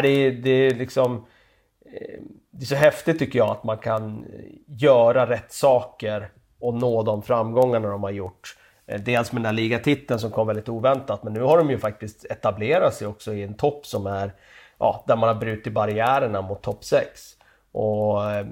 det, 0.02 0.10
är, 0.10 0.32
det 0.32 0.50
är 0.50 0.76
liksom... 0.76 1.26
Eh, 1.86 2.20
det 2.52 2.64
är 2.64 2.66
så 2.66 2.76
häftigt 2.76 3.20
tycker 3.20 3.40
jag 3.40 3.50
att 3.50 3.64
man 3.64 3.78
kan 3.78 4.26
göra 4.66 5.30
rätt 5.30 5.52
saker 5.52 6.32
och 6.60 6.74
nå 6.74 7.04
de 7.04 7.24
framgångarna 7.24 7.90
de 7.90 8.04
har 8.04 8.12
gjort. 8.12 8.58
Eh, 8.88 9.02
dels 9.02 9.32
med 9.32 9.42
den 9.42 9.46
här 9.46 9.54
ligatiteln 9.54 10.20
som 10.20 10.32
kom 10.32 10.48
väldigt 10.48 10.70
oväntat, 10.70 11.24
men 11.24 11.34
nu 11.34 11.42
har 11.42 11.58
de 11.58 11.70
ju 11.70 11.78
faktiskt 11.78 12.26
etablerat 12.26 12.94
sig 12.94 13.08
också 13.08 13.34
i 13.34 13.44
en 13.44 13.54
topp 13.54 13.86
som 13.86 14.08
är, 14.08 14.34
ja, 14.78 15.04
där 15.08 15.16
man 15.16 15.28
har 15.28 15.36
brutit 15.36 15.74
barriärerna 15.74 16.42
mot 16.42 16.62
topp 16.62 16.84
6. 16.84 17.38
Och 17.72 18.32
eh, 18.32 18.46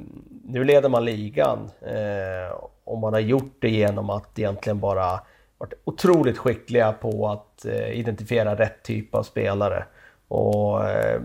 nu 0.44 0.64
leder 0.64 0.90
man 0.90 1.06
ligan 1.06 1.70
eh, 1.82 2.56
och 2.84 2.98
man 2.98 3.14
har 3.14 3.20
gjort 3.20 3.56
det 3.60 3.70
genom 3.70 4.10
att 4.10 4.40
egentligen 4.40 4.80
bara 4.80 5.20
varit 5.58 5.74
otroligt 5.84 6.38
skickliga 6.38 6.92
på 6.92 7.28
att 7.28 7.66
eh, 7.66 8.00
identifiera 8.00 8.56
rätt 8.56 8.84
typ 8.84 9.16
av 9.16 9.24
spelare. 9.24 9.86
Och 10.28 10.90
eh, 10.90 11.22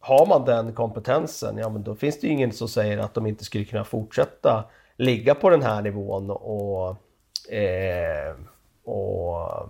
har 0.00 0.26
man 0.26 0.44
den 0.44 0.72
kompetensen, 0.72 1.58
ja 1.58 1.68
men 1.68 1.82
då 1.82 1.94
finns 1.94 2.20
det 2.20 2.26
ju 2.26 2.32
ingen 2.32 2.52
som 2.52 2.68
säger 2.68 2.98
att 2.98 3.14
de 3.14 3.26
inte 3.26 3.44
skulle 3.44 3.64
kunna 3.64 3.84
fortsätta 3.84 4.64
ligga 4.96 5.34
på 5.34 5.50
den 5.50 5.62
här 5.62 5.82
nivån 5.82 6.30
och, 6.30 6.96
eh, 7.50 8.34
och 8.84 9.68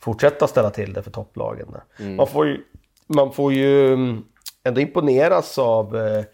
fortsätta 0.00 0.46
ställa 0.46 0.70
till 0.70 0.92
det 0.92 1.02
för 1.02 1.10
topplagen. 1.10 1.68
Mm. 1.98 2.16
Man, 2.16 2.26
får 2.26 2.46
ju, 2.46 2.64
man 3.06 3.32
får 3.32 3.52
ju 3.52 3.92
mm, 3.92 4.24
ändå 4.64 4.80
imponeras 4.80 5.58
av 5.58 5.96
eh, 5.96 6.24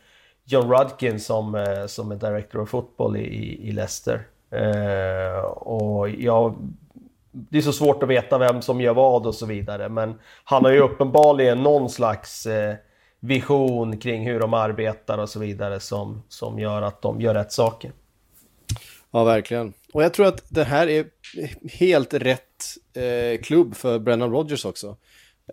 John 0.45 0.73
Rudkin 0.73 1.21
som, 1.21 1.55
eh, 1.55 1.87
som 1.87 2.11
är 2.11 2.17
director 2.17 2.61
of 2.61 2.69
football 2.69 3.17
i, 3.17 3.69
i 3.69 3.73
Leicester. 3.73 4.27
Eh, 4.51 5.45
och 5.47 6.09
jag, 6.09 6.55
det 7.33 7.59
är 7.59 7.63
så 7.63 7.73
svårt 7.73 8.03
att 8.03 8.09
veta 8.09 8.39
vem 8.39 8.63
som 8.63 8.81
gör 8.81 8.95
vad 8.95 9.27
och 9.27 9.35
så 9.35 9.47
vidare, 9.47 9.89
men 9.89 10.15
han 10.45 10.65
har 10.65 10.73
ju 10.73 10.81
uppenbarligen 10.81 11.63
någon 11.63 11.91
slags 11.91 12.47
eh, 12.47 12.75
vision 13.21 13.99
kring 13.99 14.27
hur 14.27 14.41
de 14.41 14.55
arbetar 14.55 15.19
och 15.19 15.29
så 15.29 15.39
vidare 15.39 15.81
som, 15.81 16.23
som 16.29 16.59
gör 16.59 16.83
att 16.83 17.03
de 17.03 17.21
gör 17.21 17.35
rätt 17.35 17.53
saker. 17.53 17.93
Ja, 19.11 19.25
verkligen. 19.25 19.73
Och 19.93 20.03
jag 20.03 20.15
tror 20.15 20.27
att 20.27 20.45
det 20.49 20.65
här 20.65 20.87
är 20.87 21.07
helt 21.79 22.15
rätt 22.15 22.65
eh, 22.95 23.41
klubb 23.43 23.77
för 23.77 23.99
Brennan 23.99 24.31
Rogers 24.31 24.65
också. 24.65 24.97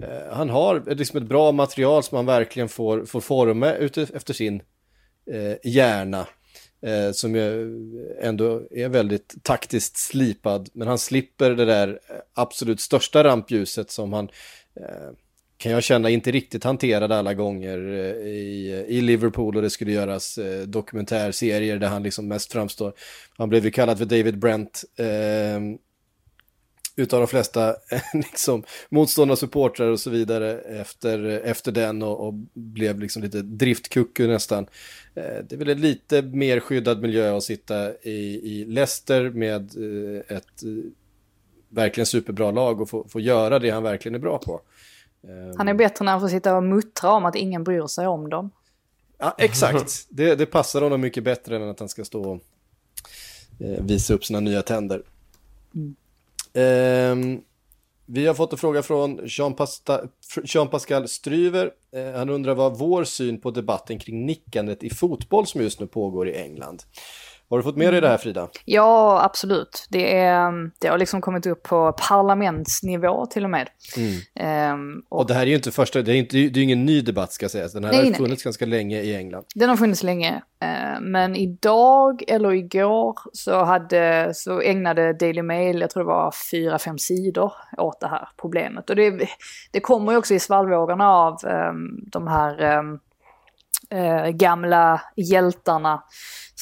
Eh, 0.01 0.33
han 0.35 0.49
har 0.49 0.95
liksom 0.95 1.17
ett 1.21 1.29
bra 1.29 1.51
material 1.51 2.03
som 2.03 2.15
han 2.15 2.25
verkligen 2.25 2.69
får, 2.69 3.05
får 3.05 3.21
forma 3.21 3.73
efter 3.73 4.33
sin 4.33 4.61
eh, 5.31 5.55
hjärna. 5.63 6.27
Eh, 6.85 7.11
som 7.11 7.35
ju 7.35 7.71
ändå 8.21 8.61
är 8.71 8.89
väldigt 8.89 9.35
taktiskt 9.43 9.97
slipad. 9.97 10.69
Men 10.73 10.87
han 10.87 10.97
slipper 10.97 11.51
det 11.51 11.65
där 11.65 11.87
eh, 11.87 12.15
absolut 12.33 12.81
största 12.81 13.23
rampljuset 13.23 13.91
som 13.91 14.13
han 14.13 14.29
eh, 14.75 15.11
kan 15.63 15.71
jag 15.71 15.83
känna 15.83 16.09
inte 16.09 16.31
riktigt 16.31 16.63
hanterade 16.63 17.17
alla 17.17 17.33
gånger 17.33 17.77
eh, 17.77 18.27
i, 18.27 18.85
i 18.87 19.01
Liverpool 19.01 19.55
och 19.55 19.61
det 19.61 19.69
skulle 19.69 19.91
göras 19.91 20.37
eh, 20.37 20.61
dokumentärserier 20.61 21.77
där 21.77 21.87
han 21.87 22.03
liksom 22.03 22.27
mest 22.27 22.51
framstår. 22.51 22.93
Han 23.37 23.49
blev 23.49 23.65
ju 23.65 23.71
kallad 23.71 23.97
för 23.97 24.05
David 24.05 24.37
Brent 24.37 24.83
eh, 24.97 25.59
utav 26.95 27.19
de 27.19 27.27
flesta 27.27 27.75
liksom, 28.13 28.63
motståndare, 28.89 29.37
supportrar 29.37 29.87
och 29.87 29.99
så 29.99 30.09
vidare 30.09 30.59
efter, 30.59 31.25
efter 31.25 31.71
den 31.71 32.01
och, 32.01 32.27
och 32.27 32.33
blev 32.53 32.99
liksom 32.99 33.23
lite 33.23 33.41
driftkucku 33.41 34.27
nästan. 34.27 34.67
Eh, 35.15 35.43
det 35.49 35.51
är 35.51 35.57
väl 35.57 35.69
en 35.69 35.81
lite 35.81 36.21
mer 36.21 36.59
skyddad 36.59 37.01
miljö 37.01 37.37
att 37.37 37.43
sitta 37.43 37.93
i, 38.01 38.39
i 38.43 38.65
Leicester 38.65 39.29
med 39.29 39.61
eh, 39.61 40.37
ett 40.37 40.63
eh, 40.63 40.91
verkligen 41.69 42.05
superbra 42.05 42.51
lag 42.51 42.81
och 42.81 42.89
få, 42.89 43.07
få 43.07 43.19
göra 43.19 43.59
det 43.59 43.69
han 43.69 43.83
verkligen 43.83 44.15
är 44.15 44.19
bra 44.19 44.37
på. 44.37 44.61
Han 45.57 45.67
är 45.67 45.73
bättre 45.73 46.05
när 46.05 46.11
han 46.11 46.21
får 46.21 46.27
sitta 46.27 46.57
och 46.57 46.63
muttra 46.63 47.11
om 47.11 47.25
att 47.25 47.35
ingen 47.35 47.63
bryr 47.63 47.87
sig 47.87 48.07
om 48.07 48.29
dem. 48.29 48.51
Ja, 49.17 49.35
exakt. 49.37 50.07
Det, 50.09 50.35
det 50.35 50.45
passar 50.45 50.81
honom 50.81 51.01
mycket 51.01 51.23
bättre 51.23 51.55
än 51.55 51.69
att 51.69 51.79
han 51.79 51.89
ska 51.89 52.05
stå 52.05 52.31
och 52.31 52.39
eh, 53.59 53.83
visa 53.83 54.13
upp 54.13 54.25
sina 54.25 54.39
nya 54.39 54.61
tänder. 54.61 55.03
Mm. 55.75 55.95
Eh, 56.53 57.41
vi 58.05 58.25
har 58.25 58.33
fått 58.33 58.51
en 58.51 58.57
fråga 58.57 58.83
från 58.83 59.19
Jean-Pascal 60.43 61.07
Stryver. 61.07 61.71
Eh, 61.91 62.11
han 62.11 62.29
undrar 62.29 62.55
vad 62.55 62.77
vår 62.77 63.03
syn 63.03 63.41
på 63.41 63.51
debatten 63.51 63.99
kring 63.99 64.25
nickandet 64.25 64.83
i 64.83 64.89
fotboll 64.89 65.47
som 65.47 65.61
just 65.61 65.79
nu 65.79 65.87
pågår 65.87 66.29
i 66.29 66.35
England. 66.35 66.83
Har 67.53 67.57
du 67.57 67.63
fått 67.63 67.77
med 67.77 67.93
dig 67.93 68.01
det 68.01 68.07
här 68.07 68.17
Frida? 68.17 68.49
Ja, 68.65 69.23
absolut. 69.23 69.87
Det, 69.89 70.17
är, 70.17 70.71
det 70.79 70.87
har 70.87 70.97
liksom 70.97 71.21
kommit 71.21 71.45
upp 71.45 71.63
på 71.63 71.93
parlamentsnivå 72.07 73.25
till 73.25 73.43
och 73.43 73.49
med. 73.49 73.69
Mm. 73.97 74.73
Um, 74.73 75.03
och, 75.09 75.19
och, 75.19 75.27
det 75.27 75.33
här 75.33 75.41
är 75.41 75.45
ju 75.45 75.55
inte 75.55 75.71
första, 75.71 76.01
det 76.01 76.11
är, 76.11 76.15
inte, 76.15 76.37
det 76.37 76.59
är 76.59 76.63
ingen 76.63 76.85
ny 76.85 77.01
debatt 77.01 77.33
ska 77.33 77.49
sägas. 77.49 77.73
Den 77.73 77.83
här 77.83 77.91
nej, 77.91 78.05
har 78.05 78.13
funnits 78.13 78.45
nej. 78.45 78.49
ganska 78.49 78.65
länge 78.65 79.01
i 79.01 79.15
England. 79.15 79.45
Den 79.55 79.69
har 79.69 79.77
funnits 79.77 80.03
länge. 80.03 80.41
Uh, 80.63 81.01
men 81.01 81.35
idag 81.35 82.23
eller 82.27 82.53
igår 82.53 83.19
så, 83.33 83.63
hade, 83.63 84.31
så 84.35 84.61
ägnade 84.61 85.13
Daily 85.13 85.41
Mail, 85.41 85.81
jag 85.81 85.89
tror 85.89 86.03
det 86.03 86.07
var 86.07 86.33
fyra, 86.51 86.79
fem 86.79 86.97
sidor 86.97 87.53
åt 87.77 87.99
det 87.99 88.07
här 88.07 88.29
problemet. 88.41 88.89
Och 88.89 88.95
det, 88.95 89.27
det 89.71 89.79
kommer 89.79 90.11
ju 90.11 90.17
också 90.17 90.33
i 90.33 90.39
svallvågorna 90.39 91.09
av 91.09 91.37
um, 91.45 92.03
de 92.11 92.27
här 92.27 92.79
um, 92.79 92.99
uh, 93.93 94.29
gamla 94.29 95.01
hjältarna 95.15 96.03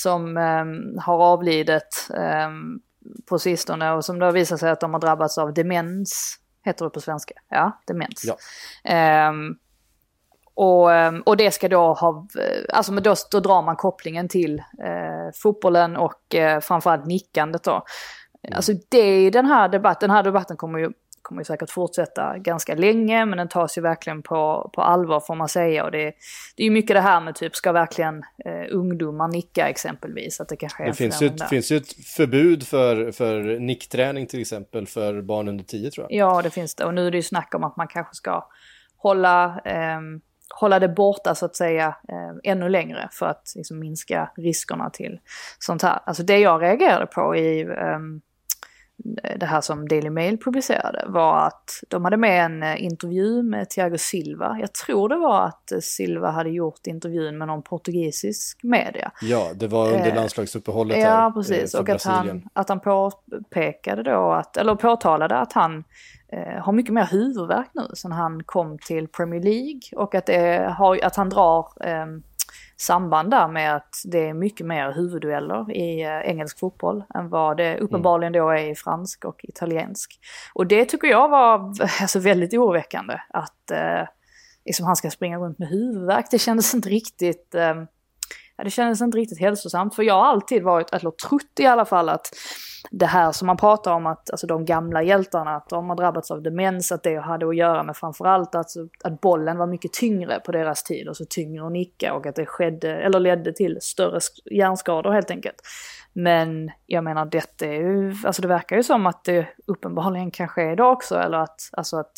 som 0.01 0.37
um, 0.37 0.97
har 0.99 1.17
avlidit 1.17 2.07
um, 2.47 2.81
på 3.29 3.39
sistone 3.39 3.91
och 3.91 4.05
som 4.05 4.19
då 4.19 4.31
visar 4.31 4.57
sig 4.57 4.71
att 4.71 4.79
de 4.79 4.93
har 4.93 5.01
drabbats 5.01 5.37
av 5.37 5.53
demens. 5.53 6.37
Heter 6.65 6.85
det 6.85 6.91
på 6.91 7.01
svenska? 7.01 7.33
Ja, 7.49 7.81
demens. 7.87 8.25
Ja. 8.83 9.29
Um, 9.29 9.57
och, 10.53 10.89
och 11.25 11.37
det 11.37 11.51
ska 11.51 11.69
då 11.69 11.93
ha, 11.93 12.27
alltså 12.73 12.91
då, 12.91 13.15
då 13.31 13.39
drar 13.39 13.61
man 13.61 13.75
kopplingen 13.75 14.27
till 14.27 14.59
eh, 14.59 15.31
fotbollen 15.41 15.97
och 15.97 16.35
eh, 16.35 16.59
framförallt 16.59 17.05
nickandet 17.05 17.63
då. 17.63 17.85
Mm. 18.43 18.55
Alltså 18.55 18.73
det 18.89 18.97
är 18.97 19.31
den 19.31 19.45
här 19.45 19.69
debatten, 19.69 20.09
den 20.09 20.15
här 20.15 20.23
debatten 20.23 20.57
kommer 20.57 20.79
ju 20.79 20.91
kommer 21.32 21.41
ju 21.41 21.45
säkert 21.45 21.69
fortsätta 21.69 22.38
ganska 22.38 22.75
länge, 22.75 23.25
men 23.25 23.38
den 23.38 23.47
tas 23.47 23.77
ju 23.77 23.82
verkligen 23.82 24.21
på, 24.21 24.71
på 24.73 24.82
allvar 24.82 25.19
får 25.19 25.36
man 25.36 25.49
säga. 25.49 25.84
Och 25.86 25.91
det, 25.91 26.13
det 26.55 26.63
är 26.63 26.65
ju 26.65 26.71
mycket 26.71 26.95
det 26.95 27.01
här 27.01 27.21
med 27.21 27.36
typ, 27.36 27.55
ska 27.55 27.71
verkligen 27.71 28.23
eh, 28.45 28.75
ungdomar 28.75 29.27
nicka 29.27 29.69
exempelvis? 29.69 30.41
Att 30.41 30.49
det 30.49 30.55
kanske 30.55 30.86
det 30.86 30.93
finns 30.93 31.21
ju, 31.21 31.27
ett, 31.27 31.49
finns 31.49 31.71
ju 31.71 31.77
ett 31.77 31.93
förbud 32.05 32.67
för, 32.67 33.11
för 33.11 33.59
nickträning 33.59 34.27
till 34.27 34.41
exempel 34.41 34.88
för 34.88 35.21
barn 35.21 35.47
under 35.47 35.63
10 35.63 35.91
tror 35.91 36.07
jag. 36.09 36.19
Ja, 36.19 36.41
det 36.41 36.49
finns 36.49 36.75
det. 36.75 36.86
Och 36.86 36.93
nu 36.93 37.07
är 37.07 37.11
det 37.11 37.17
ju 37.17 37.23
snack 37.23 37.55
om 37.55 37.63
att 37.63 37.77
man 37.77 37.88
kanske 37.88 38.15
ska 38.15 38.47
hålla 38.97 39.61
eh, 39.65 39.99
hålla 40.49 40.79
det 40.79 40.89
borta 40.89 41.36
så 41.36 41.45
att 41.45 41.55
säga 41.55 41.88
eh, 41.88 42.51
ännu 42.51 42.69
längre 42.69 43.09
för 43.11 43.25
att 43.25 43.53
liksom, 43.55 43.79
minska 43.79 44.32
riskerna 44.36 44.89
till 44.89 45.19
sånt 45.59 45.82
här. 45.82 45.99
Alltså 46.05 46.23
det 46.23 46.39
jag 46.39 46.61
reagerade 46.61 47.05
på 47.05 47.36
i 47.36 47.61
eh, 47.61 47.99
det 49.37 49.45
här 49.45 49.61
som 49.61 49.87
Daily 49.87 50.09
Mail 50.09 50.37
publicerade 50.37 51.05
var 51.07 51.47
att 51.47 51.83
de 51.87 52.03
hade 52.03 52.17
med 52.17 52.45
en 52.45 52.63
eh, 52.63 52.83
intervju 52.83 53.43
med 53.43 53.69
Thiago 53.69 53.97
Silva. 53.97 54.57
Jag 54.59 54.73
tror 54.73 55.09
det 55.09 55.15
var 55.15 55.45
att 55.45 55.71
eh, 55.71 55.79
Silva 55.79 56.31
hade 56.31 56.49
gjort 56.49 56.87
intervjun 56.87 57.37
med 57.37 57.47
någon 57.47 57.63
portugisisk 57.63 58.63
media. 58.63 59.11
Ja, 59.21 59.47
det 59.55 59.67
var 59.67 59.85
under 59.85 60.07
eh, 60.07 60.15
landslagsuppehållet 60.15 60.97
eh, 60.97 61.03
Ja, 61.03 61.31
precis. 61.35 61.73
Och 61.73 61.89
att 61.89 62.03
han, 62.03 62.49
att 62.53 62.69
han 62.69 62.79
påpekade 62.79 64.03
då, 64.03 64.31
att, 64.31 64.57
eller 64.57 64.75
påtalade 64.75 65.37
att 65.37 65.53
han 65.53 65.83
eh, 66.31 66.63
har 66.63 66.73
mycket 66.73 66.93
mer 66.93 67.05
huvudvärk 67.05 67.69
nu 67.73 67.87
sen 67.93 68.11
han 68.11 68.43
kom 68.43 68.77
till 68.77 69.07
Premier 69.07 69.41
League. 69.41 69.81
Och 69.95 70.15
att, 70.15 70.25
det 70.25 70.73
har, 70.77 71.05
att 71.05 71.15
han 71.15 71.29
drar 71.29 71.67
eh, 71.81 72.05
samband 72.82 73.32
där 73.32 73.47
med 73.47 73.75
att 73.75 74.01
det 74.05 74.29
är 74.29 74.34
mycket 74.34 74.65
mer 74.65 74.91
huvuddueller 74.91 75.71
i 75.71 76.01
eh, 76.01 76.19
engelsk 76.19 76.59
fotboll 76.59 77.03
än 77.15 77.29
vad 77.29 77.57
det 77.57 77.77
uppenbarligen 77.77 78.34
då 78.34 78.49
är 78.49 78.71
i 78.71 78.75
fransk 78.75 79.25
och 79.25 79.39
italiensk. 79.43 80.19
Och 80.53 80.67
det 80.67 80.86
tycker 80.86 81.07
jag 81.07 81.29
var 81.29 81.73
alltså, 82.01 82.19
väldigt 82.19 82.53
oroväckande 82.53 83.17
att 83.29 83.71
eh, 83.71 84.07
liksom 84.65 84.86
han 84.86 84.95
ska 84.95 85.09
springa 85.09 85.38
runt 85.38 85.59
med 85.59 85.67
huvudvärk. 85.67 86.25
Det 86.32 86.39
kändes 86.39 86.73
inte 86.73 86.89
riktigt... 86.89 87.55
Eh, 87.55 87.84
det 88.64 88.70
kändes 88.70 89.01
inte 89.01 89.18
riktigt 89.18 89.39
hälsosamt. 89.39 89.95
För 89.95 90.03
jag 90.03 90.14
har 90.14 90.26
alltid 90.26 90.64
varit, 90.64 90.93
eller 90.93 91.12
trott 91.12 91.59
i 91.59 91.66
alla 91.66 91.86
fall 91.86 92.09
att 92.09 92.30
det 92.91 93.05
här 93.05 93.32
som 93.32 93.47
man 93.47 93.57
pratar 93.57 93.93
om 93.93 94.05
att 94.05 94.32
alltså 94.32 94.47
de 94.47 94.66
gamla 94.66 95.03
hjältarna, 95.03 95.55
att 95.55 95.70
de 95.70 95.89
har 95.89 95.95
drabbats 95.95 96.32
av 96.32 96.41
demens, 96.41 96.91
att 96.91 97.03
det 97.03 97.16
hade 97.16 97.47
att 97.47 97.55
göra 97.55 97.84
med 97.84 97.97
framförallt 97.97 98.55
att, 98.55 98.68
att 99.03 99.22
bollen 99.22 99.57
var 99.57 99.68
mycket 99.68 99.93
tyngre 99.93 100.39
på 100.39 100.51
deras 100.51 100.84
tid, 100.84 101.07
och 101.07 101.18
så 101.18 101.26
tyngre 101.30 101.66
att 101.66 101.72
nicka 101.72 102.14
och 102.14 102.26
att 102.26 102.36
det 102.36 102.45
skedde, 102.45 102.95
eller 102.95 103.20
ledde 103.20 103.53
till 103.53 103.78
större 103.82 104.20
hjärnskador 104.51 105.12
helt 105.12 105.32
enkelt. 105.32 105.62
Men 106.14 106.72
jag 106.86 107.03
menar 107.03 107.26
detta 107.26 107.66
är 107.66 107.74
ju, 107.74 108.16
alltså 108.26 108.41
det 108.41 108.47
verkar 108.47 108.76
ju 108.76 108.84
som 108.84 109.05
att 109.05 109.24
det 109.24 109.47
uppenbarligen 109.68 110.32
kan 110.32 110.47
ske 110.47 110.72
idag 110.72 110.91
också, 110.91 111.16
eller 111.16 111.38
att, 111.38 111.62
alltså 111.72 111.97
att 111.97 112.14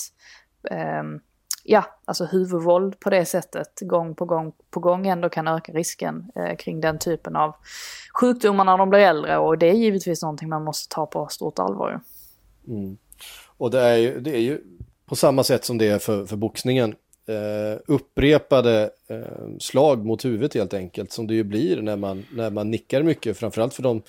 um, 1.02 1.20
ja, 1.64 1.86
alltså 2.05 2.26
huvudvåld 2.26 2.99
på 2.99 3.09
det 3.09 3.26
sättet 3.26 3.80
gång 3.82 4.16
på 4.16 4.26
gång 4.26 4.53
på 4.70 4.80
gång 4.80 5.07
ändå 5.07 5.30
kan 5.30 5.47
öka 5.47 5.72
risken 5.72 6.32
eh, 6.36 6.55
kring 6.55 6.82
den 6.82 6.99
typen 6.99 7.36
av 7.36 7.55
sjukdomar 8.20 8.66
när 8.66 8.78
de 8.78 8.89
blir 8.89 8.99
äldre 8.99 9.38
och 9.38 9.57
det 9.57 9.70
är 9.70 9.74
givetvis 9.74 10.22
någonting 10.22 10.49
man 10.49 10.64
måste 10.64 10.95
ta 10.95 11.05
på 11.05 11.28
stort 11.28 11.59
allvar. 11.59 12.01
Mm. 12.68 12.97
Och 13.57 13.72
det 13.72 13.80
är, 13.80 13.97
ju, 13.97 14.20
det 14.20 14.36
är 14.36 14.41
ju 14.41 14.61
på 15.05 15.16
samma 15.16 15.43
sätt 15.43 15.66
som 15.66 15.78
det 15.78 15.88
är 15.88 15.99
för, 15.99 16.26
för 16.26 16.36
boxningen. 16.36 16.95
Eh, 17.28 17.80
upprepade 17.88 18.89
eh, 19.07 19.57
slag 19.59 20.05
mot 20.05 20.26
huvudet 20.26 20.53
helt 20.53 20.74
enkelt 20.74 21.11
som 21.11 21.28
det 21.28 21.34
ju 21.34 21.43
blir 21.43 21.82
när 21.82 21.95
man, 21.95 22.26
när 22.32 22.49
man 22.49 22.72
nickar 22.72 23.03
mycket, 23.03 23.38
framförallt 23.38 23.74
för 23.74 23.84
de 23.84 24.01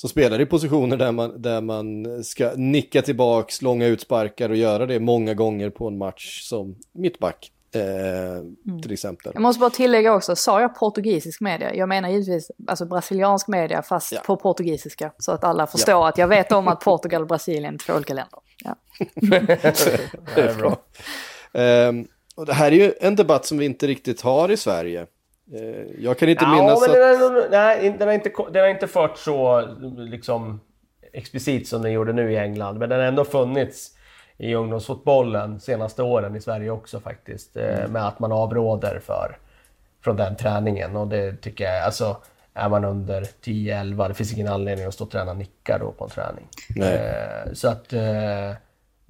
som 0.00 0.10
spelar 0.10 0.40
i 0.40 0.46
positioner 0.46 0.96
där 0.96 1.12
man, 1.12 1.42
där 1.42 1.60
man 1.60 2.06
ska 2.24 2.52
nicka 2.56 3.02
tillbaks 3.02 3.62
långa 3.62 3.86
utsparkar 3.86 4.50
och 4.50 4.56
göra 4.56 4.86
det 4.86 5.00
många 5.00 5.34
gånger 5.34 5.70
på 5.70 5.88
en 5.88 5.98
match 5.98 6.42
som 6.42 6.76
mittback. 6.92 7.52
Eh, 7.74 7.82
mm. 7.82 8.82
Till 8.82 8.92
exempel. 8.92 9.32
Jag 9.34 9.42
måste 9.42 9.60
bara 9.60 9.70
tillägga 9.70 10.14
också, 10.14 10.36
sa 10.36 10.60
jag 10.60 10.74
portugisisk 10.74 11.40
media? 11.40 11.74
Jag 11.74 11.88
menar 11.88 12.08
givetvis 12.08 12.50
alltså 12.66 12.86
brasiliansk 12.86 13.48
media 13.48 13.82
fast 13.82 14.12
ja. 14.12 14.20
på 14.26 14.36
portugisiska. 14.36 15.12
Så 15.18 15.32
att 15.32 15.44
alla 15.44 15.66
förstår 15.66 15.94
ja. 15.94 16.08
att 16.08 16.18
jag 16.18 16.28
vet 16.28 16.52
om 16.52 16.68
att 16.68 16.80
Portugal 16.80 17.22
och 17.22 17.28
Brasilien 17.28 17.74
är 17.74 17.78
två 17.78 17.92
olika 17.92 18.14
länder. 18.14 18.38
Ja. 18.64 18.76
det 20.34 20.40
är 20.40 20.54
bra. 20.54 20.80
Um, 21.88 22.08
och 22.36 22.46
det 22.46 22.52
här 22.52 22.72
är 22.72 22.76
ju 22.76 22.92
en 23.00 23.16
debatt 23.16 23.46
som 23.46 23.58
vi 23.58 23.64
inte 23.64 23.86
riktigt 23.86 24.20
har 24.20 24.50
i 24.50 24.56
Sverige. 24.56 25.06
Eh, 25.54 25.84
jag 25.98 26.18
kan 26.18 26.28
inte 26.28 26.44
ja, 26.44 26.54
minnas 26.54 26.80
men 26.80 26.90
att... 26.90 27.20
Den, 27.20 27.50
nej, 27.50 27.96
den 27.98 28.08
har, 28.08 28.14
inte, 28.14 28.32
den 28.50 28.62
har 28.62 28.68
inte 28.68 28.86
fört 28.86 29.18
så 29.18 29.68
liksom, 29.96 30.60
explicit 31.12 31.68
som 31.68 31.82
den 31.82 31.92
gjorde 31.92 32.12
nu 32.12 32.32
i 32.32 32.36
England. 32.36 32.78
Men 32.78 32.88
den 32.88 32.98
har 32.98 33.06
ändå 33.06 33.24
funnits 33.24 33.96
i 34.38 34.54
ungdomsfotbollen 34.54 35.60
senaste 35.60 36.02
åren 36.02 36.36
i 36.36 36.40
Sverige 36.40 36.70
också 36.70 37.00
faktiskt. 37.00 37.56
Eh, 37.56 37.78
mm. 37.78 37.92
Med 37.92 38.06
att 38.06 38.18
man 38.18 38.32
avråder 38.32 39.00
för, 39.04 39.38
från 40.04 40.16
den 40.16 40.36
träningen. 40.36 40.96
Och 40.96 41.08
det 41.08 41.36
tycker 41.36 41.64
jag, 41.64 41.84
alltså 41.84 42.16
är 42.54 42.68
man 42.68 42.84
under 42.84 43.22
10-11, 43.22 44.08
det 44.08 44.14
finns 44.14 44.32
ingen 44.32 44.48
anledning 44.48 44.86
att 44.86 44.94
stå 44.94 45.04
och 45.04 45.10
träna 45.10 45.32
nickar 45.32 45.78
då 45.78 45.92
på 45.92 46.04
en 46.04 46.10
träning. 46.10 46.48
Eh, 46.76 47.52
så 47.52 47.68
att 47.68 47.92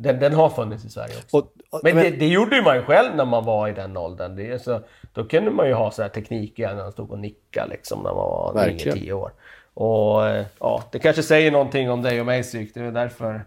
den, 0.03 0.21
den 0.21 0.35
har 0.35 0.49
funnits 0.49 0.85
i 0.85 0.89
Sverige 0.91 1.15
också. 1.23 1.37
Och, 1.37 1.53
och, 1.71 1.81
men, 1.83 1.95
men 1.95 2.05
det, 2.05 2.11
det, 2.11 2.27
gjorde 2.27 2.63
man 2.63 2.77
ju 2.77 2.83
själv 2.83 3.17
när 3.17 3.25
man 3.25 3.45
var 3.45 3.69
i 3.69 3.73
den 3.73 3.97
åldern. 3.97 4.37
Det, 4.37 4.63
så, 4.63 4.81
då 5.13 5.25
kunde 5.25 5.51
man 5.51 5.67
ju 5.69 5.75
ha 5.75 5.91
så 5.91 6.03
här 6.03 6.09
tekniker 6.09 6.75
när 6.75 6.83
man 6.83 6.93
stod 6.93 7.11
och 7.11 7.19
nickade 7.19 7.71
liksom 7.71 7.99
när 7.99 8.15
man 8.15 8.15
var 8.15 8.53
9-10 8.55 9.13
år. 9.13 9.33
Och 9.75 10.23
ja, 10.59 10.85
det 10.93 10.99
kanske 10.99 11.23
säger 11.23 11.51
någonting 11.51 11.91
om 11.91 12.03
dig 12.03 12.21
och 12.21 12.27
mig 12.27 12.43
psyk. 12.43 12.75
Det 12.75 12.81
är 12.81 12.93
därför 12.93 13.45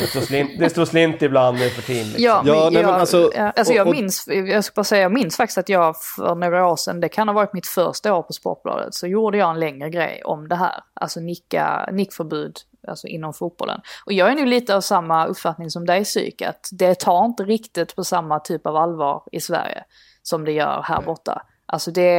det 0.00 0.06
står 0.06 0.20
slint, 0.20 0.50
det 0.58 0.70
står 0.70 0.84
slint 0.84 1.22
ibland 1.22 1.58
nu 1.58 1.68
för 1.68 1.82
tiden. 1.82 2.06
Liksom. 2.06 2.24
Ja, 2.24 2.42
ja 2.46 2.70
nej, 2.72 2.82
jag, 2.82 2.90
alltså, 2.90 3.30
alltså 3.34 3.72
jag, 3.72 3.90
minns, 3.90 4.28
jag 4.28 4.64
ska 4.64 4.74
bara 4.74 4.84
säga, 4.84 5.02
jag 5.02 5.12
minns 5.12 5.36
faktiskt 5.36 5.58
att 5.58 5.68
jag 5.68 5.96
för 6.16 6.34
några 6.34 6.68
år 6.68 6.76
sedan, 6.76 7.00
det 7.00 7.08
kan 7.08 7.28
ha 7.28 7.34
varit 7.34 7.52
mitt 7.52 7.66
första 7.66 8.14
år 8.14 8.22
på 8.22 8.32
Sportbladet, 8.32 8.94
så 8.94 9.06
gjorde 9.06 9.38
jag 9.38 9.50
en 9.50 9.60
längre 9.60 9.90
grej 9.90 10.22
om 10.24 10.48
det 10.48 10.56
här. 10.56 10.80
Alltså 10.94 11.20
nicka, 11.20 11.88
nickförbud 11.92 12.56
alltså 12.88 13.06
inom 13.06 13.34
fotbollen. 13.34 13.80
Och 14.06 14.12
jag 14.12 14.30
är 14.30 14.34
nu 14.34 14.46
lite 14.46 14.76
av 14.76 14.80
samma 14.80 15.26
uppfattning 15.26 15.70
som 15.70 15.86
dig 15.86 16.04
psyk, 16.04 16.42
att 16.42 16.68
det 16.72 16.94
tar 16.94 17.24
inte 17.24 17.44
riktigt 17.44 17.96
på 17.96 18.04
samma 18.04 18.40
typ 18.40 18.66
av 18.66 18.76
allvar 18.76 19.22
i 19.32 19.40
Sverige 19.40 19.84
som 20.22 20.44
det 20.44 20.52
gör 20.52 20.82
här 20.82 21.02
borta. 21.02 21.42
Alltså 21.66 21.90
det, 21.90 22.10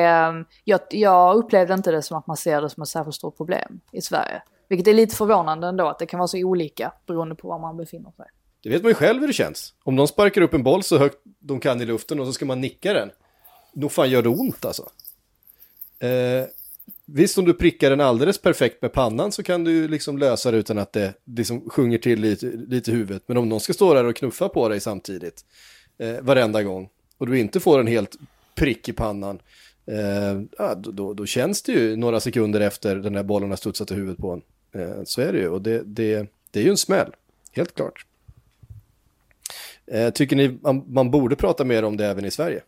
jag, 0.64 0.80
jag 0.90 1.36
upplevde 1.36 1.74
inte 1.74 1.92
det 1.92 2.02
som 2.02 2.18
att 2.18 2.28
man 2.28 2.38
ser 2.38 2.62
det 2.62 2.70
som 2.70 2.84
ett 2.84 2.90
särskilt 2.90 3.16
stort 3.16 3.38
problem 3.38 3.80
i 3.92 4.02
Sverige. 4.02 4.42
Vilket 4.70 4.88
är 4.88 4.94
lite 4.94 5.16
förvånande 5.16 5.68
ändå 5.68 5.88
att 5.88 6.00
det 6.00 6.06
kan 6.06 6.20
vara 6.20 6.28
så 6.28 6.38
olika 6.38 6.94
beroende 7.08 7.36
på 7.36 7.48
var 7.48 7.60
man 7.60 7.78
befinner 7.78 8.12
sig. 8.12 8.26
Det 8.64 8.70
vet 8.70 8.82
man 8.82 8.90
ju 8.90 8.96
själv 8.96 9.20
hur 9.20 9.28
det 9.28 9.34
känns. 9.34 9.74
Om 9.84 9.96
de 9.96 10.08
sparkar 10.08 10.42
upp 10.42 10.54
en 10.54 10.64
boll 10.64 10.84
så 10.84 10.98
högt 10.98 11.18
de 11.40 11.60
kan 11.60 11.82
i 11.82 11.86
luften 11.86 12.20
och 12.20 12.26
så 12.26 12.34
ska 12.34 12.46
man 12.46 12.62
nicka 12.62 12.94
den. 12.94 13.12
Då 13.74 13.90
fan 13.90 14.10
gör 14.10 14.22
det 14.22 14.30
ont 14.30 14.66
alltså. 14.66 14.90
Eh, 16.00 16.46
visst 17.06 17.38
om 17.38 17.46
du 17.46 17.54
prickar 17.54 17.90
den 17.90 18.02
alldeles 18.02 18.38
perfekt 18.38 18.82
med 18.82 18.94
pannan 18.94 19.32
så 19.32 19.44
kan 19.44 19.64
du 19.64 19.88
liksom 19.88 20.18
lösa 20.18 20.52
det 20.52 20.58
utan 20.58 20.78
att 20.78 20.94
det 20.94 21.14
liksom 21.26 21.70
sjunger 21.70 21.98
till 21.98 22.22
lite, 22.22 22.46
lite 22.46 22.92
i 22.92 22.94
huvudet. 22.94 23.24
Men 23.26 23.38
om 23.38 23.50
någon 23.50 23.60
ska 23.60 23.74
stå 23.74 23.94
där 23.94 24.04
och 24.04 24.16
knuffa 24.16 24.50
på 24.50 24.70
dig 24.70 24.80
samtidigt 24.80 25.46
eh, 25.98 26.22
varenda 26.22 26.64
gång 26.64 26.90
och 27.18 27.28
du 27.28 27.40
inte 27.40 27.60
får 27.60 27.80
en 27.80 27.88
helt 27.88 28.16
prick 28.56 28.90
i 28.90 28.94
pannan, 28.94 29.40
eh, 29.86 30.76
då, 30.78 30.92
då, 30.92 31.14
då, 31.14 31.26
känns 31.26 31.62
det 31.62 31.72
ju 31.72 31.96
några 31.96 32.20
sekunder 32.20 32.62
efter 32.62 32.96
den 32.96 33.16
här 33.16 33.24
bollen 33.24 33.50
har 33.50 33.58
studsat 33.58 33.92
i 33.92 33.94
huvudet 33.96 34.18
på 34.18 34.32
en. 34.32 34.42
Eh, 34.82 35.04
så 35.04 35.22
är 35.22 35.34
det 35.34 35.40
ju 35.40 35.50
och 35.50 35.62
det, 35.62 35.82
det, 35.86 36.28
det 36.52 36.60
är 36.60 36.64
ju 36.64 36.70
en 36.70 36.78
smäll, 36.78 37.12
helt 37.52 37.76
klart. 37.76 38.06
Eh, 39.88 40.10
tycker 40.10 40.36
ni 40.36 40.58
man, 40.62 40.84
man 40.88 41.12
borde 41.12 41.36
prata 41.36 41.64
mer 41.64 41.84
om 41.84 41.98
det 41.98 42.06
även 42.06 42.26
i 42.26 42.32
Sverige? 42.32 42.62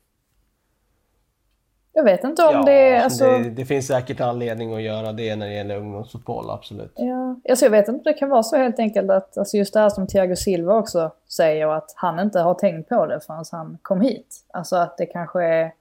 Jag 1.98 2.04
vet 2.04 2.24
inte 2.24 2.44
om 2.44 2.54
ja, 2.54 2.64
det... 2.64 2.98
Alltså... 2.98 3.26
Det, 3.26 3.50
det, 3.50 3.66
finns 3.66 3.88
säkert 3.88 4.22
anledning 4.22 4.76
att 4.76 4.82
göra 4.82 5.12
det 5.12 5.36
när 5.36 5.48
det 5.48 5.54
gäller 5.54 5.78
ungdomsfotboll, 5.78 6.50
absolut. 6.50 6.92
Ja, 6.96 7.36
alltså 7.50 7.66
jag 7.66 7.72
vet 7.72 7.88
inte 7.88 7.98
om 7.98 8.04
det 8.04 8.14
kan 8.14 8.30
vara 8.30 8.44
så 8.44 8.58
helt 8.58 8.80
enkelt 8.80 9.12
att 9.12 9.38
alltså 9.38 9.58
just 9.58 9.74
det 9.74 9.80
här 9.80 9.90
som 9.90 10.08
Thiago 10.08 10.36
Silva 10.36 10.74
också 10.74 11.12
säger 11.28 11.68
att 11.68 11.94
han 11.96 12.20
inte 12.20 12.40
har 12.40 12.54
tänkt 12.54 12.90
på 12.90 13.06
det 13.06 13.20
förrän 13.20 13.46
han 13.52 13.78
kom 13.82 14.02
hit. 14.02 14.46
Alltså 14.54 14.76
att 14.76 14.98
det 14.98 15.06
kanske 15.06 15.44
är... 15.44 15.72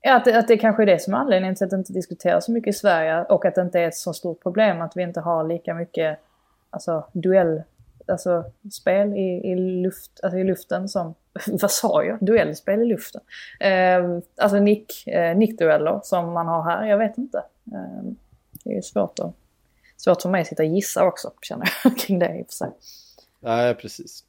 Ja, 0.00 0.16
att 0.16 0.24
det, 0.24 0.38
att 0.38 0.48
det 0.48 0.56
kanske 0.56 0.82
är 0.82 0.86
det 0.86 1.02
som 1.02 1.14
är 1.14 1.18
anledningen 1.18 1.54
till 1.54 1.64
att 1.64 1.70
det 1.70 1.76
inte 1.76 1.92
diskuteras 1.92 2.44
så 2.44 2.52
mycket 2.52 2.74
i 2.74 2.78
Sverige 2.78 3.24
och 3.24 3.44
att 3.44 3.54
det 3.54 3.60
inte 3.60 3.80
är 3.80 3.88
ett 3.88 3.96
så 3.96 4.12
stort 4.12 4.42
problem 4.42 4.80
att 4.80 4.96
vi 4.96 5.02
inte 5.02 5.20
har 5.20 5.44
lika 5.44 5.74
mycket 5.74 6.18
alltså, 6.70 7.04
duell 7.12 7.62
alltså, 8.08 8.44
spel 8.72 9.12
i, 9.12 9.50
i, 9.50 9.54
luft, 9.54 10.20
alltså, 10.22 10.38
i 10.38 10.44
luften 10.44 10.88
som, 10.88 11.14
vad 11.46 11.70
sa 11.70 12.04
jag, 12.04 12.18
duellspel 12.20 12.82
i 12.82 12.86
luften. 12.86 13.20
Eh, 13.60 14.18
alltså 14.36 14.58
nick, 14.58 15.06
eh, 15.06 15.36
nickdueller 15.36 16.00
som 16.04 16.32
man 16.32 16.46
har 16.46 16.62
här, 16.62 16.86
jag 16.86 16.98
vet 16.98 17.18
inte. 17.18 17.38
Eh, 17.72 18.12
det 18.64 18.70
är 18.70 18.74
ju 18.74 18.82
svårt, 18.82 19.18
att, 19.18 19.34
svårt 19.96 20.22
för 20.22 20.28
mig 20.28 20.40
att 20.40 20.46
sitta 20.46 20.62
och 20.62 20.68
gissa 20.68 21.04
också, 21.04 21.32
känner 21.42 21.68
jag, 21.84 21.98
kring 21.98 22.18
det 22.18 22.38
i 22.38 22.42
och 22.42 22.46
för 22.46 22.54
sig. 22.54 22.70
Nej, 23.40 23.74
precis. 23.74 24.24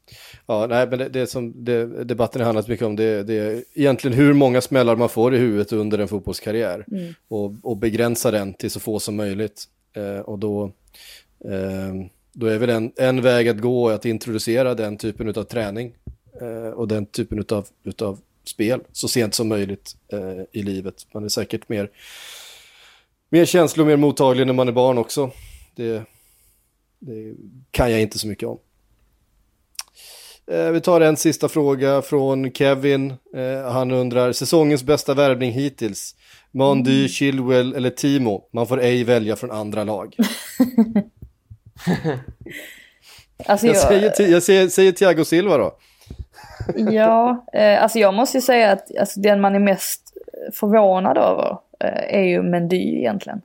Ja, 0.46 0.66
nej, 0.66 0.86
men 0.86 0.98
det, 0.98 1.08
det 1.08 1.26
som 1.26 1.64
det, 1.64 2.04
debatten 2.04 2.40
har 2.40 2.46
handlat 2.46 2.68
mycket 2.68 2.86
om 2.86 2.96
det, 2.96 3.22
det 3.22 3.38
är 3.38 3.64
egentligen 3.74 4.16
hur 4.16 4.32
många 4.32 4.60
smällar 4.60 4.96
man 4.96 5.08
får 5.08 5.34
i 5.34 5.38
huvudet 5.38 5.72
under 5.72 5.98
en 5.98 6.08
fotbollskarriär 6.08 6.84
mm. 6.90 7.14
och, 7.28 7.52
och 7.62 7.76
begränsa 7.76 8.30
den 8.30 8.54
till 8.54 8.70
så 8.70 8.80
få 8.80 8.98
som 8.98 9.16
möjligt. 9.16 9.64
Eh, 9.92 10.20
och 10.20 10.38
då, 10.38 10.64
eh, 11.44 11.94
då 12.38 12.46
är 12.46 12.58
väl 12.58 12.70
en, 12.70 12.92
en 12.96 13.22
väg 13.22 13.48
att 13.48 13.58
gå 13.58 13.88
att 13.88 14.04
introducera 14.04 14.74
den 14.74 14.96
typen 14.96 15.28
av 15.28 15.44
träning 15.44 15.94
eh, 16.40 16.70
och 16.70 16.88
den 16.88 17.06
typen 17.06 17.44
av 17.50 17.66
utav 17.84 18.20
spel 18.44 18.80
så 18.92 19.08
sent 19.08 19.34
som 19.34 19.48
möjligt 19.48 19.96
eh, 20.12 20.42
i 20.52 20.62
livet. 20.62 21.06
Man 21.14 21.24
är 21.24 21.28
säkert 21.28 21.68
mer, 21.68 21.90
mer 23.28 23.44
känslig 23.44 23.82
och 23.82 23.86
mer 23.86 23.96
mottaglig 23.96 24.46
när 24.46 24.54
man 24.54 24.68
är 24.68 24.72
barn 24.72 24.98
också. 24.98 25.30
Det, 25.74 26.02
det 26.98 27.34
kan 27.70 27.90
jag 27.90 28.00
inte 28.00 28.18
så 28.18 28.26
mycket 28.26 28.48
om. 28.48 28.58
Eh, 30.50 30.70
vi 30.70 30.80
tar 30.80 31.00
en 31.00 31.16
sista 31.16 31.48
fråga 31.48 32.02
från 32.02 32.52
Kevin. 32.52 33.14
Eh, 33.34 33.70
han 33.72 33.90
undrar 33.90 34.32
säsongens 34.32 34.84
bästa 34.84 35.14
värvning 35.14 35.52
hittills. 35.52 36.14
Mandy, 36.52 36.98
mm. 36.98 37.08
Chilwell 37.08 37.74
eller 37.74 37.90
Timo. 37.90 38.48
Man 38.52 38.66
får 38.66 38.80
ej 38.80 39.04
välja 39.04 39.36
från 39.36 39.50
andra 39.50 39.84
lag. 39.84 40.16
alltså 43.46 43.66
jag, 43.66 43.76
jag, 43.76 43.82
säger, 44.16 44.32
jag 44.32 44.42
säger, 44.42 44.68
säger 44.68 44.92
Thiago 44.92 45.24
Silva 45.24 45.56
då. 45.56 45.72
ja, 46.92 47.46
eh, 47.52 47.82
alltså 47.82 47.98
jag 47.98 48.14
måste 48.14 48.36
ju 48.36 48.42
säga 48.42 48.72
att 48.72 48.98
alltså, 48.98 49.20
den 49.20 49.40
man 49.40 49.54
är 49.54 49.58
mest 49.58 50.12
förvånad 50.52 51.18
över 51.18 51.58
eh, 51.80 52.14
är 52.20 52.22
ju 52.22 52.42
Mendy 52.42 52.98
egentligen. 52.98 53.42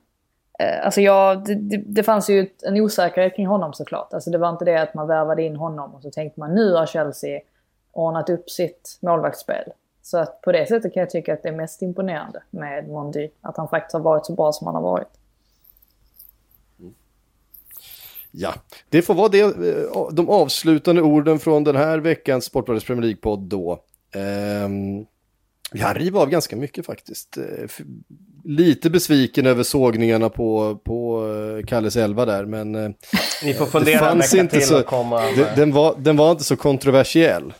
Eh, 0.58 0.84
alltså 0.84 1.00
jag, 1.00 1.44
det, 1.44 1.54
det, 1.54 1.82
det 1.86 2.02
fanns 2.02 2.30
ju 2.30 2.48
en 2.62 2.80
osäkerhet 2.80 3.36
kring 3.36 3.46
honom 3.46 3.72
såklart. 3.72 4.12
Alltså 4.12 4.30
det 4.30 4.38
var 4.38 4.50
inte 4.50 4.64
det 4.64 4.82
att 4.82 4.94
man 4.94 5.06
värvade 5.06 5.42
in 5.42 5.56
honom 5.56 5.94
och 5.94 6.02
så 6.02 6.10
tänkte 6.10 6.40
man 6.40 6.54
nu 6.54 6.72
har 6.72 6.86
Chelsea 6.86 7.40
ordnat 7.92 8.30
upp 8.30 8.50
sitt 8.50 8.98
målvaktsspel. 9.02 9.72
Så 10.02 10.18
att 10.18 10.40
på 10.40 10.52
det 10.52 10.66
sättet 10.66 10.94
kan 10.94 11.00
jag 11.00 11.10
tycka 11.10 11.34
att 11.34 11.42
det 11.42 11.48
är 11.48 11.52
mest 11.52 11.82
imponerande 11.82 12.42
med 12.50 12.88
Mondi. 12.88 13.30
Att 13.40 13.56
han 13.56 13.68
faktiskt 13.68 13.92
har 13.92 14.00
varit 14.00 14.26
så 14.26 14.32
bra 14.32 14.52
som 14.52 14.66
han 14.66 14.74
har 14.74 14.82
varit. 14.82 15.08
Ja, 18.36 18.54
det 18.90 19.02
får 19.02 19.14
vara 19.14 19.28
det, 19.28 19.40
eh, 19.40 20.08
de 20.12 20.28
avslutande 20.28 21.02
orden 21.02 21.38
från 21.38 21.64
den 21.64 21.76
här 21.76 21.98
veckans 21.98 22.44
Sportbladets 22.44 22.86
Premier 22.86 23.02
League-podd 23.02 23.48
då. 23.48 23.78
Um, 24.64 25.06
vi 25.72 25.80
har 25.80 25.94
riva 25.94 26.20
av 26.20 26.30
ganska 26.30 26.56
mycket 26.56 26.86
faktiskt. 26.86 27.36
Eh, 27.36 27.44
lite 28.44 28.90
besviken 28.90 29.46
över 29.46 29.62
sågningarna 29.62 30.28
på, 30.28 30.80
på 30.84 31.26
eh, 31.60 31.66
Kalles 31.66 31.96
elva 31.96 32.24
där, 32.24 32.44
men 32.44 32.72
Ni 33.44 33.54
får 33.54 33.64
det 33.64 33.70
fundera 33.70 34.10
en 34.10 34.18
vecka 34.18 34.40
inte 34.40 34.56
till 34.58 34.66
så... 34.66 34.80
och 34.80 34.86
komma 34.86 35.20
med... 35.20 35.46
Den 35.56 35.72
var, 35.72 35.94
den 35.98 36.16
var 36.16 36.30
inte 36.30 36.44
så 36.44 36.56
kontroversiell. 36.56 37.52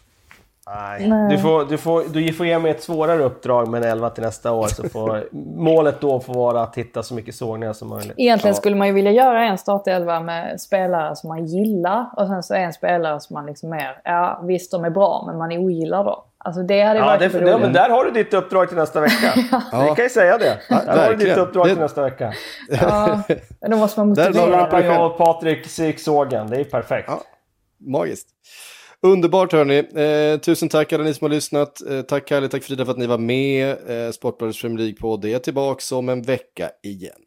Nej. 0.67 1.29
Du, 1.31 1.39
får, 1.39 1.65
du, 1.65 1.79
får, 1.79 2.03
du 2.13 2.33
får 2.33 2.47
ge 2.47 2.59
mig 2.59 2.71
ett 2.71 2.83
svårare 2.83 3.23
uppdrag 3.23 3.69
med 3.69 3.85
en 3.85 3.91
11 3.91 4.11
till 4.11 4.23
nästa 4.25 4.53
år. 4.53 4.67
Så 4.67 4.89
får, 4.89 5.25
målet 5.57 6.01
då 6.01 6.21
får 6.21 6.35
vara 6.35 6.63
att 6.63 6.77
hitta 6.77 7.03
så 7.03 7.15
mycket 7.15 7.35
sågningar 7.35 7.73
som 7.73 7.89
möjligt. 7.89 8.15
Egentligen 8.17 8.55
skulle 8.55 8.77
man 8.77 8.87
ju 8.87 8.93
vilja 8.93 9.11
göra 9.13 9.45
en 9.45 9.59
startelva 9.59 10.21
med 10.21 10.61
spelare 10.61 11.17
som 11.17 11.29
man 11.29 11.45
gillar 11.47 12.07
och 12.17 12.27
sen 12.27 12.43
så 12.43 12.55
en 12.55 12.73
spelare 12.73 13.21
som 13.21 13.35
man 13.35 13.47
liksom 13.47 13.71
mer, 13.71 14.01
ja 14.05 14.41
visst 14.45 14.71
de 14.71 14.85
är 14.85 14.91
bra 14.91 15.25
men 15.27 15.39
man 15.39 15.53
ogillar 15.53 16.05
då. 16.05 16.25
Alltså 16.39 16.63
det 16.63 16.83
hade 16.83 16.99
Ja, 16.99 17.05
varit 17.07 17.33
det, 17.33 17.51
ja, 17.51 17.59
men 17.59 17.73
där 17.73 17.91
har 17.91 18.05
du 18.05 18.11
ditt 18.11 18.35
uppdrag 18.35 18.69
till 18.69 18.77
nästa 18.77 19.01
vecka. 19.01 19.33
Vi 19.89 19.95
kan 19.97 20.05
ju 20.05 20.09
säga 20.11 20.39
det. 20.39 20.59
Där 20.69 21.03
har 21.05 21.11
du 21.11 21.17
ditt 21.25 21.37
uppdrag 21.37 21.67
till 21.67 21.75
Det- 21.77 21.81
nästa 21.83 22.03
vecka. 22.03 22.33
Ja, 22.81 23.21
då 23.69 23.77
måste 23.77 24.01
man 24.01 24.15
Där 24.15 24.27
motivera. 24.29 24.61
rappar 24.63 24.81
själv. 24.81 24.87
jag 24.95 25.07
och 25.07 25.19
Patrik 25.19 25.65
psyksågen. 25.65 26.47
Det 26.51 26.57
är 26.57 26.65
perfekt. 26.65 27.09
Ja. 27.09 27.21
Magiskt. 27.87 28.29
Underbart 29.05 29.53
hörni. 29.53 29.79
Eh, 29.79 30.41
tusen 30.41 30.69
tack 30.69 30.93
alla 30.93 31.05
ni 31.05 31.15
som 31.15 31.25
har 31.25 31.31
lyssnat. 31.35 31.83
Eh, 31.91 32.03
tack 32.03 32.29
Kalle, 32.29 32.49
tack 32.49 32.63
Frida 32.63 32.85
för 32.85 32.93
att 32.93 32.99
ni 32.99 33.07
var 33.07 33.19
med. 33.19 33.71
Eh, 33.71 34.11
Sportbladets 34.13 34.61
Premier 34.61 34.79
League-podd 34.79 35.25
är 35.25 35.39
tillbaka 35.39 35.97
om 35.97 36.09
en 36.09 36.23
vecka 36.23 36.71
igen. 36.83 37.24